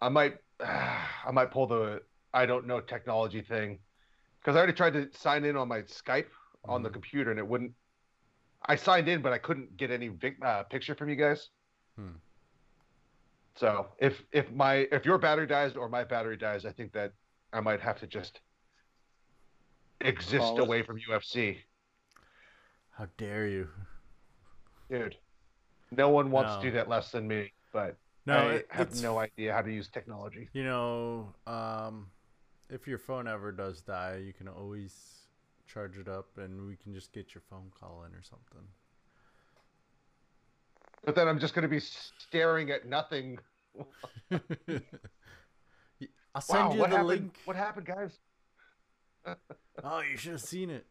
I 0.00 0.08
might, 0.08 0.36
I 0.60 1.30
might 1.32 1.50
pull 1.50 1.66
the 1.66 2.02
I 2.32 2.46
don't 2.46 2.66
know 2.66 2.80
technology 2.80 3.42
thing 3.42 3.78
because 4.40 4.56
I 4.56 4.58
already 4.58 4.72
tried 4.72 4.94
to 4.94 5.08
sign 5.12 5.44
in 5.44 5.56
on 5.56 5.68
my 5.68 5.82
Skype 5.82 6.26
on 6.64 6.82
the 6.82 6.88
Mhm. 6.88 6.92
computer 6.92 7.30
and 7.30 7.38
it 7.38 7.46
wouldn't. 7.46 7.72
I 8.66 8.76
signed 8.76 9.08
in, 9.08 9.22
but 9.22 9.32
I 9.32 9.38
couldn't 9.38 9.76
get 9.76 9.90
any 9.90 10.08
vic, 10.08 10.36
uh, 10.42 10.64
picture 10.64 10.94
from 10.94 11.08
you 11.10 11.16
guys. 11.16 11.50
Hmm. 11.96 12.16
So 13.56 13.88
if 13.98 14.22
if 14.32 14.50
my 14.52 14.88
if 14.90 15.04
your 15.04 15.18
battery 15.18 15.46
dies 15.46 15.76
or 15.76 15.88
my 15.88 16.02
battery 16.04 16.36
dies, 16.36 16.64
I 16.64 16.72
think 16.72 16.92
that 16.92 17.12
I 17.52 17.60
might 17.60 17.80
have 17.80 17.98
to 18.00 18.06
just 18.06 18.40
exist 20.00 20.38
Call 20.38 20.58
it. 20.58 20.62
away 20.62 20.82
from 20.82 20.98
UFC, 20.98 21.58
How 22.90 23.06
dare 23.16 23.46
you? 23.46 23.68
Dude. 24.90 25.16
No 25.90 26.08
one 26.10 26.30
wants 26.30 26.52
No. 26.54 26.60
to 26.62 26.66
do 26.70 26.70
that 26.76 26.88
less 26.88 27.10
than 27.10 27.26
me, 27.28 27.52
but 27.72 27.96
No, 28.26 28.36
I 28.36 28.52
it- 28.54 28.66
have 28.70 28.94
no 29.02 29.18
idea 29.18 29.52
how 29.52 29.62
to 29.62 29.70
use 29.72 29.88
technology. 29.88 30.48
You 30.52 30.64
know, 30.64 31.34
um, 31.46 32.10
if 32.70 32.86
your 32.86 32.98
phone 32.98 33.28
ever 33.28 33.52
does 33.52 33.82
die, 33.82 34.16
you 34.16 34.32
can 34.32 34.48
always 34.48 35.26
charge 35.66 35.98
it 35.98 36.08
up, 36.08 36.36
and 36.38 36.66
we 36.66 36.76
can 36.76 36.94
just 36.94 37.12
get 37.12 37.34
your 37.34 37.42
phone 37.50 37.70
call 37.78 38.04
in 38.04 38.14
or 38.14 38.22
something. 38.22 38.66
But 41.04 41.14
then 41.14 41.28
I'm 41.28 41.38
just 41.38 41.54
going 41.54 41.62
to 41.64 41.68
be 41.68 41.80
staring 41.80 42.70
at 42.70 42.86
nothing. 42.86 43.38
I'll 46.34 46.40
send 46.40 46.68
wow, 46.70 46.72
you 46.72 46.78
the 46.80 46.88
happened? 46.88 47.06
link. 47.08 47.36
What 47.44 47.56
happened, 47.56 47.86
guys? 47.86 48.18
Oh, 49.82 50.00
you 50.00 50.16
should 50.16 50.32
have 50.32 50.40
seen 50.40 50.70
it. 50.70 50.86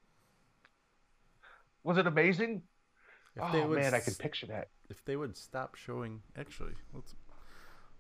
Was 1.83 1.97
it 1.97 2.07
amazing? 2.07 2.61
If 3.35 3.43
oh 3.43 3.51
they 3.51 3.65
would 3.65 3.79
man, 3.79 3.93
I 3.93 3.99
can 3.99 4.13
picture 4.13 4.45
that. 4.47 4.69
If 4.89 5.03
they 5.05 5.15
would 5.15 5.35
stop 5.35 5.75
showing, 5.75 6.21
actually, 6.37 6.73
let's. 6.93 7.15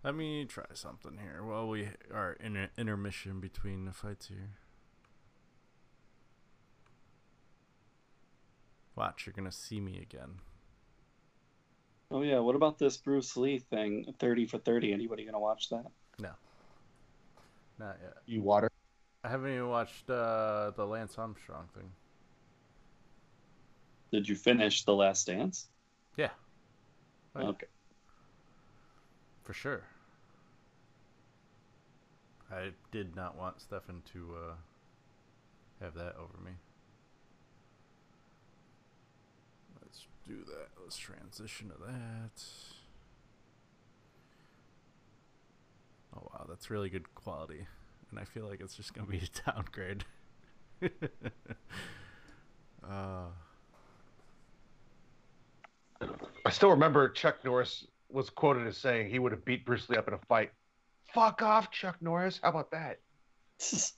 Let 0.03 0.15
me 0.15 0.43
try 0.43 0.65
something 0.73 1.17
here 1.17 1.43
while 1.45 1.69
we 1.69 1.87
are 2.13 2.33
in 2.33 2.57
an 2.57 2.69
intermission 2.77 3.39
between 3.39 3.85
the 3.85 3.93
fights 3.93 4.27
here. 4.27 4.49
Watch, 8.97 9.25
you're 9.25 9.33
gonna 9.33 9.51
see 9.51 9.79
me 9.79 9.97
again. 9.99 10.39
Oh 12.11 12.21
yeah. 12.21 12.39
What 12.39 12.55
about 12.55 12.77
this 12.77 12.97
Bruce 12.97 13.35
Lee 13.37 13.59
thing? 13.59 14.13
30 14.19 14.45
for 14.45 14.59
30. 14.59 14.93
Anybody 14.93 15.25
gonna 15.25 15.39
watch 15.39 15.69
that? 15.69 15.85
No. 16.19 16.29
Not 17.79 17.97
yet. 18.03 18.13
You 18.25 18.41
water. 18.41 18.69
I 19.23 19.29
haven't 19.29 19.51
even 19.51 19.69
watched 19.69 20.09
uh, 20.09 20.71
the 20.75 20.85
Lance 20.85 21.17
Armstrong 21.17 21.69
thing. 21.73 21.89
Did 24.13 24.29
you 24.29 24.35
finish 24.35 24.85
The 24.85 24.93
Last 24.93 25.25
Dance? 25.25 25.69
Yeah. 26.17 26.29
Oh, 27.35 27.41
yeah. 27.41 27.47
Okay. 27.47 27.65
For 29.41 29.53
sure. 29.53 29.81
I 32.51 32.73
did 32.91 33.15
not 33.15 33.35
want 33.35 33.59
Stefan 33.59 34.03
to 34.13 34.35
uh, 34.35 34.53
have 35.83 35.95
that 35.95 36.15
over 36.15 36.37
me. 36.45 36.51
Let's 39.81 40.05
do 40.27 40.35
that. 40.45 40.67
Let's 40.79 40.97
transition 40.97 41.69
to 41.69 41.75
that. 41.87 42.43
Oh 46.15 46.29
wow, 46.31 46.45
that's 46.47 46.69
really 46.69 46.89
good 46.91 47.15
quality. 47.15 47.65
And 48.11 48.19
I 48.19 48.25
feel 48.25 48.45
like 48.45 48.61
it's 48.61 48.75
just 48.75 48.93
gonna 48.93 49.07
be 49.07 49.17
a 49.17 49.51
downgrade. 49.51 50.05
uh, 52.87 53.29
I 56.45 56.49
still 56.49 56.69
remember 56.69 57.09
Chuck 57.09 57.43
Norris 57.43 57.85
was 58.09 58.29
quoted 58.29 58.67
as 58.67 58.77
saying 58.77 59.09
he 59.09 59.19
would 59.19 59.31
have 59.31 59.43
beat 59.45 59.65
Bruce 59.65 59.89
Lee 59.89 59.97
up 59.97 60.07
in 60.07 60.13
a 60.13 60.19
fight. 60.29 60.51
Fuck 61.13 61.41
off, 61.41 61.71
Chuck 61.71 61.97
Norris. 62.01 62.39
How 62.41 62.49
about 62.49 62.71
that? 62.71 62.99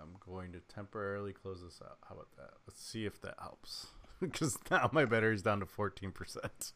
I'm 0.00 0.14
going 0.24 0.52
to 0.52 0.60
temporarily 0.72 1.32
close 1.32 1.62
this 1.62 1.80
out. 1.84 1.98
How 2.08 2.14
about 2.14 2.28
that? 2.36 2.50
Let's 2.66 2.82
see 2.84 3.06
if 3.06 3.20
that 3.22 3.34
helps. 3.40 3.88
Because 4.20 4.58
now 4.68 4.90
my 4.92 5.04
battery's 5.04 5.42
down 5.42 5.60
to 5.60 5.66
14%. 5.66 6.72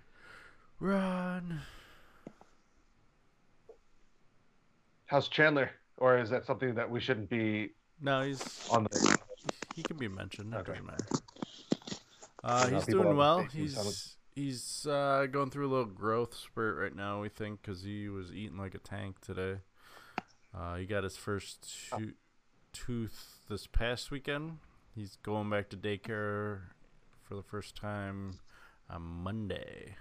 Run. 0.80 1.60
How's 5.06 5.28
Chandler? 5.28 5.70
Or 5.96 6.18
is 6.18 6.28
that 6.30 6.44
something 6.46 6.74
that 6.74 6.90
we 6.90 6.98
shouldn't 6.98 7.30
be 7.30 7.70
No, 8.00 8.22
he's 8.22 8.68
on 8.68 8.82
the? 8.82 9.18
He 9.80 9.84
can 9.84 9.96
be 9.96 10.08
mentioned. 10.08 10.52
It 10.52 10.58
Okay. 10.58 10.72
doesn't 10.72 10.86
matter. 10.86 11.06
Uh, 12.44 12.66
he's 12.68 12.84
doing 12.86 13.16
well. 13.16 13.40
He's 13.44 14.16
he's 14.34 14.86
uh, 14.86 15.26
going 15.30 15.50
through 15.50 15.68
a 15.68 15.72
little 15.72 15.84
growth 15.86 16.34
spurt 16.36 16.76
right 16.78 16.94
now. 16.94 17.20
We 17.22 17.28
think 17.30 17.62
because 17.62 17.82
he 17.82 18.08
was 18.10 18.30
eating 18.32 18.58
like 18.58 18.74
a 18.74 18.78
tank 18.78 19.20
today. 19.20 19.60
Uh, 20.54 20.76
he 20.76 20.84
got 20.86 21.04
his 21.04 21.16
first 21.16 21.66
Oh. 21.92 21.98
to- 21.98 22.14
tooth 22.72 23.38
this 23.48 23.66
past 23.66 24.10
weekend. 24.10 24.58
He's 24.94 25.16
going 25.22 25.48
back 25.50 25.68
to 25.70 25.76
daycare 25.76 26.60
for 27.22 27.34
the 27.36 27.42
first 27.42 27.74
time 27.76 28.40
on 28.90 29.02
Monday. 29.02 29.96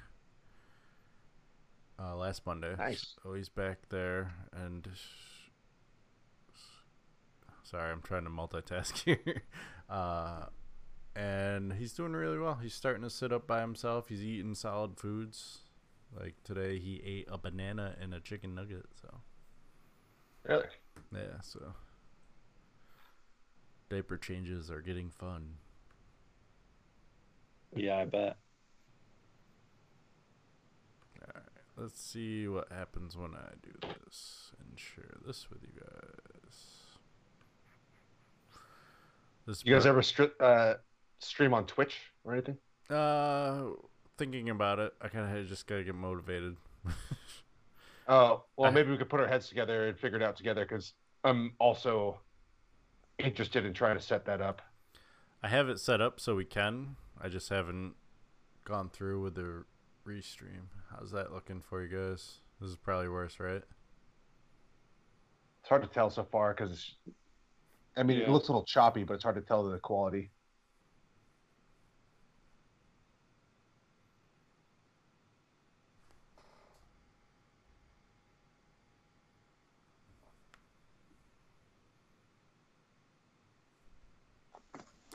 Uh, 2.02 2.16
last 2.16 2.46
Monday. 2.46 2.76
Nice. 2.78 3.16
So 3.24 3.34
he's 3.34 3.50
back 3.50 3.80
there, 3.90 4.34
and 4.54 4.88
sorry, 7.70 7.92
I'm 7.92 8.02
trying 8.02 8.24
to 8.24 8.30
multitask 8.30 8.98
here. 9.06 9.44
Uh, 9.90 10.46
and 11.16 11.74
he's 11.74 11.94
doing 11.94 12.14
really 12.14 12.38
well. 12.38 12.56
He's 12.62 12.74
starting 12.74 13.04
to 13.04 13.10
sit 13.10 13.32
up 13.32 13.48
by 13.48 13.62
himself. 13.62 14.10
He's 14.10 14.24
eating 14.24 14.56
solid 14.56 14.98
foods. 14.98 15.60
Like 16.18 16.36
today, 16.44 16.80
he 16.80 17.02
ate 17.06 17.28
a 17.32 17.38
banana 17.38 17.96
and 18.02 18.14
a 18.14 18.20
chicken 18.20 18.56
nugget. 18.56 18.86
So 19.02 19.10
Really? 20.44 20.66
yeah, 21.14 21.42
so 21.42 21.74
diaper 23.90 24.18
changes 24.18 24.72
are 24.72 24.82
getting 24.82 25.10
fun. 25.10 25.56
Yeah, 27.76 27.98
I 27.98 28.06
bet. 28.06 28.38
All 31.22 31.32
right, 31.36 31.44
let's 31.78 32.02
see 32.02 32.48
what 32.48 32.72
happens 32.72 33.16
when 33.16 33.36
I 33.36 33.52
do 33.62 33.72
this 33.82 34.52
and 34.60 34.80
share 34.80 35.18
this 35.26 35.50
with 35.52 35.62
you 35.62 35.80
guys. 35.80 36.79
This 39.50 39.66
You 39.66 39.74
guys 39.74 39.84
part- 39.86 39.90
ever 39.90 40.02
stri- 40.02 40.40
uh, 40.40 40.76
stream 41.18 41.56
on 41.56 41.66
Twitch 41.66 41.96
or 42.24 42.34
anything? 42.34 42.56
Uh, 42.88 43.72
thinking 44.16 44.52
about 44.52 44.78
it, 44.78 44.94
I 45.02 45.08
kind 45.08 45.36
of 45.36 45.48
just 45.48 45.66
gotta 45.66 45.84
get 45.84 45.96
motivated. 45.96 46.56
Oh, 48.12 48.46
well, 48.58 48.72
maybe 48.72 48.90
we 48.90 48.98
could 48.98 49.08
put 49.08 49.20
our 49.20 49.28
heads 49.28 49.50
together 49.50 49.88
and 49.88 49.96
figure 49.96 50.18
it 50.18 50.24
out 50.24 50.36
together 50.36 50.66
because 50.66 50.94
I'm 51.24 51.54
also 51.60 52.20
interested 53.20 53.68
in 53.68 53.74
trying 53.76 53.98
to 53.98 54.04
set 54.04 54.26
that 54.26 54.42
up. 54.42 54.64
I 55.44 55.48
have 55.48 55.70
it 55.70 55.80
set 55.80 56.02
up 56.02 56.20
so 56.20 56.36
we 56.36 56.44
can. 56.44 56.96
I 57.22 57.30
just 57.30 57.50
haven't 57.50 57.94
gone 58.66 58.90
through 58.90 59.22
with 59.22 59.36
the 59.36 59.64
restream. 60.08 60.70
How's 60.90 61.12
that 61.12 61.32
looking 61.32 61.62
for 61.62 61.84
you 61.84 61.96
guys? 61.96 62.40
This 62.60 62.72
is 62.72 62.78
probably 62.78 63.10
worse, 63.10 63.40
right? 63.40 63.62
It's 65.62 65.70
hard 65.70 65.84
to 65.84 65.88
tell 65.88 66.10
so 66.10 66.24
far 66.24 66.56
because, 66.56 66.96
I 67.98 68.04
mean, 68.04 68.20
it 68.20 68.30
looks 68.30 68.48
a 68.48 68.52
little 68.52 68.66
choppy, 68.66 69.04
but 69.04 69.16
it's 69.16 69.24
hard 69.24 69.36
to 69.36 69.42
tell 69.42 69.70
the 69.70 69.78
quality. 69.80 70.30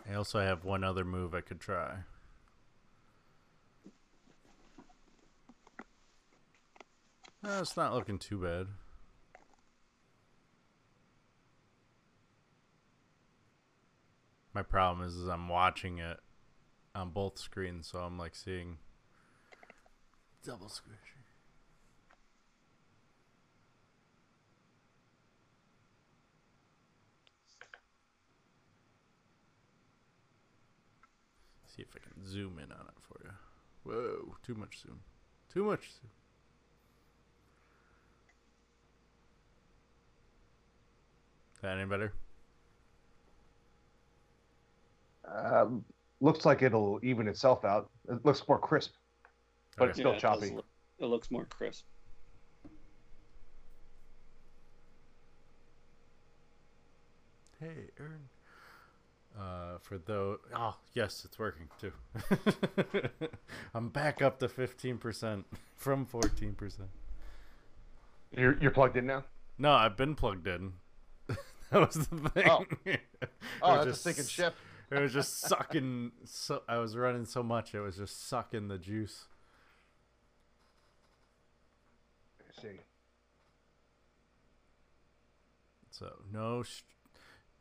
I 0.08 0.14
also 0.14 0.40
have 0.40 0.64
one 0.64 0.84
other 0.84 1.04
move 1.04 1.34
I 1.34 1.40
could 1.40 1.60
try. 1.60 2.00
Uh, 7.42 7.60
it's 7.60 7.76
not 7.76 7.94
looking 7.94 8.18
too 8.18 8.38
bad. 8.38 8.66
My 14.54 14.62
problem 14.62 15.06
is, 15.06 15.16
is 15.16 15.26
I'm 15.26 15.48
watching 15.48 15.98
it 15.98 16.18
on 16.94 17.10
both 17.10 17.40
screens, 17.40 17.88
so 17.88 17.98
I'm 17.98 18.16
like 18.16 18.36
seeing 18.36 18.78
double 20.44 20.68
squishy. 20.68 21.24
See 31.66 31.82
if 31.82 31.88
I 31.96 31.98
can 31.98 32.24
zoom 32.24 32.60
in 32.60 32.70
on 32.70 32.86
it 32.86 33.02
for 33.02 33.20
you. 33.24 33.32
Whoa, 33.82 34.36
too 34.44 34.54
much 34.54 34.80
zoom. 34.80 35.00
Too 35.52 35.64
much 35.64 35.90
zoom. 35.90 36.10
Is 41.56 41.60
that 41.62 41.76
any 41.76 41.86
better? 41.86 42.12
Um, 45.26 45.84
looks 46.20 46.44
like 46.44 46.62
it'll 46.62 47.00
even 47.02 47.28
itself 47.28 47.64
out. 47.64 47.90
It 48.08 48.24
looks 48.24 48.46
more 48.48 48.58
crisp, 48.58 48.92
but 49.76 49.84
Okay. 49.84 49.90
it's 49.90 49.98
still 49.98 50.10
Yeah, 50.12 50.16
it 50.16 50.20
choppy. 50.20 50.50
look- 50.50 50.66
it 50.98 51.06
looks 51.06 51.30
more 51.30 51.44
crisp. 51.46 51.84
Hey, 57.60 57.90
Aaron. 57.98 58.28
Uh, 59.38 59.78
for 59.80 59.98
though, 59.98 60.38
oh 60.54 60.76
yes, 60.92 61.22
it's 61.24 61.38
working 61.38 61.68
too. 61.80 61.92
I'm 63.74 63.88
back 63.88 64.22
up 64.22 64.38
to 64.40 64.48
fifteen 64.48 64.96
percent 64.98 65.44
from 65.76 66.06
fourteen 66.06 66.54
percent. 66.54 66.88
You're 68.36 68.56
you're 68.60 68.70
plugged 68.70 68.96
in 68.96 69.06
now. 69.06 69.24
No, 69.58 69.72
I've 69.72 69.96
been 69.96 70.14
plugged 70.14 70.46
in. 70.46 70.74
that 71.28 71.38
was 71.72 72.06
the 72.06 72.28
thing. 72.30 72.48
Oh. 72.48 72.64
It 72.84 73.00
Oh, 73.62 73.76
was 73.78 73.86
that's 73.86 73.98
a 73.98 74.00
sinking 74.02 74.24
ship. 74.26 74.54
It 74.90 75.00
was 75.00 75.12
just 75.12 75.40
sucking. 75.40 76.12
So 76.24 76.62
I 76.68 76.78
was 76.78 76.96
running 76.96 77.24
so 77.24 77.42
much, 77.42 77.74
it 77.74 77.80
was 77.80 77.96
just 77.96 78.28
sucking 78.28 78.68
the 78.68 78.78
juice. 78.78 79.26
Let's 82.46 82.62
see. 82.62 82.80
So 85.90 86.12
no, 86.32 86.62
sh- 86.62 86.82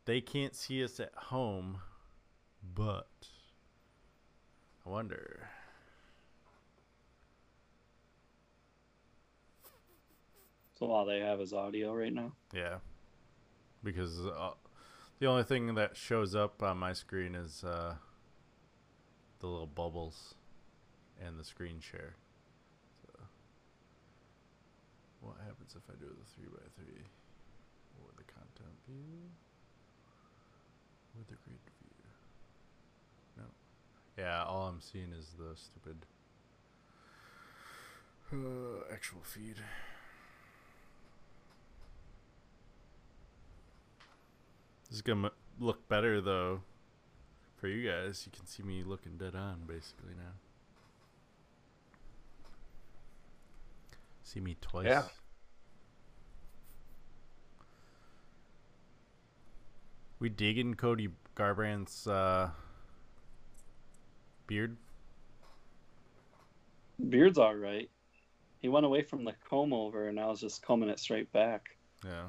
they 0.04 0.20
can't 0.20 0.54
see 0.54 0.82
us 0.84 1.00
at 1.00 1.14
home, 1.14 1.78
but 2.74 3.08
I 4.86 4.90
wonder. 4.90 5.48
So 10.78 10.86
all 10.90 11.04
they 11.06 11.20
have 11.20 11.40
is 11.40 11.52
audio 11.52 11.94
right 11.94 12.12
now. 12.12 12.32
Yeah, 12.52 12.78
because 13.82 14.26
uh, 14.26 14.50
the 15.18 15.26
only 15.26 15.44
thing 15.44 15.74
that 15.74 15.96
shows 15.96 16.34
up 16.34 16.62
on 16.62 16.78
my 16.78 16.92
screen 16.92 17.34
is 17.34 17.64
uh, 17.64 17.94
the 19.40 19.46
little 19.46 19.66
bubbles 19.66 20.34
and 21.24 21.38
the 21.38 21.44
screen 21.44 21.80
share. 21.80 22.14
So, 23.02 23.12
what 25.20 25.36
happens 25.38 25.76
if 25.76 25.82
I 25.88 25.94
do 25.98 26.06
the 26.06 26.24
three 26.34 26.48
by 26.50 26.62
three 26.76 27.04
or 28.00 28.10
the 28.16 28.24
content 28.24 28.76
view 28.88 29.30
with 31.16 31.28
the 31.28 31.36
grid 31.44 31.58
view? 31.82 32.08
No. 33.36 33.44
Yeah, 34.18 34.44
all 34.44 34.68
I'm 34.68 34.80
seeing 34.80 35.12
is 35.12 35.28
the 35.38 35.56
stupid 35.56 36.06
uh, 38.32 38.92
actual 38.92 39.20
feed. 39.22 39.56
This 44.88 44.96
is 44.96 45.02
gonna 45.02 45.30
look 45.58 45.88
better 45.88 46.20
though 46.20 46.60
for 47.56 47.68
you 47.68 47.88
guys. 47.88 48.22
You 48.26 48.32
can 48.36 48.46
see 48.46 48.62
me 48.62 48.82
looking 48.84 49.16
dead 49.16 49.34
on 49.34 49.62
basically 49.66 50.14
now. 50.16 50.32
See 54.22 54.40
me 54.40 54.56
twice. 54.60 54.86
Yeah. 54.86 55.02
We 60.18 60.28
digging 60.28 60.74
Cody 60.74 61.08
Garbrandt's 61.36 62.06
uh, 62.06 62.50
beard. 64.46 64.76
Beard's 67.08 67.38
all 67.38 67.54
right. 67.54 67.90
He 68.60 68.68
went 68.68 68.86
away 68.86 69.02
from 69.02 69.24
the 69.24 69.34
comb 69.48 69.72
over 69.72 70.08
and 70.08 70.18
I 70.18 70.26
was 70.26 70.40
just 70.40 70.62
combing 70.62 70.88
it 70.88 70.98
straight 70.98 71.30
back. 71.32 71.76
Yeah. 72.04 72.28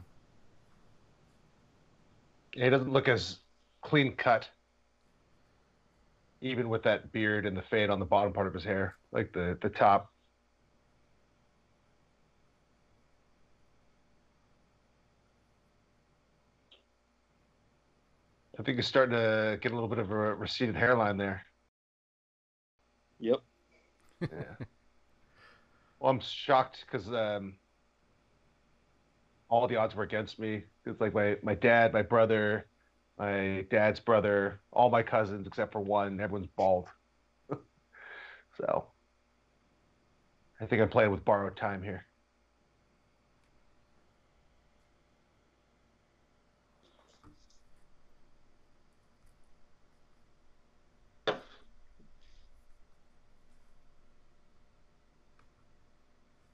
He 2.56 2.70
doesn't 2.70 2.92
look 2.92 3.10
as 3.10 3.40
clean 3.82 4.16
cut, 4.16 4.50
even 6.40 6.70
with 6.70 6.84
that 6.84 7.12
beard 7.12 7.46
and 7.46 7.56
the 7.56 7.62
fade 7.62 7.90
on 7.90 8.00
the 8.00 8.06
bottom 8.06 8.32
part 8.32 8.48
of 8.48 8.54
his 8.54 8.64
hair, 8.64 8.96
like 9.12 9.34
the 9.34 9.58
the 9.62 9.70
top. 9.70 10.10
I 18.58 18.64
think 18.64 18.78
you're 18.78 18.84
starting 18.84 19.16
to 19.16 19.58
get 19.62 19.74
a 19.74 19.76
little 19.76 19.90
bit 19.90 20.00
of 20.00 20.10
a 20.12 20.34
receded 20.34 20.78
hairline 20.78 21.18
there. 21.18 21.46
Yep. 23.20 23.42
Yeah. 24.22 24.28
well, 26.00 26.12
I'm 26.12 26.22
shocked 26.22 26.86
because 26.86 27.12
um, 27.12 27.56
all 29.50 29.68
the 29.68 29.76
odds 29.76 29.96
were 29.96 30.04
against 30.04 30.40
me. 30.40 30.64
It's 30.86 31.00
like 31.00 31.14
my, 31.14 31.38
my 31.44 31.56
dad, 31.56 31.94
my 31.94 32.02
brother, 32.02 32.68
my 33.18 33.66
dad's 33.70 34.00
brother, 34.00 34.62
all 34.72 34.90
my 34.90 35.04
cousins 35.04 35.48
except 35.48 35.72
for 35.72 35.82
one. 35.82 36.20
Everyone's 36.20 36.48
bald. 36.56 36.88
so 38.58 38.88
I 40.60 40.66
think 40.66 40.82
I'm 40.82 40.90
playing 40.90 41.12
with 41.12 41.26
borrowed 41.26 41.58
time 41.58 41.84
here. 41.84 42.06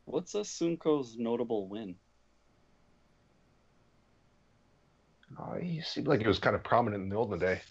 What's 0.05 0.33
Assunção's 0.33 1.17
notable 1.17 1.69
win? 1.69 1.95
Oh, 5.39 5.55
he 5.59 5.81
seemed 5.81 6.07
like 6.07 6.21
he 6.21 6.27
was 6.27 6.39
kind 6.39 6.55
of 6.55 6.63
prominent 6.63 7.03
in 7.03 7.09
the 7.09 7.15
olden 7.15 7.39
day. 7.39 7.61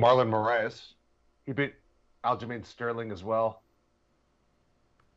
Marlon 0.00 0.30
Moraes. 0.30 0.94
He 1.46 1.52
beat 1.52 1.74
Aljamain 2.24 2.64
Sterling 2.64 3.12
as 3.12 3.22
well. 3.22 3.62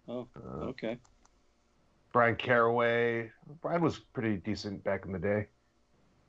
Oh, 0.07 0.27
Uh, 0.35 0.65
okay. 0.65 0.97
Bryan 2.11 2.35
Caraway. 2.35 3.31
Brian 3.61 3.81
was 3.81 3.99
pretty 3.99 4.38
decent 4.38 4.84
back 4.84 5.05
in 5.05 5.11
the 5.11 5.19
day. 5.19 5.47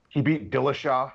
He 0.09 0.23
beat 0.23 0.51
Dillashaw. 0.51 1.13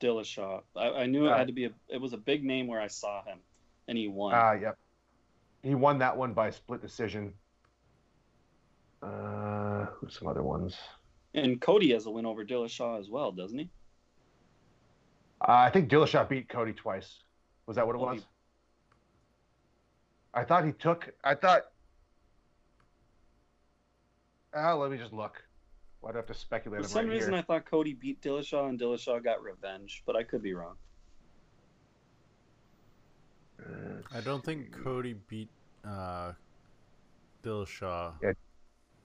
Dillashaw. 0.00 0.62
I, 0.74 0.88
I 0.90 1.06
knew 1.06 1.26
it 1.26 1.30
Uh, 1.32 1.36
had 1.38 1.46
to 1.46 1.52
be 1.52 1.66
a. 1.66 1.70
It 1.88 2.00
was 2.00 2.12
a 2.12 2.16
big 2.18 2.42
name 2.44 2.66
where 2.66 2.80
I 2.80 2.88
saw 2.88 3.22
him, 3.24 3.38
and 3.86 3.96
he 3.96 4.08
won. 4.08 4.34
Ah, 4.34 4.52
yep. 4.52 4.78
He 5.62 5.74
won 5.74 5.98
that 5.98 6.16
one 6.16 6.32
by 6.34 6.50
split 6.50 6.80
decision. 6.82 7.32
Uh, 9.02 9.86
who's 9.96 10.18
some 10.18 10.28
other 10.28 10.42
ones? 10.42 10.76
and 11.34 11.60
Cody 11.60 11.92
has 11.92 12.06
a 12.06 12.10
win 12.10 12.24
over 12.26 12.44
Dillashaw 12.44 12.98
as 12.98 13.10
well, 13.10 13.32
doesn't 13.32 13.58
he? 13.58 13.68
Uh, 15.46 15.52
I 15.52 15.70
think 15.70 15.90
Dillashaw 15.90 16.28
beat 16.28 16.48
Cody 16.48 16.72
twice. 16.72 17.18
Was 17.66 17.76
that 17.76 17.86
what 17.86 17.96
it 17.96 17.98
was? 17.98 18.20
he- 18.20 18.26
I 20.32 20.44
thought 20.44 20.64
he 20.64 20.72
took. 20.72 21.10
I 21.22 21.34
thought. 21.34 21.62
Ah, 24.54 24.74
let 24.74 24.90
me 24.90 24.96
just 24.96 25.12
look. 25.12 25.42
Why'd 26.00 26.14
I 26.14 26.18
have 26.18 26.26
to 26.26 26.34
speculate? 26.34 26.82
For 26.82 26.88
some 26.88 27.06
right 27.06 27.14
reason, 27.14 27.32
here. 27.32 27.38
I 27.38 27.42
thought 27.42 27.64
Cody 27.70 27.94
beat 27.94 28.20
Dillashaw 28.20 28.68
and 28.68 28.78
Dillashaw 28.78 29.22
got 29.22 29.42
revenge, 29.42 30.02
but 30.06 30.16
I 30.16 30.22
could 30.22 30.42
be 30.42 30.54
wrong. 30.54 30.74
Uh, 33.60 34.02
I 34.14 34.20
don't 34.20 34.44
think 34.44 34.72
Cody 34.82 35.14
beat 35.28 35.48
uh, 35.86 36.32
Dillashaw. 37.42 38.12
Yeah. 38.22 38.32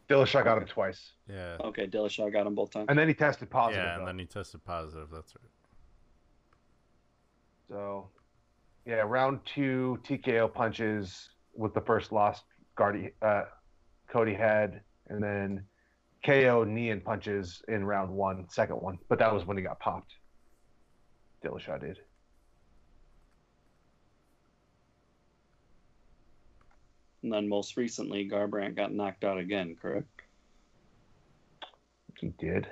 Dillashaw 0.10 0.44
got 0.44 0.58
him 0.58 0.66
twice, 0.66 1.12
Yeah. 1.30 1.58
Okay, 1.62 1.86
Dillashaw 1.88 2.34
got 2.34 2.48
him 2.48 2.56
both 2.56 2.72
times. 2.72 2.88
and 2.90 2.98
then 2.98 3.08
he 3.08 3.14
tested 3.14 3.50
positive. 3.50 3.84
yeah, 3.84 3.94
and 3.94 4.02
though. 4.02 4.06
then 4.08 4.18
he 4.20 4.26
tested 4.26 4.64
positive. 4.66 5.08
That's 5.14 5.36
right. 5.36 5.50
So, 7.70 8.10
yeah, 8.86 9.04
round 9.06 9.40
two 9.46 10.00
TKO 10.04 10.52
punches 10.52 11.30
with 11.54 11.74
the 11.74 11.82
first 11.82 12.12
loss 12.12 12.42
Guardy, 12.76 13.12
uh, 13.22 13.44
Cody 14.10 14.34
had, 14.34 14.82
and 15.08 15.22
then 15.22 15.66
KO 16.26 16.64
knee 16.64 16.90
and 16.90 17.04
punches 17.04 17.62
in 17.68 17.86
round 17.86 18.10
one, 18.10 18.48
second 18.50 18.78
one. 18.78 18.98
But 19.08 19.20
that 19.20 19.34
was 19.34 19.46
when 19.46 19.58
he 19.58 19.64
got 19.64 19.80
popped. 19.80 20.14
Dillashaw 21.44 21.80
did. 21.80 22.00
And 27.22 27.34
then 27.34 27.50
most 27.50 27.76
recently, 27.78 28.28
Garbrandt 28.30 28.76
got 28.76 28.94
knocked 28.94 29.26
out 29.26 29.38
again, 29.38 29.76
correct? 29.80 30.08
He 32.20 32.30
did. 32.40 32.68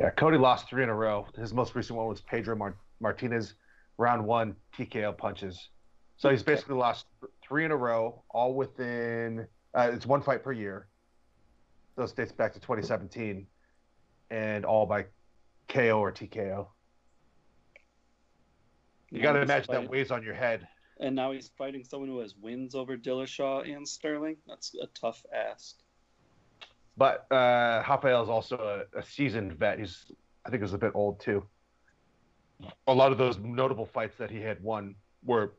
Yeah, 0.00 0.08
Cody 0.10 0.38
lost 0.38 0.68
three 0.68 0.82
in 0.82 0.88
a 0.88 0.94
row. 0.94 1.26
His 1.36 1.52
most 1.52 1.74
recent 1.74 1.98
one 1.98 2.06
was 2.08 2.22
Pedro 2.22 2.56
Mar- 2.56 2.78
Martinez, 3.00 3.54
round 3.98 4.24
one 4.24 4.56
TKO 4.76 5.16
punches. 5.16 5.68
So 6.16 6.30
he's 6.30 6.42
basically 6.42 6.76
lost 6.76 7.04
three 7.46 7.66
in 7.66 7.70
a 7.70 7.76
row, 7.76 8.22
all 8.30 8.54
within. 8.54 9.46
Uh, 9.74 9.90
it's 9.92 10.06
one 10.06 10.22
fight 10.22 10.42
per 10.42 10.52
year. 10.52 10.88
Those 11.96 12.12
dates 12.12 12.32
back 12.32 12.54
to 12.54 12.60
2017, 12.60 13.46
and 14.30 14.64
all 14.64 14.86
by 14.86 15.04
KO 15.68 16.00
or 16.00 16.10
TKO. 16.12 16.68
You 19.10 19.22
got 19.22 19.32
to 19.32 19.42
imagine 19.42 19.66
fighting- 19.66 19.84
that 19.84 19.90
weighs 19.90 20.10
on 20.10 20.22
your 20.22 20.34
head. 20.34 20.66
And 21.00 21.16
now 21.16 21.32
he's 21.32 21.48
fighting 21.58 21.82
someone 21.84 22.08
who 22.08 22.20
has 22.20 22.34
wins 22.36 22.74
over 22.74 22.96
Dillashaw 22.96 23.70
and 23.70 23.86
Sterling. 23.88 24.36
That's 24.46 24.74
a 24.74 24.86
tough 24.88 25.22
ask. 25.34 25.76
But 27.00 27.24
uh, 27.30 27.82
Rafael 27.88 28.22
is 28.22 28.28
also 28.28 28.84
a, 28.94 28.98
a 28.98 29.02
seasoned 29.02 29.54
vet. 29.54 29.78
He's, 29.78 30.12
I 30.44 30.50
think, 30.50 30.60
was 30.60 30.74
a 30.74 30.78
bit 30.78 30.92
old 30.94 31.18
too. 31.18 31.46
A 32.86 32.92
lot 32.92 33.10
of 33.10 33.16
those 33.16 33.38
notable 33.38 33.86
fights 33.86 34.18
that 34.18 34.30
he 34.30 34.38
had 34.38 34.62
won 34.62 34.96
were 35.24 35.54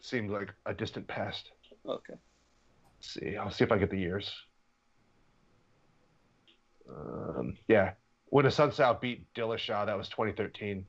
seemed 0.00 0.30
like 0.30 0.54
a 0.64 0.72
distant 0.72 1.06
past. 1.08 1.50
Okay. 1.86 2.14
Let's 2.14 3.12
see, 3.12 3.36
I'll 3.36 3.50
see 3.50 3.64
if 3.64 3.70
I 3.70 3.76
get 3.76 3.90
the 3.90 3.98
years. 3.98 4.32
Um, 6.88 7.58
yeah, 7.68 7.90
when 8.30 8.46
Assunção 8.46 8.98
beat 8.98 9.26
Dillashaw, 9.34 9.84
that 9.84 9.98
was 9.98 10.08
2013. 10.08 10.86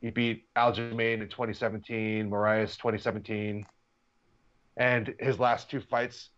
He 0.00 0.10
beat 0.10 0.52
Aljamain 0.56 1.22
in 1.22 1.28
2017, 1.28 2.28
Moraes 2.28 2.76
2017, 2.76 3.64
and 4.76 5.14
his 5.20 5.38
last 5.38 5.70
two 5.70 5.80
fights, 5.80 6.30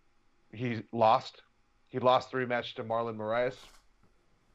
he 0.52 0.82
lost. 0.92 1.40
He 1.90 1.98
lost 1.98 2.30
three 2.30 2.46
match 2.46 2.74
to 2.76 2.84
Marlon 2.84 3.16
Moraes, 3.16 3.56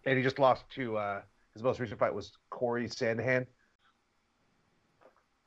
and 0.05 0.17
he 0.17 0.23
just 0.23 0.39
lost 0.39 0.63
to 0.71 0.97
uh, 0.97 1.21
his 1.53 1.63
most 1.63 1.79
recent 1.79 1.99
fight 1.99 2.13
was 2.13 2.31
Cory 2.49 2.87
Sandhagen. 2.87 3.45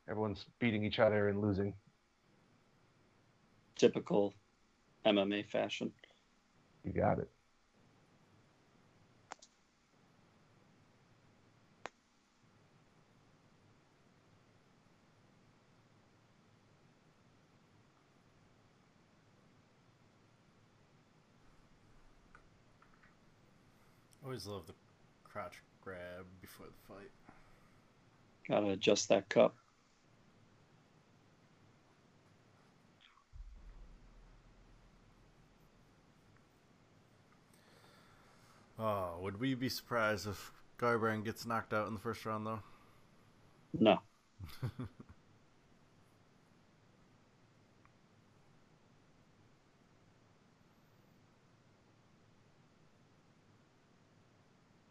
Everyone's 0.09 0.47
beating 0.59 0.85
each 0.85 0.99
other 0.99 1.29
and 1.29 1.41
losing. 1.41 1.75
Typical 3.77 4.35
MMA 5.07 5.47
fashion. 5.49 5.93
You 6.85 6.93
got 6.93 7.19
it. 7.19 7.31
Always 24.39 24.47
love 24.55 24.67
the 24.69 24.75
crotch 25.25 25.55
grab 25.83 26.25
before 26.41 26.67
the 26.67 26.95
fight. 26.95 27.11
Gotta 28.47 28.69
adjust 28.69 29.09
that 29.09 29.29
cup. 29.29 29.57
Oh, 38.79 39.19
would 39.23 39.41
we 39.41 39.55
be 39.55 39.69
surprised 39.69 40.29
if 40.29 40.53
Garbrandt 40.79 41.25
gets 41.25 41.45
knocked 41.45 41.75
out 41.75 41.89
in 41.89 41.95
the 41.95 42.01
first 42.01 42.25
round, 42.25 42.47
though? 42.47 42.61
No. 43.73 43.99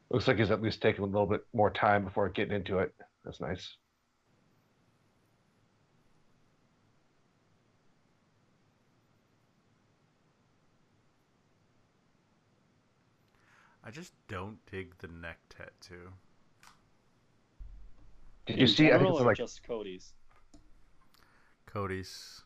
Looks 0.10 0.28
like 0.28 0.38
he's 0.38 0.52
at 0.52 0.62
least 0.62 0.82
taking 0.82 1.04
a 1.04 1.08
little 1.08 1.26
bit 1.26 1.46
more 1.54 1.70
time 1.70 2.06
before 2.06 2.30
getting 2.30 2.56
into 2.56 2.80
it. 2.80 2.94
That's 3.26 3.42
nice. 3.42 3.76
I 13.84 13.90
just 13.90 14.14
don't 14.28 14.58
dig 14.70 14.98
the 15.00 15.08
neck 15.08 15.40
tattoo. 15.50 16.10
Did 18.46 18.60
you 18.60 18.68
see? 18.68 18.92
I 18.92 18.98
think 18.98 19.12
it's 19.12 19.22
like 19.22 19.38
just 19.38 19.64
Cody's. 19.64 20.14
Cody's. 21.66 22.44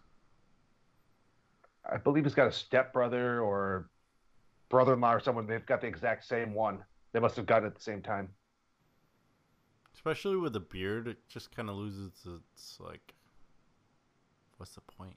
I 1.91 1.97
believe 1.97 2.25
he's 2.25 2.35
got 2.35 2.47
a 2.47 2.51
stepbrother 2.51 3.41
or 3.41 3.89
brother-in-law 4.69 5.15
or 5.15 5.19
someone. 5.19 5.47
They've 5.47 5.65
got 5.65 5.81
the 5.81 5.87
exact 5.87 6.25
same 6.25 6.53
one. 6.53 6.83
They 7.11 7.19
must 7.19 7.35
have 7.35 7.45
gotten 7.45 7.65
it 7.65 7.67
at 7.67 7.75
the 7.75 7.81
same 7.81 8.01
time. 8.01 8.29
Especially 9.93 10.37
with 10.37 10.55
a 10.55 10.59
beard, 10.59 11.07
it 11.07 11.17
just 11.27 11.55
kind 11.55 11.69
of 11.69 11.75
loses 11.75 12.11
its 12.25 12.79
like. 12.79 13.13
What's 14.57 14.75
the 14.75 14.81
point? 14.81 15.15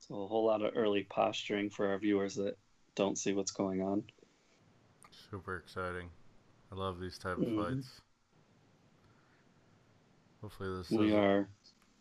So 0.00 0.22
a 0.22 0.26
whole 0.26 0.46
lot 0.46 0.62
of 0.62 0.72
early 0.74 1.04
posturing 1.04 1.70
for 1.70 1.88
our 1.88 1.98
viewers 1.98 2.34
that 2.36 2.56
don't 2.96 3.16
see 3.16 3.32
what's 3.32 3.52
going 3.52 3.82
on. 3.82 4.02
Super 5.30 5.56
exciting. 5.56 6.10
I 6.72 6.74
love 6.74 6.98
these 7.00 7.18
type 7.18 7.38
of 7.38 7.44
Mhm. 7.44 7.76
fights. 7.76 8.00
Hopefully 10.40 10.76
this 10.76 10.90
is 10.90 10.98
We 10.98 11.06
doesn't- 11.06 11.20
are 11.24 11.48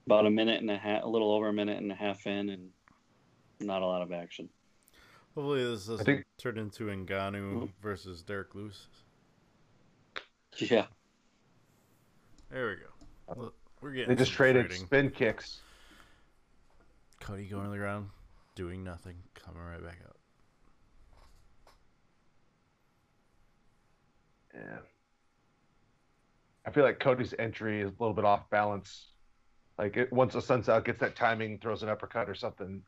about 0.05 0.25
a 0.25 0.29
minute 0.31 0.61
and 0.61 0.71
a 0.71 0.77
half, 0.77 1.03
a 1.03 1.07
little 1.07 1.31
over 1.31 1.49
a 1.49 1.53
minute 1.53 1.77
and 1.77 1.91
a 1.91 1.95
half 1.95 2.25
in, 2.25 2.49
and 2.49 2.73
not 3.59 3.81
a 3.81 3.85
lot 3.85 4.01
of 4.01 4.11
action. 4.11 4.49
Hopefully 5.35 5.63
this 5.63 5.85
doesn't 5.85 6.05
think- 6.05 6.25
turn 6.37 6.57
into 6.57 6.85
Ngannou 6.85 7.53
Mhm. 7.67 7.73
versus 7.81 8.23
Derrick 8.23 8.55
Lewis. 8.55 8.87
Yeah, 10.57 10.87
There 12.49 12.69
we 12.69 12.75
go. 12.77 13.41
Look, 13.43 13.55
We're 13.81 13.91
getting 13.93 14.09
They 14.09 14.15
just 14.15 14.33
traded 14.33 14.65
trading. 14.67 14.85
spin 14.87 15.11
kicks. 15.11 15.61
Cody 17.21 17.47
going 17.47 17.63
to 17.65 17.69
the 17.69 17.77
ground, 17.77 18.09
doing 18.55 18.83
nothing, 18.83 19.23
coming 19.35 19.61
right 19.61 19.81
back 19.81 20.01
up. 20.05 20.18
Yeah. 24.59 24.77
I 26.65 26.71
feel 26.71 26.83
like 26.83 26.99
Cody's 26.99 27.33
entry 27.39 27.81
is 27.81 27.89
a 27.89 27.95
little 27.99 28.13
bit 28.13 28.25
off 28.25 28.49
balance. 28.49 29.07
Like 29.77 29.95
it, 29.97 30.11
once 30.11 30.35
Assunção, 30.35 30.83
gets 30.83 30.99
that 30.99 31.15
timing, 31.15 31.57
throws 31.59 31.83
an 31.83 31.89
uppercut 31.89 32.29
or 32.29 32.35
something. 32.35 32.83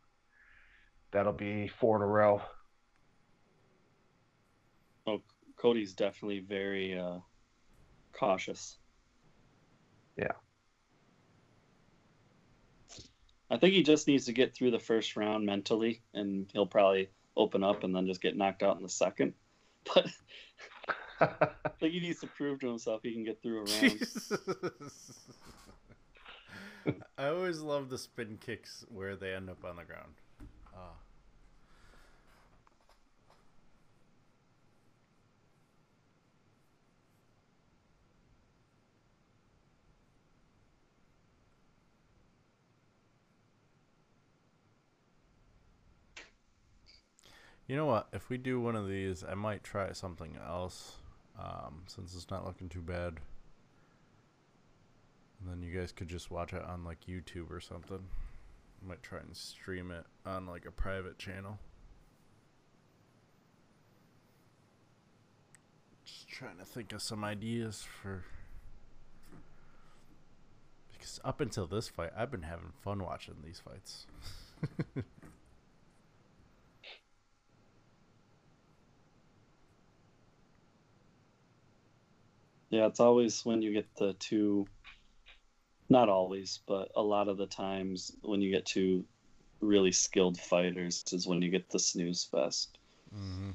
That'll 1.11 1.33
be 1.33 1.67
four 1.67 1.95
in 1.95 2.01
a 2.01 2.05
row. 2.05 2.41
Oh, 5.07 5.21
Cody's 5.57 5.93
definitely 5.93 6.39
very 6.39 6.97
uh, 6.97 7.19
cautious. 8.13 8.77
Yeah. 10.17 10.33
I 13.49 13.57
think 13.57 13.73
he 13.73 13.83
just 13.83 14.07
needs 14.07 14.25
to 14.25 14.33
get 14.33 14.53
through 14.53 14.71
the 14.71 14.79
first 14.79 15.15
round 15.15 15.45
mentally, 15.45 16.01
and 16.13 16.49
he'll 16.53 16.65
probably 16.65 17.09
open 17.35 17.63
up 17.63 17.83
and 17.83 17.95
then 17.95 18.05
just 18.05 18.21
get 18.21 18.37
knocked 18.37 18.63
out 18.63 18.77
in 18.77 18.83
the 18.83 18.89
second. 18.89 19.33
But 19.95 20.05
I 21.65 21.69
think 21.79 21.93
he 21.93 21.99
needs 21.99 22.19
to 22.21 22.27
prove 22.27 22.59
to 22.61 22.67
himself 22.67 23.01
he 23.03 23.13
can 23.13 23.23
get 23.23 23.41
through 23.43 23.59
a 23.59 23.63
round. 23.63 24.01
I 27.17 27.27
always 27.27 27.59
love 27.59 27.89
the 27.89 27.97
spin 27.99 28.39
kicks 28.43 28.83
where 28.89 29.15
they 29.15 29.33
end 29.33 29.49
up 29.49 29.63
on 29.63 29.75
the 29.75 29.83
ground. 29.83 30.13
Ah. 30.75 30.93
You 47.67 47.75
know 47.75 47.85
what? 47.85 48.07
If 48.11 48.29
we 48.29 48.37
do 48.37 48.59
one 48.59 48.75
of 48.75 48.87
these, 48.89 49.23
I 49.23 49.35
might 49.35 49.63
try 49.63 49.91
something 49.93 50.35
else. 50.43 50.97
Um, 51.39 51.83
since 51.87 52.15
it's 52.15 52.29
not 52.29 52.45
looking 52.45 52.69
too 52.69 52.81
bad. 52.81 53.19
And 55.39 55.49
then 55.49 55.61
you 55.61 55.77
guys 55.77 55.91
could 55.91 56.07
just 56.07 56.29
watch 56.29 56.53
it 56.53 56.63
on 56.63 56.83
like 56.83 56.99
YouTube 57.07 57.49
or 57.49 57.59
something. 57.59 57.99
I 58.83 58.87
might 58.87 59.01
try 59.01 59.19
and 59.19 59.35
stream 59.35 59.91
it 59.91 60.05
on 60.25 60.45
like 60.45 60.65
a 60.65 60.71
private 60.71 61.17
channel. 61.17 61.57
Just 66.05 66.27
trying 66.27 66.57
to 66.57 66.65
think 66.65 66.93
of 66.93 67.01
some 67.01 67.23
ideas 67.23 67.85
for. 68.01 68.23
Because 70.91 71.19
up 71.23 71.41
until 71.41 71.65
this 71.65 71.87
fight, 71.87 72.11
I've 72.15 72.29
been 72.29 72.43
having 72.43 72.71
fun 72.83 73.03
watching 73.03 73.35
these 73.43 73.59
fights. 73.59 74.05
Yeah, 82.71 82.87
it's 82.87 82.99
always 83.01 83.45
when 83.45 83.61
you 83.61 83.73
get 83.73 83.93
the 83.97 84.13
two, 84.13 84.65
not 85.89 86.07
always, 86.09 86.61
but 86.67 86.89
a 86.95 87.01
lot 87.01 87.27
of 87.27 87.37
the 87.37 87.45
times 87.45 88.15
when 88.21 88.41
you 88.41 88.49
get 88.49 88.65
two 88.65 89.03
really 89.59 89.91
skilled 89.91 90.39
fighters 90.39 91.03
is 91.11 91.27
when 91.27 91.41
you 91.41 91.49
get 91.51 91.69
the 91.69 91.77
snooze 91.77 92.23
fest. 92.23 92.77
mm-hmm. 93.13 93.51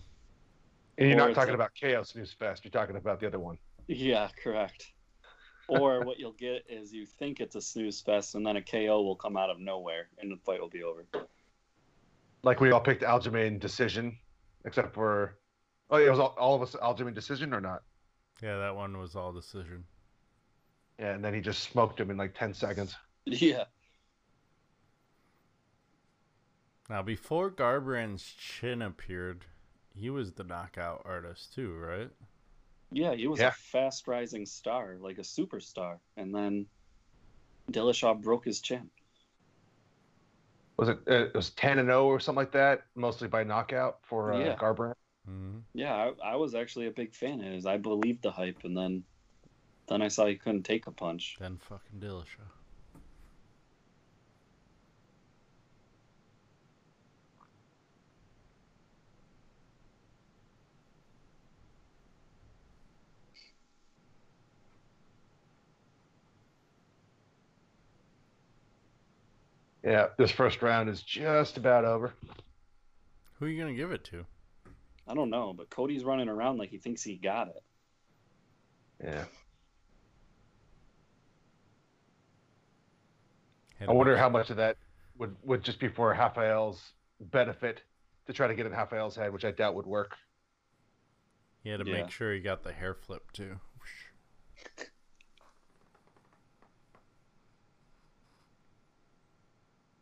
And 0.98 1.10
you're 1.10 1.20
Or 1.20 1.28
not 1.28 1.34
talking 1.34 1.52
a- 1.52 1.55
about 1.55 1.74
Chaos 1.74 2.10
Snooze 2.10 2.32
Fest. 2.32 2.64
You're 2.64 2.70
talking 2.70 2.97
about 2.97 3.20
the 3.20 3.26
other 3.26 3.38
one. 3.38 3.59
Yeah, 3.86 4.28
correct. 4.43 4.93
Or 5.68 6.01
what 6.06 6.18
you'll 6.18 6.32
get 6.32 6.64
is 6.68 6.93
you 6.93 7.05
think 7.06 7.40
it's 7.40 7.55
a 7.56 7.60
snooze 7.60 8.01
fest, 8.01 8.34
and 8.34 8.47
then 8.47 8.56
a 8.56 8.62
KO 8.62 9.02
will 9.02 9.16
come 9.16 9.36
out 9.36 9.51
of 9.51 9.59
nowhere, 9.59 10.09
and 10.18 10.30
the 10.30 10.36
fight 10.44 10.60
will 10.60 10.70
be 10.70 10.82
over. 10.82 11.06
Like 12.43 12.60
we 12.60 12.70
all 12.70 12.80
picked 12.80 13.02
Aljamain 13.02 13.59
decision, 13.60 14.16
except 14.64 14.94
for, 14.94 15.36
oh, 15.90 15.97
yeah, 15.98 16.06
it 16.06 16.10
was 16.10 16.18
all, 16.20 16.34
all 16.38 16.55
of 16.55 16.62
us 16.62 16.74
Aljamain 16.76 17.14
decision 17.14 17.52
or 17.52 17.60
not? 17.60 17.82
Yeah, 18.42 18.56
that 18.58 18.76
one 18.76 18.96
was 18.98 19.14
all 19.14 19.30
decision. 19.32 19.84
Yeah, 20.98 21.14
and 21.14 21.24
then 21.24 21.32
he 21.34 21.40
just 21.40 21.62
smoked 21.62 22.00
him 22.00 22.10
in 22.10 22.16
like 22.18 22.34
ten 22.34 22.52
seconds. 22.54 22.96
Yeah, 23.26 23.64
Now, 26.88 27.00
before 27.00 27.48
Garbrandt's 27.48 28.32
chin 28.34 28.82
appeared, 28.82 29.44
he 29.94 30.10
was 30.10 30.32
the 30.32 30.42
knockout 30.42 31.02
artist 31.04 31.54
too, 31.54 31.76
right? 31.78 32.10
yeah, 32.90 33.14
he 33.14 33.26
was 33.26 33.42
Yeah. 33.42 33.48
a 33.48 33.50
fast 33.50 34.06
rising 34.08 34.46
star, 34.46 34.96
like 35.00 35.18
a 35.18 35.22
superstar, 35.22 35.98
and 36.16 36.34
then 36.34 36.66
Dillashaw 37.70 38.20
broke 38.20 38.44
his 38.44 38.60
chin. 38.60 38.90
Was 40.78 40.88
it? 40.88 40.98
uh, 41.08 41.26
It 41.26 41.34
was 41.34 41.50
ten 41.50 41.78
and 41.78 41.88
zero 41.88 42.06
or 42.06 42.18
something 42.20 42.36
like 42.42 42.52
that, 42.52 42.86
mostly 42.94 43.28
by 43.28 43.44
knockout 43.44 43.98
for 44.06 44.32
uh, 44.32 44.50
Yeah. 44.50 44.58
Garbrandt. 44.58 44.94
Mm-hmm. 45.28 45.59
Yeah, 45.74 45.94
I, 45.94 46.32
I 46.32 46.36
was 46.36 46.55
actually 46.55 46.86
a 46.86 46.93
big 46.93 47.15
fan 47.15 47.40
of 47.40 47.53
his. 47.53 47.66
I 47.66 47.77
believed 47.77 48.23
the 48.23 48.31
hype, 48.31 48.61
and 48.65 48.77
then 48.77 49.05
then 49.89 50.03
I 50.03 50.09
saw 50.09 50.27
he 50.27 50.36
couldn't 50.36 50.65
take 50.65 50.86
a 50.86 50.93
punch. 50.93 51.36
Then 51.40 51.59
fucking 51.59 52.01
Dillashaw. 52.01 52.51
Yeah, 69.85 70.09
this 70.19 70.32
first 70.32 70.62
round 70.62 70.89
is 70.89 71.01
just 71.01 71.59
about 71.59 71.85
over. 71.85 72.12
Who 73.39 73.47
are 73.47 73.48
you 73.48 73.61
gonna 73.61 73.74
give 73.74 73.93
it 73.93 74.03
to? 74.07 74.27
I 75.09 75.15
don't 75.15 75.31
know, 75.31 75.53
but 75.57 75.70
Cody's 75.70 76.05
running 76.05 76.28
around 76.28 76.59
like 76.59 76.70
he 76.70 76.78
thinks 76.78 77.03
he 77.03 77.16
got 77.16 77.49
it. 77.49 77.62
Yeah, 79.05 79.24
Had 83.78 83.89
I 83.89 83.93
wonder 83.93 84.12
make- 84.12 84.20
how 84.20 84.28
much 84.31 84.51
of 84.51 84.57
that 84.57 84.78
would 85.19 85.37
would 85.43 85.62
just 85.62 85.78
be 85.78 85.89
for 85.89 86.11
Rafael's 86.11 86.93
benefit 87.20 87.83
to 88.27 88.33
try 88.33 88.47
to 88.49 88.55
get 88.55 88.66
in 88.66 88.73
Rafael's 88.73 89.15
head, 89.16 89.33
which 89.33 89.45
I 89.45 89.51
doubt 89.51 89.74
would 89.74 89.87
work. 89.87 90.16
He 91.62 91.69
had 91.69 91.81
to 91.81 91.87
Yeah. 91.91 92.03
make 92.03 92.11
sure 92.11 92.33
he 92.33 92.41
got 92.41 92.62
the 92.62 92.73
hair 92.73 92.95
flip 92.95 93.31
too. 93.33 93.61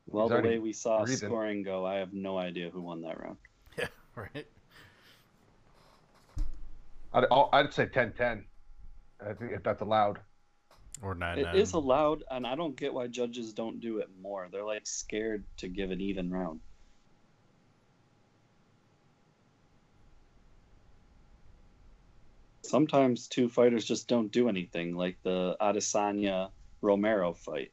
Well, 0.06 0.28
He's 0.28 0.36
the 0.42 0.48
way 0.48 0.58
we 0.58 0.72
saw 0.72 1.04
breathing. 1.04 1.28
scoring 1.28 1.62
go, 1.62 1.84
I 1.84 1.96
have 1.96 2.12
no 2.12 2.38
idea 2.38 2.70
who 2.70 2.82
won 2.82 3.02
that 3.02 3.20
round. 3.20 3.36
Yeah, 3.78 3.88
right. 4.14 4.46
I'd, 7.14 7.24
I'll- 7.30 7.48
I'd 7.52 7.72
say 7.72 7.86
10-10. 7.86 8.44
I 9.26 9.32
think 9.32 9.52
if 9.52 9.62
that's 9.62 9.80
allowed. 9.80 10.18
Or 11.02 11.14
nine 11.14 11.38
It 11.38 11.44
nine. 11.44 11.56
is 11.56 11.72
allowed, 11.72 12.24
and 12.30 12.46
I 12.46 12.54
don't 12.54 12.76
get 12.76 12.92
why 12.92 13.06
judges 13.06 13.52
don't 13.52 13.80
do 13.80 13.98
it 13.98 14.08
more. 14.20 14.48
They're 14.50 14.64
like 14.64 14.86
scared 14.86 15.44
to 15.58 15.68
give 15.68 15.90
an 15.90 16.00
even 16.00 16.30
round. 16.30 16.60
sometimes 22.62 23.28
two 23.28 23.48
fighters 23.48 23.84
just 23.84 24.08
don't 24.08 24.32
do 24.32 24.48
anything, 24.48 24.96
like 24.96 25.18
the 25.22 25.56
Adesanya 25.60 26.50
Romero 26.80 27.34
fight. 27.34 27.72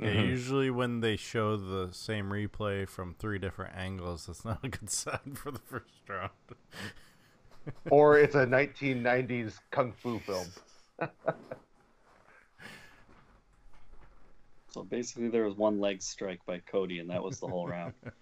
Yeah, 0.00 0.08
Mhm. 0.14 0.26
usually 0.28 0.70
when 0.70 1.00
they 1.00 1.16
show 1.16 1.56
the 1.56 1.92
same 1.92 2.28
replay 2.30 2.86
from 2.88 3.14
three 3.14 3.38
different 3.38 3.74
angles, 3.74 4.26
that's 4.26 4.44
not 4.44 4.62
a 4.62 4.68
good 4.68 4.90
sign 4.90 5.34
for 5.34 5.50
the 5.50 5.58
first 5.60 6.08
round. 6.08 6.32
Or 7.90 8.18
it's 8.18 8.34
a 8.34 8.46
1990s 8.46 9.58
kung 9.70 9.92
fu 9.92 10.18
film. 10.20 10.46
So 14.68 14.82
basically, 14.82 15.28
there 15.30 15.44
was 15.46 15.56
one 15.56 15.80
leg 15.80 16.02
strike 16.02 16.44
by 16.44 16.58
Cody, 16.58 16.98
and 16.98 17.08
that 17.08 17.22
was 17.22 17.40
the 17.40 17.46
whole 17.46 17.66
round. 17.66 17.94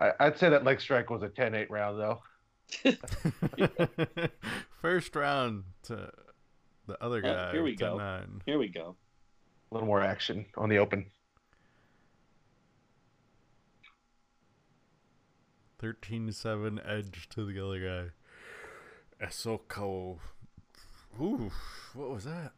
I, 0.00 0.12
I'd 0.20 0.38
say 0.38 0.48
that 0.50 0.62
leg 0.64 0.80
strike 0.80 1.10
was 1.10 1.22
a 1.24 1.28
10-8 1.28 1.70
round 1.70 1.98
though. 2.00 2.22
first 4.80 5.14
round 5.16 5.64
to 5.84 6.10
the 6.86 7.02
other 7.02 7.18
Uh, 7.18 7.46
guy. 7.46 7.52
here 7.52 7.62
we 7.64 7.76
10-9. 7.76 7.78
go. 7.78 8.22
Here 8.46 8.58
we 8.58 8.68
go. 8.68 8.94
A 9.70 9.74
little 9.74 9.86
more 9.88 10.02
action 10.02 10.46
on 10.56 10.68
the 10.68 10.78
open. 10.78 11.06
13 15.78 16.32
7 16.32 16.80
edge 16.86 17.28
to 17.30 17.44
the 17.44 17.64
other 17.64 17.80
guy. 19.20 19.24
Assunção. 19.26 20.18
Ooh, 21.20 21.50
what 21.94 22.10
was 22.10 22.24
that? 22.24 22.52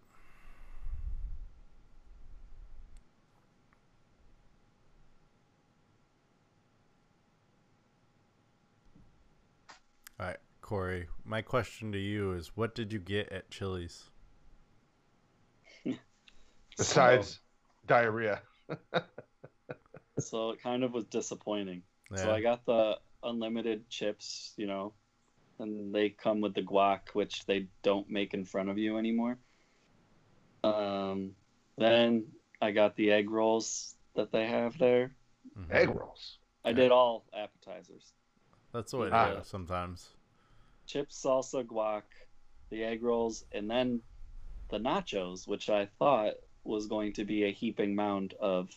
All 10.20 10.27
right, 10.27 10.36
Corey. 10.61 11.07
My 11.24 11.43
question 11.43 11.93
to 11.93 11.99
you 11.99 12.32
is 12.32 12.57
what 12.57 12.74
did 12.74 12.93
you 12.93 12.99
get 12.99 13.31
at 13.31 13.51
Chili's? 13.51 14.11
Besides 16.77 17.40
diarrhea. 17.86 18.43
so 20.19 20.51
it 20.51 20.62
kind 20.62 20.82
of 20.82 20.93
was 20.93 21.05
disappointing. 21.05 21.82
So 22.15 22.32
I 22.32 22.40
got 22.40 22.65
the 22.65 22.99
unlimited 23.23 23.89
chips, 23.89 24.53
you 24.57 24.66
know, 24.66 24.93
and 25.59 25.95
they 25.95 26.09
come 26.11 26.40
with 26.40 26.55
the 26.55 26.62
guac, 26.62 27.09
which 27.15 27.45
they 27.47 27.66
don't 27.82 28.09
make 28.11 28.35
in 28.35 28.45
front 28.45 28.69
of 28.69 28.78
you 28.78 28.97
anymore. 28.99 29.39
Um, 30.65 31.32
then 31.77 32.27
I 32.61 32.70
got 32.73 32.97
the 32.97 33.11
egg 33.12 33.31
rolls 33.31 33.95
that 34.15 34.32
they 34.32 34.47
have 34.47 34.77
there. 34.78 35.15
Mhm. 35.57 35.70
Egg 35.70 35.89
rolls. 35.90 36.39
I 36.65 36.73
did 36.73 36.90
all 36.90 37.24
appetizers. 37.32 38.12
That's 38.73 38.90
the 38.90 38.99
way 38.99 39.09
Ah. 39.12 39.28
they 39.31 39.35
go 39.36 39.43
sometimes. 39.43 40.11
Chips, 40.86 41.23
salsa, 41.23 41.65
guac, 41.65 42.03
the 42.70 42.82
egg 42.85 43.03
rolls, 43.03 43.45
and 43.53 43.70
then 43.70 44.03
the 44.69 44.78
nachos, 44.78 45.47
which 45.47 45.70
I 45.70 45.86
thought 45.86 46.35
was 46.65 46.86
going 46.86 47.12
to 47.15 47.24
be 47.24 47.45
a 47.45 47.53
heaping 47.53 47.95
mound 47.95 48.35
of 48.35 48.70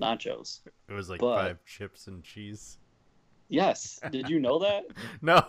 nachos. 0.00 0.60
It 0.88 0.94
was 0.94 1.10
like 1.10 1.20
But- 1.20 1.36
five 1.46 1.64
chips 1.64 2.06
and 2.06 2.22
cheese. 2.22 2.78
Yes, 3.52 4.00
did 4.10 4.30
you 4.30 4.40
know 4.40 4.58
that? 4.60 4.84
No, 5.20 5.44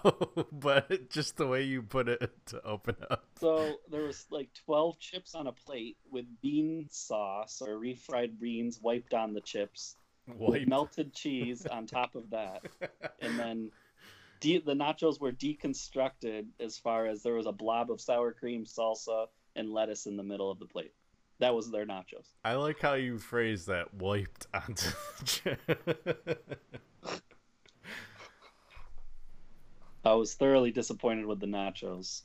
but 0.51 1.09
just 1.09 1.37
the 1.37 1.47
way 1.47 1.63
you 1.63 1.81
put 1.81 2.09
it 2.09 2.31
to 2.47 2.61
open 2.63 2.97
up. 3.09 3.25
So 3.39 3.77
there 3.89 4.03
was 4.03 4.25
like 4.29 4.49
12 4.65 4.99
chips 4.99 5.35
on 5.35 5.47
a 5.47 5.51
plate 5.51 5.97
with 6.11 6.25
bean 6.41 6.87
sauce 6.91 7.61
or 7.61 7.79
refried 7.79 8.39
beans 8.39 8.79
wiped 8.81 9.13
on 9.13 9.33
the 9.33 9.41
chips 9.41 9.95
with 10.27 10.67
melted 10.67 11.13
cheese 11.13 11.65
on 11.65 11.87
top 11.87 12.15
of 12.15 12.29
that. 12.31 12.61
And 13.21 13.39
then 13.39 13.71
de- 14.41 14.59
the 14.59 14.73
nachos 14.73 15.19
were 15.19 15.31
deconstructed 15.31 16.47
as 16.59 16.77
far 16.77 17.07
as 17.07 17.23
there 17.23 17.33
was 17.33 17.45
a 17.45 17.51
blob 17.51 17.89
of 17.89 18.01
sour 18.01 18.31
cream, 18.31 18.65
salsa, 18.65 19.27
and 19.55 19.71
lettuce 19.71 20.05
in 20.05 20.17
the 20.17 20.23
middle 20.23 20.51
of 20.51 20.59
the 20.59 20.65
plate. 20.65 20.93
That 21.39 21.55
was 21.55 21.71
their 21.71 21.85
nachos. 21.85 22.27
I 22.45 22.53
like 22.55 22.79
how 22.79 22.93
you 22.93 23.17
phrase 23.17 23.65
that 23.65 23.93
wiped 23.93 24.47
onto 24.53 24.89
the 25.19 25.25
chip. 25.25 26.59
I 30.05 30.13
was 30.13 30.33
thoroughly 30.33 30.71
disappointed 30.71 31.25
with 31.25 31.39
the 31.39 31.45
nachos. 31.45 32.23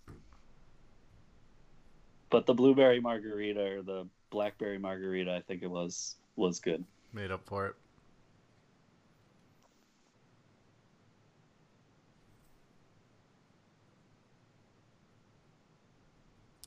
But 2.30 2.46
the 2.46 2.54
blueberry 2.54 3.00
margarita 3.00 3.78
or 3.78 3.82
the 3.82 4.08
blackberry 4.30 4.78
margarita, 4.78 5.34
I 5.34 5.40
think 5.40 5.62
it 5.62 5.70
was, 5.70 6.16
was 6.36 6.60
good. 6.60 6.84
Made 7.12 7.30
up 7.30 7.46
for 7.46 7.68
it. 7.68 7.74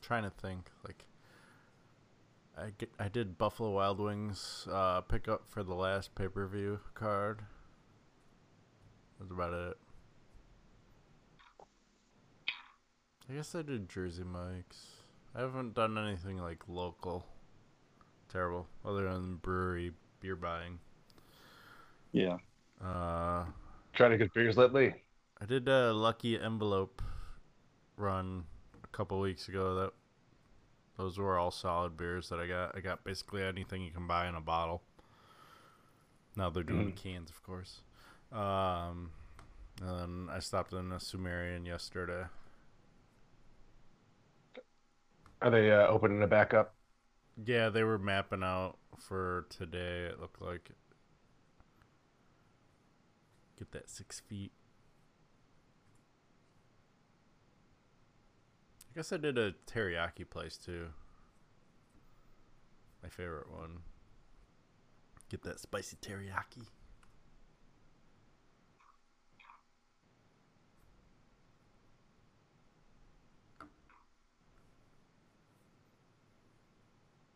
Trying 0.02 0.24
to 0.24 0.30
think, 0.30 0.70
like 0.86 1.06
I 2.58 2.72
get, 2.78 2.90
I 3.00 3.08
did 3.08 3.38
Buffalo 3.38 3.72
Wild 3.72 4.00
Wings 4.00 4.68
uh, 4.70 5.02
for 5.48 5.64
the 5.64 5.74
last 5.74 6.16
pay 6.16 6.28
per 6.28 6.48
view 6.48 6.80
card. 6.94 7.42
That's 9.20 9.32
about 9.32 9.54
it. 9.54 9.78
I 13.30 13.34
guess 13.34 13.56
I 13.56 13.62
did 13.62 13.90
Jersey 13.90 14.24
Mike's. 14.24 14.88
I 15.36 15.42
haven't 15.42 15.74
done 15.74 15.98
anything 15.98 16.38
like 16.38 16.64
local. 16.68 17.26
Terrible, 18.30 18.68
other 18.86 19.12
than 19.12 19.36
brewery 19.36 19.92
beer 20.20 20.36
buying. 20.36 20.80
Yeah. 22.12 22.38
Uh, 22.84 23.46
Trying 23.94 24.12
to 24.12 24.18
get 24.18 24.34
beers 24.34 24.58
lately. 24.58 24.94
I 25.42 25.46
did 25.46 25.68
a 25.68 25.94
lucky 25.94 26.40
envelope 26.40 27.02
run 27.98 28.44
a 28.84 28.88
couple 28.88 29.20
weeks 29.20 29.48
ago. 29.48 29.76
That 29.76 29.94
those 30.98 31.18
were 31.18 31.38
all 31.38 31.52
solid 31.52 31.98
beers 31.98 32.30
that 32.30 32.40
I 32.40 32.48
got. 32.48 32.76
I 32.76 32.80
got 32.80 33.04
basically 33.04 33.44
anything 33.44 33.82
you 33.82 33.92
can 33.92 34.08
buy 34.08 34.28
in 34.28 34.36
a 34.36 34.42
bottle. 34.42 34.82
Now 36.36 36.50
they're 36.50 36.64
doing 36.64 36.92
cans, 36.94 37.30
of 37.30 37.44
course. 37.44 37.82
Um, 38.32 39.12
and 39.82 40.00
then 40.00 40.28
I 40.32 40.40
stopped 40.40 40.74
in 40.74 40.92
a 40.92 41.00
Sumerian 41.00 41.66
yesterday. 41.66 42.24
Are 45.42 45.50
they 45.50 45.72
uh, 45.72 45.88
opening 45.88 46.22
it 46.22 46.30
back 46.30 46.54
up? 46.54 46.76
Yeah, 47.44 47.70
they 47.70 47.84
were 47.84 47.98
mapping 47.98 48.44
out 48.44 48.78
for 49.00 49.48
today. 49.50 50.06
It 50.06 50.20
looked 50.20 50.42
like 50.42 50.72
get 53.58 53.72
that 53.72 53.90
six 53.90 54.20
feet. 54.20 54.52
I 58.92 58.96
guess 58.96 59.12
I 59.12 59.18
did 59.18 59.38
a 59.38 59.54
teriyaki 59.66 60.30
place 60.30 60.58
too. 60.58 60.88
My 63.02 63.10
favorite 63.10 63.50
one. 63.50 63.80
Get 65.30 65.44
that 65.44 65.60
spicy 65.60 65.98
teriyaki. 66.02 66.68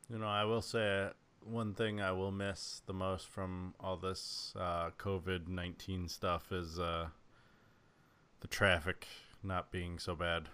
You 0.10 0.20
know, 0.20 0.28
I 0.28 0.44
will 0.46 0.62
say 0.62 1.10
one 1.42 1.74
thing 1.74 2.02
I 2.02 2.12
will 2.12 2.32
miss 2.32 2.82
the 2.86 2.94
most 2.94 3.28
from 3.28 3.74
all 3.80 3.98
this 3.98 4.54
uh, 4.60 4.92
COVID 4.98 5.48
19 5.48 6.08
stuff 6.08 6.52
is 6.52 6.80
uh, 6.80 7.08
the 8.42 8.48
traffic 8.48 9.08
not 9.44 9.72
being 9.72 10.00
so 10.00 10.16
bad. 10.16 10.50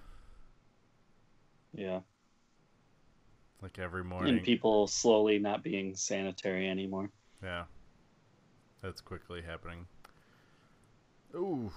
Yeah. 1.73 1.99
Like 3.61 3.77
every 3.79 4.03
morning. 4.03 4.35
And 4.35 4.43
people 4.43 4.87
slowly 4.87 5.37
not 5.39 5.63
being 5.63 5.95
sanitary 5.95 6.67
anymore. 6.69 7.09
Yeah. 7.43 7.65
That's 8.81 9.01
quickly 9.01 9.41
happening. 9.41 9.85
Ooh, 11.35 11.71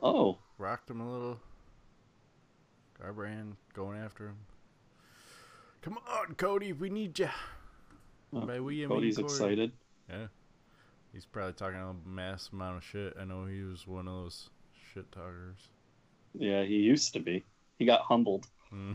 Oh, 0.00 0.38
rocked 0.58 0.90
him 0.90 1.00
a 1.00 1.12
little. 1.12 1.40
Garbrandt 3.00 3.54
going 3.74 3.98
after 3.98 4.28
him. 4.28 4.36
Come 5.82 5.98
on, 6.08 6.34
Cody, 6.36 6.72
we 6.72 6.88
need 6.90 7.18
you. 7.18 7.28
Well, 8.30 8.46
By 8.46 8.60
we, 8.60 8.84
I 8.84 8.86
mean 8.86 8.96
Cody's 8.96 9.16
Corey. 9.16 9.26
excited. 9.26 9.72
Yeah. 10.08 10.26
He's 11.12 11.26
probably 11.26 11.54
talking 11.54 11.80
a 11.80 11.92
mass 12.08 12.50
amount 12.52 12.78
of 12.78 12.84
shit. 12.84 13.14
I 13.20 13.24
know 13.24 13.44
he 13.46 13.62
was 13.62 13.86
one 13.86 14.06
of 14.06 14.14
those 14.14 14.48
shit 14.94 15.10
talkers. 15.10 15.58
Yeah, 16.34 16.62
he 16.62 16.76
used 16.76 17.12
to 17.14 17.20
be. 17.20 17.44
He 17.78 17.84
got 17.84 18.02
humbled. 18.02 18.46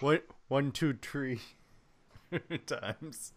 what? 0.00 0.24
One, 0.48 0.70
two, 0.70 0.92
three 1.00 1.40
times. 2.66 3.32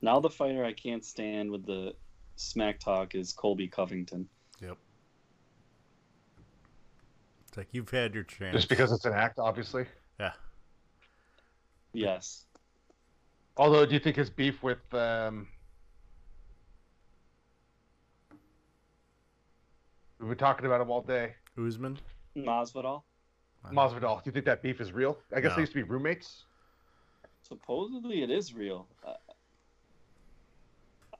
Now 0.00 0.20
the 0.20 0.30
fighter 0.30 0.64
I 0.64 0.72
can't 0.72 1.04
stand 1.04 1.50
with 1.50 1.66
the 1.66 1.94
smack 2.36 2.78
talk 2.80 3.14
is 3.14 3.32
Colby 3.32 3.68
Covington. 3.68 4.28
Yep. 4.62 4.78
It's 7.60 7.68
like 7.68 7.74
you've 7.74 7.90
had 7.90 8.14
your 8.14 8.24
chance. 8.24 8.56
Just 8.56 8.68
because 8.70 8.90
it's 8.90 9.04
an 9.04 9.12
act, 9.12 9.38
obviously. 9.38 9.84
Yeah. 10.18 10.32
Yes. 11.92 12.46
Although, 13.56 13.84
do 13.84 13.92
you 13.92 14.00
think 14.00 14.16
his 14.16 14.30
beef 14.30 14.62
with 14.62 14.78
um, 14.94 15.46
we've 20.18 20.28
been 20.30 20.38
talking 20.38 20.64
about 20.64 20.80
him 20.80 20.90
all 20.90 21.02
day, 21.02 21.34
Usman. 21.58 21.98
Masvidal. 22.34 23.02
Masvidal? 23.70 24.22
Do 24.22 24.28
you 24.28 24.32
think 24.32 24.46
that 24.46 24.62
beef 24.62 24.80
is 24.80 24.92
real? 24.92 25.18
I 25.36 25.40
guess 25.40 25.50
No. 25.50 25.56
they 25.56 25.62
used 25.62 25.72
to 25.72 25.78
be 25.78 25.82
roommates. 25.82 26.44
Supposedly 27.42 28.22
it 28.22 28.30
is 28.30 28.54
real. 28.54 28.86
Uh, 29.06 29.12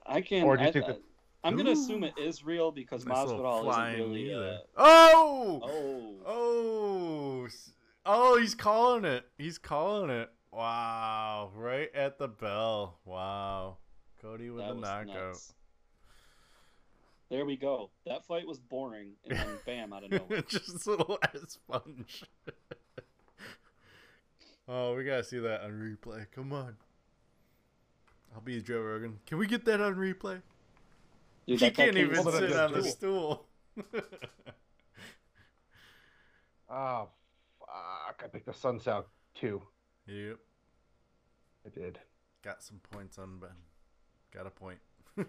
I 0.07 0.23
can. 0.23 0.45
Or 0.45 0.57
do 0.57 0.63
you 0.63 0.69
I, 0.71 0.73
think 0.73 0.87
that- 0.87 1.01
I, 1.43 1.49
am 1.49 1.57
gonna 1.57 1.71
assume 1.71 2.05
it 2.05 2.15
is 2.19 2.45
real 2.45 2.71
because 2.71 3.07
Nice 3.07 3.17
Masvidal 3.17 3.71
isn't 3.71 4.11
really. 4.11 4.35
Uh. 4.35 4.59
Oh! 4.77 5.61
oh, 5.63 6.15
Oh! 6.27 7.49
Oh, 8.07 8.39
he's 8.39 8.55
calling 8.55 9.05
it. 9.05 9.25
He's 9.39 9.59
calling 9.59 10.11
it. 10.11 10.31
Wow. 10.53 11.51
Right 11.55 11.95
at 11.95 12.19
the 12.19 12.29
bell. 12.29 12.99
Wow. 13.05 13.77
Cody 14.21 14.51
with 14.51 14.65
that 14.65 14.73
a 14.73 14.75
knockout. 14.75 15.07
nuts. 15.07 15.55
There 17.31 17.45
we 17.45 17.57
go. 17.57 17.91
That 18.07 18.25
fight 18.25 18.47
was 18.47 18.59
boring, 18.59 19.13
and 19.29 19.39
then 19.39 19.47
bam, 19.67 19.93
out 19.93 20.05
of 20.05 20.11
nowhere. 20.11 20.43
Just 20.49 20.87
a 20.87 20.91
little 20.91 21.19
ass 21.23 21.41
sponge. 21.47 22.25
oh, 24.69 24.97
we 24.97 25.05
gotta 25.05 25.25
see 25.25 25.39
that 25.39 25.63
on 25.63 25.71
replay. 25.71 26.27
Come 26.35 26.53
on. 26.53 26.77
I'll 28.35 28.41
be 28.41 28.61
Joe 28.61 28.81
Rogan. 28.81 29.21
Can 29.27 29.39
we 29.39 29.47
get 29.47 29.65
that 29.67 29.81
on 29.81 29.95
replay? 29.95 30.43
Dude, 31.51 31.59
he 31.59 31.67
that 31.67 31.75
guy 31.75 31.85
can't 31.87 31.97
even 31.97 32.15
sit 32.15 32.23
hold 32.23 32.35
it 32.37 32.39
sit 32.39 32.53
up 32.53 32.71
on 32.71 32.73
the 32.77 32.81
the 32.83 32.89
stool. 32.89 33.47
Oh, 36.73 37.09
fuck! 37.59 38.23
I 38.25 38.29
picked 38.29 38.47
Assunção 38.47 39.03
too. 39.35 39.61
yep. 40.07 40.39
I 41.67 41.69
did. 41.71 41.99
Got 42.45 42.63
some 42.63 42.81
points 42.93 43.19
on 43.19 43.41
Ben. 43.41 43.51
Got 44.33 44.47
a 44.47 44.51
point. 44.51 44.79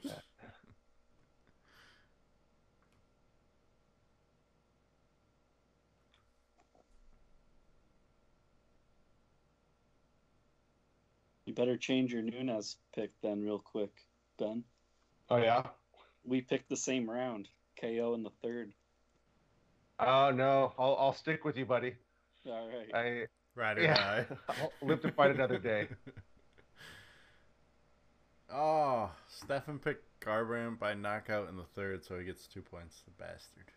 You 11.48 11.56
better 11.56 11.76
change 11.76 12.14
your 12.14 12.22
Nunes 12.22 12.78
pick 12.96 13.12
then, 13.22 13.42
real 13.42 13.60
quick, 13.60 13.92
Ben. 14.38 14.64
Oh 15.30 15.36
yeah. 15.36 15.64
We 16.26 16.42
picked 16.42 16.70
the 16.70 16.78
same 16.78 17.10
round. 17.10 17.48
KO 17.80 18.14
in 18.14 18.24
the 18.24 18.30
third. 18.42 18.72
Oh 20.00 20.32
no, 20.32 20.74
I'll 20.78 20.96
I'll 21.00 21.14
stick 21.14 21.46
with 21.46 21.58
you, 21.58 21.66
buddy. 21.66 21.96
All 22.46 22.68
right. 22.68 22.94
I 22.94 23.28
Ride 23.56 23.78
or 23.80 23.84
yeah, 23.84 23.96
die. 23.96 24.26
I'll 24.50 24.72
live 24.82 25.02
to 25.02 25.12
fight 25.12 25.32
another 25.32 25.58
day. 25.58 25.88
Oh, 28.54 29.10
Stefan 29.30 29.80
picked 29.80 30.04
Garbrandt 30.20 30.78
by 30.78 30.94
knockout 30.94 31.48
in 31.48 31.56
the 31.56 31.64
third, 31.64 32.04
so 32.04 32.20
he 32.20 32.26
gets 32.26 32.48
two 32.48 32.62
points. 32.62 33.02
The 33.06 33.12
bastard. 33.12 33.72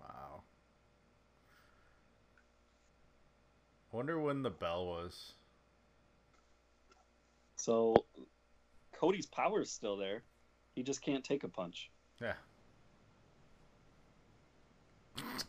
Wow. 0.00 0.40
Wonder 3.90 4.18
when 4.18 4.42
the 4.42 4.48
bell 4.48 4.86
was. 4.86 5.34
So 7.56 8.06
Cody's 9.02 9.26
power 9.26 9.60
is 9.62 9.70
still 9.70 9.96
there. 9.96 10.22
He 10.76 10.84
just 10.84 11.02
can't 11.02 11.24
take 11.24 11.42
a 11.42 11.48
punch. 11.48 11.90
Yeah. 12.20 12.34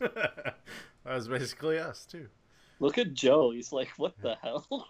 that 0.00 0.56
was 1.04 1.28
basically 1.28 1.78
us 1.78 2.04
too. 2.04 2.26
Look 2.80 2.98
at 2.98 3.14
Joe. 3.14 3.52
He's 3.52 3.70
like, 3.70 3.90
what 3.96 4.20
the 4.20 4.34
hell? 4.42 4.66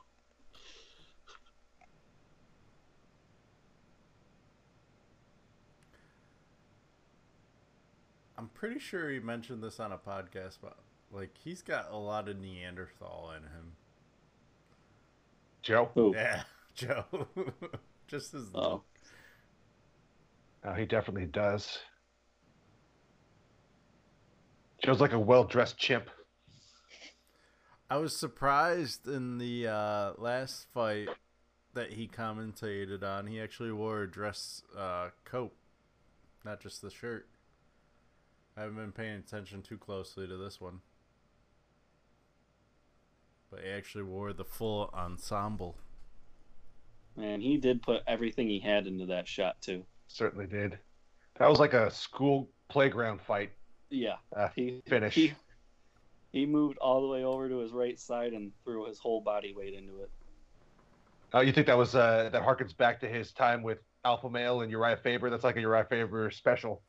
I'm 8.39 8.49
pretty 8.55 8.81
sure 8.81 9.11
he 9.11 9.20
mentioned 9.20 9.62
this 9.62 9.78
on 9.78 9.93
a 9.93 9.99
podcast, 9.99 10.57
but 10.62 10.78
like 11.12 11.36
he's 11.45 11.61
got 11.61 11.91
a 11.91 11.99
lot 11.99 12.31
of 12.31 12.39
Neanderthal 12.39 13.35
in 13.36 13.43
him. 13.43 13.73
Joe. 15.61 15.91
Who? 15.95 16.15
Yeah, 16.15 16.45
Joe. 16.74 17.05
Just 18.07 18.35
as 18.35 18.51
Oh. 18.55 18.71
look. 18.71 18.85
Oh, 20.65 20.73
he 20.75 20.87
definitely 20.87 21.27
does. 21.27 21.79
Joe's 24.83 25.01
like 25.01 25.13
a 25.13 25.19
well-dressed 25.19 25.79
chimp. 25.79 26.11
I 27.91 27.97
was 27.99 28.17
surprised 28.17 29.07
in 29.07 29.39
the 29.39 29.69
uh, 29.69 30.13
last 30.19 30.67
fight 30.73 31.09
that 31.75 31.93
he 31.93 32.09
commentated 32.09 33.03
on. 33.03 33.27
He 33.27 33.41
actually 33.41 33.73
wore 33.73 34.03
a 34.03 34.11
dress 34.11 34.63
uh, 34.77 35.11
coat, 35.25 35.55
not 36.45 36.61
just 36.61 36.81
the 36.83 36.91
shirt. 36.91 37.29
I 38.57 38.61
haven't 38.63 38.77
been 38.77 38.93
paying 38.93 39.17
attention 39.17 39.63
too 39.63 39.77
closely 39.79 40.27
to 40.27 40.37
this 40.37 40.61
one. 40.61 40.81
But 43.51 43.61
he 43.65 43.71
actually 43.71 44.05
wore 44.05 44.33
the 44.33 44.45
full 44.45 44.91
ensemble. 44.95 45.77
Man, 47.16 47.41
he 47.41 47.57
did 47.57 47.82
put 47.82 48.03
everything 48.07 48.49
he 48.49 48.59
had 48.59 48.86
into 48.86 49.07
that 49.07 49.28
shot 49.28 49.61
too. 49.61 49.85
Certainly 50.09 50.47
did. 50.47 50.78
That 51.39 51.49
was 51.49 51.61
like 51.61 51.74
a 51.74 51.91
school 51.91 52.49
playground 52.69 53.20
fight 53.20 53.53
Yeah. 53.91 54.16
uh, 54.36 54.49
He 54.55 54.82
finish. 54.86 55.15
He, 55.15 55.32
he 56.32 56.47
moved 56.47 56.78
all 56.78 57.03
the 57.03 57.09
way 57.09 57.24
over 57.24 57.49
to 57.49 57.59
his 57.59 57.73
right 57.73 57.99
side 57.99 58.32
and 58.32 58.53
threw 58.65 58.86
his 58.86 58.99
whole 58.99 59.20
body 59.20 59.55
weight 59.57 59.74
into 59.74 60.01
it. 60.03 60.11
Oh, 61.32 61.41
you 61.41 61.53
think 61.53 61.66
that 61.66 61.78
was 61.78 61.95
uh, 61.95 62.31
that 62.32 62.43
harkens 62.43 62.77
back 62.77 63.01
to 63.01 63.09
his 63.09 63.32
time 63.32 63.62
with 63.62 63.78
Alpha 64.05 64.31
Male 64.31 64.61
and 64.62 64.70
Uriah 64.70 64.97
Faber? 64.97 65.31
That's 65.31 65.45
like 65.45 65.57
a 65.57 65.61
Uriah 65.61 65.86
Faber 65.89 66.31
special. 66.31 66.82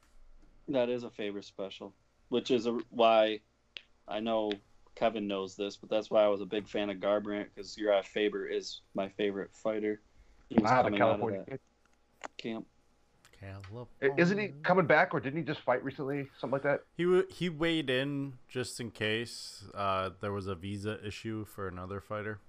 That 0.68 0.89
is 0.89 1.03
a 1.03 1.10
Faber 1.11 1.41
special, 1.41 1.93
which 2.30 2.49
is 2.52 2.65
a, 2.68 2.77
why 2.89 3.39
I 4.07 4.19
know 4.19 4.52
Kevin 4.95 5.27
knows 5.27 5.56
this, 5.56 5.77
but 5.77 5.89
that's 5.89 6.10
why 6.10 6.23
I 6.23 6.27
was 6.27 6.41
a 6.41 6.45
big 6.45 6.68
fan 6.68 6.89
of 6.89 6.97
Garbrandt 6.97 7.47
because 7.53 7.77
Uriah 7.77 8.03
Faber 8.03 8.47
is 8.47 8.81
my 8.93 9.10
favorite 9.10 9.52
fighter. 9.53 10.02
He 10.49 10.55
was 10.61 10.69
Ah, 10.72 10.77
the 10.84 10.89
coming 10.89 11.01
out 11.01 11.09
of 11.09 11.19
California. 11.19 11.43
that 11.49 12.38
camp. 12.38 12.67
I- 14.01 14.09
Isn't 14.17 14.39
he 14.39 14.47
coming 14.63 14.88
back, 14.88 15.13
or 15.13 15.19
didn't 15.19 15.38
he 15.38 15.43
just 15.43 15.59
fight 15.61 15.84
recently? 15.84 16.27
Something 16.39 16.53
like 16.53 16.63
that. 16.63 16.81
He 16.97 17.03
w- 17.03 17.27
he 17.30 17.47
weighed 17.49 17.89
in 17.91 18.34
just 18.47 18.80
in 18.80 18.89
case 18.89 19.65
uh, 19.76 20.11
there 20.19 20.31
was 20.31 20.47
a 20.47 20.55
visa 20.55 20.99
issue 21.05 21.45
for 21.45 21.67
another 21.67 22.01
fighter. 22.01 22.39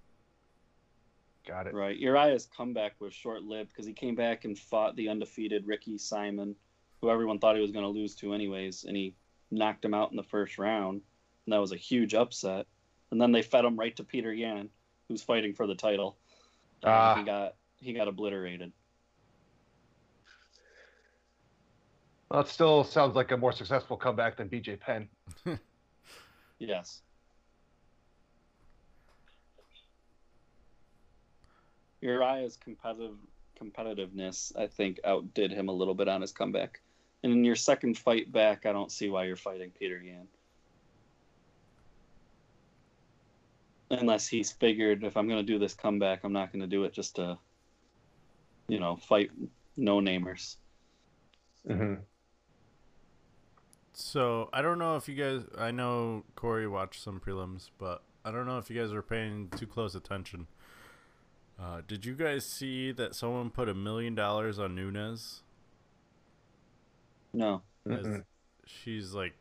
Got 1.46 1.66
it. 1.66 1.74
Right. 1.74 1.96
Uriah's 1.98 2.46
comeback 2.46 2.94
was 2.98 3.12
short 3.12 3.42
lived 3.42 3.70
because 3.70 3.86
he 3.86 3.92
came 3.92 4.14
back 4.14 4.44
and 4.46 4.58
fought 4.58 4.96
the 4.96 5.08
undefeated 5.10 5.66
Ricky 5.66 5.98
Simon, 5.98 6.56
who 7.02 7.10
everyone 7.10 7.38
thought 7.38 7.56
he 7.56 7.62
was 7.62 7.72
going 7.72 7.84
to 7.84 7.90
lose 7.90 8.14
to 8.16 8.32
anyways, 8.32 8.84
and 8.84 8.96
he 8.96 9.14
knocked 9.50 9.84
him 9.84 9.92
out 9.94 10.10
in 10.10 10.16
the 10.16 10.22
first 10.22 10.56
round. 10.58 11.02
And 11.44 11.52
that 11.52 11.60
was 11.60 11.72
a 11.72 11.76
huge 11.76 12.14
upset. 12.14 12.66
And 13.10 13.20
then 13.20 13.32
they 13.32 13.42
fed 13.42 13.64
him 13.66 13.76
right 13.78 13.94
to 13.96 14.02
Petr 14.04 14.36
Yan, 14.36 14.70
who's 15.08 15.22
fighting 15.22 15.52
for 15.54 15.66
the 15.66 15.74
title. 15.76 16.16
And 16.82 16.90
Ah. 16.90 17.14
he 17.16 17.22
got 17.22 17.54
he 17.80 17.92
got 17.92 18.08
obliterated. 18.08 18.72
Well, 22.30 22.40
it 22.40 22.48
still 22.48 22.82
sounds 22.82 23.14
like 23.14 23.30
a 23.30 23.36
more 23.36 23.52
successful 23.52 23.96
comeback 23.96 24.36
than 24.36 24.48
BJ 24.48 24.78
Penn. 24.78 25.08
Yes. 26.58 27.02
Uriah's 32.00 32.56
competitive 32.56 33.16
competitiveness, 33.60 34.56
I 34.56 34.66
think, 34.66 35.00
outdid 35.04 35.50
him 35.50 35.68
a 35.68 35.72
little 35.72 35.94
bit 35.94 36.08
on 36.08 36.20
his 36.20 36.32
comeback. 36.32 36.80
And 37.22 37.32
in 37.32 37.44
your 37.44 37.56
second 37.56 37.96
fight 37.96 38.30
back, 38.30 38.66
I 38.66 38.72
don't 38.72 38.92
see 38.92 39.08
why 39.08 39.24
you're 39.24 39.36
fighting 39.36 39.70
Petr 39.70 40.04
Yan. 40.04 40.28
Unless 43.90 44.28
he's 44.28 44.52
figured 44.52 45.04
if 45.04 45.16
I'm 45.16 45.26
going 45.26 45.44
to 45.44 45.52
do 45.52 45.58
this 45.58 45.72
comeback, 45.72 46.20
I'm 46.22 46.32
not 46.32 46.52
going 46.52 46.60
to 46.60 46.66
do 46.66 46.84
it 46.84 46.92
just 46.92 47.16
to, 47.16 47.38
you 48.68 48.80
know, 48.80 48.96
fight 48.96 49.30
no 49.76 50.00
namers. 50.00 50.56
Mm-hmm. 51.68 52.02
So 53.92 54.50
I 54.52 54.62
don't 54.62 54.78
know 54.78 54.96
if 54.96 55.08
you 55.08 55.14
guys. 55.14 55.42
I 55.58 55.70
know 55.70 56.24
Corey 56.34 56.68
watched 56.68 57.02
some 57.02 57.20
prelims, 57.20 57.70
but 57.78 58.02
I 58.24 58.30
don't 58.30 58.46
know 58.46 58.58
if 58.58 58.68
you 58.68 58.80
guys 58.80 58.92
were 58.92 59.02
paying 59.02 59.48
too 59.56 59.66
close 59.66 59.94
attention. 59.94 60.46
Uh, 61.58 61.80
did 61.86 62.04
you 62.04 62.14
guys 62.14 62.44
see 62.44 62.92
that 62.92 63.14
someone 63.14 63.48
put 63.50 63.68
a 63.68 63.74
million 63.74 64.14
dollars 64.14 64.58
on 64.58 64.74
Nunes? 64.74 65.42
No. 67.32 67.62
She's 68.66 69.14
like 69.14 69.34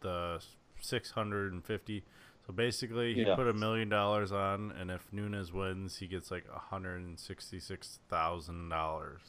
the 0.00 0.42
six 0.80 1.12
hundred 1.12 1.52
and 1.52 1.64
fifty. 1.64 2.04
So 2.46 2.52
basically, 2.52 3.14
he 3.14 3.22
Yeah. 3.22 3.36
put 3.36 3.48
a 3.48 3.54
million 3.54 3.88
dollars 3.88 4.30
on, 4.30 4.70
and 4.72 4.90
if 4.90 5.10
Nunes 5.12 5.50
wins, 5.52 5.96
he 5.98 6.06
gets 6.06 6.30
like 6.30 6.46
hundred 6.48 6.96
and 7.02 7.18
sixty-six 7.18 8.00
thousand 8.08 8.68
dollars. 8.68 9.20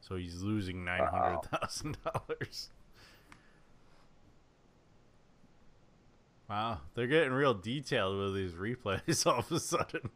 So 0.00 0.16
he's 0.16 0.40
losing 0.42 0.84
nine 0.84 1.06
hundred 1.06 1.42
thousand 1.50 1.96
dollars. 2.04 2.70
Wow, 6.48 6.80
they're 6.94 7.06
getting 7.06 7.32
real 7.32 7.54
detailed 7.54 8.18
with 8.18 8.34
these 8.34 8.52
replays 8.52 9.26
all 9.30 9.38
of 9.40 9.50
a 9.50 9.58
sudden. 9.58 10.10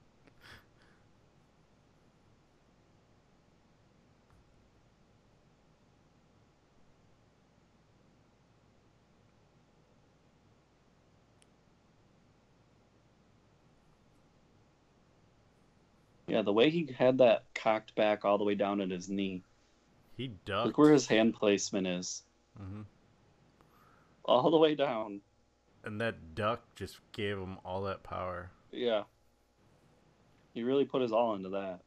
Yeah, 16.29 16.43
the 16.43 16.53
way 16.53 16.69
he 16.69 16.95
had 16.97 17.19
that 17.19 17.45
cocked 17.55 17.95
back 17.95 18.25
all 18.25 18.37
the 18.37 18.45
way 18.45 18.55
down 18.55 18.81
at 18.83 18.91
his 18.91 19.09
knee. 19.09 19.43
He 20.17 20.33
ducked. 20.45 20.67
Look 20.67 20.79
where 20.79 20.93
his 20.93 21.07
hand 21.07 21.35
placement 21.35 21.87
is. 21.87 22.23
hmm 22.57 22.83
All 24.25 24.51
the 24.51 24.59
way 24.59 24.75
down. 24.75 25.23
And 25.85 26.01
that 26.01 26.35
duck 26.35 26.63
just 26.75 26.99
gave 27.13 27.39
him 27.39 27.57
all 27.65 27.83
that 27.85 28.03
power. 28.03 28.51
Yeah. 28.71 29.05
He 30.53 30.63
really 30.63 30.85
put 30.85 31.01
his 31.01 31.13
all 31.13 31.35
into 31.35 31.49
that. 31.51 31.81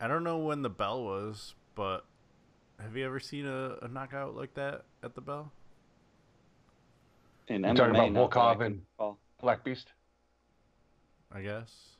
I 0.00 0.08
don't 0.08 0.24
know 0.24 0.38
when 0.38 0.62
the 0.62 0.70
bell 0.70 1.02
was, 1.04 1.54
but 1.74 2.04
have 2.80 2.96
you 2.96 3.06
ever 3.06 3.20
seen 3.20 3.46
a, 3.46 3.76
a 3.82 3.88
knockout 3.88 4.36
like 4.36 4.54
that 4.54 4.84
at 5.02 5.14
the 5.14 5.20
bell? 5.20 5.52
In 7.48 7.62
You 7.62 7.74
talking 7.74 7.94
MMA, 7.94 8.10
about 8.10 8.12
not 8.12 8.30
that 8.30 8.40
I 8.40 8.54
Volkov 8.54 8.66
and 8.66 8.82
recall. 8.98 9.18
Black 9.40 9.64
Beast? 9.64 9.92
I 11.32 11.42
guess. 11.42 11.96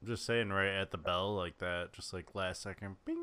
I'm 0.00 0.08
just 0.08 0.26
saying, 0.26 0.50
right 0.50 0.68
at 0.68 0.90
the 0.90 0.98
bell 0.98 1.34
like 1.34 1.58
that, 1.58 1.92
just 1.92 2.12
like 2.12 2.34
last 2.34 2.62
second, 2.62 2.96
bing. 3.04 3.16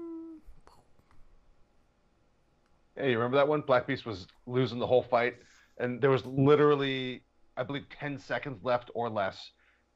Yeah, 2.98 3.06
you 3.06 3.18
remember 3.18 3.38
that 3.38 3.48
one? 3.48 3.62
Black 3.62 3.88
Beast 3.88 4.06
was 4.06 4.28
losing 4.46 4.80
the 4.80 4.88
whole 4.88 5.02
fight, 5.02 5.36
and 5.78 6.00
there 6.00 6.10
was 6.12 6.26
literally, 6.26 7.24
I 7.58 7.64
believe, 7.64 7.86
ten 7.90 8.20
seconds 8.20 8.64
left 8.64 8.92
or 8.94 9.10
less, 9.10 9.52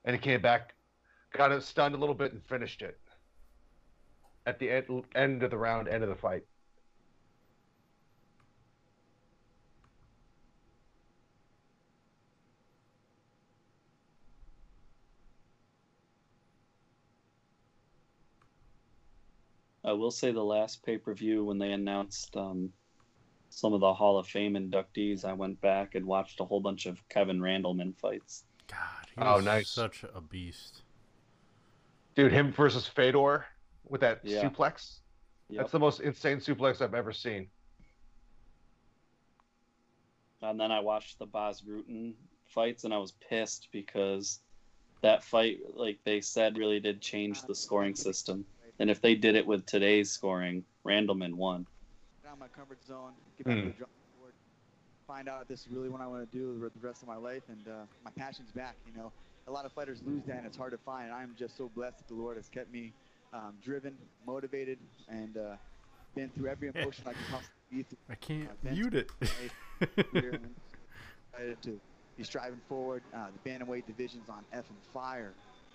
and 0.05 0.15
he 0.15 0.21
came 0.21 0.41
back, 0.41 0.73
got 1.31 1.51
it 1.51 1.61
stunned 1.63 1.93
a 1.93 1.97
little 1.97 2.15
bit, 2.15 2.33
and 2.33 2.43
finished 2.43 2.81
it 2.81 2.99
at 4.47 4.57
the 4.59 4.71
end, 4.71 5.03
end 5.13 5.43
of 5.43 5.51
the 5.51 5.57
round, 5.57 5.87
end 5.87 6.03
of 6.03 6.09
the 6.09 6.15
fight. 6.15 6.43
I 19.87 19.93
will 19.93 20.11
say 20.11 20.33
the 20.33 20.43
last 20.43 20.85
pay 20.85 20.97
per 20.97 21.13
view 21.13 21.45
when 21.45 21.57
they 21.57 21.71
announced 21.71 22.35
um, 22.35 22.73
some 23.49 23.71
of 23.73 23.79
the 23.79 23.93
Hall 23.93 24.19
of 24.19 24.27
Fame 24.27 24.55
inductees, 24.55 25.23
I 25.23 25.31
went 25.31 25.61
back 25.61 25.95
and 25.95 26.05
watched 26.05 26.41
a 26.41 26.43
whole 26.43 26.59
bunch 26.59 26.87
of 26.87 27.01
Kevin 27.07 27.39
Randleman 27.39 27.97
fights. 27.97 28.43
God, 28.67 29.07
he 29.15 29.21
Oh, 29.21 29.35
was 29.37 29.45
nice. 29.45 29.69
such 29.69 30.03
a 30.13 30.19
beast. 30.19 30.81
Dude, 32.15 32.33
him 32.33 32.51
versus 32.51 32.85
Fedor 32.85 33.45
with 33.87 34.01
that 34.01 34.19
Yeah. 34.25 34.43
suplex. 34.49 34.99
Yep. 35.49 35.57
That's 35.57 35.71
the 35.71 35.79
most 35.79 36.01
insane 36.01 36.39
suplex 36.39 36.81
I've 36.81 36.93
ever 36.93 37.13
seen. 37.13 37.49
And 40.41 40.59
then 40.59 40.73
I 40.73 40.81
watched 40.81 41.17
the 41.17 41.25
Bas 41.25 41.61
Rutten 41.61 42.13
fights, 42.45 42.83
and 42.83 42.93
I 42.93 42.97
was 42.97 43.13
pissed 43.29 43.69
because 43.71 44.41
that 45.01 45.23
fight, 45.23 45.59
like 45.73 45.99
they 46.03 46.19
said, 46.19 46.57
really 46.57 46.81
did 46.81 46.99
change 46.99 47.43
the 47.43 47.55
scoring 47.55 47.95
system. 47.95 48.45
And 48.79 48.89
if 48.89 49.01
they 49.01 49.15
did 49.15 49.35
it 49.35 49.45
with 49.45 49.65
today's 49.65 50.11
scoring, 50.11 50.63
Randleman 50.85 51.33
won. 51.33 51.65
Get 52.21 52.29
out 52.29 52.33
of 52.33 52.39
my 52.39 52.47
comfort 52.49 52.83
zone, 52.85 53.11
get 53.37 53.47
back 53.47 53.55
to 53.55 53.61
Hmm. 53.61 53.67
the 53.69 53.73
drawing 53.73 53.91
board, 54.19 54.33
find 55.07 55.27
out 55.29 55.41
if 55.43 55.47
this 55.47 55.61
is 55.61 55.67
really 55.69 55.89
what 55.89 56.01
I 56.01 56.07
want 56.07 56.29
to 56.29 56.37
do 56.37 56.53
the 56.79 56.87
rest 56.87 57.01
of 57.01 57.07
my 57.07 57.15
life, 57.15 57.43
and 57.49 57.67
uh, 57.67 57.71
my 58.05 58.11
passion's 58.11 58.51
back. 58.51 58.75
You 58.85 58.97
know, 58.97 59.11
a 59.47 59.51
lot 59.51 59.65
of 59.65 59.71
fighters 59.71 60.01
lose 60.05 60.23
that, 60.25 60.37
and 60.37 60.45
it's 60.45 60.57
hard 60.57 60.71
to 60.73 60.77
find. 60.77 61.11
I'm 61.11 61.33
just 61.37 61.57
so 61.57 61.69
blessed 61.75 61.97
that 61.99 62.07
the 62.07 62.13
Lord 62.13 62.37
has 62.37 62.49
kept 62.49 62.71
me 62.71 62.93
um, 63.33 63.53
driven, 63.63 63.97
motivated, 64.25 64.77
and 65.09 65.35
uh, 65.37 65.55
been 66.15 66.29
through 66.29 66.49
every 66.49 66.69
emotion 66.73 67.03
I 67.07 67.13
can 67.13 67.21
possibly 67.31 67.51
be 67.71 67.83
through. 67.83 67.97
I 68.09 68.15
can't 68.15 68.49
Uh, 68.65 68.71
mute 68.73 68.93
it. 68.93 69.11
Here, 70.13 70.39
and 71.39 71.55
to 71.63 71.79
be 72.17 72.23
striving 72.23 72.61
forward. 72.69 73.03
Uh, 73.13 73.27
the 73.43 73.49
bantamweight 73.49 73.85
division's 73.85 74.29
on 74.29 74.43
effing 74.53 74.79
fire. 74.93 75.33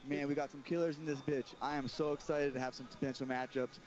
Man, 0.09 0.27
we 0.27 0.35
got 0.35 0.51
some 0.51 0.63
killers 0.63 0.99
in 0.99 1.05
this 1.05 1.21
bitch. 1.21 1.55
I 1.61 1.77
am 1.77 1.87
so 1.87 2.13
excited 2.13 2.55
to 2.55 2.61
have 2.61 2.75
some 2.75 2.87
potential 2.87 3.27
matchups. 3.27 3.79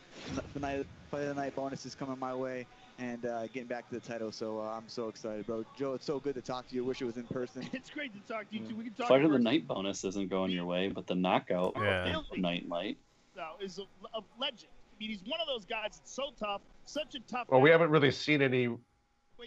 The 0.53 0.59
night, 0.59 0.85
fight 1.11 1.23
of 1.23 1.35
the 1.35 1.41
night 1.41 1.55
bonus 1.55 1.85
is 1.85 1.93
coming 1.93 2.17
my 2.17 2.33
way, 2.33 2.65
and 2.97 3.25
uh, 3.25 3.47
getting 3.47 3.67
back 3.67 3.87
to 3.89 3.95
the 3.95 4.01
title. 4.01 4.31
So 4.31 4.59
uh, 4.59 4.77
I'm 4.77 4.87
so 4.87 5.09
excited, 5.09 5.45
bro. 5.45 5.65
Joe, 5.77 5.93
it's 5.93 6.05
so 6.05 6.19
good 6.19 6.35
to 6.35 6.41
talk 6.41 6.67
to 6.69 6.75
you. 6.75 6.85
Wish 6.85 7.01
it 7.01 7.05
was 7.05 7.17
in 7.17 7.23
person. 7.27 7.67
It's 7.73 7.89
great 7.89 8.13
to 8.13 8.19
talk 8.33 8.49
to 8.49 8.57
you 8.57 8.65
too. 8.65 8.75
We 8.75 8.85
can 8.85 8.93
talk. 8.93 9.09
Fight 9.09 9.25
of 9.25 9.31
the 9.31 9.39
night 9.39 9.67
bonus 9.67 10.03
isn't 10.05 10.29
going 10.29 10.51
your 10.51 10.65
way, 10.65 10.87
but 10.87 11.05
the 11.05 11.15
knockout 11.15 11.73
Yeah. 11.75 12.21
night 12.37 12.67
might. 12.67 12.97
though, 13.35 13.55
is 13.61 13.77
a, 13.79 13.83
a 14.17 14.21
legend. 14.39 14.71
I 14.71 14.95
mean, 14.99 15.09
he's 15.09 15.23
one 15.25 15.41
of 15.41 15.47
those 15.47 15.65
guys 15.65 15.89
that's 15.97 16.15
so 16.15 16.31
tough, 16.39 16.61
such 16.85 17.15
a 17.15 17.19
tough. 17.29 17.47
Well, 17.49 17.59
we 17.59 17.69
haven't 17.69 17.89
really 17.89 18.11
seen 18.11 18.41
any 18.41 18.69
way 18.69 18.77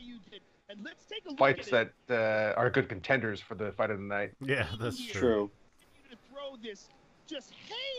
you 0.03 0.19
did. 0.31 0.43
And 0.69 0.85
let's 0.85 1.07
take 1.07 1.25
a 1.25 1.31
look 1.31 1.39
fights 1.39 1.73
at 1.73 1.93
that 2.09 2.55
uh, 2.55 2.61
are 2.61 2.69
good 2.69 2.91
contenders 2.91 3.41
for 3.41 3.55
the 3.55 3.73
fight 3.73 3.91
of 3.91 3.99
the 3.99 4.05
night. 4.05 4.33
yeah, 4.45 4.69
that's 4.79 5.03
true. 5.03 5.51
True. 6.49 6.59
You 6.63 6.71
to 6.71 6.71
throw 6.71 6.71
this 6.71 6.89
just 7.27 7.53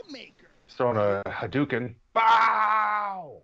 haymaker. 0.07 0.49
He's 0.65 0.75
throwing 0.75 0.97
a 0.97 1.23
Hadouken. 1.27 1.95
Bow! 2.13 3.41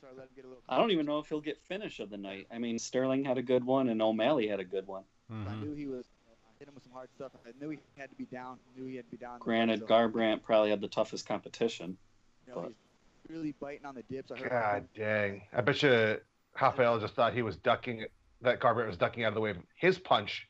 Sorry, 0.00 0.12
let 0.16 0.24
him 0.24 0.28
get 0.36 0.44
a 0.44 0.48
little. 0.48 0.62
I 0.68 0.78
don't 0.78 0.90
even 0.90 1.06
know 1.06 1.18
if 1.18 1.28
he'll 1.28 1.40
get 1.40 1.58
finish 1.68 1.98
of 2.00 2.10
the 2.10 2.16
night. 2.16 2.46
I 2.52 2.58
mean, 2.58 2.78
Sterling 2.78 3.24
had 3.24 3.38
a 3.38 3.42
good 3.42 3.64
one, 3.64 3.88
and 3.88 4.00
O'Malley 4.00 4.46
had 4.48 4.60
a 4.60 4.64
good 4.64 4.86
one. 4.86 5.04
I 5.30 5.32
Mhm. 5.34 5.60
knew 5.62 5.74
he 5.74 5.86
was. 5.86 6.06
I 6.28 6.58
hit 6.58 6.68
him 6.68 6.74
with 6.74 6.84
some 6.84 6.92
hard 6.92 7.10
stuff. 7.14 7.32
I 7.46 7.52
knew 7.60 7.70
he 7.70 7.78
had 7.96 8.10
to 8.10 8.16
be 8.16 8.24
down. 8.26 8.58
Knew 8.76 8.86
he 8.86 8.96
had 8.96 9.04
to 9.06 9.10
be 9.10 9.16
down. 9.16 9.38
Granted, 9.40 9.80
So, 9.80 9.86
Garbrandt 9.86 10.42
probably 10.42 10.70
had 10.70 10.80
the 10.80 10.88
toughest 10.88 11.26
competition. 11.26 11.98
you 12.46 12.54
know, 12.54 12.60
but- 12.62 12.68
he's 13.22 13.30
really 13.36 13.52
biting 13.60 13.84
on 13.84 13.94
the 13.94 14.02
dips. 14.04 14.30
I 14.30 14.38
heard 14.38 14.48
God 14.50 14.88
dang. 14.94 15.46
I 15.52 15.60
bet 15.60 15.82
you 15.82 16.18
Rafael 16.58 16.98
just 16.98 17.14
thought 17.14 17.34
he 17.34 17.42
was 17.42 17.56
ducking, 17.58 18.06
that 18.40 18.58
Garbrandt 18.60 18.86
was 18.86 18.96
ducking 18.96 19.24
out 19.24 19.28
of 19.28 19.34
the 19.34 19.40
way 19.42 19.50
of 19.50 19.58
his 19.74 19.98
punch. 19.98 20.48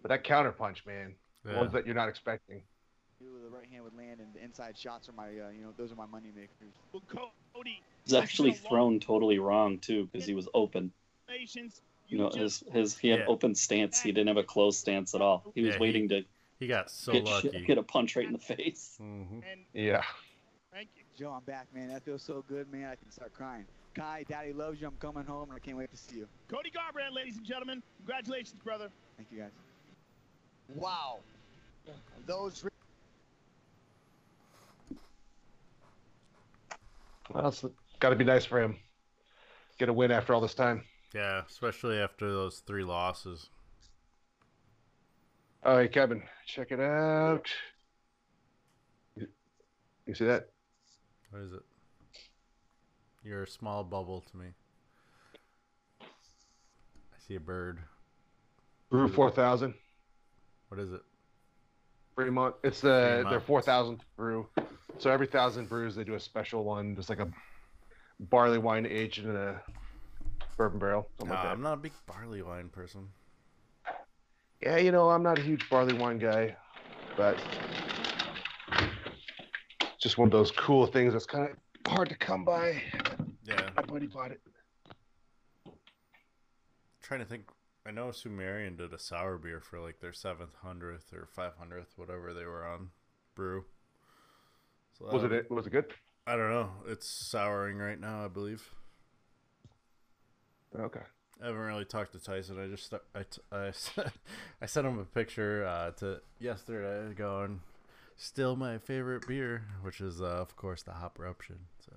But 0.00 0.08
that 0.08 0.24
counter 0.24 0.52
punch, 0.52 0.86
man, 0.86 1.14
the 1.42 1.52
Yeah. 1.52 1.58
ones 1.58 1.72
that 1.72 1.84
you're 1.84 1.94
not 1.94 2.08
expecting. 2.08 2.62
Knew 3.70 3.76
the 3.80 3.82
right 3.82 3.82
hand 3.82 3.84
would 3.84 3.96
land, 3.96 4.20
and 4.20 4.34
the 4.34 4.42
inside 4.42 4.76
shots 4.76 5.08
are 5.08 5.12
my, 5.12 5.28
uh, 5.28 5.50
you 5.50 5.62
know, 5.62 5.72
those 5.76 5.92
are 5.92 5.96
my 5.96 6.06
money 6.06 6.30
makers. 6.34 6.74
Well, 6.92 7.02
Cody, 7.54 7.80
He's 8.04 8.14
actually 8.14 8.52
thrown 8.52 9.00
totally 9.00 9.38
wrong 9.38 9.78
too, 9.78 10.08
because 10.12 10.26
he 10.26 10.34
was 10.34 10.48
open. 10.54 10.92
You 12.08 12.18
know, 12.18 12.30
his 12.30 12.62
his 12.70 12.96
he 12.98 13.08
had 13.08 13.20
Yeah. 13.20 13.26
open 13.28 13.54
stance. 13.54 14.00
He 14.00 14.12
didn't 14.12 14.28
have 14.28 14.36
a 14.36 14.42
closed 14.44 14.78
stance 14.78 15.14
at 15.14 15.22
all. 15.22 15.50
He 15.54 15.62
was 15.62 15.68
Yeah, 15.70 15.74
he- 15.74 15.80
waiting 15.80 16.08
to 16.10 16.24
He 16.60 16.66
got 16.66 16.90
so 16.90 17.12
get 17.12 17.24
lucky. 17.24 17.50
shit- 17.50 17.66
get 17.66 17.78
a 17.78 17.82
punch 17.82 18.14
right 18.16 18.26
in 18.26 18.32
the 18.32 18.38
face. 18.38 18.96
hmm 18.98 19.40
Yeah. 19.72 20.04
thank 20.70 20.90
you. 20.96 21.02
Joe, 21.16 21.32
I'm 21.32 21.44
back, 21.44 21.72
man. 21.72 21.88
That 21.88 22.02
feels 22.04 22.22
so 22.22 22.42
good, 22.48 22.70
man. 22.70 22.90
I 22.90 22.96
can 22.96 23.10
start 23.10 23.32
crying. 23.32 23.66
Kai, 23.94 24.24
Daddy 24.28 24.52
loves 24.52 24.80
you. 24.80 24.88
I'm 24.88 24.96
coming 24.96 25.24
home, 25.24 25.50
and 25.50 25.56
I 25.56 25.60
can't 25.60 25.76
wait 25.78 25.90
to 25.92 25.96
see 25.96 26.16
you. 26.16 26.28
Cody 26.48 26.70
Garbrandt, 26.70 27.12
ladies 27.14 27.36
and 27.36 27.46
gentlemen, 27.46 27.82
congratulations, 27.98 28.60
brother. 28.62 28.90
Thank 29.16 29.30
you, 29.30 29.38
guys. 29.38 29.52
Wow. 30.74 31.20
Those 32.26 32.64
Well, 37.32 37.48
it's 37.48 37.64
got 38.00 38.10
to 38.10 38.16
be 38.16 38.24
nice 38.24 38.44
for 38.44 38.60
him. 38.60 38.76
Get 39.78 39.88
a 39.88 39.92
win 39.92 40.10
after 40.10 40.34
all 40.34 40.40
this 40.40 40.54
time. 40.54 40.84
Yeah, 41.14 41.42
especially 41.48 41.98
after 41.98 42.30
those 42.30 42.58
three 42.66 42.84
losses. 42.84 43.48
Oh, 45.62 45.78
hey, 45.78 45.88
Kevin, 45.88 46.22
check 46.46 46.72
it 46.72 46.80
out. 46.80 47.48
You, 49.16 49.28
you 50.06 50.14
see 50.14 50.26
that? 50.26 50.50
What 51.30 51.42
is 51.42 51.52
it? 51.52 51.62
You're 53.24 53.44
a 53.44 53.48
small 53.48 53.82
bubble 53.82 54.22
to 54.30 54.36
me. 54.36 54.46
I 56.02 56.06
see 57.26 57.36
a 57.36 57.40
bird. 57.40 57.78
Brew 58.90 59.08
4000, 59.08 59.74
What 60.68 60.78
is 60.78 60.92
it? 60.92 61.00
Fremont. 62.14 62.54
It's 62.62 62.80
the 62.80 63.26
their 63.28 63.40
4000th 63.40 64.00
brew. 64.16 64.48
So 64.98 65.10
every 65.10 65.26
thousand 65.26 65.68
brews, 65.68 65.94
they 65.94 66.04
do 66.04 66.14
a 66.14 66.20
special 66.20 66.64
one, 66.64 66.94
just 66.94 67.10
like 67.10 67.18
a 67.18 67.28
barley 68.20 68.58
wine 68.58 68.86
aged 68.86 69.24
in 69.24 69.34
a 69.34 69.60
bourbon 70.56 70.78
barrel. 70.78 71.08
Nah, 71.24 71.30
like. 71.34 71.44
I'm 71.46 71.62
not 71.62 71.74
a 71.74 71.78
big 71.78 71.92
barley 72.06 72.42
wine 72.42 72.68
person. 72.68 73.08
Yeah, 74.62 74.76
you 74.78 74.92
know, 74.92 75.10
I'm 75.10 75.22
not 75.22 75.38
a 75.38 75.42
huge 75.42 75.68
barley 75.68 75.94
wine 75.94 76.18
guy, 76.18 76.56
but 77.16 77.38
just 80.00 80.16
one 80.16 80.28
of 80.28 80.32
those 80.32 80.52
cool 80.52 80.86
things 80.86 81.12
that's 81.12 81.26
kind 81.26 81.50
of 81.50 81.92
hard 81.92 82.08
to 82.08 82.16
come 82.16 82.44
by. 82.44 82.80
Yeah, 83.44 83.70
My 83.76 83.82
buddy 83.82 84.06
bought 84.06 84.30
it. 84.30 84.40
trying 87.02 87.20
to 87.20 87.26
think. 87.26 87.44
I 87.86 87.90
know 87.90 88.10
Sumerian 88.12 88.76
did 88.76 88.92
a 88.94 88.98
sour 88.98 89.36
beer 89.36 89.60
for 89.60 89.78
like 89.78 90.00
their 90.00 90.12
seventh 90.12 90.54
hundredth 90.62 91.12
or 91.12 91.26
five 91.26 91.52
hundredth, 91.58 91.92
whatever 91.96 92.32
they 92.32 92.44
were 92.44 92.66
on 92.66 92.88
brew. 93.34 93.64
So 94.98 95.06
Was 95.12 95.24
it? 95.24 95.50
Was 95.50 95.66
it 95.66 95.70
good? 95.70 95.92
I 96.26 96.36
don't 96.36 96.50
know. 96.50 96.70
It's 96.86 97.06
souring 97.06 97.78
right 97.78 98.00
now, 98.00 98.24
I 98.24 98.28
believe. 98.28 98.70
Okay. 100.78 101.00
I 101.42 101.46
haven't 101.46 101.60
really 101.60 101.84
talked 101.84 102.12
to 102.12 102.18
Tyson. 102.18 102.58
I 102.58 102.68
just 102.68 102.94
i 103.14 103.24
i 104.62 104.66
sent 104.66 104.86
him 104.86 104.98
a 104.98 105.04
picture 105.04 105.66
uh, 105.66 105.90
to 105.98 106.20
yesterday 106.38 107.12
going, 107.14 107.60
still 108.16 108.56
my 108.56 108.78
favorite 108.78 109.26
beer, 109.26 109.64
which 109.82 110.00
is 110.00 110.22
uh, 110.22 110.24
of 110.24 110.56
course 110.56 110.82
the 110.82 110.92
Hop 110.92 111.18
Eruption. 111.18 111.58
So 111.84 111.92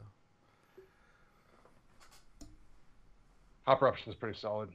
Hop 3.65 3.81
Eruption 3.81 4.11
is 4.11 4.15
pretty 4.15 4.37
solid. 4.37 4.69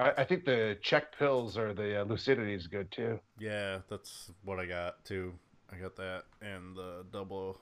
I, 0.00 0.22
I 0.22 0.24
think 0.24 0.44
the 0.44 0.78
check 0.80 1.16
pills 1.18 1.58
or 1.58 1.74
the 1.74 2.00
uh, 2.00 2.04
lucidity 2.04 2.54
is 2.54 2.66
good 2.66 2.90
too. 2.90 3.20
yeah, 3.38 3.78
that's 3.88 4.30
what 4.44 4.58
I 4.58 4.66
got 4.66 5.04
too. 5.04 5.34
I 5.72 5.76
got 5.76 5.96
that 5.96 6.24
and 6.40 6.74
the 6.76 7.04
double. 7.12 7.60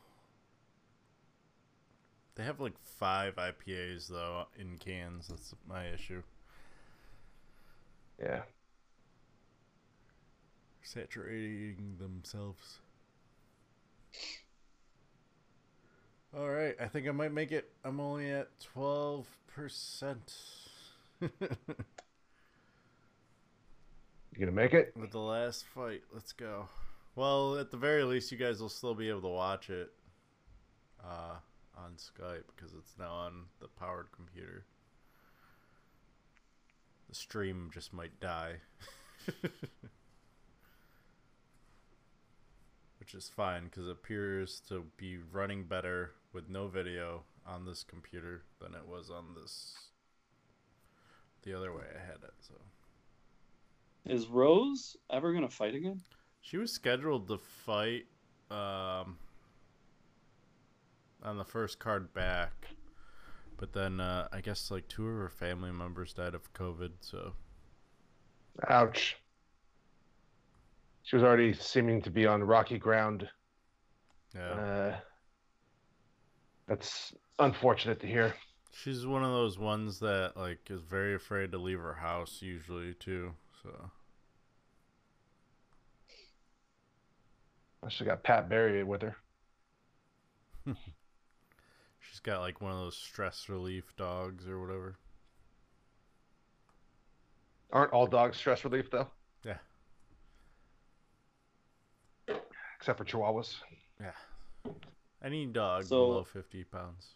They 2.36 2.44
have 2.44 2.60
like 2.60 2.78
five 2.98 3.34
IPAs 3.36 4.08
though 4.08 4.46
in 4.58 4.78
cans. 4.78 5.28
That's 5.28 5.54
my 5.68 5.88
issue. 5.88 6.22
Yeah. 8.20 8.42
saturating 10.82 11.96
themselves. 11.98 12.78
All 16.36 16.48
right, 16.48 16.74
I 16.80 16.86
think 16.86 17.08
I 17.08 17.12
might 17.12 17.32
make 17.32 17.52
it. 17.52 17.70
I'm 17.84 18.00
only 18.00 18.30
at 18.30 18.48
12%. 18.76 19.24
You 24.38 24.46
gonna 24.46 24.54
make 24.54 24.72
it? 24.72 24.92
With 24.96 25.10
the 25.10 25.18
last 25.18 25.64
fight, 25.74 26.02
let's 26.14 26.32
go. 26.32 26.68
Well, 27.16 27.58
at 27.58 27.72
the 27.72 27.76
very 27.76 28.04
least, 28.04 28.30
you 28.30 28.38
guys 28.38 28.60
will 28.60 28.68
still 28.68 28.94
be 28.94 29.08
able 29.08 29.22
to 29.22 29.28
watch 29.28 29.68
it 29.68 29.90
uh, 31.02 31.38
on 31.76 31.94
Skype 31.96 32.44
because 32.54 32.72
it's 32.72 32.94
now 32.96 33.10
on 33.10 33.46
the 33.60 33.66
powered 33.66 34.12
computer. 34.12 34.64
The 37.08 37.16
stream 37.16 37.72
just 37.74 37.92
might 37.92 38.20
die. 38.20 38.58
Which 43.00 43.14
is 43.14 43.28
fine 43.34 43.64
because 43.64 43.88
it 43.88 43.90
appears 43.90 44.62
to 44.68 44.84
be 44.96 45.18
running 45.32 45.64
better 45.64 46.12
with 46.32 46.48
no 46.48 46.68
video 46.68 47.24
on 47.44 47.64
this 47.64 47.82
computer 47.82 48.42
than 48.60 48.72
it 48.74 48.86
was 48.86 49.10
on 49.10 49.34
this 49.34 49.74
the 51.42 51.54
other 51.54 51.72
way 51.72 51.86
I 51.92 51.98
had 52.06 52.22
it. 52.22 52.34
So 52.38 52.54
Is 54.08 54.26
Rose 54.26 54.96
ever 55.10 55.32
gonna 55.32 55.48
fight 55.48 55.74
again? 55.74 56.00
she 56.40 56.56
was 56.56 56.72
scheduled 56.72 57.28
to 57.28 57.36
fight 57.36 58.06
um, 58.50 59.18
on 61.22 61.36
the 61.36 61.44
first 61.44 61.78
card 61.78 62.12
back, 62.14 62.68
but 63.58 63.72
then 63.72 64.00
uh, 64.00 64.28
I 64.32 64.40
guess 64.40 64.70
like 64.70 64.88
two 64.88 65.06
of 65.06 65.14
her 65.18 65.28
family 65.28 65.70
members 65.72 66.14
died 66.14 66.34
of 66.34 66.50
COVID. 66.54 66.92
So 67.00 67.32
Ouch. 68.68 69.16
She 71.02 71.16
was 71.16 71.22
already 71.22 71.52
seeming 71.52 72.00
to 72.02 72.10
be 72.10 72.26
on 72.26 72.42
rocky 72.42 72.78
ground. 72.78 73.28
yeah, 74.34 74.40
Uh, 74.40 74.96
that's 76.66 77.12
unfortunate 77.38 78.00
to 78.00 78.06
hear. 78.06 78.34
she's 78.72 79.06
one 79.06 79.24
of 79.24 79.32
those 79.32 79.58
ones 79.58 79.98
that 80.00 80.32
like 80.36 80.60
is 80.70 80.82
very 80.82 81.14
afraid 81.14 81.52
to 81.52 81.58
leave 81.58 81.80
her 81.80 81.94
house 81.94 82.40
usually 82.40 82.94
too. 82.94 83.32
So 83.62 83.90
She 87.88 88.04
got 88.04 88.22
Pat 88.22 88.48
Barry 88.48 88.82
with 88.82 89.02
her. 89.02 89.16
she's 92.00 92.20
got 92.20 92.40
like 92.40 92.60
one 92.60 92.72
of 92.72 92.78
those 92.78 92.96
stress 92.96 93.48
relief 93.48 93.94
dogs 93.96 94.48
or 94.48 94.60
whatever. 94.60 94.96
Aren't 97.72 97.92
all 97.92 98.06
dogs 98.06 98.36
stress 98.36 98.64
relief 98.64 98.90
though? 98.90 99.08
Yeah. 99.44 99.58
Except 102.76 102.98
for 102.98 103.04
Chihuahuas. 103.04 103.56
Yeah, 104.00 104.72
any 105.22 105.46
dog 105.46 105.84
So- 105.84 106.06
below 106.06 106.24
fifty 106.24 106.64
pounds. 106.64 107.14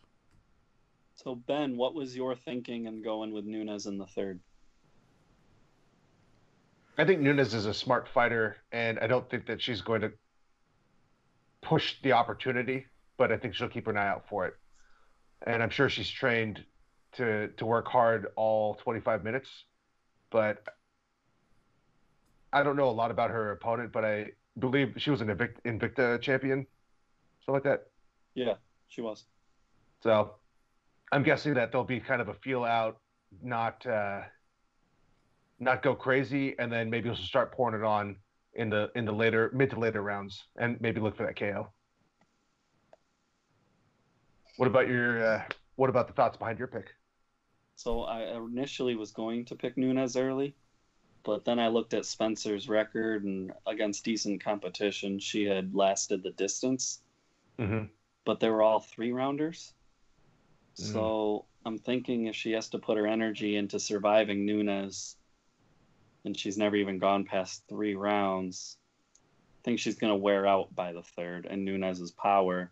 So 1.15 1.35
Ben, 1.37 1.77
what 1.77 1.95
was 1.95 2.17
your 2.17 2.35
thinking 2.35 2.87
in 2.87 3.03
going 3.03 3.33
with 3.33 3.45
Nunes 3.45 3.87
in 3.87 3.97
the 3.99 4.07
third? 4.07 4.41
I 6.99 7.05
think 7.05 7.21
Nunes 7.21 7.55
is 7.55 7.67
a 7.67 7.75
smart 7.75 8.09
fighter, 8.09 8.57
and 8.73 8.99
I 8.99 9.07
don't 9.07 9.29
think 9.31 9.47
that 9.47 9.61
she's 9.63 9.81
going 9.83 10.01
to 10.01 10.13
push 11.63 12.01
the 12.03 12.13
opportunity, 12.13 12.87
but 13.17 13.33
I 13.33 13.39
think 13.39 13.55
she'll 13.55 13.69
keep 13.69 13.87
an 13.87 13.97
eye 13.97 14.09
out 14.09 14.29
for 14.29 14.47
it. 14.47 14.55
And 15.47 15.63
I'm 15.63 15.71
sure 15.71 15.89
she's 15.89 16.11
trained 16.11 16.65
to 17.13 17.49
to 17.49 17.67
work 17.67 17.89
hard 17.89 18.29
all 18.37 18.75
25 18.77 19.25
minutes, 19.25 19.49
but 20.31 20.65
I 22.53 22.63
don't 22.63 22.77
know 22.77 22.89
a 22.89 22.93
lot 22.93 23.11
about 23.11 23.31
her 23.31 23.53
opponent, 23.53 23.93
but 23.93 24.05
I 24.05 24.33
believe 24.59 24.95
she 24.99 25.11
was 25.11 25.21
an 25.21 25.29
Invicta 25.29 26.21
champion, 26.21 26.67
something 27.41 27.55
like 27.55 27.63
that. 27.65 27.87
Yeah, 28.35 28.55
she 28.89 29.01
was. 29.01 29.25
So 30.03 30.35
I'm 31.13 31.23
guessing 31.23 31.55
that 31.55 31.73
there'll 31.73 31.85
be 31.85 32.01
kind 32.01 32.21
of 32.21 32.29
a 32.29 32.35
feel 32.35 32.65
out, 32.65 32.99
not 33.43 33.87
uh, 33.87 34.23
not 35.59 35.83
go 35.83 35.95
crazy, 35.95 36.59
and 36.59 36.73
then 36.73 36.91
maybe 36.91 37.09
we'll 37.09 37.17
start 37.17 37.53
pouring 37.53 37.81
it 37.81 37.85
on 37.85 38.17
in 38.55 38.71
the 38.71 38.91
in 38.95 39.05
the 39.05 39.13
later 39.13 39.51
mid 39.55 39.71
to 39.71 39.79
later 39.79 40.03
rounds, 40.03 40.49
and 40.57 40.81
maybe 40.81 41.01
look 41.01 41.17
for 41.17 41.25
that 41.27 41.37
KO. 41.39 41.73
What 44.57 44.67
about 44.67 44.89
your 44.89 45.23
uh, 45.25 45.45
what 45.77 45.91
about 45.91 46.07
the 46.07 46.15
thoughts 46.15 46.37
behind 46.39 46.59
your 46.59 46.69
pick? 46.69 46.95
So 47.77 48.05
I 48.05 48.35
initially 48.35 48.97
was 48.97 49.13
going 49.13 49.45
to 49.47 49.57
pick 49.57 49.77
Nunes 49.77 50.17
early, 50.17 50.57
but 51.25 51.45
then 51.45 51.59
I 51.59 51.69
looked 51.69 51.95
at 51.95 52.07
Spencer's 52.07 52.69
record 52.69 53.25
and 53.25 53.53
against 53.67 54.05
decent 54.05 54.43
competition, 54.43 55.19
she 55.19 55.45
had 55.45 55.75
lasted 55.75 56.23
the 56.23 56.33
distance, 56.33 57.03
Mm-hmm. 57.59 57.85
but 58.25 58.41
they 58.41 58.49
were 58.51 58.63
all 58.63 58.81
three 58.81 59.13
rounders. 59.13 59.75
So 60.75 61.47
I'm 61.65 61.79
thinking 61.79 62.27
if 62.27 62.37
she 62.37 62.53
has 62.53 62.69
to 62.71 62.79
put 62.79 62.99
her 62.99 63.07
energy 63.07 63.57
into 63.57 63.79
surviving 63.81 64.45
Nunes, 64.45 65.17
and 66.25 66.37
she's 66.39 66.57
never 66.59 66.77
even 66.77 66.99
gone 66.99 67.25
past 67.25 67.65
three 67.69 67.95
rounds, 67.95 68.77
I 69.15 69.65
think 69.65 69.79
she's 69.79 69.97
going 69.97 70.13
to 70.13 70.17
wear 70.17 70.47
out 70.47 70.75
by 70.75 70.93
the 70.93 71.03
third. 71.03 71.47
And 71.47 71.65
Nunes's 71.65 72.11
power, 72.13 72.71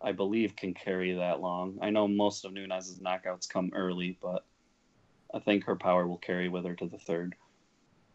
I 0.00 0.12
believe, 0.12 0.56
can 0.56 0.74
carry 0.74 1.14
that 1.14 1.40
long. 1.40 1.78
I 1.82 1.90
know 1.90 2.06
most 2.08 2.44
of 2.44 2.52
Nunes's 2.52 2.98
knockouts 3.00 3.48
come 3.48 3.70
early, 3.74 4.18
but 4.20 4.44
I 5.34 5.38
think 5.40 5.64
her 5.64 5.76
power 5.76 6.06
will 6.06 6.18
carry 6.18 6.48
with 6.48 6.64
her 6.64 6.74
to 6.74 6.86
the 6.86 6.98
third. 6.98 7.34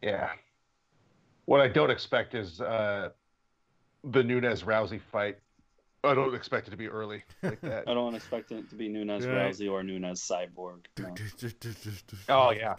Yeah. 0.01 0.29
What 1.45 1.61
I 1.61 1.67
don't 1.67 1.91
expect 1.91 2.33
is 2.35 2.61
uh, 2.61 3.09
the 4.03 4.23
Nunes 4.23 4.63
Rousey 4.63 5.01
fight. 5.01 5.37
I 6.03 6.15
don't 6.15 6.33
expect 6.33 6.67
it 6.67 6.71
to 6.71 6.77
be 6.77 6.87
early 6.87 7.23
like 7.43 7.61
that. 7.61 7.87
I 7.87 7.93
don't 7.93 8.15
expect 8.15 8.51
it 8.51 8.67
to 8.69 8.75
be 8.75 8.87
Nunes 8.87 9.25
Right. 9.27 9.51
Rousey 9.51 9.69
or 9.71 9.83
Nunes 9.83 10.21
Cyborg. 10.27 10.85
no. 10.97 11.13
Oh 12.29 12.51
yeah. 12.51 12.75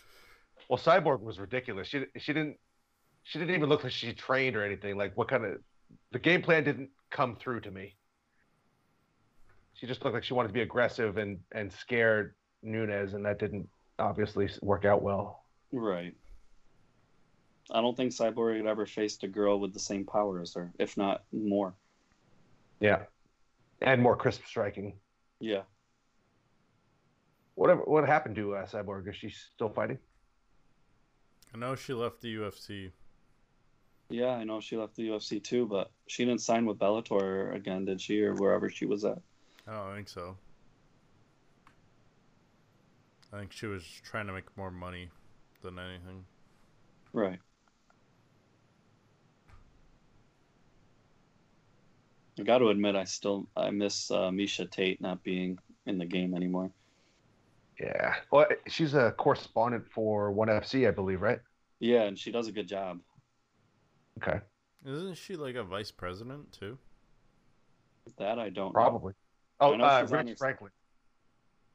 Well, 0.73 0.81
Cyborg 0.81 1.21
was 1.21 1.39
ridiculous. 1.39 1.87
She 1.87 2.07
she 2.17 2.33
didn't 2.33 2.57
she 3.25 3.39
didn't 3.39 3.55
even 3.55 3.69
look 3.69 3.85
like 3.85 3.93
she 3.93 4.15
trained 4.15 4.57
or 4.57 4.65
anything. 4.65 4.97
Like 4.97 5.15
what 5.19 5.29
kind 5.29 5.45
of 5.45 5.59
the 6.13 6.19
game 6.19 6.41
plan 6.41 6.65
didn't 6.65 6.89
come 7.11 7.37
through 7.37 7.61
to 7.61 7.71
me. 7.71 7.95
She 9.75 9.87
just 9.87 10.03
looked 10.03 10.15
like 10.15 10.25
she 10.25 10.33
wanted 10.33 10.49
to 10.49 10.55
be 10.55 10.63
aggressive 10.63 11.19
and 11.19 11.41
and 11.55 11.71
scared 11.71 12.37
Nunes, 12.63 13.13
and 13.13 13.23
that 13.27 13.39
didn't 13.39 13.69
obviously 13.99 14.49
work 14.63 14.87
out 14.87 15.03
well. 15.03 15.45
Right. 15.73 16.15
I 17.71 17.83
don't 17.83 17.95
think 17.95 18.13
Cyborg 18.13 18.57
had 18.57 18.67
ever 18.67 18.87
faced 18.87 19.25
a 19.25 19.29
girl 19.29 19.61
with 19.61 19.75
the 19.75 19.79
same 19.79 20.07
power 20.07 20.41
as 20.41 20.55
her, 20.55 20.73
if 20.79 20.97
not 20.97 21.23
more. 21.33 21.75
Yeah. 22.81 23.01
And 23.83 24.01
more 24.01 24.17
crisp 24.17 24.47
striking. 24.47 24.95
Yeah. 25.39 25.65
Whatever. 27.57 27.83
What 27.83 28.09
happened 28.09 28.37
to 28.37 28.55
uh, 28.55 28.67
Cyborg? 28.67 29.07
Is 29.11 29.17
she 29.17 29.29
still 29.29 29.69
fighting? 29.69 29.99
I 31.55 31.59
know 31.59 31.75
she 31.75 31.93
left 31.93 32.21
the 32.21 32.35
UFC. 32.37 32.91
Yeah, 34.09 34.31
I 34.31 34.45
know 34.45 34.61
she 34.61 34.77
left 34.77 34.97
the 34.97 35.09
UFC 35.09 35.43
too, 35.43 35.67
but 35.67 35.91
she 36.07 36.25
didn't 36.25 36.41
sign 36.41 36.67
with 36.67 36.79
Bellator 36.79 37.55
again, 37.55 37.85
did 37.85 38.01
she, 38.01 38.23
or 38.23 38.35
wherever 38.35 38.69
she 38.69 38.87
was 38.87 39.05
at? 39.05 39.19
I 39.67 39.73
don't 39.73 39.95
think 39.95 40.09
so. 40.09 40.37
I 43.33 43.39
think 43.39 43.53
she 43.53 43.67
was 43.67 43.85
trying 44.05 44.27
to 44.27 44.33
make 44.33 44.45
more 44.57 44.71
money 44.71 45.09
than 45.63 45.79
anything. 45.79 46.25
Right. 47.13 47.39
I 52.39 52.43
got 52.43 52.59
to 52.59 52.69
admit, 52.69 52.97
I 52.97 53.05
still 53.05 53.47
I 53.57 53.71
miss 53.71 54.11
uh, 54.11 54.31
Miesha 54.31 54.71
Tate 54.71 55.01
not 55.01 55.23
being 55.23 55.59
in 55.87 55.99
the 55.99 56.07
game 56.07 56.35
anymore. 56.35 56.71
Yeah. 57.83 58.15
Well, 58.31 58.47
she's 58.69 58.95
a 58.95 59.13
correspondent 59.13 59.85
for 59.93 60.31
One 60.31 60.49
FC, 60.49 60.87
I 60.87 60.93
believe, 60.93 61.21
right? 61.21 61.41
Yeah, 61.81 62.03
and 62.03 62.17
she 62.19 62.31
does 62.31 62.47
a 62.47 62.53
good 62.53 62.69
job. 62.69 63.01
Okay. 64.23 64.41
Isn't 64.87 65.17
she 65.17 65.35
like 65.37 65.57
a 65.57 65.65
vice 65.65 65.91
president 65.91 66.53
too? 66.53 66.79
That 68.19 68.39
I 68.39 68.51
don't 68.51 68.69
know. 68.69 68.73
Probably. 68.73 69.15
Oh, 69.61 69.75
I 69.75 69.77
know 69.77 69.85
uh, 69.85 70.01
she's 70.03 70.13
on 70.13 70.19
Rich 70.19 70.29
her- 70.31 70.37
Franklin. 70.37 70.71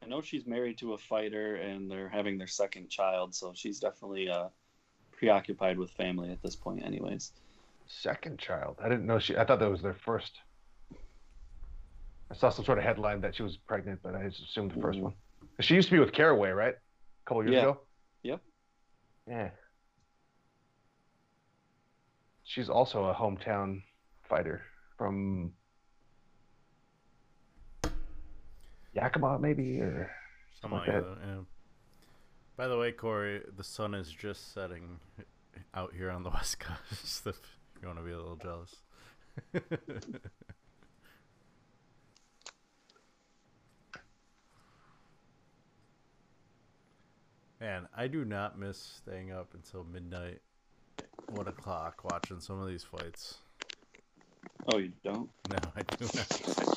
I 0.03 0.05
know 0.07 0.21
she's 0.21 0.45
married 0.45 0.77
to 0.79 0.93
a 0.93 0.97
fighter 0.97 1.55
and 1.55 1.89
they're 1.89 2.09
having 2.09 2.37
their 2.37 2.47
second 2.47 2.89
child, 2.89 3.33
so 3.33 3.51
she's 3.55 3.79
definitely 3.79 4.29
uh, 4.29 4.47
preoccupied 5.11 5.77
with 5.77 5.89
family 5.91 6.31
at 6.31 6.41
this 6.43 6.55
point, 6.55 6.85
anyways. 6.85 7.33
Second 7.87 8.37
child. 8.37 8.77
I 8.81 8.87
didn't 8.89 9.05
know 9.07 9.19
she. 9.19 9.35
I 9.35 9.43
thought 9.45 9.59
that 9.59 9.71
was 9.71 9.81
their 9.81 9.95
first. 10.05 10.33
I 12.29 12.35
saw 12.35 12.49
some 12.49 12.63
sort 12.65 12.77
of 12.77 12.83
headline 12.83 13.21
that 13.21 13.35
she 13.35 13.43
was 13.43 13.57
pregnant, 13.57 14.01
but 14.03 14.13
I 14.15 14.23
assumed 14.23 14.71
the 14.71 14.79
1st 14.81 14.99
Mhm. 14.99 15.01
one. 15.03 15.13
She 15.59 15.73
used 15.75 15.89
to 15.89 15.95
be 15.95 15.99
with 15.99 16.13
Caraway, 16.13 16.51
right? 16.51 16.75
A 16.75 17.25
couple 17.25 17.43
years 17.43 17.55
Yeah. 17.55 17.61
ago. 17.61 17.79
Yep. 18.23 18.41
Yeah. 19.27 19.49
She's 22.43 22.69
also 22.69 23.05
a 23.05 23.13
hometown 23.13 23.81
fighter 24.29 24.61
from 24.97 25.53
Yakima, 28.93 29.39
maybe, 29.39 29.81
or 29.81 30.11
Something 30.61 30.79
like 30.79 30.87
like 30.87 31.03
that. 31.03 31.19
that. 31.19 31.27
Yeah. 31.27 31.39
By 32.55 32.67
the 32.67 32.77
way, 32.77 32.91
Corey, 32.91 33.41
the 33.55 33.63
sun 33.63 33.93
is 33.93 34.11
just 34.11 34.53
setting 34.53 34.99
out 35.73 35.93
here 35.93 36.09
on 36.09 36.23
the 36.23 36.29
west 36.33 36.59
coast. 36.59 37.25
If 37.77 37.81
you 37.83 37.87
want 37.89 37.99
to 37.99 38.05
be 38.05 38.11
a 38.11 38.17
little 38.17 38.37
jealous. 38.37 38.75
Man, 47.59 47.87
I 47.95 48.07
do 48.07 48.23
not 48.23 48.59
miss 48.59 48.77
staying 48.77 49.31
up 49.31 49.55
until 49.55 49.83
midnight, 49.83 50.41
one 51.29 51.47
o'clock, 51.47 52.03
watching 52.03 52.39
some 52.39 52.61
of 52.61 52.67
these 52.67 52.83
fights. 52.83 53.39
Oh, 54.67 54.77
you 54.77 54.91
don't? 55.03 55.27
No, 55.49 55.57
I 55.75 55.81
do 55.81 56.05
not. 56.13 56.67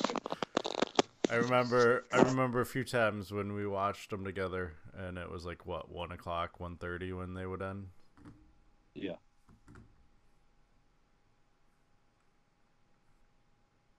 I 1.29 1.35
remember, 1.35 2.05
I 2.11 2.23
remember 2.23 2.61
a 2.61 2.65
few 2.65 2.83
times 2.83 3.31
when 3.31 3.53
we 3.53 3.67
watched 3.67 4.09
them 4.09 4.25
together, 4.25 4.73
and 4.97 5.19
it 5.19 5.29
was 5.29 5.45
like 5.45 5.67
what 5.67 5.91
one 5.91 6.11
o'clock, 6.11 6.59
one 6.59 6.77
thirty 6.77 7.13
when 7.13 7.35
they 7.35 7.45
would 7.45 7.61
end. 7.61 7.87
Yeah. 8.95 9.17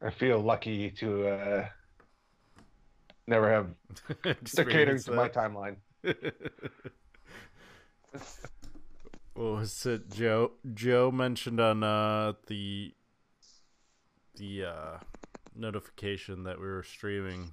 I 0.02 0.10
feel 0.10 0.40
lucky 0.40 0.90
to 0.90 1.28
uh, 1.28 1.68
never 3.28 3.50
have 3.52 3.68
the 4.22 4.34
catering 4.34 4.36
Experience 4.42 5.04
to 5.04 5.12
my 5.12 5.28
timeline. 5.28 5.76
What 6.02 6.22
was 9.34 9.86
it 9.86 10.10
joe 10.10 10.52
joe 10.74 11.10
mentioned 11.10 11.60
on 11.60 11.82
uh 11.82 12.32
the 12.48 12.92
the 14.36 14.64
uh 14.64 14.98
notification 15.54 16.44
that 16.44 16.58
we 16.60 16.66
were 16.66 16.82
streaming 16.82 17.52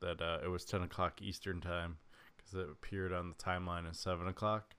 that 0.00 0.20
uh 0.20 0.38
it 0.44 0.48
was 0.48 0.64
10 0.64 0.82
o'clock 0.82 1.20
eastern 1.22 1.60
time 1.60 1.96
because 2.36 2.54
it 2.54 2.66
appeared 2.70 3.12
on 3.12 3.28
the 3.30 3.34
timeline 3.36 3.88
as 3.88 3.98
7 3.98 4.26
o'clock. 4.28 4.74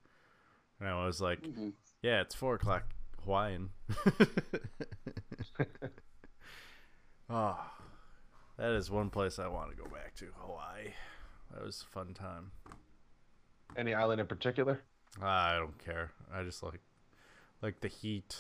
And 0.80 0.90
i 0.90 1.06
was 1.06 1.22
like 1.22 1.42
Mhm. 1.42 1.74
yeah 2.02 2.22
it's 2.22 2.36
4 2.36 2.56
o'clock 2.56 2.84
hawaiian. 3.24 3.70
Oh 7.30 7.58
that 8.58 8.72
is 8.72 8.90
one 8.92 9.10
place 9.10 9.40
i 9.40 9.48
want 9.48 9.72
to 9.72 9.78
go 9.78 9.86
back 9.90 10.16
to 10.18 10.26
hawaii. 10.40 10.94
That 11.54 11.64
was 11.64 11.82
a 11.88 11.92
fun 11.92 12.14
time 12.14 12.52
Any 13.78 13.94
island 13.94 14.22
in 14.22 14.28
particular? 14.28 14.82
I 15.22 15.56
don't 15.58 15.78
care. 15.78 16.12
I 16.34 16.44
just 16.44 16.64
like 16.64 16.82
like 17.62 17.82
the 17.82 17.88
heat. 17.88 18.36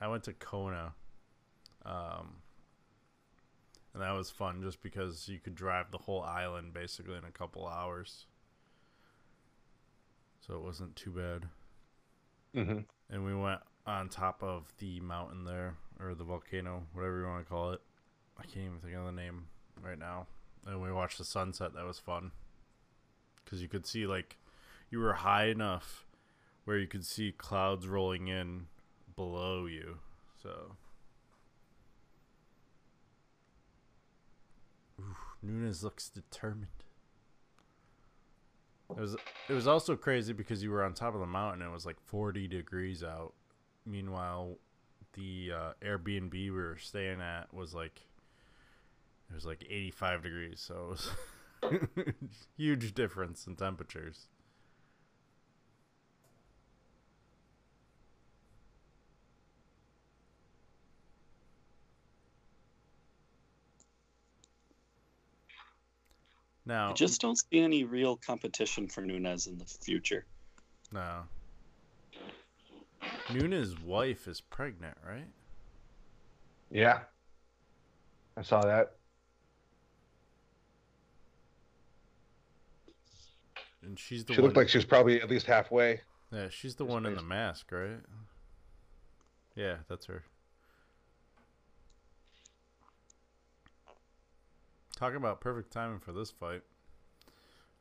I 0.00 0.08
went 0.08 0.24
to 0.24 0.32
Kona. 0.32 0.94
Um 1.84 2.36
and 3.92 4.02
that 4.02 4.12
was 4.12 4.30
fun 4.30 4.62
just 4.62 4.82
because 4.82 5.28
you 5.28 5.38
could 5.38 5.54
drive 5.54 5.90
the 5.90 5.98
whole 5.98 6.22
island 6.22 6.72
basically 6.72 7.16
in 7.16 7.24
a 7.24 7.30
couple 7.30 7.66
hours. 7.66 8.26
So 10.46 10.54
it 10.54 10.62
wasn't 10.62 10.96
too 10.96 11.10
bad. 11.10 11.48
Mm-hmm. 12.54 12.80
And 13.10 13.24
we 13.24 13.34
went 13.34 13.60
on 13.86 14.08
top 14.08 14.42
of 14.42 14.72
the 14.78 15.00
mountain 15.00 15.44
there 15.44 15.74
or 16.00 16.14
the 16.14 16.24
volcano, 16.24 16.84
whatever 16.92 17.20
you 17.20 17.26
want 17.26 17.44
to 17.44 17.48
call 17.48 17.72
it. 17.72 17.80
I 18.38 18.42
can't 18.44 18.66
even 18.66 18.78
think 18.78 18.94
of 18.94 19.04
the 19.04 19.12
name 19.12 19.46
right 19.82 19.98
now. 19.98 20.26
And 20.66 20.82
we 20.82 20.92
watched 20.92 21.18
the 21.18 21.24
sunset. 21.24 21.74
That 21.74 21.84
was 21.84 21.98
fun 21.98 22.32
because 23.44 23.62
you 23.62 23.68
could 23.68 23.86
see 23.86 24.06
like 24.06 24.36
you 24.90 24.98
were 24.98 25.14
high 25.14 25.46
enough 25.46 26.06
where 26.64 26.78
you 26.78 26.86
could 26.86 27.04
see 27.04 27.32
clouds 27.32 27.88
rolling 27.88 28.28
in 28.28 28.66
below 29.16 29.66
you. 29.66 29.98
So 30.42 30.76
Ooh, 35.00 35.16
Nunes 35.42 35.82
looks 35.82 36.08
determined. 36.08 36.68
It 38.90 39.00
was 39.00 39.16
it 39.48 39.52
was 39.52 39.66
also 39.66 39.96
crazy 39.96 40.32
because 40.32 40.62
you 40.62 40.70
were 40.70 40.84
on 40.84 40.94
top 40.94 41.14
of 41.14 41.20
the 41.20 41.26
mountain 41.26 41.66
it 41.66 41.70
was 41.70 41.86
like 41.86 42.00
40 42.06 42.48
degrees 42.48 43.02
out. 43.02 43.32
Meanwhile, 43.86 44.58
the 45.14 45.52
uh, 45.54 45.72
Airbnb 45.84 46.32
we 46.32 46.50
were 46.50 46.76
staying 46.78 47.20
at 47.20 47.52
was 47.52 47.74
like 47.74 48.00
it 49.30 49.34
was 49.34 49.46
like 49.46 49.64
85 49.68 50.22
degrees, 50.22 50.60
so 50.60 50.94
it 51.62 51.88
was 51.96 52.14
huge 52.56 52.94
difference 52.94 53.46
in 53.46 53.54
temperatures. 53.56 54.26
Now, 66.66 66.90
I 66.90 66.92
just 66.92 67.20
don't 67.20 67.36
see 67.36 67.58
any 67.58 67.84
real 67.84 68.16
competition 68.16 68.86
for 68.86 69.00
Nunes 69.00 69.46
in 69.46 69.58
the 69.58 69.64
future. 69.64 70.24
no. 70.92 71.22
Nunes' 73.32 73.78
wife 73.80 74.28
is 74.28 74.40
pregnant, 74.40 74.96
right? 75.06 75.26
Yeah. 76.70 77.00
I 78.36 78.42
saw 78.42 78.60
that. 78.62 78.96
And 83.82 83.98
she's 83.98 84.24
the 84.24 84.34
She 84.34 84.40
one. 84.40 84.46
looked 84.48 84.56
like 84.56 84.68
she 84.68 84.78
was 84.78 84.84
probably 84.84 85.20
at 85.22 85.30
least 85.30 85.46
halfway. 85.46 86.00
yeah, 86.32 86.48
she's 86.50 86.74
the 86.76 86.84
His 86.84 86.92
one 86.92 87.06
in 87.06 87.14
the 87.14 87.22
mask, 87.22 87.70
right? 87.72 88.00
Yeah, 89.56 89.76
that's 89.88 90.06
her. 90.06 90.24
Talk 94.96 95.14
about 95.14 95.40
perfect 95.40 95.72
timing 95.72 95.98
for 96.00 96.12
this 96.12 96.30
fight. 96.30 96.62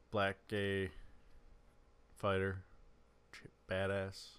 Black 0.09 0.37
gay 0.47 0.89
fighter, 2.15 2.63
badass. 3.69 4.29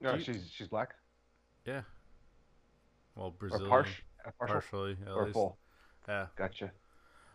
No, 0.00 0.14
you- 0.14 0.20
she's 0.24 0.50
she's 0.50 0.68
black 0.68 0.94
Yeah. 1.64 1.82
Well, 3.14 3.26
or 3.26 3.32
Brazilian, 3.32 3.68
partial, 3.68 3.92
uh, 3.92 4.07
partial 4.38 4.54
partially 4.54 4.96
at 5.06 5.12
or 5.12 5.24
least. 5.24 5.34
full. 5.34 5.58
Yeah. 6.08 6.26
Gotcha. 6.36 6.72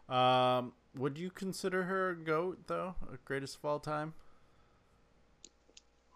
Um, 0.09 0.73
would 0.95 1.17
you 1.17 1.29
consider 1.31 1.83
her 1.83 2.11
a 2.11 2.15
goat 2.15 2.67
though, 2.67 2.95
a 3.11 3.17
greatest 3.25 3.57
of 3.57 3.65
all 3.65 3.79
time? 3.79 4.13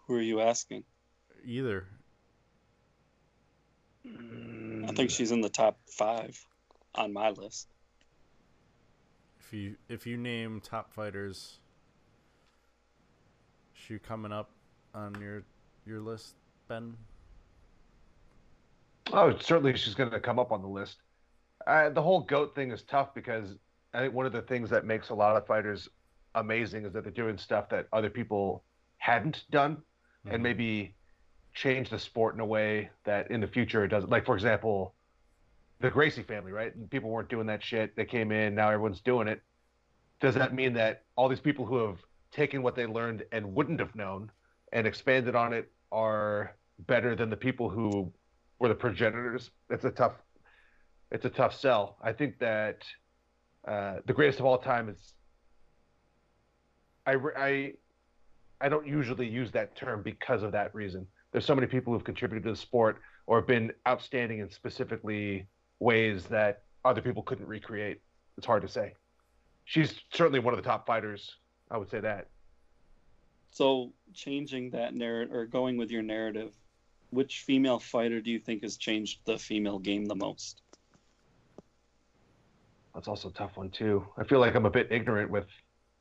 Who 0.06 0.14
are 0.16 0.22
you 0.22 0.40
asking? 0.40 0.84
Either. 1.44 1.86
I 4.06 4.92
think 4.92 5.10
she's 5.10 5.32
in 5.32 5.40
the 5.40 5.48
top 5.48 5.78
five 5.86 6.42
on 6.94 7.12
my 7.12 7.30
list. 7.30 7.68
If 9.40 9.52
you 9.52 9.76
if 9.88 10.06
you 10.06 10.16
name 10.16 10.60
top 10.60 10.92
fighters, 10.92 11.58
she 13.72 13.98
coming 13.98 14.32
up 14.32 14.50
on 14.94 15.20
your 15.20 15.42
your 15.86 16.00
list, 16.00 16.34
Ben? 16.68 16.96
Oh, 19.12 19.36
certainly 19.38 19.76
she's 19.76 19.94
going 19.94 20.10
to 20.10 20.20
come 20.20 20.38
up 20.38 20.52
on 20.52 20.62
the 20.62 20.68
list. 20.68 20.96
Uh, 21.66 21.90
the 21.90 22.02
whole 22.02 22.20
goat 22.20 22.54
thing 22.54 22.70
is 22.70 22.82
tough 22.82 23.14
because 23.14 23.54
I 23.94 24.00
think 24.00 24.14
one 24.14 24.26
of 24.26 24.32
the 24.32 24.42
things 24.42 24.70
that 24.70 24.84
makes 24.84 25.08
a 25.10 25.14
lot 25.14 25.36
of 25.36 25.46
fighters 25.46 25.88
amazing 26.34 26.84
is 26.84 26.92
that 26.92 27.02
they're 27.04 27.12
doing 27.12 27.38
stuff 27.38 27.68
that 27.70 27.88
other 27.92 28.10
people 28.10 28.64
hadn't 28.98 29.44
done, 29.50 29.82
Mhm. 30.26 30.34
and 30.34 30.42
maybe 30.42 30.94
change 31.54 31.90
the 31.90 31.98
sport 31.98 32.34
in 32.34 32.40
a 32.40 32.46
way 32.46 32.90
that 33.04 33.30
in 33.30 33.40
the 33.40 33.46
future 33.46 33.84
it 33.84 33.88
doesn't. 33.88 34.10
Like 34.10 34.26
for 34.26 34.34
example, 34.34 34.94
the 35.80 35.90
Gracie 35.90 36.22
family, 36.22 36.52
right? 36.52 36.74
And 36.74 36.90
people 36.90 37.08
weren't 37.10 37.28
doing 37.28 37.46
that 37.46 37.62
shit. 37.62 37.96
They 37.96 38.04
came 38.04 38.32
in, 38.32 38.54
now 38.54 38.68
everyone's 38.68 39.00
doing 39.00 39.28
it. 39.28 39.42
Does 40.20 40.34
that 40.34 40.52
mean 40.52 40.72
that 40.74 41.04
all 41.16 41.28
these 41.28 41.40
people 41.40 41.64
who 41.64 41.78
have 41.86 41.98
taken 42.30 42.62
what 42.62 42.74
they 42.74 42.86
learned 42.86 43.24
and 43.32 43.54
wouldn't 43.54 43.80
have 43.80 43.94
known 43.94 44.30
and 44.72 44.86
expanded 44.86 45.34
on 45.34 45.52
it 45.52 45.72
are 45.92 46.56
better 46.80 47.14
than 47.14 47.30
the 47.30 47.36
people 47.36 47.68
who 47.70 48.12
were 48.58 48.68
the 48.68 48.74
progenitors? 48.74 49.50
It's 49.70 49.84
a 49.84 49.90
tough, 49.90 50.14
it's 51.10 51.24
a 51.24 51.30
tough 51.30 51.54
sell. 51.58 51.96
I 52.02 52.12
think 52.12 52.38
that 52.38 52.84
uh, 53.66 53.96
the 54.06 54.12
greatest 54.12 54.40
of 54.40 54.46
all 54.46 54.58
time 54.58 54.88
is. 54.88 55.14
I, 57.06 57.16
I, 57.36 57.72
I 58.60 58.68
don't 58.68 58.86
usually 58.86 59.26
use 59.26 59.50
that 59.52 59.74
term 59.76 60.02
because 60.02 60.42
of 60.42 60.52
that 60.52 60.74
reason. 60.74 61.06
There's 61.32 61.46
so 61.46 61.54
many 61.54 61.66
people 61.66 61.92
who've 61.92 62.04
contributed 62.04 62.44
to 62.44 62.50
the 62.50 62.56
sport 62.56 63.00
or 63.26 63.40
been 63.40 63.72
outstanding 63.86 64.40
in 64.40 64.50
specifically 64.50 65.46
ways 65.80 66.24
that 66.24 66.62
other 66.84 67.00
people 67.00 67.22
couldn't 67.22 67.46
recreate. 67.46 68.00
It's 68.36 68.46
hard 68.46 68.62
to 68.62 68.68
say. 68.68 68.94
She's 69.64 70.00
certainly 70.12 70.38
one 70.38 70.54
of 70.54 70.62
the 70.62 70.68
top 70.68 70.86
fighters. 70.86 71.36
I 71.70 71.76
would 71.76 71.90
say 71.90 72.00
that. 72.00 72.28
So 73.50 73.92
changing 74.14 74.70
that 74.70 74.94
narrative 74.94 75.34
or 75.34 75.46
going 75.46 75.76
with 75.76 75.90
your 75.90 76.02
narrative, 76.02 76.52
which 77.10 77.40
female 77.40 77.78
fighter 77.78 78.20
do 78.20 78.30
you 78.30 78.38
think 78.38 78.62
has 78.62 78.76
changed 78.76 79.20
the 79.24 79.38
female 79.38 79.78
game 79.78 80.04
the 80.04 80.14
most? 80.14 80.62
That's 82.94 83.08
also 83.08 83.28
a 83.28 83.32
tough 83.32 83.56
one 83.56 83.70
too. 83.70 84.04
I 84.16 84.24
feel 84.24 84.40
like 84.40 84.54
I'm 84.54 84.66
a 84.66 84.70
bit 84.70 84.88
ignorant 84.90 85.30
with 85.30 85.46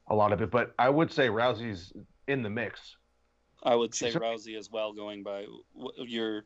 a 0.07 0.15
lot 0.15 0.33
of 0.33 0.41
it, 0.41 0.49
but 0.49 0.73
I 0.79 0.89
would 0.89 1.11
say 1.11 1.27
Rousey's 1.27 1.93
in 2.27 2.41
the 2.41 2.49
mix. 2.49 2.95
I 3.63 3.75
would 3.75 3.93
say 3.93 4.11
Rousey 4.11 4.57
as 4.57 4.71
well, 4.71 4.93
going 4.93 5.23
by 5.23 5.45
your. 5.97 6.45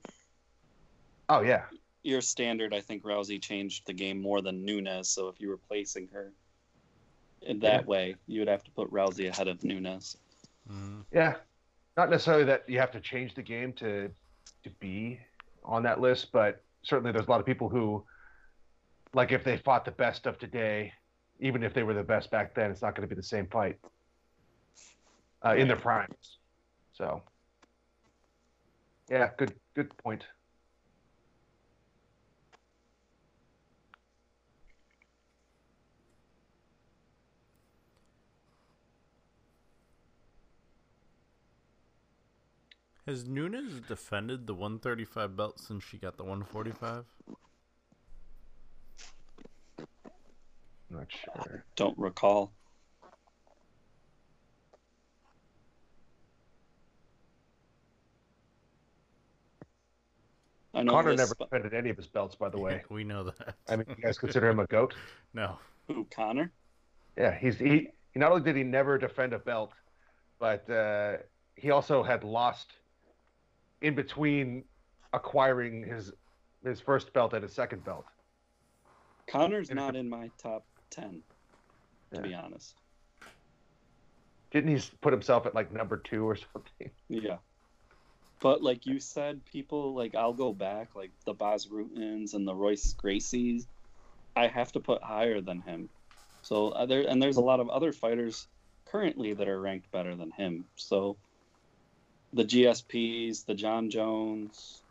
Oh 1.30 1.42
yeah. 1.42 1.64
Your 2.04 2.22
standard, 2.22 2.74
I 2.74 2.82
think 2.82 3.04
Rousey 3.04 3.40
changed 3.42 3.86
the 3.86 3.94
game 3.94 4.20
more 4.22 4.42
than 4.42 4.66
Nunes. 4.66 5.08
So 5.08 5.28
if 5.28 5.40
you 5.40 5.50
were 5.50 5.58
placing 5.58 6.08
her 6.14 6.34
in 7.44 7.60
that 7.60 7.82
yeah. 7.82 7.88
way, 7.88 8.16
you 8.28 8.40
would 8.40 8.48
have 8.48 8.64
to 8.64 8.72
put 8.72 8.92
Rousey 8.92 9.30
ahead 9.30 9.48
of 9.48 9.64
Nunes. 9.64 10.18
Mm-hmm. 10.70 11.02
Yeah, 11.14 11.36
not 11.96 12.10
necessarily 12.10 12.44
that 12.46 12.68
you 12.68 12.80
have 12.80 12.92
to 12.92 13.00
change 13.00 13.36
the 13.36 13.44
game 13.44 13.74
to 13.74 14.10
to 14.64 14.70
be 14.80 15.20
on 15.64 15.84
that 15.84 16.00
list, 16.00 16.32
but 16.32 16.64
certainly 16.84 17.12
there's 17.12 17.28
a 17.28 17.30
lot 17.30 17.40
of 17.40 17.46
people 17.46 17.70
who, 17.70 18.04
like, 19.14 19.32
if 19.32 19.44
they 19.44 19.58
fought 19.58 19.86
the 19.86 19.92
best 19.92 20.26
of 20.26 20.38
today, 20.40 20.94
even 21.40 21.64
if 21.64 21.74
they 21.74 21.84
were 21.84 21.94
the 21.94 22.04
best 22.04 22.32
back 22.32 22.54
then, 22.54 22.72
it's 22.72 22.82
not 22.82 22.96
going 22.96 23.08
to 23.08 23.14
be 23.14 23.20
the 23.20 23.24
same 23.24 23.48
fight 23.48 23.78
uh, 25.46 25.56
in 25.56 25.68
their 25.68 25.78
primes. 25.78 26.38
So, 26.94 27.22
yeah, 29.10 29.30
good 29.38 29.54
good 29.74 29.96
point. 29.98 30.24
Has 43.08 43.28
Nunes 43.28 43.82
defended 43.88 44.46
the 44.46 44.54
135 44.54 45.36
belt 45.36 45.60
since 45.60 45.84
she 45.84 45.98
got 45.98 46.18
the 46.18 46.24
145? 46.24 47.06
Not 50.92 51.08
sure. 51.10 51.66
Don't 51.76 51.98
recall. 51.98 52.52
I 60.74 60.84
know 60.84 60.92
Conor 60.92 61.16
never 61.16 61.34
defended 61.36 61.74
any 61.74 61.90
of 61.90 61.98
his 61.98 62.08
belts, 62.08 62.36
by 62.36 62.50
the 62.50 62.60
way. 62.60 62.84
we 62.90 63.04
know 63.04 63.24
that. 63.24 63.56
I 63.68 63.78
mean, 63.78 63.86
you 63.90 63.96
guys 63.96 64.18
consider 64.18 64.50
him 64.50 64.60
a 64.60 64.68
goat? 64.68 64.94
No. 65.34 65.58
Who, 65.88 66.06
Conor? 66.14 66.52
Yeah, 67.18 67.34
he's 67.34 67.58
he. 67.58 67.88
He 68.14 68.20
not 68.20 68.32
only 68.32 68.44
did 68.44 68.58
he 68.58 68.64
never 68.64 68.98
defend 68.98 69.32
a 69.32 69.40
belt, 69.40 69.72
but 70.40 70.70
uh, 70.70 71.18
he 71.56 71.72
also 71.72 72.04
had 72.04 72.26
lost 72.26 72.74
in 73.82 73.96
between 73.96 74.64
acquiring 75.14 75.84
his 75.84 76.12
his 76.64 76.80
first 76.80 77.12
belt 77.14 77.34
and 77.34 77.44
his 77.44 77.54
second 77.54 77.84
belt. 77.84 78.06
Conor's 79.28 79.72
not 79.72 79.96
in 79.96 80.10
my 80.10 80.30
top 80.42 80.66
ten, 80.90 81.22
to 82.14 82.18
yeah. 82.18 82.22
be 82.22 82.34
honest. 82.34 82.76
Didn't 84.52 84.76
he 84.76 84.84
put 85.00 85.14
himself 85.14 85.46
at 85.46 85.56
like 85.56 85.72
number 85.72 85.98
two 85.98 86.28
or 86.28 86.36
something? 86.54 86.92
Yeah. 87.10 87.38
But 88.40 88.64
like 88.64 88.86
you 88.86 89.00
said, 89.00 89.46
people 89.46 89.94
like 89.94 90.16
I'll 90.16 90.34
go 90.34 90.52
back 90.52 90.96
like 90.96 91.12
the 91.26 91.34
Bas 91.34 91.68
Rutens 91.68 92.34
and 92.34 92.48
the 92.48 92.56
Royce 92.56 92.94
Gracies. 92.94 93.68
I 94.36 94.48
have 94.48 94.72
to 94.74 94.80
put 94.80 95.04
higher 95.04 95.42
than 95.42 95.62
him. 95.62 95.90
So 96.42 96.70
uh, 96.70 96.86
there 96.86 97.02
and 97.08 97.22
there's 97.22 97.38
a 97.38 97.42
lot 97.42 97.60
of 97.60 97.70
other 97.70 97.92
fighters 97.92 98.48
currently 98.86 99.34
that 99.34 99.48
are 99.48 99.60
ranked 99.60 99.92
better 99.92 100.16
than 100.16 100.32
him. 100.32 100.66
So 100.76 101.18
the 102.34 102.44
GSPs, 102.44 103.46
the 103.46 103.54
Jon 103.54 103.90
Jones, 103.90 104.82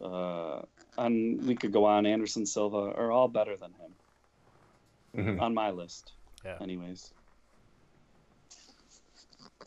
uh, 0.00 0.62
and 0.98 1.42
we 1.46 1.54
could 1.54 1.72
go 1.72 1.84
on. 1.84 2.06
Anderson 2.06 2.46
Silva 2.46 2.92
are 2.96 3.10
all 3.10 3.28
better 3.28 3.56
than 3.56 3.72
him 3.72 5.24
mm-hmm. 5.24 5.40
on 5.40 5.54
my 5.54 5.70
list. 5.70 6.12
Yeah. 6.44 6.56
Anyways, 6.60 7.12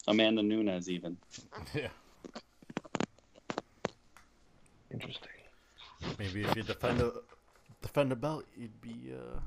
Amanda 0.08 0.44
Nunes 0.44 0.90
even. 0.90 1.18
Yeah. 1.74 1.90
Interesting. 4.92 5.30
Maybe 6.18 6.42
if 6.44 6.56
you 6.56 6.64
defend 6.64 7.00
a 7.02 7.12
defend 7.82 8.12
a 8.12 8.16
belt, 8.16 8.46
you'd 8.58 8.82
be 8.82 9.14
uh, 9.14 9.40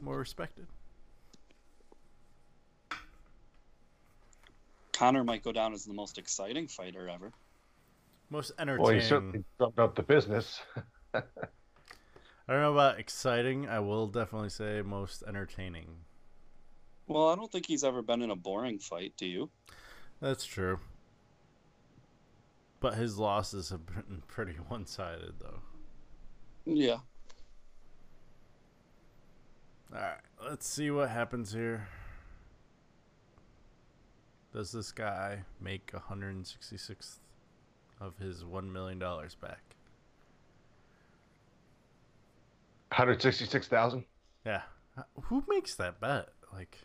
more 0.00 0.16
respected. 0.16 0.66
Conor 4.98 5.22
might 5.22 5.44
go 5.44 5.52
down 5.52 5.72
as 5.72 5.84
the 5.84 5.94
most 5.94 6.18
exciting 6.18 6.66
fighter 6.66 7.08
ever. 7.08 7.30
Most 8.30 8.50
entertaining. 8.58 8.84
Well, 8.84 8.94
he 8.94 9.00
certainly 9.00 9.44
jumped 9.60 9.78
up 9.78 9.94
the 9.94 10.02
business. 10.02 10.60
I 11.14 11.22
don't 12.48 12.62
know 12.62 12.72
about 12.72 12.98
exciting. 12.98 13.68
I 13.68 13.78
will 13.78 14.08
definitely 14.08 14.48
say 14.48 14.82
most 14.84 15.22
entertaining. 15.22 15.86
Well, 17.06 17.28
I 17.28 17.36
don't 17.36 17.50
think 17.50 17.66
he's 17.66 17.84
ever 17.84 18.02
been 18.02 18.22
in 18.22 18.30
a 18.32 18.36
boring 18.36 18.80
fight. 18.80 19.12
Do 19.16 19.26
you? 19.26 19.50
That's 20.20 20.44
true. 20.44 20.80
But 22.80 22.94
his 22.94 23.18
losses 23.18 23.70
have 23.70 23.86
been 23.86 24.22
pretty 24.26 24.54
one-sided, 24.66 25.34
though. 25.38 25.60
Yeah. 26.64 26.98
All 29.94 30.00
right, 30.00 30.18
let's 30.44 30.66
see 30.66 30.90
what 30.90 31.08
happens 31.08 31.52
here. 31.52 31.86
Does 34.52 34.72
this 34.72 34.92
guy 34.92 35.44
make 35.60 35.90
166 35.92 37.20
of 38.00 38.16
his 38.18 38.44
$1 38.44 38.72
million 38.72 38.98
back? 38.98 39.76
166,000? 42.88 44.04
Yeah. 44.46 44.62
Who 45.24 45.44
makes 45.48 45.74
that 45.76 46.00
bet? 46.00 46.30
Like 46.52 46.78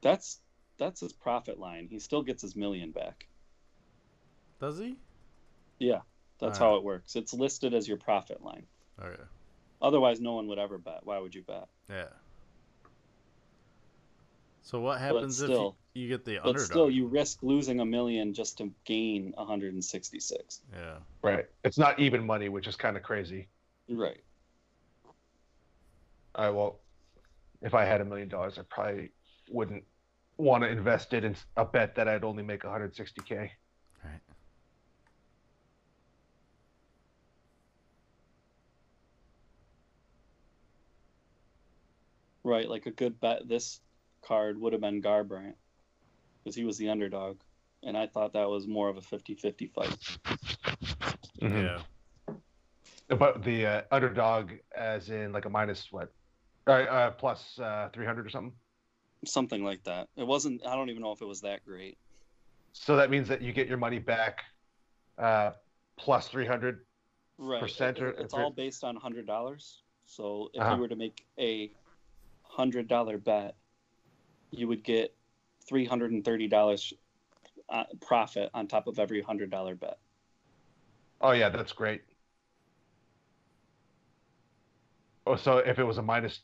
That's 0.00 0.38
that's 0.78 1.00
his 1.00 1.12
profit 1.12 1.58
line. 1.58 1.88
He 1.90 1.98
still 1.98 2.22
gets 2.22 2.42
his 2.42 2.54
million 2.54 2.90
back. 2.90 3.26
Does 4.60 4.78
he? 4.78 4.96
Yeah. 5.78 6.00
That's 6.38 6.58
how 6.58 6.76
it 6.76 6.84
works. 6.84 7.16
It's 7.16 7.32
listed 7.32 7.74
as 7.74 7.88
your 7.88 7.96
profit 7.96 8.44
line. 8.44 8.64
Okay. 9.02 9.22
Otherwise 9.80 10.20
no 10.20 10.34
one 10.34 10.46
would 10.48 10.58
ever 10.58 10.78
bet. 10.78 11.00
Why 11.04 11.18
would 11.18 11.34
you 11.34 11.42
bet? 11.42 11.68
Yeah. 11.88 12.08
So 14.62 14.80
what 14.80 15.00
happens 15.00 15.36
still, 15.36 15.68
if 15.68 15.83
you, 15.94 16.02
you, 16.02 16.08
get 16.08 16.24
the 16.24 16.36
but 16.42 16.48
underdog? 16.50 16.66
still, 16.66 16.90
you 16.90 17.06
risk 17.06 17.42
losing 17.42 17.80
a 17.80 17.84
million 17.84 18.34
just 18.34 18.58
to 18.58 18.72
gain 18.84 19.32
166. 19.36 20.60
Yeah. 20.72 20.96
Right. 21.22 21.46
It's 21.62 21.78
not 21.78 21.98
even 22.00 22.26
money, 22.26 22.48
which 22.48 22.66
is 22.66 22.76
kind 22.76 22.96
of 22.96 23.02
crazy. 23.02 23.48
Right. 23.88 24.22
I 26.34 26.50
well, 26.50 26.80
if 27.62 27.74
I 27.74 27.84
had 27.84 28.00
a 28.00 28.04
million 28.04 28.28
dollars, 28.28 28.58
I 28.58 28.62
probably 28.68 29.12
wouldn't 29.48 29.84
want 30.36 30.64
to 30.64 30.68
invest 30.68 31.12
it 31.14 31.24
in 31.24 31.36
a 31.56 31.64
bet 31.64 31.94
that 31.94 32.08
I'd 32.08 32.24
only 32.24 32.42
make 32.42 32.62
160k. 32.62 33.30
Right. 33.38 33.50
Right, 42.42 42.68
like 42.68 42.86
a 42.86 42.90
good 42.90 43.20
bet 43.20 43.48
this 43.48 43.80
card 44.22 44.60
would 44.60 44.72
have 44.72 44.82
been 44.82 45.00
Garbrandt 45.00 45.54
because 46.44 46.54
he 46.54 46.64
was 46.64 46.76
the 46.76 46.90
underdog. 46.90 47.38
And 47.82 47.96
I 47.96 48.06
thought 48.06 48.32
that 48.34 48.48
was 48.48 48.66
more 48.66 48.88
of 48.88 48.96
a 48.96 49.00
50 49.00 49.34
50 49.34 49.66
fight. 49.66 49.98
Mm-hmm. 51.40 51.56
Yeah. 51.56 51.78
But 53.08 53.42
the 53.42 53.66
uh, 53.66 53.82
underdog, 53.90 54.52
as 54.76 55.10
in 55.10 55.32
like 55.32 55.44
a 55.44 55.50
minus 55.50 55.88
what? 55.90 56.12
Uh, 56.66 56.72
uh, 56.72 57.10
plus 57.10 57.58
uh, 57.58 57.88
300 57.92 58.26
or 58.26 58.30
something? 58.30 58.52
Something 59.26 59.64
like 59.64 59.84
that. 59.84 60.08
It 60.16 60.26
wasn't, 60.26 60.66
I 60.66 60.74
don't 60.74 60.88
even 60.88 61.02
know 61.02 61.12
if 61.12 61.20
it 61.20 61.26
was 61.26 61.42
that 61.42 61.64
great. 61.64 61.98
So 62.72 62.96
that 62.96 63.10
means 63.10 63.28
that 63.28 63.42
you 63.42 63.52
get 63.52 63.68
your 63.68 63.76
money 63.76 63.98
back 63.98 64.44
uh, 65.18 65.52
plus 65.96 66.28
300 66.28 66.80
right. 67.38 67.60
percent? 67.60 67.98
It, 67.98 68.16
it's 68.18 68.34
all 68.34 68.50
based 68.50 68.82
on 68.82 68.96
$100. 68.96 69.76
So 70.06 70.50
if 70.54 70.60
uh-huh. 70.60 70.74
you 70.74 70.80
were 70.80 70.88
to 70.88 70.96
make 70.96 71.26
a 71.38 71.70
$100 72.58 73.24
bet, 73.24 73.56
you 74.50 74.68
would 74.68 74.82
get 74.82 75.14
three 75.68 75.84
hundred 75.84 76.12
and 76.12 76.24
thirty 76.24 76.48
dollars 76.48 76.92
uh, 77.68 77.84
profit 78.00 78.50
on 78.54 78.66
top 78.66 78.86
of 78.86 78.98
every 78.98 79.22
hundred 79.22 79.50
dollar 79.50 79.74
bet. 79.74 79.98
Oh 81.20 81.32
yeah, 81.32 81.48
that's 81.48 81.72
great. 81.72 82.02
Oh, 85.26 85.36
so 85.36 85.58
if 85.58 85.78
it 85.78 85.84
was 85.84 85.98
a 85.98 86.02
minus 86.02 86.40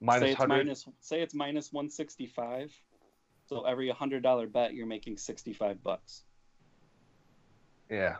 minus 0.00 0.22
say 0.22 0.32
it's 0.32 0.46
minus 0.46 0.88
say 1.00 1.20
it's 1.22 1.34
minus 1.34 1.72
one 1.72 1.88
sixty 1.88 2.26
five, 2.26 2.72
So 3.48 3.62
every 3.62 3.88
hundred 3.90 4.22
dollar 4.22 4.46
bet, 4.46 4.74
you're 4.74 4.86
making 4.86 5.16
sixty 5.16 5.52
five 5.52 5.82
bucks. 5.82 6.24
Yeah. 7.90 8.16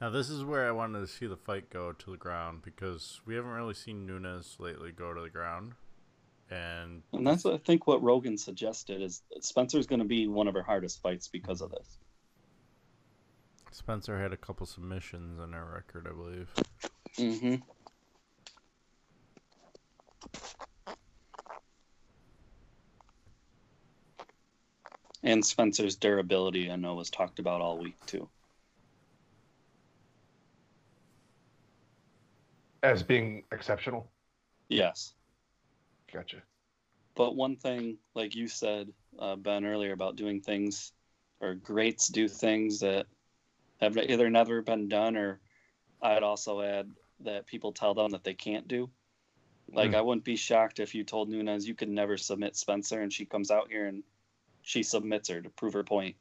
Now 0.00 0.10
this 0.10 0.28
is 0.30 0.42
where 0.42 0.66
I 0.66 0.72
wanted 0.72 1.00
to 1.00 1.06
see 1.06 1.26
the 1.26 1.36
fight 1.36 1.70
go 1.70 1.92
to 1.92 2.10
the 2.10 2.16
ground 2.16 2.62
because 2.64 3.20
we 3.24 3.36
haven't 3.36 3.52
really 3.52 3.74
seen 3.74 4.04
Nunes 4.06 4.56
lately 4.58 4.90
go 4.90 5.14
to 5.14 5.20
the 5.20 5.30
ground, 5.30 5.74
and 6.52 7.02
And 7.12 7.26
that's 7.26 7.46
I 7.46 7.56
think 7.58 7.86
what 7.86 8.02
Rogan 8.02 8.36
suggested 8.36 9.00
is 9.00 9.22
Spencer's 9.40 9.86
going 9.86 10.00
to 10.00 10.06
be 10.06 10.26
one 10.26 10.48
of 10.48 10.54
her 10.54 10.62
hardest 10.62 11.00
fights 11.02 11.28
because 11.28 11.60
of 11.60 11.70
this. 11.70 11.98
Spencer 13.70 14.20
had 14.20 14.32
a 14.32 14.36
couple 14.36 14.66
submissions 14.66 15.40
on 15.40 15.52
her 15.52 15.64
record, 15.64 16.06
I 16.06 16.14
believe. 16.14 16.50
Mm-hmm. 17.18 17.54
And 25.24 25.46
Spencer's 25.46 25.96
durability, 25.96 26.70
I 26.70 26.76
know, 26.76 26.94
was 26.94 27.08
talked 27.08 27.38
about 27.38 27.60
all 27.60 27.78
week 27.78 27.96
too. 28.06 28.28
As 32.82 33.02
being 33.02 33.44
exceptional. 33.52 34.10
Yes. 34.68 35.14
Gotcha. 36.12 36.42
But 37.14 37.36
one 37.36 37.56
thing, 37.56 37.98
like 38.14 38.34
you 38.34 38.48
said, 38.48 38.92
uh, 39.18 39.36
Ben, 39.36 39.64
earlier 39.64 39.92
about 39.92 40.16
doing 40.16 40.40
things, 40.40 40.92
or 41.40 41.54
greats 41.54 42.08
do 42.08 42.28
things 42.28 42.80
that 42.80 43.06
have 43.80 43.96
either 43.98 44.30
never 44.30 44.62
been 44.62 44.88
done, 44.88 45.16
or 45.16 45.40
I'd 46.00 46.22
also 46.22 46.62
add 46.62 46.90
that 47.20 47.46
people 47.46 47.72
tell 47.72 47.94
them 47.94 48.10
that 48.12 48.24
they 48.24 48.34
can't 48.34 48.66
do. 48.68 48.90
Like, 49.72 49.90
Mm. 49.90 49.96
I 49.96 50.00
wouldn't 50.00 50.24
be 50.24 50.36
shocked 50.36 50.80
if 50.80 50.94
you 50.94 51.04
told 51.04 51.28
Nunes 51.28 51.66
you 51.66 51.74
could 51.74 51.88
never 51.88 52.16
submit 52.16 52.56
Spencer, 52.56 53.00
and 53.00 53.12
she 53.12 53.24
comes 53.24 53.50
out 53.50 53.70
here 53.70 53.86
and 53.86 54.02
she 54.62 54.82
submits 54.82 55.28
her 55.28 55.40
to 55.40 55.50
prove 55.50 55.72
her 55.72 55.84
point. 55.84 56.16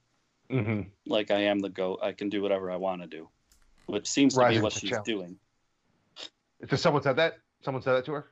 Mm-hmm. 0.49 0.89
Like, 1.05 1.31
I 1.31 1.43
am 1.43 1.59
the 1.59 1.69
GOAT. 1.69 1.99
I 2.01 2.11
can 2.11 2.30
do 2.30 2.41
whatever 2.41 2.72
I 2.72 2.76
want 2.76 3.01
to 3.01 3.07
do, 3.07 3.30
which 3.85 4.07
seems 4.07 4.35
to 4.35 4.47
be 4.49 4.59
what 4.59 4.73
she's 4.73 4.89
challenge. 4.89 5.05
doing. 5.05 5.39
Does 6.68 6.81
someone 6.81 7.01
said 7.01 7.15
that? 7.15 7.39
Someone 7.61 7.81
said 7.81 7.93
that 7.93 8.05
to 8.05 8.13
her? 8.13 8.31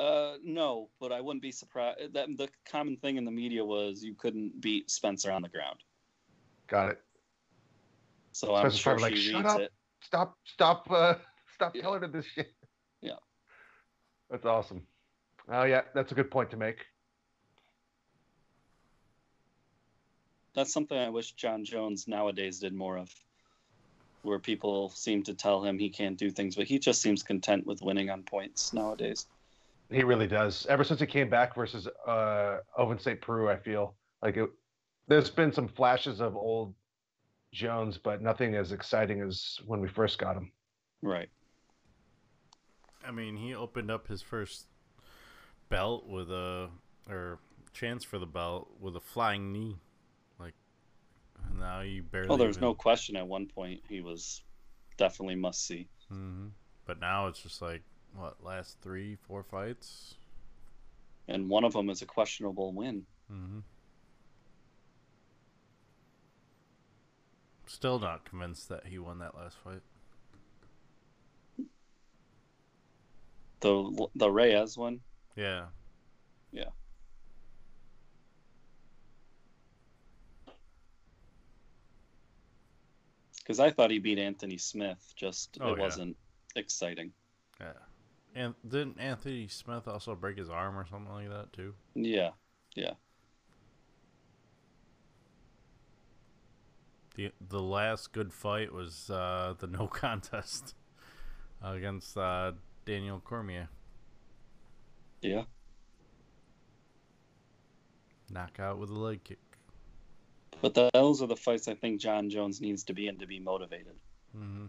Uh, 0.00 0.38
no, 0.42 0.88
but 0.98 1.12
I 1.12 1.20
wouldn't 1.20 1.42
be 1.42 1.52
surprised. 1.52 2.14
That 2.14 2.28
the 2.38 2.48
common 2.64 2.96
thing 2.96 3.18
in 3.18 3.26
the 3.26 3.30
media 3.30 3.62
was 3.62 4.02
you 4.02 4.14
couldn't 4.14 4.58
beat 4.58 4.90
Spencer 4.90 5.30
on 5.30 5.42
the 5.42 5.48
ground. 5.50 5.80
Got 6.68 6.92
it. 6.92 7.00
So 8.32 8.54
I'm 8.54 8.70
Spencer's 8.70 8.80
sure 8.80 8.98
like, 8.98 9.14
"Shut 9.14 9.44
up." 9.44 9.60
it. 9.60 9.72
Stop! 10.00 10.38
Stop! 10.46 10.90
Uh, 10.90 11.14
stop 11.54 11.76
Yeah. 11.76 11.82
telling 11.82 12.00
her 12.00 12.08
this 12.08 12.24
shit. 12.24 12.50
Yeah. 13.02 13.18
That's 14.30 14.46
awesome. 14.46 14.86
Oh 15.50 15.64
yeah, 15.64 15.82
that's 15.94 16.12
a 16.12 16.14
good 16.14 16.30
point 16.30 16.50
to 16.52 16.56
make. 16.56 16.86
That's 20.54 20.72
something 20.72 20.96
I 20.96 21.10
wish 21.10 21.32
Jon 21.32 21.62
Jones 21.64 22.08
nowadays 22.08 22.58
did 22.58 22.72
more 22.72 22.96
of, 22.96 23.12
where 24.22 24.38
people 24.38 24.88
seem 24.88 25.22
to 25.24 25.34
tell 25.34 25.62
him 25.62 25.78
he 25.78 25.90
can't 25.90 26.16
do 26.16 26.30
things, 26.30 26.56
but 26.56 26.66
he 26.66 26.78
just 26.78 27.02
seems 27.02 27.22
content 27.22 27.66
with 27.66 27.82
winning 27.82 28.08
on 28.08 28.22
points 28.22 28.72
nowadays. 28.72 29.26
He 29.90 30.04
really 30.04 30.26
does. 30.28 30.66
Ever 30.66 30.84
since 30.84 31.00
he 31.00 31.06
came 31.06 31.28
back 31.28 31.54
versus 31.54 31.88
uh, 32.06 32.58
Ovince 32.78 33.02
St. 33.02 33.20
Preux, 33.20 33.48
I 33.48 33.56
feel 33.56 33.96
like 34.22 34.36
it, 34.36 34.48
there's 35.08 35.30
been 35.30 35.52
some 35.52 35.66
flashes 35.66 36.20
of 36.20 36.36
old 36.36 36.74
Jones, 37.52 37.98
but 37.98 38.22
nothing 38.22 38.54
as 38.54 38.70
exciting 38.70 39.20
as 39.20 39.58
when 39.66 39.80
we 39.80 39.88
first 39.88 40.18
got 40.18 40.36
him. 40.36 40.52
Right. 41.02 41.28
I 43.04 43.10
mean, 43.10 43.36
he 43.36 43.54
opened 43.54 43.90
up 43.90 44.06
his 44.06 44.22
first 44.22 44.66
belt 45.68 46.06
with 46.06 46.30
a 46.30 46.68
or 47.08 47.38
chance 47.72 48.04
for 48.04 48.18
the 48.18 48.26
belt 48.26 48.70
with 48.78 48.94
a 48.94 49.00
flying 49.00 49.52
knee, 49.52 49.76
like 50.38 50.54
now 51.58 51.80
you 51.80 52.02
barely. 52.02 52.28
Well, 52.28 52.38
there's 52.38 52.56
even- 52.58 52.68
no 52.68 52.74
question 52.74 53.16
at 53.16 53.26
one 53.26 53.46
point 53.46 53.80
he 53.88 54.00
was 54.00 54.42
definitely 54.98 55.36
must 55.36 55.66
see. 55.66 55.88
Mhm. 56.12 56.50
But 56.84 57.00
now 57.00 57.26
it's 57.26 57.42
just 57.42 57.62
like 57.62 57.82
what 58.14 58.42
last 58.42 58.78
three, 58.82 59.16
four 59.26 59.42
fights. 59.42 60.14
And 61.28 61.48
one 61.48 61.64
of 61.64 61.72
them 61.72 61.90
is 61.90 62.02
a 62.02 62.06
questionable 62.06 62.72
win. 62.72 63.06
Mm-hmm. 63.32 63.60
Still 67.66 68.00
not 68.00 68.24
convinced 68.24 68.68
that 68.68 68.86
he 68.86 68.98
won 68.98 69.18
that 69.20 69.36
last 69.36 69.56
fight. 69.62 69.82
The 73.60 74.08
the 74.16 74.30
Reyes 74.30 74.76
one. 74.76 75.00
Yeah. 75.36 75.66
Yeah. 76.50 76.70
Because 83.38 83.60
I 83.60 83.70
thought 83.70 83.90
he 83.90 83.98
beat 83.98 84.18
Anthony 84.18 84.58
Smith, 84.58 85.12
just 85.16 85.58
Oh, 85.60 85.72
it 85.72 85.76
yeah. 85.78 85.82
wasn't 85.82 86.16
exciting. 86.54 87.12
Yeah. 87.60 87.72
And 88.34 88.54
didn't 88.66 88.98
Anthony 89.00 89.48
Smith 89.48 89.88
also 89.88 90.14
break 90.14 90.38
his 90.38 90.48
arm 90.48 90.78
or 90.78 90.86
something 90.86 91.12
like 91.12 91.28
that 91.28 91.52
too? 91.52 91.74
Yeah, 91.94 92.30
yeah. 92.76 92.92
The 97.16 97.32
the 97.40 97.60
last 97.60 98.12
good 98.12 98.32
fight 98.32 98.72
was 98.72 99.10
uh, 99.10 99.54
the 99.58 99.66
no 99.66 99.86
contest 99.92 100.74
against 101.62 102.16
uh, 102.16 102.52
Daniel 102.84 103.20
Cormier. 103.20 103.68
Yeah. 105.20 105.42
Knockout 108.30 108.78
with 108.78 108.90
a 108.90 108.94
leg 108.94 109.24
kick. 109.24 109.38
But 110.62 110.74
the, 110.74 110.90
those 110.92 111.22
are 111.22 111.26
the 111.26 111.36
fights 111.36 111.68
I 111.68 111.74
think 111.74 112.00
Jon 112.00 112.30
Jones 112.30 112.60
needs 112.60 112.84
to 112.84 112.92
be 112.92 113.08
in 113.08 113.18
to 113.18 113.26
be 113.26 113.40
motivated. 113.40 113.96
Mm-hmm. 114.36 114.66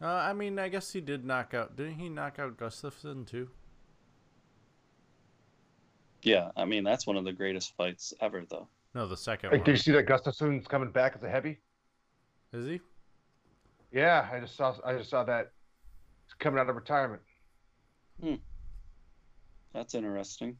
Uh, 0.00 0.06
I 0.06 0.32
mean, 0.32 0.58
I 0.58 0.68
guess 0.68 0.92
he 0.92 1.00
did 1.00 1.24
knock 1.24 1.54
out. 1.54 1.76
Didn't 1.76 1.98
he 1.98 2.08
knock 2.08 2.38
out 2.38 2.56
Gustafsson 2.56 3.26
too? 3.26 3.50
Yeah, 6.22 6.50
I 6.56 6.64
mean 6.64 6.84
that's 6.84 7.06
one 7.06 7.16
of 7.16 7.24
the 7.24 7.32
greatest 7.32 7.76
fights 7.76 8.12
ever, 8.20 8.44
though. 8.48 8.68
No, 8.94 9.06
the 9.06 9.16
second 9.16 9.50
Hey, 9.50 9.56
one. 9.58 9.64
did 9.64 9.72
you 9.72 9.76
see 9.78 9.92
that 9.92 10.06
Gustafsson's 10.06 10.66
coming 10.66 10.90
back 10.90 11.14
as 11.16 11.22
a 11.22 11.28
heavy? 11.28 11.58
Is 12.52 12.66
he? 12.66 12.80
Yeah, 13.92 14.28
I 14.32 14.40
just 14.40 14.56
saw. 14.56 14.74
I 14.84 14.94
just 14.96 15.10
saw 15.10 15.24
that. 15.24 15.52
He's 16.26 16.34
coming 16.34 16.58
out 16.60 16.68
of 16.68 16.76
retirement. 16.76 17.22
Hmm. 18.22 18.34
That's 19.72 19.94
interesting. 19.94 20.56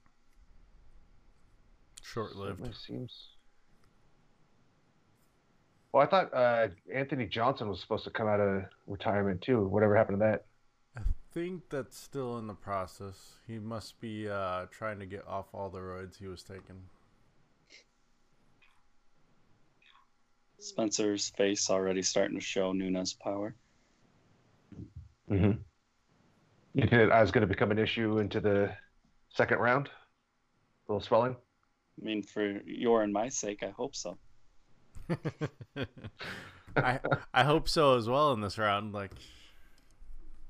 Short 2.02 2.36
lived. 2.36 2.58
Certainly 2.58 2.74
seems. 2.86 3.28
Well, 5.92 6.02
I 6.02 6.06
thought 6.06 6.34
uh, 6.34 6.68
Anthony 6.92 7.26
Johnson 7.26 7.68
was 7.68 7.80
supposed 7.80 8.04
to 8.04 8.10
come 8.10 8.28
out 8.28 8.40
of 8.40 8.64
retirement 8.86 9.40
too. 9.40 9.66
Whatever 9.66 9.96
happened 9.96 10.20
to 10.20 10.24
that? 10.24 10.44
I 10.96 11.02
think 11.32 11.62
that's 11.70 11.98
still 11.98 12.38
in 12.38 12.46
the 12.46 12.54
process. 12.54 13.34
He 13.46 13.58
must 13.58 13.98
be 14.00 14.28
uh, 14.28 14.66
trying 14.70 14.98
to 14.98 15.06
get 15.06 15.26
off 15.26 15.46
all 15.54 15.70
the 15.70 15.78
roids 15.78 16.18
he 16.18 16.26
was 16.26 16.42
taking. 16.42 16.82
Spencer's 20.58 21.30
face 21.30 21.70
already 21.70 22.02
starting 22.02 22.36
to 22.38 22.44
show 22.44 22.72
Nunes' 22.72 23.14
power. 23.14 23.54
Mm-hmm. 25.30 25.52
You 26.74 26.86
think 26.86 27.12
I 27.12 27.20
was 27.20 27.30
going 27.30 27.42
to 27.42 27.46
become 27.46 27.70
an 27.70 27.78
issue 27.78 28.18
into 28.18 28.40
the 28.40 28.72
second 29.34 29.58
round? 29.58 29.88
A 29.88 30.92
little 30.92 31.04
swelling. 31.04 31.36
I 32.00 32.04
mean, 32.04 32.22
for 32.22 32.60
your 32.66 33.02
and 33.02 33.12
my 33.12 33.28
sake, 33.28 33.62
I 33.62 33.70
hope 33.70 33.94
so. 33.94 34.18
I 36.76 37.00
I 37.34 37.44
hope 37.44 37.68
so 37.68 37.96
as 37.96 38.08
well 38.08 38.32
in 38.32 38.40
this 38.40 38.58
round. 38.58 38.92
Like, 38.92 39.12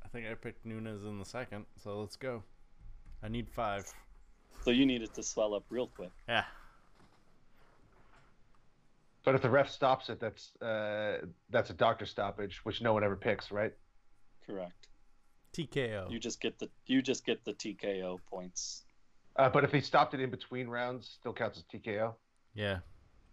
I 0.04 0.08
think 0.08 0.26
I 0.26 0.34
picked 0.34 0.64
Nunes 0.66 1.04
in 1.04 1.18
the 1.18 1.24
second, 1.24 1.66
so 1.82 2.00
let's 2.00 2.16
go. 2.16 2.42
I 3.22 3.28
need 3.28 3.48
five. 3.48 3.92
So 4.64 4.70
you 4.70 4.86
need 4.86 5.02
it 5.02 5.14
to 5.14 5.22
swell 5.22 5.54
up 5.54 5.64
real 5.70 5.86
quick. 5.86 6.10
Yeah. 6.28 6.44
But 9.24 9.34
if 9.34 9.42
the 9.42 9.50
ref 9.50 9.70
stops 9.70 10.08
it, 10.08 10.20
that's 10.20 10.56
uh, 10.62 11.26
that's 11.50 11.70
a 11.70 11.74
doctor 11.74 12.06
stoppage, 12.06 12.60
which 12.64 12.80
no 12.80 12.92
one 12.92 13.04
ever 13.04 13.16
picks, 13.16 13.50
right? 13.50 13.72
Correct. 14.46 14.88
TKO. 15.52 16.10
You 16.10 16.18
just 16.18 16.40
get 16.40 16.58
the 16.58 16.68
you 16.86 17.02
just 17.02 17.26
get 17.26 17.44
the 17.44 17.52
TKO 17.52 18.18
points. 18.30 18.84
Uh, 19.36 19.48
but 19.48 19.64
if 19.64 19.72
he 19.72 19.80
stopped 19.80 20.14
it 20.14 20.20
in 20.20 20.30
between 20.30 20.68
rounds, 20.68 21.16
still 21.20 21.32
counts 21.32 21.58
as 21.58 21.64
TKO. 21.64 22.14
Yeah. 22.54 22.78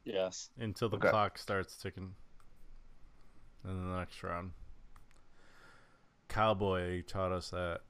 Yes. 0.06 0.50
Until 0.58 0.88
the 0.88 0.98
Okay. 0.98 1.10
clock 1.10 1.38
starts 1.38 1.76
ticking. 1.78 2.16
In 3.64 3.92
the 3.92 3.98
next 3.98 4.22
round. 4.24 4.52
Cowboy 6.30 7.02
taught 7.04 7.32
us 7.32 7.50
that. 7.50 7.82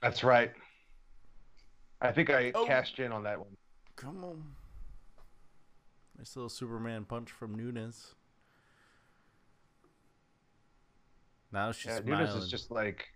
That's 0.00 0.24
right. 0.24 0.52
I 2.00 2.10
think 2.12 2.30
I 2.30 2.50
Oh. 2.52 2.66
cashed 2.66 2.98
in 2.98 3.12
on 3.12 3.22
that 3.22 3.38
one. 3.38 3.56
Come 3.94 4.24
on. 4.24 4.56
Nice 6.18 6.34
little 6.34 6.48
Superman 6.48 7.04
punch 7.04 7.30
from 7.30 7.54
Nunes. 7.54 8.16
Now 11.52 11.70
she's 11.70 11.86
Yeah, 11.92 12.00
smiling. 12.00 12.26
Nunes 12.26 12.44
is 12.44 12.50
just 12.50 12.70
like 12.70 13.08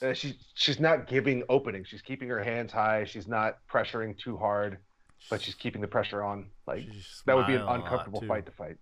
Uh, 0.00 0.12
she 0.12 0.36
she's 0.54 0.80
not 0.80 1.06
giving 1.06 1.44
opening. 1.48 1.84
She's 1.84 2.02
keeping 2.02 2.28
her 2.28 2.42
hands 2.42 2.72
high. 2.72 3.04
She's 3.04 3.28
not 3.28 3.64
pressuring 3.68 4.18
too 4.18 4.36
hard, 4.36 4.82
but 5.30 5.40
she's 5.42 5.54
keeping 5.54 5.80
the 5.80 5.88
pressure 5.88 6.22
on. 6.22 6.46
Like 6.66 6.86
that 7.26 7.36
would 7.36 7.46
be 7.46 7.54
an 7.54 7.60
smiling 7.60 7.62
a 7.62 7.64
lot, 7.64 7.80
uncomfortable 7.80 8.22
fight 8.22 8.46
to 8.46 8.52
fight. 8.52 8.76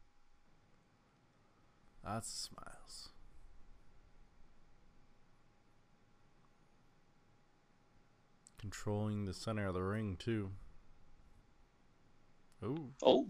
Lots 2.04 2.28
of 2.28 2.34
smiles. 2.34 3.08
Controlling 8.58 9.24
the 9.24 9.34
center 9.34 9.66
of 9.66 9.74
the 9.74 9.82
ring 9.82 10.16
too. 10.18 10.50
Ooh. 12.62 12.90
Oh, 13.02 13.26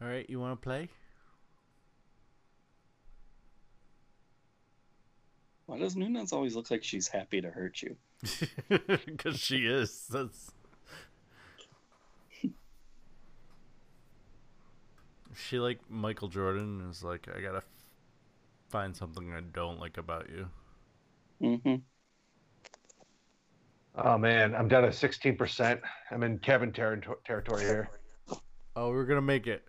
All 0.00 0.08
right, 0.08 0.28
you 0.28 0.38
want 0.38 0.60
to 0.60 0.64
play? 0.64 0.88
why 5.66 5.78
does 5.78 5.96
Nunes 5.96 6.32
always 6.32 6.54
look 6.54 6.70
like 6.70 6.84
she's 6.84 7.08
happy 7.08 7.40
to 7.40 7.50
hurt 7.50 7.82
you? 7.82 7.96
Because 8.68 9.38
she 9.38 9.66
is. 9.66 10.06
That's. 10.10 10.52
she 15.34 15.58
like 15.58 15.78
Michael 15.90 16.28
Jordan 16.28 16.88
is 16.90 17.04
like 17.04 17.28
I 17.34 17.40
gotta 17.40 17.58
f- 17.58 17.64
find 18.68 18.96
something 18.96 19.32
I 19.32 19.40
don't 19.40 19.78
like 19.78 19.98
about 19.98 20.28
you. 20.30 20.48
Mm-hmm. 21.42 21.74
Oh 23.98 24.18
man, 24.18 24.54
I'm 24.54 24.68
down 24.68 24.82
to 24.82 24.88
16%. 24.88 25.80
I'm 26.10 26.22
in 26.22 26.38
Kevin 26.38 26.72
ter- 26.72 27.00
territory 27.24 27.62
here. 27.62 27.90
Oh, 28.74 28.90
we're 28.90 29.04
gonna 29.04 29.22
make 29.22 29.46
it. 29.46 29.64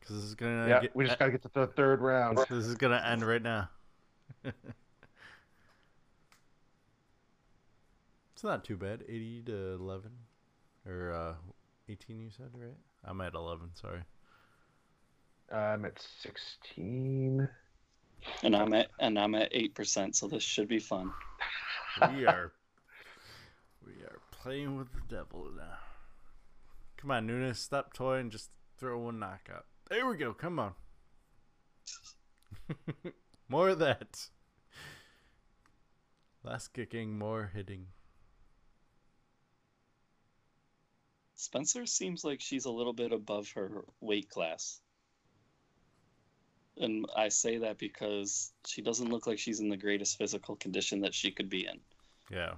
Cause 0.00 0.16
this 0.16 0.24
is 0.24 0.34
gonna 0.34 0.68
yeah, 0.68 0.80
get, 0.80 0.96
we 0.96 1.04
just 1.04 1.18
got 1.18 1.26
to 1.26 1.32
get 1.32 1.42
to 1.42 1.50
the 1.54 1.68
third 1.68 2.00
round. 2.00 2.38
this 2.38 2.66
is 2.66 2.74
gonna 2.74 3.02
end 3.06 3.22
right 3.22 3.42
now. 3.42 3.68
it's 8.42 8.48
not 8.48 8.64
too 8.64 8.76
bad. 8.76 9.04
Eighty 9.08 9.40
to 9.46 9.74
eleven, 9.74 10.10
or 10.84 11.12
uh, 11.12 11.34
eighteen. 11.88 12.20
You 12.20 12.28
said 12.28 12.48
right? 12.52 12.74
I'm 13.04 13.20
at 13.20 13.34
eleven. 13.34 13.70
Sorry. 13.74 14.00
I'm 15.52 15.84
at 15.84 16.04
16. 16.22 17.46
And 18.42 18.56
I'm 18.56 18.72
at 18.74 18.88
and 18.98 19.16
I'm 19.16 19.36
at 19.36 19.50
eight 19.52 19.76
percent, 19.76 20.16
so 20.16 20.26
this 20.26 20.42
should 20.42 20.66
be 20.66 20.80
fun. 20.80 21.12
we 22.16 22.26
are 22.26 22.52
we 23.86 23.92
are 24.02 24.18
playing 24.32 24.76
with 24.76 24.88
the 24.92 25.02
devil 25.08 25.48
now. 25.56 25.78
Come 26.96 27.12
on, 27.12 27.26
Nunes, 27.26 27.60
stop 27.60 27.94
toying, 27.94 28.30
just 28.30 28.50
throw 28.76 28.98
one 28.98 29.20
knockout. 29.20 29.66
There 29.88 30.08
we 30.08 30.16
go. 30.16 30.34
Come 30.34 30.58
on. 30.58 30.72
more 33.48 33.68
of 33.68 33.78
that. 33.78 34.28
Less 36.42 36.66
kicking, 36.66 37.16
more 37.16 37.52
hitting. 37.54 37.86
Spencer 41.42 41.86
seems 41.86 42.22
like 42.22 42.40
she's 42.40 42.66
a 42.66 42.70
little 42.70 42.92
bit 42.92 43.10
above 43.10 43.50
her 43.56 43.84
weight 44.00 44.30
class. 44.30 44.80
And 46.76 47.04
I 47.16 47.30
say 47.30 47.58
that 47.58 47.78
because 47.78 48.52
she 48.64 48.80
doesn't 48.80 49.08
look 49.08 49.26
like 49.26 49.40
she's 49.40 49.58
in 49.58 49.68
the 49.68 49.76
greatest 49.76 50.16
physical 50.16 50.54
condition 50.54 51.00
that 51.00 51.14
she 51.14 51.32
could 51.32 51.50
be 51.50 51.66
in. 51.66 51.80
Yeah. 52.30 52.52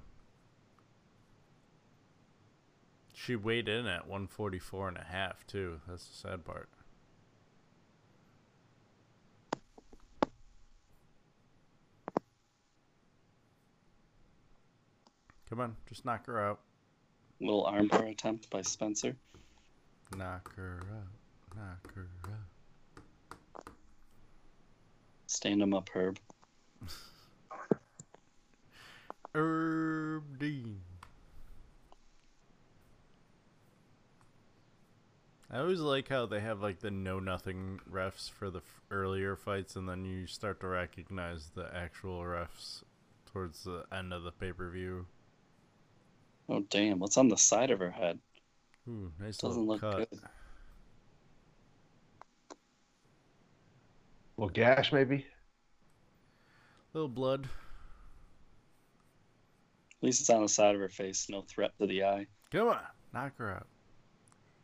She 3.15 3.37
weighed 3.37 3.71
in 3.71 3.87
at 3.87 4.07
144 4.07 4.89
and 4.89 4.99
a 4.99 5.05
half 5.05 5.47
too. 5.47 5.81
That's 5.89 6.07
the 6.07 6.29
sad 6.29 6.45
part. 6.45 6.69
Come 15.49 15.61
on, 15.61 15.77
just 15.89 16.05
knock 16.05 16.27
her 16.27 16.39
out. 16.39 16.61
Little 17.45 17.65
armbar 17.65 18.11
attempt 18.11 18.49
by 18.49 18.63
Spencer. 18.63 19.15
Knock 20.17 20.57
her 20.57 20.81
out. 20.91 21.55
Knock 21.55 21.95
her 21.95 22.09
out. 22.25 23.69
Stand 25.27 25.61
him 25.61 25.75
up, 25.75 25.91
Herb. 25.93 26.19
Herb 29.35 30.39
Dean. 30.39 30.81
I 35.51 35.59
always 35.59 35.81
like 35.81 36.09
how 36.09 36.25
they 36.25 36.41
have 36.41 36.63
like 36.63 36.81
the 36.81 36.91
know 36.91 37.21
nothing 37.21 37.79
refs 37.93 38.31
for 38.31 38.49
the 38.49 38.61
f- 38.61 38.81
earlier 38.91 39.37
fights, 39.37 39.77
and 39.77 39.87
then 39.87 40.07
you 40.07 40.27
start 40.27 40.61
to 40.61 40.67
recognize 40.67 41.51
the 41.55 41.69
actual 41.75 42.21
refs 42.23 42.85
towards 43.27 43.65
the 43.65 43.85
end 43.93 44.15
of 44.15 44.23
the 44.23 44.33
pay 44.33 44.53
per 44.53 44.71
view. 44.71 45.05
Oh 46.49 46.61
damn! 46.69 46.99
What's 46.99 47.17
on 47.17 47.29
the 47.29 47.37
side 47.37 47.71
of 47.71 47.79
her 47.79 47.91
head? 47.91 48.19
Ooh, 48.89 49.11
nice 49.19 49.39
Doesn't 49.39 49.67
look 49.67 49.81
cut. 49.81 50.11
good. 50.11 50.21
Little 54.37 54.51
gash, 54.51 54.93
maybe. 54.93 55.27
A 56.95 56.99
Little 56.99 57.09
blood. 57.09 57.45
At 60.03 60.07
least 60.07 60.21
it's 60.21 60.31
on 60.31 60.43
the 60.43 60.49
side 60.49 60.75
of 60.75 60.81
her 60.81 60.89
face. 60.89 61.29
No 61.31 61.43
threat 61.43 61.73
to 61.81 61.87
the 61.87 62.05
eye. 62.05 62.27
Come 62.53 62.69
on, 62.69 62.81
knock 63.15 63.39
her 63.39 63.53
out. 63.53 63.67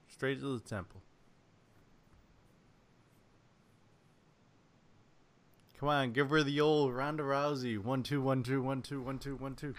Straight 0.08 0.40
to 0.40 0.58
the 0.58 0.68
temple. 0.68 1.00
Come 5.78 5.88
on, 5.88 6.12
give 6.12 6.28
her 6.28 6.42
the 6.42 6.60
old 6.60 6.94
Ronda 6.94 7.22
Rousey. 7.22 7.78
One, 7.78 8.02
two, 8.02 8.20
one, 8.20 8.42
two, 8.42 8.60
one, 8.60 8.82
two, 8.82 9.00
one, 9.00 9.18
two, 9.18 9.36
one, 9.36 9.54
two. 9.54 9.74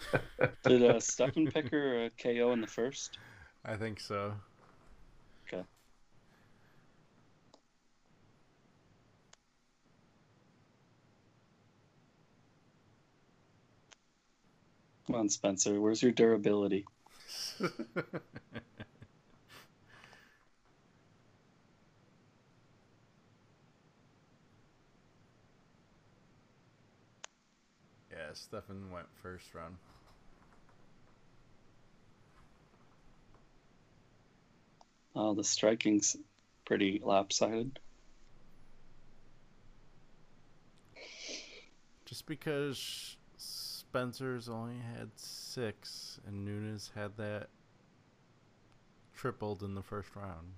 Did 0.64 0.82
uh, 0.82 1.00
Stefan 1.00 1.48
pick 1.48 1.70
her 1.70 2.06
a 2.06 2.10
KO 2.10 2.52
in 2.52 2.60
the 2.60 2.66
first? 2.66 3.18
I 3.64 3.76
think 3.76 4.00
so. 4.00 4.34
Okay. 5.46 5.64
Come 15.06 15.16
on, 15.16 15.28
Spencer. 15.28 15.80
Where's 15.80 16.02
your 16.02 16.12
durability? 16.12 16.86
yeah, 17.60 17.66
Stefan 28.34 28.90
went 28.90 29.06
first 29.22 29.54
round. 29.54 29.76
Oh, 35.22 35.34
the 35.34 35.44
striking's 35.44 36.16
pretty 36.64 36.98
lopsided. 37.04 37.78
Just 42.06 42.24
because 42.24 43.18
Spencer's 43.36 44.48
only 44.48 44.78
had 44.96 45.10
six 45.16 46.18
and 46.26 46.46
Nunes 46.46 46.90
had 46.94 47.18
that 47.18 47.48
tripled 49.14 49.62
in 49.62 49.74
the 49.74 49.82
first 49.82 50.16
round. 50.16 50.54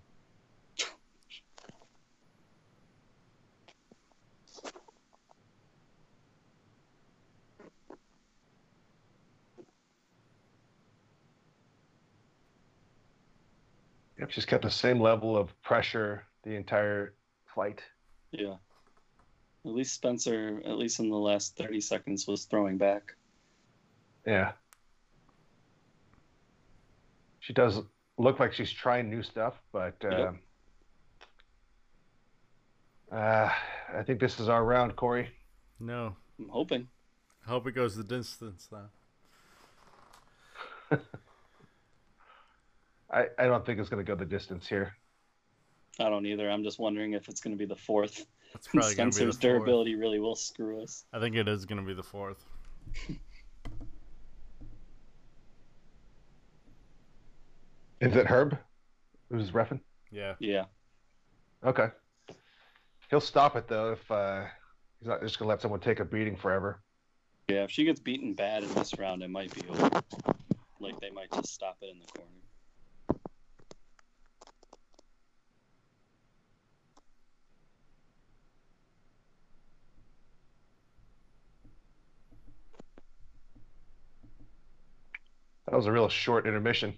Yep, 14.22 14.30
she's 14.30 14.44
kept 14.44 14.62
the 14.62 14.70
same 14.70 15.00
level 15.00 15.36
of 15.36 15.50
pressure 15.62 16.24
the 16.44 16.54
entire 16.54 17.12
fight. 17.56 17.82
Yeah. 18.30 18.54
At 19.64 19.72
least 19.72 19.94
Spencer, 19.94 20.62
at 20.64 20.78
least 20.78 21.00
in 21.00 21.10
the 21.10 21.16
last 21.16 21.56
30 21.56 21.80
seconds, 21.80 22.28
was 22.28 22.44
throwing 22.44 22.78
back. 22.78 23.16
Yeah. 24.24 24.52
She 27.40 27.52
does 27.52 27.80
look 28.16 28.38
like 28.38 28.52
she's 28.52 28.70
trying 28.70 29.10
new 29.10 29.24
stuff, 29.24 29.60
but 29.72 29.96
Yep. 30.00 30.12
um, 30.28 30.38
uh, 33.10 33.50
I 33.92 34.04
think 34.04 34.20
this 34.20 34.38
is 34.38 34.48
our 34.48 34.64
round, 34.64 34.94
Corey. 34.94 35.34
No. 35.80 36.14
I'm 36.38 36.48
hoping. 36.48 36.86
I 37.44 37.50
hope 37.50 37.66
it 37.66 37.72
goes 37.72 37.96
the 37.96 38.04
distance 38.04 38.68
now. 38.70 38.88
I, 43.12 43.26
I 43.38 43.46
don't 43.46 43.64
think 43.64 43.78
it's 43.78 43.88
going 43.88 44.04
to 44.04 44.10
go 44.10 44.16
the 44.16 44.24
distance 44.24 44.66
here. 44.66 44.94
I 46.00 46.08
don't 46.08 46.24
either. 46.26 46.50
I'm 46.50 46.62
just 46.64 46.78
wondering 46.78 47.12
if 47.12 47.28
it's 47.28 47.40
going 47.40 47.52
to 47.52 47.58
be 47.58 47.66
the 47.66 47.76
fourth. 47.76 48.24
It's 48.54 48.68
probably 48.68 48.94
going 48.94 49.10
to 49.10 49.18
be 49.18 49.24
the 49.26 49.32
Spencer's 49.32 49.34
fourth. 49.34 49.40
durability 49.40 49.94
really 49.94 50.18
will 50.20 50.34
screw 50.34 50.82
us. 50.82 51.04
I 51.12 51.20
think 51.20 51.36
it 51.36 51.48
is 51.48 51.64
going 51.66 51.80
to 51.80 51.86
be 51.86 51.94
the 51.94 52.02
fourth. 52.02 52.44
Is 58.00 58.16
it 58.16 58.26
Herb? 58.26 58.58
Who's 59.30 59.52
refing? 59.52 59.80
Yeah. 60.10 60.34
Yeah. 60.40 60.64
Okay. 61.64 61.88
He'll 63.10 63.20
stop 63.20 63.54
it 63.54 63.68
though 63.68 63.92
if 63.92 64.10
uh, 64.10 64.44
He's 65.02 65.08
not 65.08 65.20
just 65.20 65.36
gonna 65.36 65.48
let 65.48 65.60
someone 65.60 65.80
take 65.80 65.98
a 65.98 66.04
beating 66.04 66.36
forever. 66.36 66.80
Yeah, 67.48 67.64
if 67.64 67.72
she 67.72 67.82
gets 67.84 67.98
beaten 67.98 68.34
bad 68.34 68.62
in 68.62 68.72
this 68.74 68.96
round, 68.96 69.20
it 69.24 69.30
might 69.30 69.52
be 69.52 69.62
over. 69.68 70.00
Like 70.78 71.00
they 71.00 71.10
might 71.10 71.28
just 71.32 71.52
stop 71.52 71.76
it 71.82 71.90
in 71.92 71.98
the 71.98 72.06
corner. 72.06 72.30
That 85.72 85.78
was 85.78 85.86
a 85.86 85.92
real 85.92 86.10
short 86.10 86.46
intermission. 86.46 86.92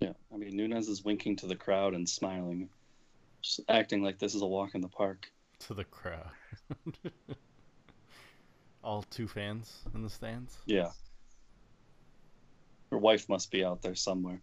Yeah, 0.00 0.12
I 0.30 0.36
mean 0.36 0.54
Nunes 0.54 0.86
is 0.86 1.02
winking 1.02 1.36
to 1.36 1.46
the 1.46 1.56
crowd 1.56 1.94
and 1.94 2.06
smiling, 2.06 2.68
just 3.40 3.60
acting 3.70 4.02
like 4.02 4.18
this 4.18 4.34
is 4.34 4.42
a 4.42 4.46
walk 4.46 4.74
in 4.74 4.82
the 4.82 4.88
park. 4.88 5.32
To 5.60 5.72
the 5.72 5.84
crowd. 5.84 6.28
All 8.84 9.02
two 9.04 9.26
fans 9.26 9.78
in 9.94 10.02
the 10.02 10.10
stands. 10.10 10.58
Yeah. 10.66 10.90
Her 12.90 12.98
wife 12.98 13.26
must 13.30 13.50
be 13.50 13.64
out 13.64 13.80
there 13.80 13.94
somewhere. 13.94 14.42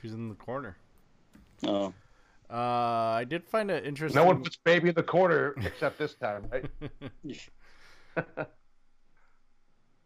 She's 0.00 0.12
in 0.12 0.28
the 0.28 0.36
corner. 0.36 0.76
Oh, 1.66 1.92
Uh, 2.48 2.54
I 2.54 3.26
did 3.28 3.48
find 3.48 3.68
it 3.68 3.84
interesting. 3.84 4.22
No 4.22 4.28
one 4.28 4.44
puts 4.44 4.58
baby 4.58 4.90
in 4.90 4.94
the 4.94 5.02
corner 5.02 5.56
except 5.64 5.98
this 5.98 6.14
time, 6.14 6.46
right? 6.52 6.70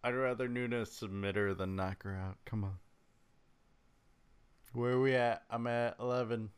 I'd 0.03 0.15
rather 0.15 0.49
Nunes 0.49 0.91
submit 0.91 1.37
her 1.37 1.53
than 1.53 1.77
knock 1.77 2.03
her 2.05 2.17
out. 2.17 2.37
Come 2.47 2.65
on. 2.65 2.79
Where 4.73 4.93
are 4.93 5.01
we 5.01 5.15
at? 5.15 5.43
I'm 5.51 5.67
at 5.67 5.97
11. 6.01 6.49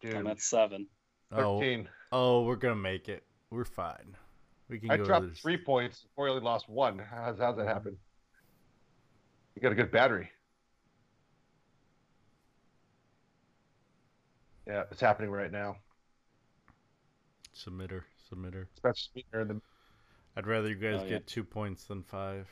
Dude, 0.00 0.14
I'm 0.14 0.26
at 0.26 0.40
seven. 0.40 0.86
Oh, 1.32 1.58
13. 1.60 1.88
oh, 2.12 2.18
oh 2.18 2.42
we're 2.42 2.56
going 2.56 2.74
to 2.74 2.80
make 2.80 3.08
it. 3.08 3.24
We're 3.50 3.64
fine. 3.64 4.16
We 4.68 4.78
can 4.78 4.90
I 4.90 4.98
go 4.98 5.04
dropped 5.04 5.30
this. 5.30 5.38
three 5.40 5.56
points 5.56 6.02
before 6.02 6.26
you 6.26 6.34
only 6.34 6.44
lost 6.44 6.68
one. 6.68 6.98
How's, 6.98 7.38
how's 7.38 7.56
that 7.56 7.62
mm-hmm. 7.62 7.68
happen? 7.68 7.96
You 9.54 9.62
got 9.62 9.72
a 9.72 9.76
good 9.76 9.90
battery. 9.90 10.28
Yeah, 14.66 14.84
it's 14.90 15.00
happening 15.00 15.30
right 15.30 15.50
now. 15.50 15.76
Submit 17.54 17.90
her. 17.90 18.04
Submit 18.28 18.54
her. 18.54 18.68
In 19.40 19.48
the 19.48 19.60
I'd 20.38 20.46
rather 20.46 20.68
you 20.68 20.76
guys 20.76 21.00
Oh, 21.00 21.04
yeah. 21.04 21.10
get 21.10 21.26
two 21.26 21.42
points 21.42 21.84
than 21.86 22.04
five. 22.04 22.46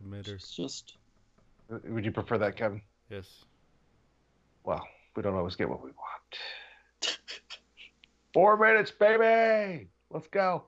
submitters. 0.00 0.28
her. 0.28 0.34
It's 0.36 0.54
just 0.54 0.96
Would 1.68 2.04
you 2.04 2.12
prefer 2.12 2.38
that, 2.38 2.56
Kevin? 2.56 2.80
Yes. 3.10 3.44
Well, 4.62 4.86
we 5.16 5.22
don't 5.24 5.34
always 5.34 5.56
get 5.56 5.68
what 5.68 5.82
we 5.82 5.90
want. 5.90 7.18
Four 8.32 8.56
minutes, 8.56 8.92
baby. 8.92 9.88
Let's 10.10 10.28
go. 10.28 10.62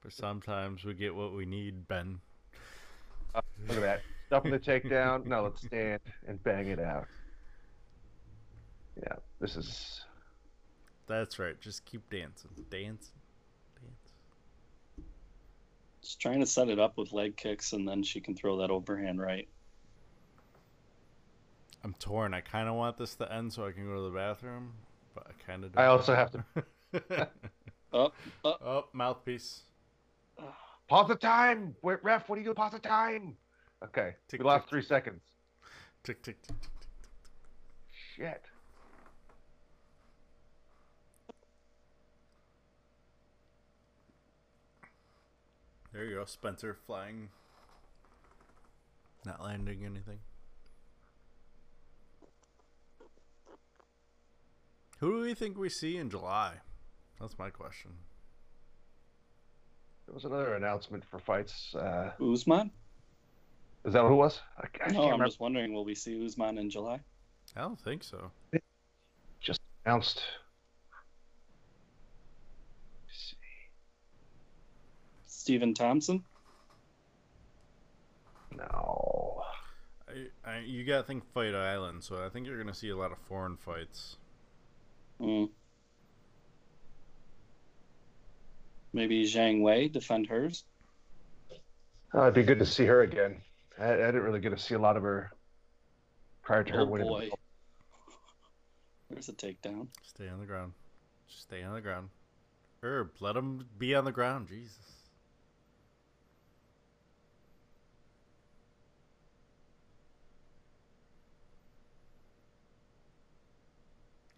But 0.00 0.12
sometimes 0.12 0.84
we 0.84 0.94
get 0.94 1.12
what 1.12 1.34
we 1.34 1.44
need, 1.44 1.88
Ben. 1.88 2.20
Uh, 3.34 3.40
look 3.66 3.78
at 3.78 3.82
that. 3.82 4.02
Stuffing 4.28 4.52
the 4.52 4.58
takedown. 4.60 5.26
No, 5.26 5.42
let's 5.42 5.62
stand 5.62 6.00
and 6.28 6.40
bang 6.44 6.68
it 6.68 6.78
out. 6.78 7.06
Yeah, 9.02 9.14
this 9.40 9.56
is. 9.56 10.04
That's 11.08 11.40
right. 11.40 11.60
Just 11.60 11.84
keep 11.84 12.08
dancing. 12.08 12.50
Dance. 12.70 13.10
Dance. 16.08 16.16
just 16.16 16.20
trying 16.20 16.40
to 16.40 16.46
set 16.46 16.68
it 16.68 16.78
up 16.78 16.96
with 16.96 17.12
leg 17.12 17.36
kicks, 17.36 17.72
and 17.72 17.86
then 17.86 18.02
she 18.02 18.20
can 18.20 18.34
throw 18.34 18.58
that 18.58 18.70
overhand 18.70 19.20
right. 19.20 19.48
I'm 21.84 21.94
torn. 21.94 22.34
I 22.34 22.40
kind 22.40 22.68
of 22.68 22.74
want 22.74 22.96
this 22.96 23.14
to 23.16 23.32
end 23.32 23.52
so 23.52 23.66
I 23.66 23.72
can 23.72 23.86
go 23.86 23.94
to 23.96 24.02
the 24.02 24.16
bathroom, 24.16 24.72
but 25.14 25.26
I 25.28 25.32
kind 25.46 25.64
of 25.64 25.76
I 25.76 25.82
don't. 25.82 25.90
also 25.90 26.14
have 26.14 26.30
to 26.32 26.44
Oh, 27.92 28.12
oh, 28.44 28.56
oh, 28.60 28.84
mouthpiece. 28.92 29.62
pause 30.88 31.08
the 31.08 31.14
time. 31.14 31.74
Wait, 31.82 31.98
ref, 32.02 32.28
what 32.28 32.36
are 32.36 32.38
you 32.40 32.44
doing? 32.44 32.56
Pause 32.56 32.72
the 32.72 32.78
time. 32.80 33.36
Okay, 33.84 34.14
Tick, 34.28 34.40
we 34.40 34.46
lost 34.46 34.64
tick, 34.64 34.70
three 34.70 34.82
seconds. 34.82 35.22
Tick 36.04 36.22
Tick, 36.22 36.42
tick, 36.42 36.42
tick, 36.42 36.60
tick. 36.60 36.80
Shit. 38.16 38.47
There 45.98 46.06
you 46.06 46.14
go, 46.14 46.24
Spencer 46.26 46.76
flying. 46.86 47.28
Not 49.26 49.42
landing 49.42 49.84
anything. 49.84 50.20
Who 55.00 55.10
do 55.10 55.22
we 55.22 55.34
think 55.34 55.58
we 55.58 55.68
see 55.68 55.96
in 55.96 56.08
July? 56.08 56.52
That's 57.20 57.36
my 57.36 57.50
question. 57.50 57.90
There 60.06 60.14
was 60.14 60.24
another 60.24 60.54
announcement 60.54 61.04
for 61.04 61.18
fights. 61.18 61.74
Uh, 61.74 62.12
Usman? 62.22 62.70
is 63.84 63.92
that 63.92 64.02
who 64.02 64.12
it 64.12 64.14
was? 64.14 64.40
I, 64.56 64.68
I 64.84 64.92
no, 64.92 64.98
I'm 65.00 65.04
remember. 65.06 65.24
just 65.24 65.40
wondering, 65.40 65.72
will 65.72 65.84
we 65.84 65.96
see 65.96 66.24
Usman 66.24 66.58
in 66.58 66.70
July? 66.70 67.00
I 67.56 67.62
don't 67.62 67.80
think 67.80 68.04
so. 68.04 68.30
Just 69.40 69.60
announced. 69.84 70.22
Let's 73.04 73.30
see. 73.30 73.36
Stephen 75.48 75.72
Thompson? 75.72 76.22
No. 78.54 79.42
I, 80.06 80.50
I, 80.50 80.58
you 80.58 80.84
gotta 80.84 81.04
think 81.04 81.24
Fight 81.32 81.54
Island, 81.54 82.04
so 82.04 82.22
I 82.22 82.28
think 82.28 82.46
you're 82.46 82.58
gonna 82.58 82.74
see 82.74 82.90
a 82.90 82.96
lot 82.98 83.12
of 83.12 83.18
foreign 83.30 83.56
fights. 83.56 84.18
Mm. 85.18 85.48
Maybe 88.92 89.24
Zhang 89.24 89.62
Wei 89.62 89.88
defend 89.88 90.26
hers? 90.26 90.64
Oh, 92.12 92.24
it'd 92.24 92.34
be 92.34 92.42
good 92.42 92.58
to 92.58 92.66
see 92.66 92.84
her 92.84 93.00
again. 93.00 93.38
I, 93.80 93.94
I 93.94 93.96
didn't 93.96 94.24
really 94.24 94.40
get 94.40 94.50
to 94.50 94.58
see 94.58 94.74
a 94.74 94.78
lot 94.78 94.98
of 94.98 95.02
her 95.02 95.30
prior 96.42 96.62
to 96.62 96.72
her 96.74 96.80
Oh 96.82 96.84
winning. 96.84 97.06
the 97.06 97.10
boy. 97.10 97.28
belt. 97.28 97.40
There's 99.08 99.30
a 99.30 99.32
takedown. 99.32 99.86
Stay 100.02 100.28
on 100.28 100.40
the 100.40 100.46
ground. 100.46 100.74
Just 101.26 101.44
stay 101.44 101.62
on 101.62 101.72
the 101.72 101.80
ground. 101.80 102.10
Herb, 102.82 103.12
let 103.20 103.34
him 103.34 103.64
be 103.78 103.94
on 103.94 104.04
the 104.04 104.12
ground. 104.12 104.48
Jesus. 104.48 104.97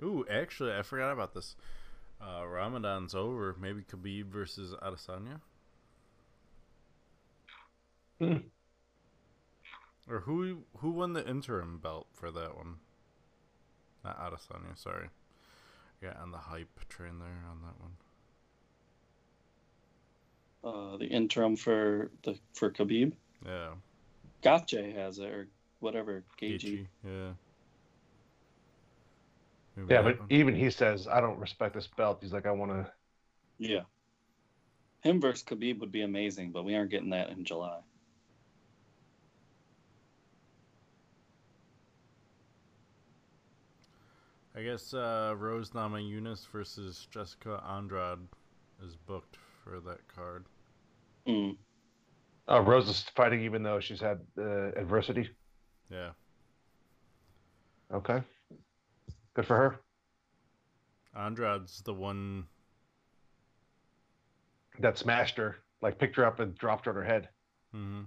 Ooh, 0.03 0.25
actually, 0.31 0.75
I 0.75 0.83
forgot 0.83 1.13
about 1.13 1.35
this. 1.35 1.57
Uh, 2.21 2.47
Ramadan's 2.47 3.15
over. 3.15 3.57
Maybe 3.61 3.83
Khabib 3.83 4.27
versus 4.27 4.75
Adesanya. 4.83 5.41
Hmm. 8.19 8.37
Or 10.09 10.21
who 10.21 10.65
who 10.79 10.91
won 10.91 11.13
the 11.13 11.27
interim 11.27 11.79
belt 11.79 12.09
for 12.13 12.31
that 12.31 12.57
one? 12.57 12.77
Not 14.05 14.19
Adesanya, 14.19 14.77
sorry. 14.77 15.09
Yeah, 16.03 16.15
on 16.21 16.31
the 16.31 16.39
hype 16.39 16.89
train 16.89 17.19
there 17.19 17.45
on 17.51 17.61
that 17.63 17.81
one. 17.81 17.93
Uh, 20.63 20.97
the 20.99 21.07
interim 21.07 21.57
for 21.57 22.11
the 22.25 22.39
for 22.53 22.71
Khabib. 22.71 23.13
Yeah, 23.47 23.71
Gaethje 24.43 24.95
has 24.95 25.19
it, 25.19 25.29
or 25.29 25.49
whatever. 25.79 26.25
Gagey. 26.41 26.87
Yeah. 27.05 27.33
Maybe 29.77 29.95
Yeah, 29.95 30.03
but 30.03 30.19
one. 30.19 30.29
even 30.31 30.55
he 30.55 30.71
says, 30.71 31.07
I 31.07 31.21
don't 31.21 31.39
respect 31.39 31.75
this 31.75 31.87
belt. 31.87 32.19
He's 32.21 32.33
like, 32.33 32.47
I 32.47 32.51
want 32.51 32.73
to. 32.73 32.93
Yeah. 33.59 33.83
Him 35.03 35.21
versus 35.21 35.45
Khabib 35.45 35.81
would 35.81 35.93
be 35.93 36.03
amazing, 36.03 36.53
but 36.53 36.65
we 36.65 36.75
aren't 36.75 36.91
getting 36.91 37.11
that 37.11 37.31
in 37.31 37.45
July. 37.45 37.81
I 44.55 44.63
guess 44.63 44.93
uh, 44.93 45.35
Rose 45.39 45.71
Namajunas 45.71 46.47
versus 46.49 47.07
Jessica 47.11 47.63
Andrade 47.67 48.19
is 48.85 48.97
booked 48.97 49.39
for 49.65 49.81
that 49.81 50.01
card. 50.15 50.45
Mm. 51.27 51.57
Oh, 52.49 52.61
Rose 52.61 52.89
is 52.89 53.01
fighting 53.15 53.43
even 53.43 53.63
though 53.63 53.81
she's 53.81 54.01
had 54.01 54.21
uh, 54.37 54.73
adversity. 54.77 55.31
Yeah. 55.91 56.11
Okay. 57.93 58.23
Good 59.35 59.47
for 59.47 59.57
her. 59.57 59.81
Andrade's 61.17 61.83
the 61.83 61.95
one. 61.95 62.45
That 64.79 64.99
smashed 64.99 65.37
her. 65.37 65.57
Like 65.83 65.99
picked 65.99 66.17
her 66.17 66.25
up 66.25 66.41
and 66.41 66.57
dropped 66.57 66.87
her 66.87 66.93
on 66.93 66.97
her 66.97 67.05
head. 67.05 67.29
hmm 67.73 68.03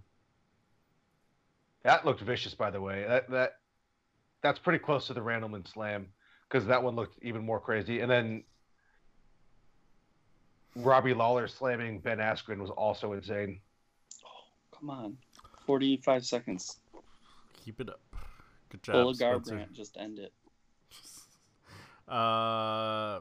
That 1.84 2.06
looked 2.06 2.22
vicious, 2.22 2.54
by 2.54 2.72
the 2.72 2.82
way. 2.82 3.06
That 3.08 3.30
that 3.30 3.54
that's 4.42 4.60
pretty 4.60 4.80
close 4.80 5.08
to 5.08 5.14
the 5.14 5.22
Randleman 5.22 5.68
slam 5.68 6.08
because 6.48 6.68
that 6.68 6.84
one 6.84 6.96
looked 6.96 7.18
even 7.22 7.46
more 7.46 7.60
crazy. 7.60 8.02
And 8.02 8.12
then 8.12 8.44
Robbie 10.76 11.14
Lawler 11.14 11.48
slamming 11.48 12.00
Ben 12.00 12.18
Askren 12.18 12.60
was 12.60 12.70
also 12.70 13.14
insane. 13.14 13.60
Oh, 14.26 14.78
come 14.78 14.90
on. 14.90 15.18
45 15.66 16.26
seconds. 16.26 16.78
Keep 17.64 17.82
it 17.82 17.90
up. 17.90 18.02
Good 18.70 18.84
job, 18.84 18.94
Pull 18.94 19.10
a 19.10 19.14
Garbrandt, 19.14 19.72
just 19.72 19.98
end 19.98 20.20
it. 20.20 20.34
Uh, 22.08 23.20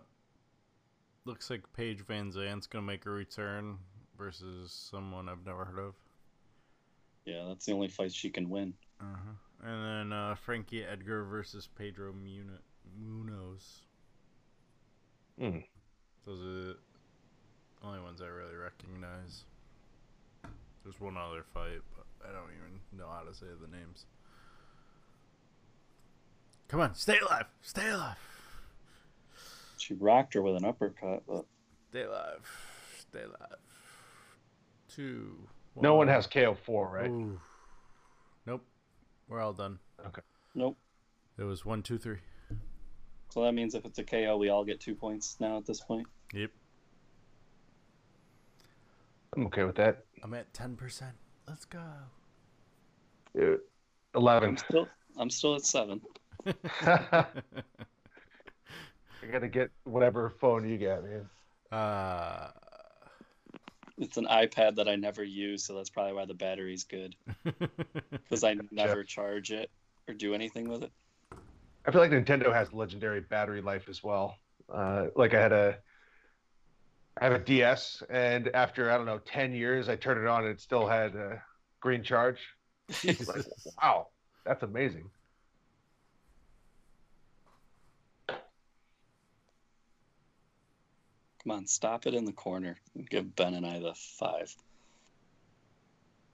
looks 1.24 1.50
like 1.50 1.60
Paige 1.72 2.04
VanZant's 2.06 2.66
gonna 2.66 2.82
make 2.82 3.06
a 3.06 3.10
return 3.10 3.78
versus 4.18 4.72
someone 4.90 5.28
I've 5.28 5.46
never 5.46 5.64
heard 5.64 5.78
of. 5.78 5.94
Yeah, 7.24 7.44
that's 7.48 7.66
the 7.66 7.72
only 7.72 7.88
fight 7.88 8.12
she 8.12 8.30
can 8.30 8.48
win. 8.50 8.74
Uh-huh. 9.00 9.68
And 9.68 9.84
then 9.84 10.18
uh, 10.18 10.34
Frankie 10.34 10.84
Edgar 10.84 11.24
versus 11.24 11.68
Pedro 11.78 12.12
Munhoz. 12.12 13.62
Hmm. 15.38 15.58
Those 16.26 16.40
are 16.40 16.44
the 16.44 16.76
only 17.84 18.00
ones 18.00 18.20
I 18.20 18.26
really 18.26 18.56
recognize. 18.56 19.44
There's 20.82 21.00
one 21.00 21.16
other 21.16 21.44
fight, 21.54 21.80
but 21.96 22.06
I 22.28 22.32
don't 22.32 22.50
even 22.50 22.98
know 22.98 23.08
how 23.08 23.22
to 23.22 23.34
say 23.34 23.46
the 23.60 23.68
names. 23.68 24.06
Come 26.68 26.80
on, 26.80 26.94
stay 26.94 27.18
alive! 27.18 27.46
Stay 27.60 27.88
alive! 27.88 28.31
She 29.82 29.94
rocked 29.94 30.34
her 30.34 30.42
with 30.42 30.56
an 30.56 30.64
uppercut, 30.64 31.24
but 31.26 31.44
Stay 31.92 32.04
alive! 32.04 32.40
Stay 33.00 33.22
alive! 33.22 33.58
Two. 34.88 35.36
No 35.76 35.94
one 35.94 36.08
has 36.08 36.26
KO 36.26 36.54
four, 36.54 36.88
right? 36.88 37.10
Ooh. 37.10 37.38
Nope. 38.46 38.64
We're 39.28 39.42
all 39.42 39.52
done. 39.52 39.78
Okay. 40.06 40.22
Nope. 40.54 40.78
It 41.38 41.44
was 41.44 41.66
one, 41.66 41.82
two, 41.82 41.98
three. 41.98 42.16
So 43.28 43.42
that 43.42 43.52
means 43.52 43.74
if 43.74 43.84
it's 43.84 43.98
a 43.98 44.04
KO, 44.04 44.38
we 44.38 44.48
all 44.48 44.64
get 44.64 44.80
two 44.80 44.94
points 44.94 45.36
now 45.38 45.58
at 45.58 45.66
this 45.66 45.80
point. 45.80 46.06
Yep. 46.32 46.50
I'm 49.36 49.46
okay 49.48 49.64
with 49.64 49.76
that. 49.76 50.06
I'm 50.22 50.32
at 50.32 50.50
ten 50.54 50.76
percent. 50.76 51.12
Let's 51.46 51.66
go. 51.66 51.82
Uh, 53.38 53.56
Eleven. 54.14 54.48
I'm 54.48 54.56
still, 54.56 54.88
I'm 55.18 55.28
still 55.28 55.56
at 55.56 55.66
seven. 55.66 56.00
I 59.22 59.26
gotta 59.26 59.48
get 59.48 59.70
whatever 59.84 60.30
phone 60.40 60.68
you 60.68 60.78
got, 60.78 61.04
man. 61.04 61.28
uh, 61.70 62.50
It's 63.98 64.16
an 64.16 64.26
iPad 64.26 64.76
that 64.76 64.88
I 64.88 64.96
never 64.96 65.22
use, 65.22 65.64
so 65.64 65.74
that's 65.74 65.90
probably 65.90 66.14
why 66.14 66.24
the 66.24 66.34
battery's 66.34 66.84
good. 66.84 67.14
Because 68.10 68.44
I 68.44 68.56
never 68.70 69.04
charge 69.04 69.52
it 69.52 69.70
or 70.08 70.14
do 70.14 70.32
anything 70.34 70.66
with 70.68 70.84
it. 70.84 70.92
I 71.84 71.90
feel 71.90 72.00
like 72.00 72.10
Nintendo 72.10 72.50
has 72.52 72.72
legendary 72.72 73.20
battery 73.20 73.60
life 73.60 73.90
as 73.90 74.02
well. 74.02 74.36
Uh, 74.72 75.08
like 75.16 75.34
I 75.34 75.40
had 75.40 75.52
a, 75.52 75.78
I 77.20 77.24
have 77.24 77.34
a 77.34 77.38
DS, 77.38 78.02
and 78.08 78.48
after 78.54 78.90
I 78.90 78.96
don't 78.96 79.04
know 79.04 79.18
ten 79.18 79.52
years, 79.52 79.90
I 79.90 79.96
turned 79.96 80.20
it 80.20 80.26
on 80.26 80.44
and 80.44 80.52
it 80.52 80.60
still 80.62 80.86
had 80.86 81.14
a 81.14 81.42
green 81.80 82.02
charge. 82.02 82.38
It's 83.02 83.28
like, 83.28 83.44
wow, 83.82 84.08
that's 84.46 84.62
amazing. 84.62 85.10
Come 91.42 91.50
on, 91.56 91.66
stop 91.66 92.06
it 92.06 92.14
in 92.14 92.24
the 92.24 92.32
corner. 92.32 92.76
Give 93.10 93.34
Ben 93.34 93.54
and 93.54 93.66
I 93.66 93.78
the 93.80 93.94
five. 93.94 94.54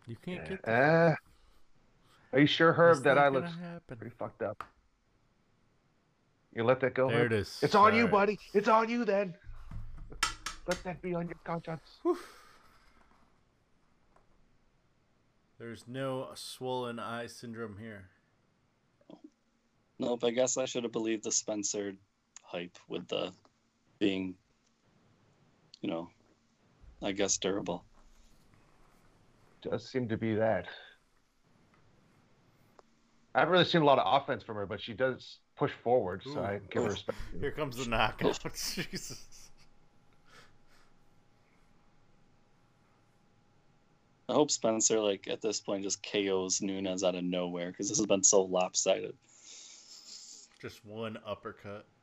you 0.06 0.16
can't 0.24 0.48
get. 0.48 0.62
The, 0.62 0.70
Uh, 0.72 1.14
are 2.32 2.40
you 2.40 2.46
sure, 2.46 2.72
Herb, 2.72 2.96
It's 2.96 3.04
that 3.04 3.14
not 3.14 3.18
I 3.26 3.30
gonna 3.30 3.74
look 3.88 3.98
pretty 3.98 4.14
fucked 4.16 4.42
up? 4.42 4.64
You 6.54 6.64
let 6.64 6.80
that 6.80 6.94
go. 6.94 7.08
There 7.08 7.24
Herb? 7.24 7.32
it 7.32 7.38
is. 7.40 7.58
It's 7.62 7.74
on 7.74 7.94
you, 7.94 8.00
Alright. 8.04 8.12
buddy. 8.12 8.38
It's 8.52 8.68
on 8.68 8.88
you 8.88 9.04
then. 9.04 9.34
Let 10.66 10.82
that 10.84 11.00
be 11.00 11.14
on 11.14 11.26
your 11.26 11.38
conscience. 11.44 11.80
There's 15.58 15.84
no 15.88 16.28
swollen 16.34 16.98
eye 16.98 17.26
syndrome 17.26 17.76
here. 17.78 18.08
Nope, 19.98 20.22
I 20.22 20.30
guess 20.30 20.56
I 20.56 20.66
should 20.66 20.84
have 20.84 20.92
believed 20.92 21.24
the 21.24 21.32
Spencer 21.32 21.94
hype 22.44 22.78
with 22.88 23.08
the 23.08 23.32
being, 23.98 24.36
you 25.80 25.90
know, 25.90 26.08
I 27.02 27.12
guess 27.12 27.36
durable. 27.38 27.84
Does 29.62 29.88
seem 29.88 30.08
to 30.08 30.16
be 30.16 30.34
that. 30.34 30.66
I 33.34 33.40
haven't 33.40 33.52
really 33.52 33.64
seen 33.64 33.82
a 33.82 33.84
lot 33.84 33.98
of 33.98 34.22
offense 34.22 34.42
from 34.42 34.56
her, 34.56 34.66
but 34.66 34.80
she 34.80 34.94
does 34.94 35.38
push 35.56 35.72
forward, 35.84 36.22
so 36.24 36.38
Ooh. 36.38 36.44
I 36.44 36.60
give 36.70 36.82
her 36.82 36.90
respect. 36.90 37.18
Here 37.40 37.52
comes 37.52 37.76
the 37.76 37.88
knockout. 37.88 38.38
Oh. 38.44 38.48
Jesus. 38.54 39.50
I 44.28 44.34
hope 44.34 44.50
Spencer, 44.50 45.00
like 45.00 45.26
at 45.28 45.40
this 45.40 45.60
point, 45.60 45.84
just 45.84 46.02
KOs 46.02 46.60
Nunes 46.60 47.02
out 47.02 47.14
of 47.14 47.24
nowhere 47.24 47.70
because 47.70 47.88
this 47.88 47.98
has 47.98 48.06
been 48.06 48.22
so 48.22 48.42
lopsided. 48.42 49.14
Just 50.60 50.84
one 50.84 51.18
uppercut. 51.26 51.86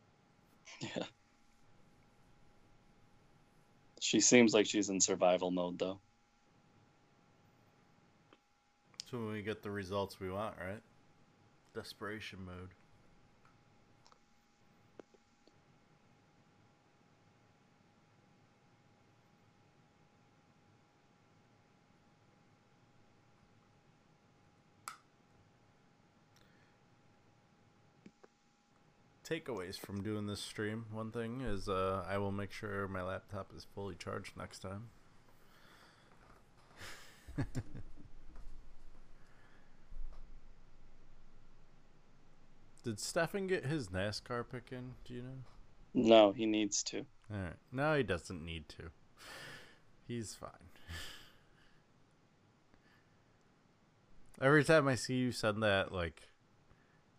Yeah. 0.82 1.04
She 4.06 4.20
seems 4.20 4.54
like 4.54 4.68
she's 4.68 4.90
in 4.92 5.02
survival 5.02 5.50
mode 5.50 5.80
though. 5.80 6.00
So 9.10 9.18
when 9.18 9.32
we 9.32 9.42
get 9.42 9.64
the 9.64 9.72
results 9.72 10.20
we 10.20 10.30
want, 10.30 10.54
right? 10.60 10.80
Desperation 11.74 12.46
mode. 12.46 12.70
Takeaways 29.28 29.80
from 29.80 30.04
doing 30.04 30.28
this 30.28 30.40
stream. 30.40 30.86
One 30.92 31.10
thing 31.12 31.42
is 31.42 31.68
uh, 31.68 32.06
I 32.08 32.20
will 32.20 32.32
make 32.32 32.52
sure 32.52 32.88
my 32.88 33.02
laptop 33.02 33.52
is 33.58 33.66
fully 33.74 33.96
charged 33.96 34.38
next 34.38 34.60
time. 34.60 34.90
Did 42.84 43.00
Stefan 43.00 43.48
get 43.48 43.66
his 43.66 43.88
NASCAR 43.88 44.46
pick 44.50 44.68
in? 44.72 44.94
Do 45.06 45.16
you 45.16 45.24
know? 45.24 45.40
No, 45.96 46.32
he 46.32 46.46
needs 46.46 46.84
to. 46.84 47.00
All 47.34 47.40
right. 47.40 47.56
No, 47.72 47.98
he 47.98 48.04
doesn't 48.04 48.46
need 48.46 48.70
to. 48.70 48.92
He's 50.08 50.36
fine. 50.36 50.52
Every 54.40 54.64
time 54.64 54.88
I 54.88 54.94
see 54.94 55.16
you 55.16 55.32
send 55.32 55.64
that, 55.64 55.92
like, 55.92 56.30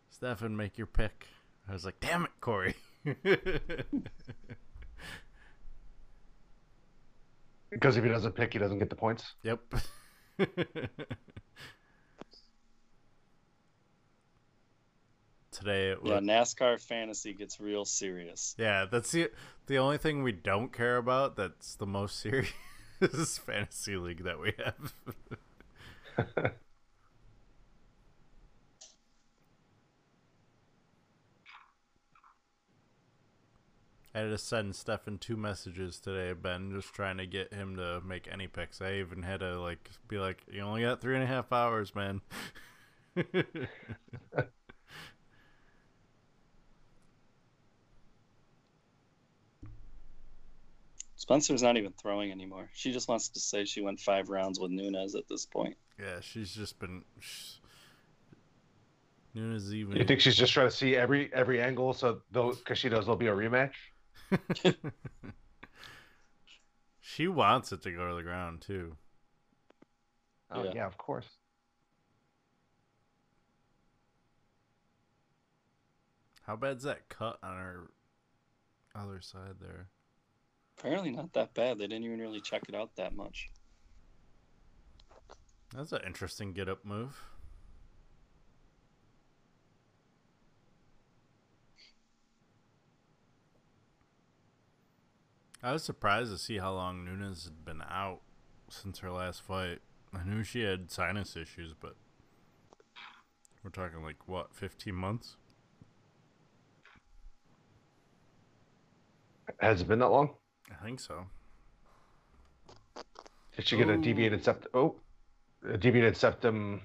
Stefan, 0.09 0.57
make 0.57 0.79
your 0.79 0.87
pick. 0.87 1.27
I 1.69 1.73
was 1.73 1.85
like, 1.85 1.99
damn 2.01 2.25
it, 2.25 2.31
Corey. 2.41 2.75
Because 7.71 7.97
if 7.97 8.05
he 8.05 8.11
doesn't 8.11 8.33
pick, 8.35 8.53
he 8.53 8.59
doesn't 8.59 8.79
get 8.79 8.91
the 8.91 8.97
points. 8.97 9.35
yep. 9.43 9.61
Today 15.51 15.91
it 15.91 16.03
was. 16.03 16.11
Yeah, 16.11 16.21
NASCAR 16.21 16.81
fantasy 16.81 17.33
gets 17.33 17.61
real 17.61 17.85
serious. 17.85 18.55
Yeah, 18.59 18.87
that's 18.91 19.11
the 19.11 19.31
the 19.67 19.79
only 19.79 19.99
thing 19.99 20.23
we 20.23 20.33
don't 20.33 20.73
care 20.73 20.97
about. 20.97 21.37
That's 21.37 21.75
the 21.75 21.87
most 21.87 22.21
serious 22.21 22.53
fantasy 23.47 23.97
league 23.97 24.25
that 24.25 24.39
we 24.39 24.53
have. 24.63 26.53
I 34.17 34.21
had 34.21 34.31
to 34.31 34.39
send 34.39 34.75
Stefan 34.75 35.19
two 35.19 35.37
messages 35.37 36.01
today, 36.01 36.33
Ben, 36.33 36.73
just 36.75 36.95
trying 36.95 37.19
to 37.19 37.27
get 37.27 37.53
him 37.53 37.77
to 37.77 38.01
make 38.01 38.27
any 38.33 38.47
picks. 38.47 38.81
I 38.81 38.95
even 38.95 39.23
had 39.23 39.41
to 39.41 39.61
like 39.61 39.91
be 40.09 40.17
like, 40.17 40.43
"You 40.51 40.63
only 40.63 40.81
got 40.81 41.03
three 41.03 41.17
and 41.17 41.23
a 41.23 41.27
half 41.27 41.53
hours, 41.53 41.95
man." 41.95 42.23
Spencer's 51.17 51.63
not 51.63 51.77
even 51.77 51.93
throwing 51.93 52.33
anymore. 52.33 52.71
She 52.73 52.93
just 52.93 53.09
wants 53.09 53.29
to 53.29 53.41
say 53.41 53.67
she 53.67 53.83
went 53.83 54.01
five 54.01 54.31
rounds 54.31 54.59
with 54.59 54.71
Nunes 54.71 55.15
at 55.15 55.29
this 55.29 55.45
point. 55.45 55.77
yeah, 56.01 56.21
she's 56.21 56.55
just 56.55 56.79
been. 56.79 57.05
She's... 57.21 57.61
Nunes 59.35 59.75
even. 59.75 59.95
You 59.99 60.05
think 60.05 60.23
she's 60.23 60.37
just 60.37 60.55
trying 60.55 60.69
to 60.69 60.75
see 60.75 60.97
every 60.97 61.31
every 61.35 61.61
angle, 61.61 61.93
so 61.93 62.23
though 62.31 62.55
because 62.55 62.79
she 62.79 62.89
knows 62.89 63.05
there'll 63.05 63.19
be 63.19 63.27
a 63.27 63.35
rematch. 63.35 63.75
she 67.01 67.27
wants 67.27 67.73
it 67.73 67.81
to 67.83 67.91
go 67.91 68.09
to 68.11 68.15
the 68.17 68.23
ground 68.23 68.61
too. 68.61 68.97
Oh 70.51 70.65
Yeah. 70.65 70.73
yeah, 70.73 70.87
of 70.87 70.99
course. 70.99 71.39
How 76.47 76.57
bad's 76.57 76.85
that 76.85 77.11
cut 77.11 77.39
on 77.43 77.59
her 77.59 77.91
other 78.95 79.21
side 79.21 79.57
there? 79.61 79.91
Apparently 80.79 81.11
not 81.11 81.35
that 81.35 81.53
bad. 81.53 81.77
They 81.77 81.87
didn't 81.87 82.05
even 82.05 82.19
really 82.19 82.41
check 82.41 82.63
it 82.71 82.75
out 82.75 82.97
that 82.97 83.15
much. 83.15 83.51
That's 85.73 85.93
an 85.93 86.03
interesting 86.05 86.53
get 86.53 86.69
up 86.69 86.85
move. 86.85 87.23
I 95.67 95.73
was 95.73 95.83
surprised 95.83 96.31
to 96.31 96.39
see 96.39 96.59
how 96.59 96.75
long 96.75 97.05
Nunes 97.05 97.43
had 97.43 97.65
been 97.65 97.83
out 97.91 98.21
since 98.71 99.01
her 99.01 99.11
last 99.11 99.43
fight. 99.43 99.81
I 100.15 100.23
knew 100.23 100.45
she 100.45 100.61
had 100.61 100.93
sinus 100.93 101.35
issues, 101.35 101.75
but 101.75 101.97
we're 103.65 103.71
talking 103.71 104.05
like 104.05 104.29
what, 104.29 104.55
fifteen 104.55 104.95
months? 104.95 105.35
Has 109.59 109.81
it 109.81 109.89
been 109.89 109.99
that 109.99 110.07
long? 110.07 110.35
I 110.71 110.85
think 110.85 111.01
so. 111.01 111.27
Did 113.57 113.67
she 113.67 113.77
get 113.77 113.89
a 113.89 113.99
deviated 113.99 114.45
septum? 114.45 114.71
Oh, 114.73 114.95
a 115.69 115.77
deviated 115.77 116.17
septum 116.17 116.83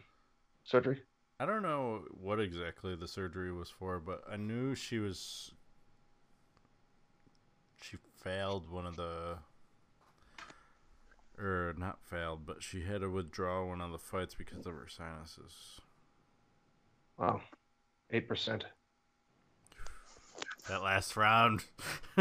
surgery. 0.63 1.03
I 1.39 1.45
don't 1.45 1.61
know 1.61 2.01
what 2.19 2.39
exactly 2.39 2.95
the 2.95 3.07
surgery 3.07 3.53
was 3.53 3.69
for, 3.69 3.99
but 3.99 4.23
I 4.27 4.37
knew 4.37 4.73
she 4.73 4.97
was. 4.97 5.51
She 7.79 7.97
failed 8.21 8.69
one 8.69 8.85
of 8.85 8.95
the. 8.95 9.37
Or 11.37 11.73
not 11.77 11.97
failed, 12.03 12.45
but 12.45 12.61
she 12.61 12.83
had 12.83 13.01
to 13.01 13.09
withdraw 13.09 13.65
one 13.65 13.81
of 13.81 13.91
the 13.91 13.97
fights 13.97 14.35
because 14.35 14.65
of 14.67 14.73
her 14.73 14.87
sinuses. 14.87 15.79
Wow, 17.17 17.41
eight 18.11 18.27
percent. 18.27 18.65
That 20.69 20.83
last 20.83 21.17
round. 21.17 21.63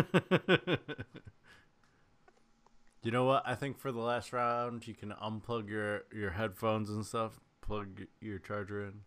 you 3.03 3.11
know 3.11 3.25
what? 3.25 3.43
I 3.45 3.55
think 3.55 3.79
for 3.79 3.93
the 3.93 4.01
last 4.01 4.33
round, 4.33 4.87
you 4.89 4.95
can 4.95 5.11
unplug 5.23 5.69
your, 5.69 6.05
your 6.15 6.31
headphones 6.31 6.89
and 6.89 7.05
stuff, 7.05 7.39
plug 7.61 8.07
your 8.21 8.39
charger 8.39 8.85
in. 8.85 9.01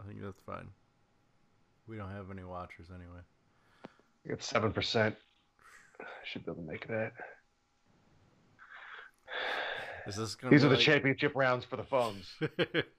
I 0.00 0.06
think 0.06 0.20
that's 0.20 0.40
fine. 0.44 0.70
We 1.86 1.96
don't 1.96 2.10
have 2.10 2.30
any 2.32 2.42
watchers 2.42 2.88
anyway. 2.90 3.20
I 4.26 4.30
got 4.30 4.42
seven 4.42 4.72
percent. 4.72 5.16
Should 6.24 6.44
be 6.44 6.52
able 6.52 6.62
to 6.62 6.68
make 6.68 6.88
that. 6.88 7.12
Is 10.06 10.16
this 10.16 10.34
gonna 10.34 10.50
These 10.50 10.62
be 10.62 10.66
are 10.66 10.70
the 10.70 10.76
championship 10.76 11.32
rounds 11.34 11.64
for 11.64 11.76
the 11.76 11.84
phones. 11.84 12.30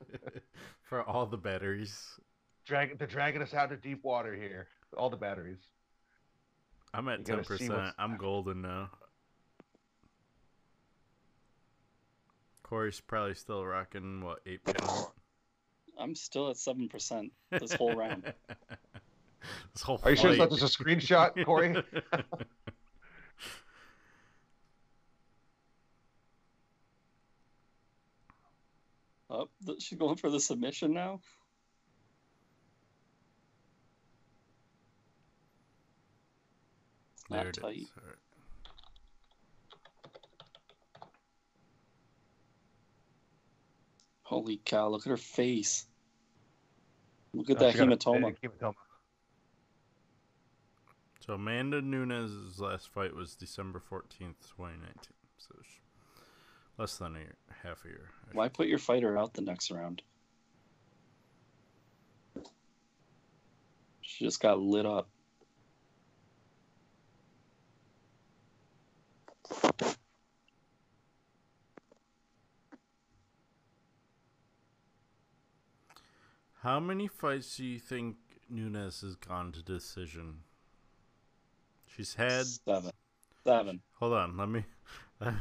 for 0.84 1.04
all 1.04 1.26
the 1.26 1.38
batteries. 1.38 2.20
Drag, 2.66 2.98
they're 2.98 3.08
dragging 3.08 3.42
us 3.42 3.54
out 3.54 3.70
to 3.70 3.78
deep 3.78 4.04
water 4.04 4.34
here. 4.34 4.68
All 4.98 5.10
the 5.10 5.18
batteries. 5.18 5.60
I'm 6.94 7.08
at 7.10 7.20
You 7.20 7.26
ten 7.26 7.44
percent. 7.44 7.94
I'm 8.00 8.18
golden 8.18 8.62
now. 8.62 8.90
Corey's 12.64 13.00
probably 13.00 13.36
still 13.36 13.64
rocking 13.64 14.24
what 14.24 14.40
eight 14.48 14.64
percent. 14.64 15.08
I'm 16.00 16.16
still 16.16 16.50
at 16.50 16.58
seven 16.58 16.90
percent 16.90 17.32
this 17.52 17.74
whole 17.74 17.94
round. 17.94 18.24
this 19.74 19.84
whole 19.84 20.00
Are 20.04 20.12
you 20.12 20.18
sure 20.18 20.32
it's 20.32 20.40
not 20.40 20.50
just 20.50 20.80
a 20.80 20.84
screenshot, 20.84 21.46
Corey? 21.46 21.76
Th- 29.66 29.82
she's 29.82 29.98
going 29.98 30.16
for 30.18 30.30
the 30.30 30.40
submission 30.40 30.94
now. 30.94 31.20
It's 37.14 37.24
there 37.30 37.40
not 37.40 37.48
it 37.48 37.54
tight. 37.62 37.78
is. 37.78 37.92
All 37.98 38.08
right. 38.08 38.16
Holy 44.24 44.58
cow! 44.66 44.90
Look 44.90 45.06
at 45.06 45.12
her 45.12 45.18
face. 45.18 45.86
Look 47.34 47.50
at 47.50 47.58
Oh, 47.58 47.60
that 47.60 47.74
she 47.74 47.78
got 47.80 47.92
a 47.92 47.96
hematoma. 47.96 48.36
hematoma. 48.44 48.74
So 51.26 51.34
Amanda 51.34 51.82
Nunes' 51.82 52.60
last 52.60 52.90
fight 52.90 53.16
was 53.16 53.36
December 53.36 53.80
fourteenth, 53.80 54.48
twenty 54.48 54.78
nineteen. 54.78 55.18
So 55.38 55.56
sh- 55.64 55.80
less 56.78 56.98
than 56.98 57.16
a 57.16 57.20
year, 57.20 57.36
half 57.64 57.86
a 57.86 57.90
year. 57.90 58.10
Why 58.34 58.50
put 58.50 58.68
your 58.68 58.80
fighter 58.80 59.18
out 59.18 59.34
the 59.34 59.42
next 59.42 59.72
round? 59.72 60.02
She 64.02 64.26
just 64.26 64.42
got 64.42 64.60
lit 64.60 64.86
up. 64.86 65.10
How 76.62 76.80
many 76.80 77.08
fights 77.08 77.58
do 77.58 77.64
you 77.64 77.78
think 77.78 78.16
Nunes 78.50 79.02
has 79.02 79.16
gone 79.16 79.52
to 79.52 79.62
decision? 79.62 80.38
She's 81.86 82.16
had. 82.16 82.45
Seven. 82.45 82.92
Seven. 83.44 83.82
Hold 84.00 84.14
on, 84.14 84.36
let 84.36 84.50
me 84.50 84.66
let 85.22 85.34
me 85.36 85.40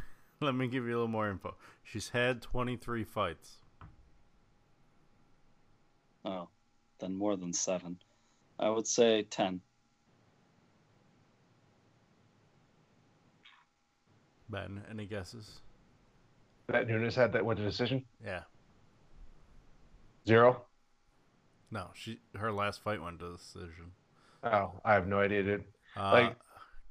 give 0.70 0.84
you 0.84 0.90
a 0.90 0.96
little 0.96 1.08
more 1.08 1.28
info. 1.30 1.54
She's 1.82 2.08
had 2.10 2.42
twenty 2.42 2.76
three 2.76 3.04
fights. 3.04 3.58
Oh, 6.24 6.48
then 7.00 7.14
more 7.14 7.36
than 7.36 7.52
seven. 7.52 7.98
I 8.58 8.70
would 8.70 8.86
say 8.86 9.22
ten. 9.22 9.60
Ben, 14.48 14.82
any 14.90 15.06
guesses? 15.06 15.60
That 16.68 16.86
Nunes 16.88 17.14
had 17.14 17.32
that 17.32 17.44
went 17.44 17.58
to 17.58 17.64
decision. 17.64 18.04
Yeah. 18.24 18.42
Zero. 20.26 20.62
No, 21.70 21.88
she 21.94 22.20
her 22.36 22.52
last 22.52 22.82
fight 22.82 23.02
went 23.02 23.18
to 23.20 23.32
decision. 23.32 23.92
Oh, 24.42 24.72
I 24.84 24.94
have 24.94 25.06
no 25.06 25.18
idea, 25.20 25.42
dude. 25.42 25.64
Uh, 25.96 26.10
Like- 26.12 26.36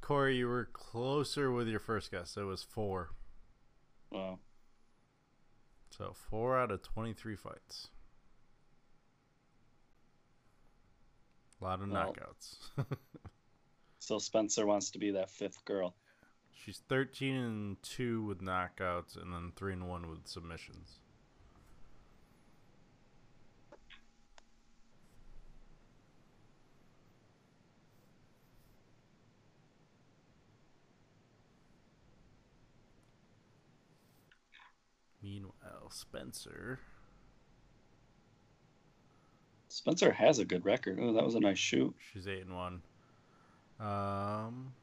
Corey, 0.01 0.35
you 0.35 0.47
were 0.49 0.65
closer 0.73 1.49
with 1.51 1.67
your 1.69 1.79
first 1.79 2.11
guess. 2.11 2.35
It 2.35 2.43
was 2.43 2.61
four. 2.61 3.11
Wow. 4.13 4.39
So 5.89 6.13
four 6.29 6.57
out 6.57 6.71
of 6.71 6.81
twenty-three 6.83 7.35
fights. 7.35 7.89
A 11.61 11.63
lot 11.63 11.81
of 11.81 11.89
Well- 11.89 12.13
knockouts. 12.13 12.57
So 13.99 14.19
Spencer 14.19 14.65
wants 14.65 14.91
to 14.91 14.99
be 14.99 15.11
that 15.11 15.29
fifth 15.29 15.63
girl. 15.63 15.95
She's 16.51 16.79
thirteen 16.89 17.35
and 17.37 17.81
two 17.83 18.21
with 18.25 18.41
knockouts, 18.41 19.15
and 19.15 19.31
then 19.33 19.53
three 19.55 19.71
and 19.71 19.87
one 19.87 20.09
with 20.09 20.27
submissions. 20.27 20.99
Meanwhile, 35.23 35.89
Spencer. 35.89 36.79
Spencer 39.69 40.11
has 40.11 40.37
a 40.39 40.45
good 40.45 40.65
record. 40.65 40.99
Oh, 41.01 41.13
that 41.13 41.23
was 41.23 41.35
a 41.35 41.39
nice 41.39 41.57
shoot. 41.57 41.95
She's 42.11 42.27
eight 42.27 42.41
and 42.45 42.53
one. 42.55 42.81
Um, 43.79 44.73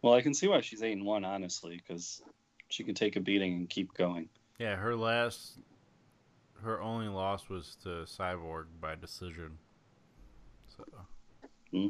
Well, 0.00 0.14
I 0.14 0.22
can 0.22 0.32
see 0.32 0.46
why 0.48 0.60
she's 0.60 0.82
eight 0.82 0.92
and 0.92 1.04
one, 1.04 1.24
honestly, 1.24 1.76
because 1.76 2.22
she 2.68 2.84
can 2.84 2.94
take 2.94 3.16
a 3.16 3.20
beating 3.20 3.54
and 3.54 3.68
keep 3.68 3.92
going. 3.94 4.28
yeah, 4.58 4.76
her 4.76 4.94
last, 4.96 5.58
her 6.62 6.80
only 6.80 7.08
loss 7.08 7.48
was 7.48 7.76
to 7.82 7.88
Cyborg 8.06 8.66
by 8.80 8.94
decision. 8.94 9.58
So, 10.76 10.84
Hmm. 11.72 11.88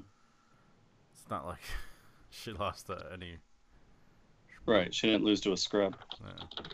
it's 1.13 1.29
not 1.31 1.47
like 1.47 1.61
she 2.31 2.53
lost 2.53 2.87
to 2.87 3.07
any. 3.13 3.37
Right. 4.69 4.95
She 4.95 5.07
didn't 5.07 5.25
lose 5.25 5.41
to 5.43 5.53
a 5.53 5.57
scrub. 5.57 5.97
Yeah. 6.21 6.65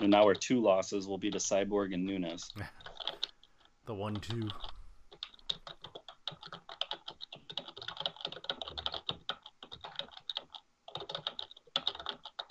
And 0.00 0.10
now 0.10 0.22
our 0.22 0.34
two 0.34 0.62
losses 0.62 1.08
will 1.08 1.18
be 1.18 1.32
to 1.32 1.38
Cyborg 1.38 1.92
and 1.92 2.04
Nunes. 2.06 2.52
The 3.86 3.94
one 3.94 4.16
two. 4.16 4.46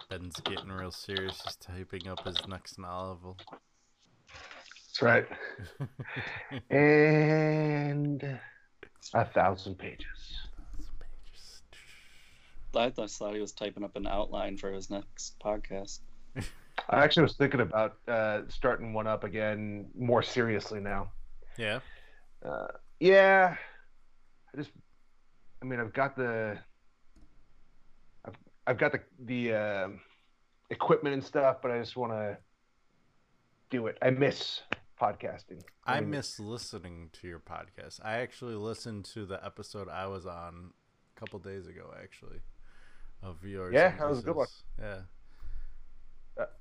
Ben's 0.10 0.40
getting 0.40 0.72
real 0.72 0.90
serious. 0.90 1.40
He's 1.46 1.56
typing 1.58 2.08
up 2.08 2.26
his 2.26 2.38
next 2.48 2.80
novel. 2.80 3.38
That's 4.28 5.02
right. 5.04 5.28
and 6.72 8.40
a 9.14 9.26
thousand 9.26 9.78
pages. 9.78 10.47
I 12.78 12.90
just 12.90 13.18
thought 13.18 13.34
he 13.34 13.42
was 13.42 13.52
typing 13.52 13.84
up 13.84 13.96
an 13.96 14.08
outline 14.08 14.58
for 14.58 14.72
his 14.72 14.90
next 14.90 15.40
podcast. 15.40 16.00
I 16.90 17.04
actually 17.04 17.24
was 17.24 17.34
thinking 17.34 17.62
about 17.62 17.98
uh, 18.08 18.42
starting 18.48 18.94
one 18.94 19.08
up 19.08 19.24
again 19.24 19.88
more 19.98 20.24
seriously 20.24 20.80
now. 20.80 21.12
Yeah. 21.58 21.80
Uh, 22.46 22.68
yeah, 23.00 23.56
I 24.54 24.58
just, 24.58 24.72
I 25.62 25.66
mean, 25.66 25.80
I've 25.80 25.94
got 25.94 26.16
the, 26.16 26.58
I've, 28.26 28.36
I've 28.68 28.78
got 28.78 28.92
the 28.92 29.02
the 29.26 29.54
um 29.54 30.00
equipment 30.70 31.14
and 31.14 31.24
stuff, 31.24 31.58
but 31.62 31.72
I 31.72 31.80
just 31.80 31.96
want 31.96 32.14
to 32.14 32.38
do 33.70 33.88
it. 33.88 33.98
I 34.02 34.10
miss 34.10 34.62
podcasting. 35.02 35.62
I 35.86 36.00
mean, 36.00 36.12
miss 36.12 36.40
listening 36.40 37.10
to 37.14 37.28
your 37.28 37.40
podcast. 37.40 38.00
I 38.04 38.18
actually 38.18 38.56
listened 38.56 39.06
to 39.06 39.26
the 39.26 39.44
episode 39.46 39.90
I 39.90 40.08
was 40.08 40.26
on 40.26 40.72
a 41.16 41.20
couple 41.20 41.40
days 41.40 41.68
ago, 41.68 41.94
actually. 42.02 42.40
Of 43.24 43.44
yours. 43.44 43.74
Yeah, 43.74 43.96
that 43.98 44.10
was 44.10 44.20
a 44.20 44.22
good 44.22 44.36
one. 44.36 44.48
Yeah. 44.80 45.02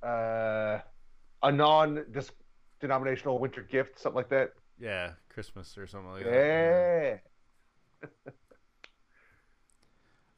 Uh, 0.09 0.81
a 1.43 1.52
non-denominational 1.52 3.39
winter 3.39 3.62
gift, 3.62 3.99
something 4.01 4.17
like 4.17 4.31
that. 4.31 4.52
Yeah, 4.78 5.12
Christmas 5.28 5.76
or 5.78 5.86
something 5.86 6.10
like 6.12 6.25
that. 6.25 7.20
Yeah. 8.05 8.09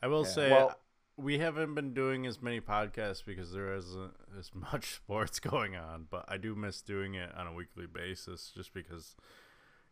I 0.02 0.06
will 0.06 0.24
Yeah, 0.24 0.28
say 0.30 0.50
well- 0.50 0.78
we 1.16 1.38
haven't 1.38 1.74
been 1.74 1.94
doing 1.94 2.26
as 2.26 2.40
many 2.40 2.60
podcasts 2.60 3.24
because 3.24 3.52
there 3.52 3.74
isn't 3.74 4.12
as 4.38 4.52
much 4.54 4.94
sports 4.96 5.40
going 5.40 5.74
on, 5.74 6.06
but 6.08 6.24
I 6.28 6.36
do 6.36 6.54
miss 6.54 6.80
doing 6.80 7.14
it 7.14 7.34
on 7.36 7.46
a 7.48 7.52
weekly 7.52 7.86
basis 7.86 8.52
just 8.54 8.72
because 8.72 9.16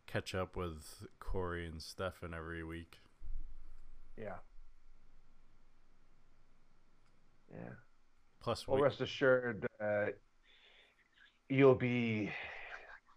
catch 0.05 0.33
up 0.33 0.55
with 0.55 1.05
Corey 1.19 1.65
and 1.67 1.81
Stefan 1.81 2.33
every 2.33 2.63
week. 2.63 2.99
Yeah. 4.17 4.35
Yeah. 7.53 7.69
Plus, 8.41 8.67
Well, 8.67 8.77
we, 8.77 8.83
rest 8.83 9.01
assured, 9.01 9.65
uh, 9.81 10.07
you'll 11.49 11.75
be 11.75 12.31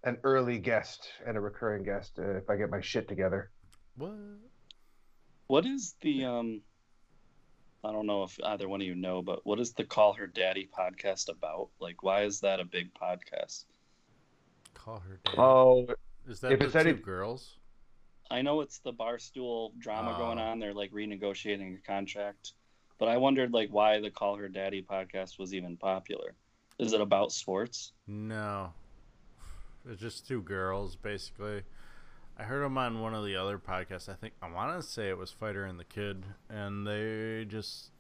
an 0.05 0.19
early 0.25 0.59
guest 0.59 1.09
and 1.27 1.37
a 1.37 1.41
recurring 1.41 1.83
guest 1.85 2.19
uh, 2.19 2.37
if 2.37 2.49
I 2.49 2.57
get 2.57 2.71
my 2.71 2.81
shit 2.81 3.09
together. 3.09 3.51
what? 3.97 4.15
What 5.47 5.67
is 5.67 5.97
the 6.01 6.25
um? 6.27 6.63
I 7.83 7.91
don't 7.93 8.07
know 8.07 8.23
if 8.25 8.39
either 8.45 8.69
one 8.69 8.81
of 8.81 8.87
you 8.87 8.95
know, 8.95 9.21
but 9.23 9.45
what 9.45 9.59
is 9.59 9.73
the 9.73 9.85
Call 9.85 10.13
Her 10.13 10.27
Daddy 10.27 10.69
podcast 10.79 11.29
about? 11.29 11.71
Like, 11.81 12.03
why 12.03 12.23
is 12.23 12.41
that 12.41 12.61
a 12.61 12.65
big 12.65 12.93
podcast? 12.95 13.65
Call 14.75 15.01
her. 15.01 15.19
Daddy. 15.25 15.39
Oh, 15.39 15.87
Is 16.29 16.41
that 16.41 16.53
if 16.53 16.59
the 16.61 16.65
it's 16.67 16.75
two 16.75 16.79
any- 16.79 16.93
girls? 16.93 17.57
I 18.31 18.43
know 18.43 18.61
it's 18.61 18.79
the 18.79 18.93
barstool 18.93 19.77
drama 19.79 20.15
going 20.19 20.39
Oh. 20.39 20.43
on. 20.43 20.61
They're 20.61 20.73
like 20.75 20.93
renegotiating 20.93 21.79
a 21.79 21.81
contract, 21.83 22.53
but 23.01 23.09
I 23.09 23.17
wondered 23.17 23.53
like 23.53 23.71
why 23.71 23.99
the 24.01 24.11
Call 24.11 24.37
Her 24.37 24.49
Daddy 24.49 24.83
podcast 24.89 25.39
was 25.41 25.53
even 25.53 25.77
popular. 25.77 26.35
Is 26.79 26.93
it 26.93 27.01
about 27.01 27.33
sports? 27.33 27.93
No, 28.07 28.73
it's 29.91 30.01
just 30.01 30.29
two 30.29 30.43
girls 30.43 30.95
basically. 30.95 31.63
I 32.39 32.45
heard 32.45 32.65
them 32.65 32.79
on 32.79 33.01
one 33.01 33.13
of 33.15 33.25
the 33.25 33.37
other 33.37 33.59
podcasts. 33.59 34.09
I 34.09 34.15
think 34.15 34.35
I 34.41 34.51
want 34.51 34.81
to 34.81 34.87
say 34.87 35.09
it 35.09 35.19
was 35.19 35.31
Fighter 35.31 35.65
and 35.65 35.79
the 35.79 35.85
Kid, 35.85 36.25
and 36.49 36.87
they 36.87 37.45
just 37.47 37.91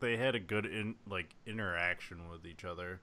they 0.00 0.16
had 0.16 0.34
a 0.34 0.40
good 0.40 0.66
in 0.66 0.94
like 1.08 1.34
interaction 1.46 2.28
with 2.30 2.46
each 2.46 2.64
other, 2.64 3.00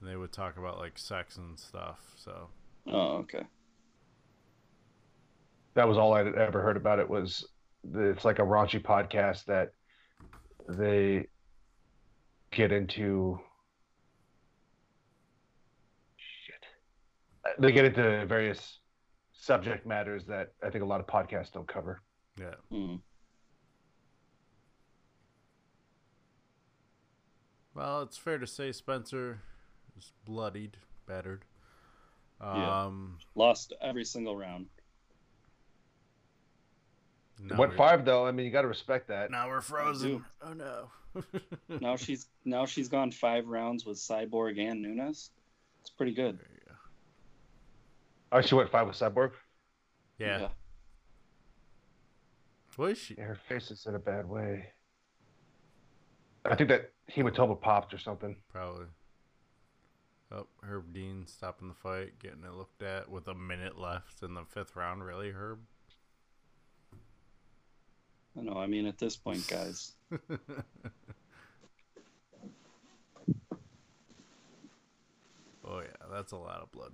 and 0.00 0.08
they 0.08 0.16
would 0.16 0.32
talk 0.32 0.56
about 0.56 0.78
like 0.78 0.98
sex 0.98 1.36
and 1.36 1.58
stuff. 1.58 1.98
So 2.16 2.48
Oh, 2.86 3.16
okay. 3.18 3.42
that 5.74 5.86
was 5.86 5.98
all 5.98 6.14
I'd 6.14 6.34
ever 6.34 6.62
heard 6.62 6.76
about 6.76 6.98
it 6.98 7.08
was 7.08 7.46
the, 7.84 8.08
it's 8.10 8.24
like 8.24 8.38
a 8.38 8.42
raunchy 8.42 8.82
podcast 8.82 9.44
that 9.46 9.72
they 10.76 11.26
get 12.50 12.72
into 12.72 13.38
shit. 16.16 16.64
They 17.58 17.72
get 17.72 17.84
into 17.86 18.24
various 18.26 18.78
subject 19.32 19.86
matters 19.86 20.24
that 20.26 20.52
I 20.62 20.70
think 20.70 20.82
a 20.84 20.86
lot 20.86 21.00
of 21.00 21.06
podcasts 21.06 21.52
don't 21.52 21.66
cover. 21.68 22.02
yeah, 22.38 22.54
Hmm. 22.70 22.96
well, 27.74 28.02
it's 28.02 28.16
fair 28.18 28.38
to 28.38 28.46
say 28.46 28.72
Spencer 28.72 29.40
is 29.96 30.12
bloodied, 30.24 30.76
battered. 31.06 31.44
Yeah. 32.40 32.84
Um, 32.84 33.18
Lost 33.34 33.72
every 33.82 34.04
single 34.04 34.36
round. 34.36 34.66
Now 37.42 37.56
Went 37.56 37.74
five 37.74 38.04
though. 38.04 38.26
I 38.26 38.32
mean, 38.32 38.46
you 38.46 38.52
got 38.52 38.62
to 38.62 38.68
respect 38.68 39.08
that. 39.08 39.30
Now 39.30 39.48
we're 39.48 39.60
frozen. 39.60 40.08
do. 40.08 40.24
Oh 40.42 40.52
no. 40.52 40.88
Now 41.80 41.96
she's 41.96 42.28
now 42.44 42.66
she's 42.66 42.88
gone 42.88 43.10
five 43.10 43.48
rounds 43.48 43.84
with 43.84 43.98
Cyborg 43.98 44.60
and 44.60 44.80
Nunes. 44.80 45.30
It's 45.80 45.90
pretty 45.90 46.12
good. 46.12 46.38
There 46.38 46.48
you 46.52 46.60
go. 46.68 46.74
Oh, 48.32 48.40
she 48.40 48.54
went 48.54 48.70
five 48.70 48.86
with 48.86 48.96
Cyborg. 48.96 49.32
Yeah. 50.18 50.48
What 52.76 52.92
is 52.92 52.98
she? 52.98 53.14
Yeah, 53.18 53.24
her 53.24 53.34
face 53.34 53.70
is 53.70 53.86
in 53.86 53.94
a 53.94 53.98
bad 53.98 54.28
way. 54.28 54.66
I 56.44 56.54
think 56.54 56.68
that 56.70 56.92
hematoma 57.14 57.60
popped 57.60 57.92
or 57.92 57.98
something. 57.98 58.36
Probably. 58.52 58.86
Oh, 60.32 60.46
Herb 60.62 60.92
Dean 60.94 61.26
stopping 61.26 61.68
the 61.68 61.74
fight, 61.74 62.18
getting 62.20 62.44
it 62.44 62.54
looked 62.54 62.82
at 62.82 63.10
with 63.10 63.26
a 63.26 63.34
minute 63.34 63.78
left 63.78 64.22
in 64.22 64.34
the 64.34 64.44
fifth 64.44 64.76
round. 64.76 65.04
Really, 65.04 65.30
Herb? 65.30 65.58
I 68.40 68.42
know. 68.42 68.58
I 68.58 68.66
mean, 68.66 68.86
at 68.86 68.98
this 68.98 69.16
point, 69.16 69.46
guys, 69.48 69.92
oh 75.62 75.80
yeah, 75.80 76.06
that's 76.10 76.32
a 76.32 76.36
lot 76.36 76.62
of 76.62 76.72
blood. 76.72 76.92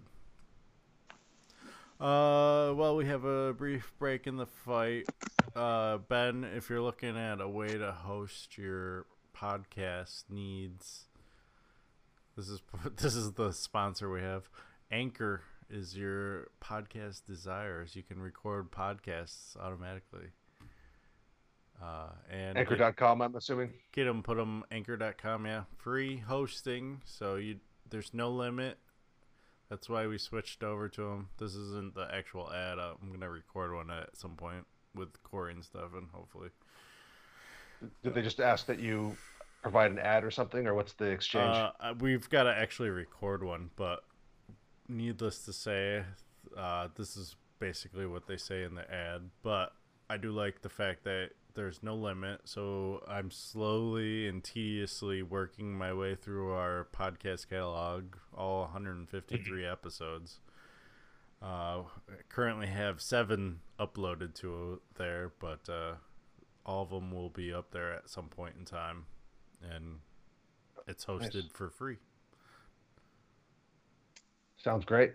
Uh, 1.99 2.75
well, 2.75 2.97
we 2.97 3.07
have 3.07 3.25
a 3.25 3.55
brief 3.55 3.93
break 3.99 4.27
in 4.27 4.37
the 4.37 4.47
fight. 4.47 5.07
Uh, 5.55 5.99
Ben, 5.99 6.45
if 6.45 6.69
you're 6.69 6.83
looking 6.83 7.17
at 7.17 7.41
a 7.41 7.49
way 7.49 7.69
to 7.69 7.93
host 7.93 8.59
your 8.59 9.07
podcast 9.35 10.25
needs, 10.29 11.05
this 12.37 12.49
is 12.49 12.61
this 12.97 13.15
is 13.15 13.33
the 13.33 13.53
sponsor 13.53 14.11
we 14.11 14.21
have. 14.21 14.51
Anchor 14.91 15.43
is 15.71 15.97
your 15.97 16.49
podcast 16.61 17.25
desires. 17.25 17.95
You 17.95 18.03
can 18.03 18.21
record 18.21 18.73
podcasts 18.73 19.57
automatically. 19.57 20.31
Uh, 21.83 22.09
and 22.31 22.57
Anchor.com, 22.57 23.21
I'm 23.21 23.35
assuming. 23.37 23.71
get 23.93 24.05
them 24.05 24.23
put 24.23 24.37
them 24.37 24.65
anchor.com 24.71 25.45
yeah. 25.47 25.65
Free 25.77 26.17
hosting 26.17 27.03
so 27.05 27.37
you 27.37 27.57
there's 27.91 28.15
no 28.15 28.31
limit. 28.31 28.79
That's 29.69 29.89
why 29.89 30.07
we 30.07 30.17
switched 30.19 30.63
over 30.63 30.89
to 30.89 31.01
them 31.03 31.29
this 31.39 31.55
isn't 31.55 31.95
the 31.95 32.09
actual 32.13 32.53
ad. 32.53 32.79
Uh, 32.79 32.95
i'm 33.03 33.13
gonna 33.13 33.29
record 33.31 33.75
one 33.75 33.91
at 33.91 34.17
some 34.17 34.37
point 34.37 34.65
with 34.95 35.23
corey 35.23 35.53
and 35.53 35.65
stuff 35.65 35.91
and 35.97 36.09
hopefully. 36.13 36.49
Did 38.03 38.15
they 38.15 38.23
just 38.23 38.41
ask 38.41 38.67
that 38.67 38.79
you 38.79 39.17
provide 39.61 39.91
an 39.91 39.99
ad 39.99 40.25
or 40.25 40.31
something, 40.31 40.67
or 40.67 40.75
what's 40.75 40.95
the 40.95 41.07
exchange? 41.07 41.57
uh, 41.57 41.95
we've 41.99 42.29
got 42.31 42.45
to 42.45 42.51
actually 42.55 42.89
record 42.89 43.43
one 43.43 43.69
but 43.77 44.05
needless 44.89 45.45
to 45.45 45.53
say 45.53 46.05
uh, 46.57 46.89
this 46.95 47.17
is 47.17 47.37
basically 47.59 48.07
what 48.07 48.27
they 48.27 48.37
say 48.37 48.63
in 48.63 48.75
the 48.75 48.91
ad 48.93 49.23
but 49.43 49.73
i 50.09 50.17
do 50.17 50.31
like 50.31 50.63
the 50.63 50.69
fact 50.69 51.05
that 51.05 51.31
there's 51.57 51.83
no 51.83 51.95
limit 51.97 52.41
so 52.45 53.03
i'm 53.09 53.31
slowly 53.31 54.29
and 54.29 54.45
tediously 54.45 55.23
working 55.23 55.77
my 55.77 55.93
way 55.93 56.15
through 56.15 56.53
our 56.53 56.87
podcast 56.97 57.49
catalog 57.49 58.15
all 58.37 58.61
153 58.63 59.67
episodes 59.67 60.39
uh, 61.43 61.83
currently 62.29 62.67
have 62.67 63.01
seven 63.01 63.59
uploaded 63.81 64.35
to 64.35 64.81
there 64.97 65.33
but 65.41 65.69
uh, 65.69 65.93
all 66.65 66.83
of 66.83 66.91
them 66.91 67.11
will 67.11 67.31
be 67.31 67.53
up 67.53 67.71
there 67.73 67.93
at 67.93 68.09
some 68.09 68.27
point 68.29 68.55
in 68.59 68.65
time 68.65 69.05
and 69.63 69.99
it's 70.87 71.05
hosted 71.07 71.35
Nice. 71.35 71.53
for 71.53 71.69
free 71.71 71.97
Sounds 74.59 74.85
great. 74.85 75.13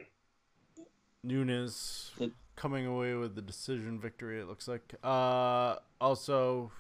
Nunes 1.24 2.12
The- 2.18 2.32
coming 2.62 2.86
away 2.86 3.16
with 3.16 3.34
the 3.34 3.42
decision 3.42 4.00
victory. 4.00 4.40
It 4.40 4.48
looks 4.48 4.68
like. 4.68 4.94
Uh, 5.04 5.78
also, 6.00 6.72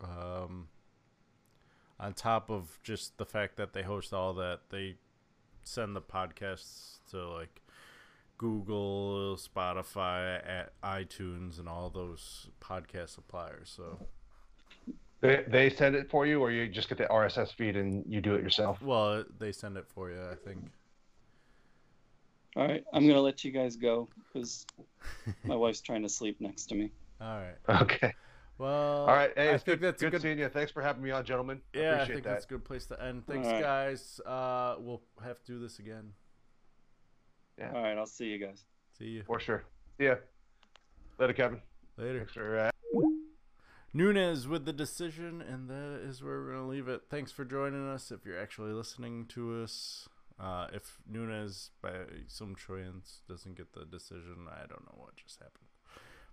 um, 0.00 0.68
on 1.98 2.14
top 2.14 2.50
of 2.50 2.78
just 2.84 3.18
the 3.18 3.26
fact 3.26 3.56
that 3.56 3.72
they 3.72 3.82
host 3.82 4.14
all 4.14 4.32
that, 4.34 4.60
they 4.70 4.94
send 5.64 5.96
the 5.96 6.00
podcasts 6.00 7.00
to 7.10 7.28
like 7.28 7.60
Google, 8.38 9.36
Spotify, 9.36 10.36
at 10.48 10.80
iTunes, 10.82 11.58
and 11.58 11.68
all 11.68 11.90
those 11.90 12.48
podcast 12.60 13.08
suppliers. 13.08 13.72
So, 13.76 14.06
They, 15.20 15.42
they 15.48 15.68
send 15.68 15.96
it 15.96 16.08
for 16.08 16.26
you, 16.26 16.40
or 16.40 16.52
you 16.52 16.68
just 16.68 16.88
get 16.88 16.98
the 16.98 17.06
RSS 17.06 17.52
feed 17.52 17.74
and 17.74 18.04
you 18.06 18.20
do 18.20 18.36
it 18.36 18.42
yourself. 18.44 18.80
well, 18.80 19.24
they 19.40 19.50
send 19.50 19.76
it 19.76 19.86
for 19.88 20.12
you. 20.12 20.20
I 20.30 20.36
think. 20.36 20.60
All 22.56 22.66
right. 22.66 22.82
I'm 22.92 23.06
gonna 23.06 23.20
let 23.20 23.44
you 23.44 23.50
guys 23.52 23.76
go 23.76 24.08
because 24.32 24.66
my 25.44 25.54
wife's 25.56 25.80
trying 25.80 26.02
to 26.02 26.08
sleep 26.08 26.40
next 26.40 26.66
to 26.66 26.74
me. 26.74 26.90
All 27.20 27.38
right. 27.38 27.82
Okay. 27.82 28.12
Well, 28.58 29.00
All 29.02 29.06
right. 29.14 29.32
Hey, 29.36 29.48
I 29.52 29.58
think 29.58 29.64
good, 29.66 29.80
that's 29.82 30.00
good 30.00 30.08
a 30.08 30.10
good 30.12 30.22
seeing 30.22 30.38
you. 30.38 30.48
Thanks 30.48 30.72
for 30.72 30.80
having 30.80 31.02
me 31.02 31.10
on, 31.10 31.24
gentlemen. 31.26 31.60
I 31.74 31.78
Yeah, 31.78 31.84
I 31.84 31.92
appreciate 31.94 32.14
think 32.14 32.24
that. 32.24 32.30
that's 32.30 32.44
a 32.46 32.48
good 32.48 32.64
place 32.64 32.86
to 32.86 33.02
end. 33.02 33.26
Thanks, 33.26 33.46
Alright. 33.46 33.62
guys. 33.62 34.20
Uh, 34.24 34.76
we'll 34.78 35.02
have 35.22 35.38
to 35.44 35.52
do 35.52 35.58
this 35.58 35.78
again. 35.78 36.12
Yeah. 37.58 37.72
All 37.74 37.82
right. 37.82 37.98
I'll 37.98 38.06
see 38.06 38.26
you 38.26 38.38
guys. 38.38 38.64
See 38.98 39.04
you 39.06 39.22
For 39.26 39.38
sure. 39.38 39.64
See 39.98 40.06
ya. 40.06 40.14
Later, 41.18 41.34
Kevin. 41.34 41.60
later. 41.98 42.18
Thanks 42.20 42.32
for 42.32 42.58
uh, 42.58 42.70
Nunes 43.92 44.46
with 44.48 44.64
the 44.66 44.72
decision, 44.72 45.40
and 45.42 45.68
that 45.70 46.00
is 46.06 46.22
where 46.22 46.40
we're 46.42 46.52
gonna 46.52 46.68
leave 46.68 46.88
it. 46.88 47.02
Thanks 47.10 47.32
for 47.32 47.44
joining 47.44 47.86
us. 47.88 48.10
If 48.10 48.24
you're 48.26 48.38
actually 48.40 48.72
listening 48.72 49.26
to 49.28 49.62
us, 49.62 50.08
uh, 50.38 50.68
if 50.72 50.98
Nunes 51.08 51.70
by 51.82 51.92
some 52.28 52.54
chance 52.56 53.20
doesn't 53.28 53.56
get 53.56 53.72
the 53.72 53.84
decision, 53.84 54.46
I 54.50 54.66
don't 54.66 54.84
know 54.84 54.96
what 54.96 55.16
just 55.16 55.38
happened. 55.38 55.68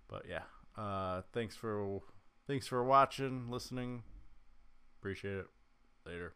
But 0.08 0.24
yeah, 0.28 0.42
uh, 0.76 1.22
thanks 1.32 1.56
for 1.56 2.02
Thanks 2.46 2.66
for 2.66 2.84
watching, 2.84 3.48
listening. 3.48 4.02
Appreciate 5.00 5.36
it. 5.36 5.46
Later. 6.04 6.34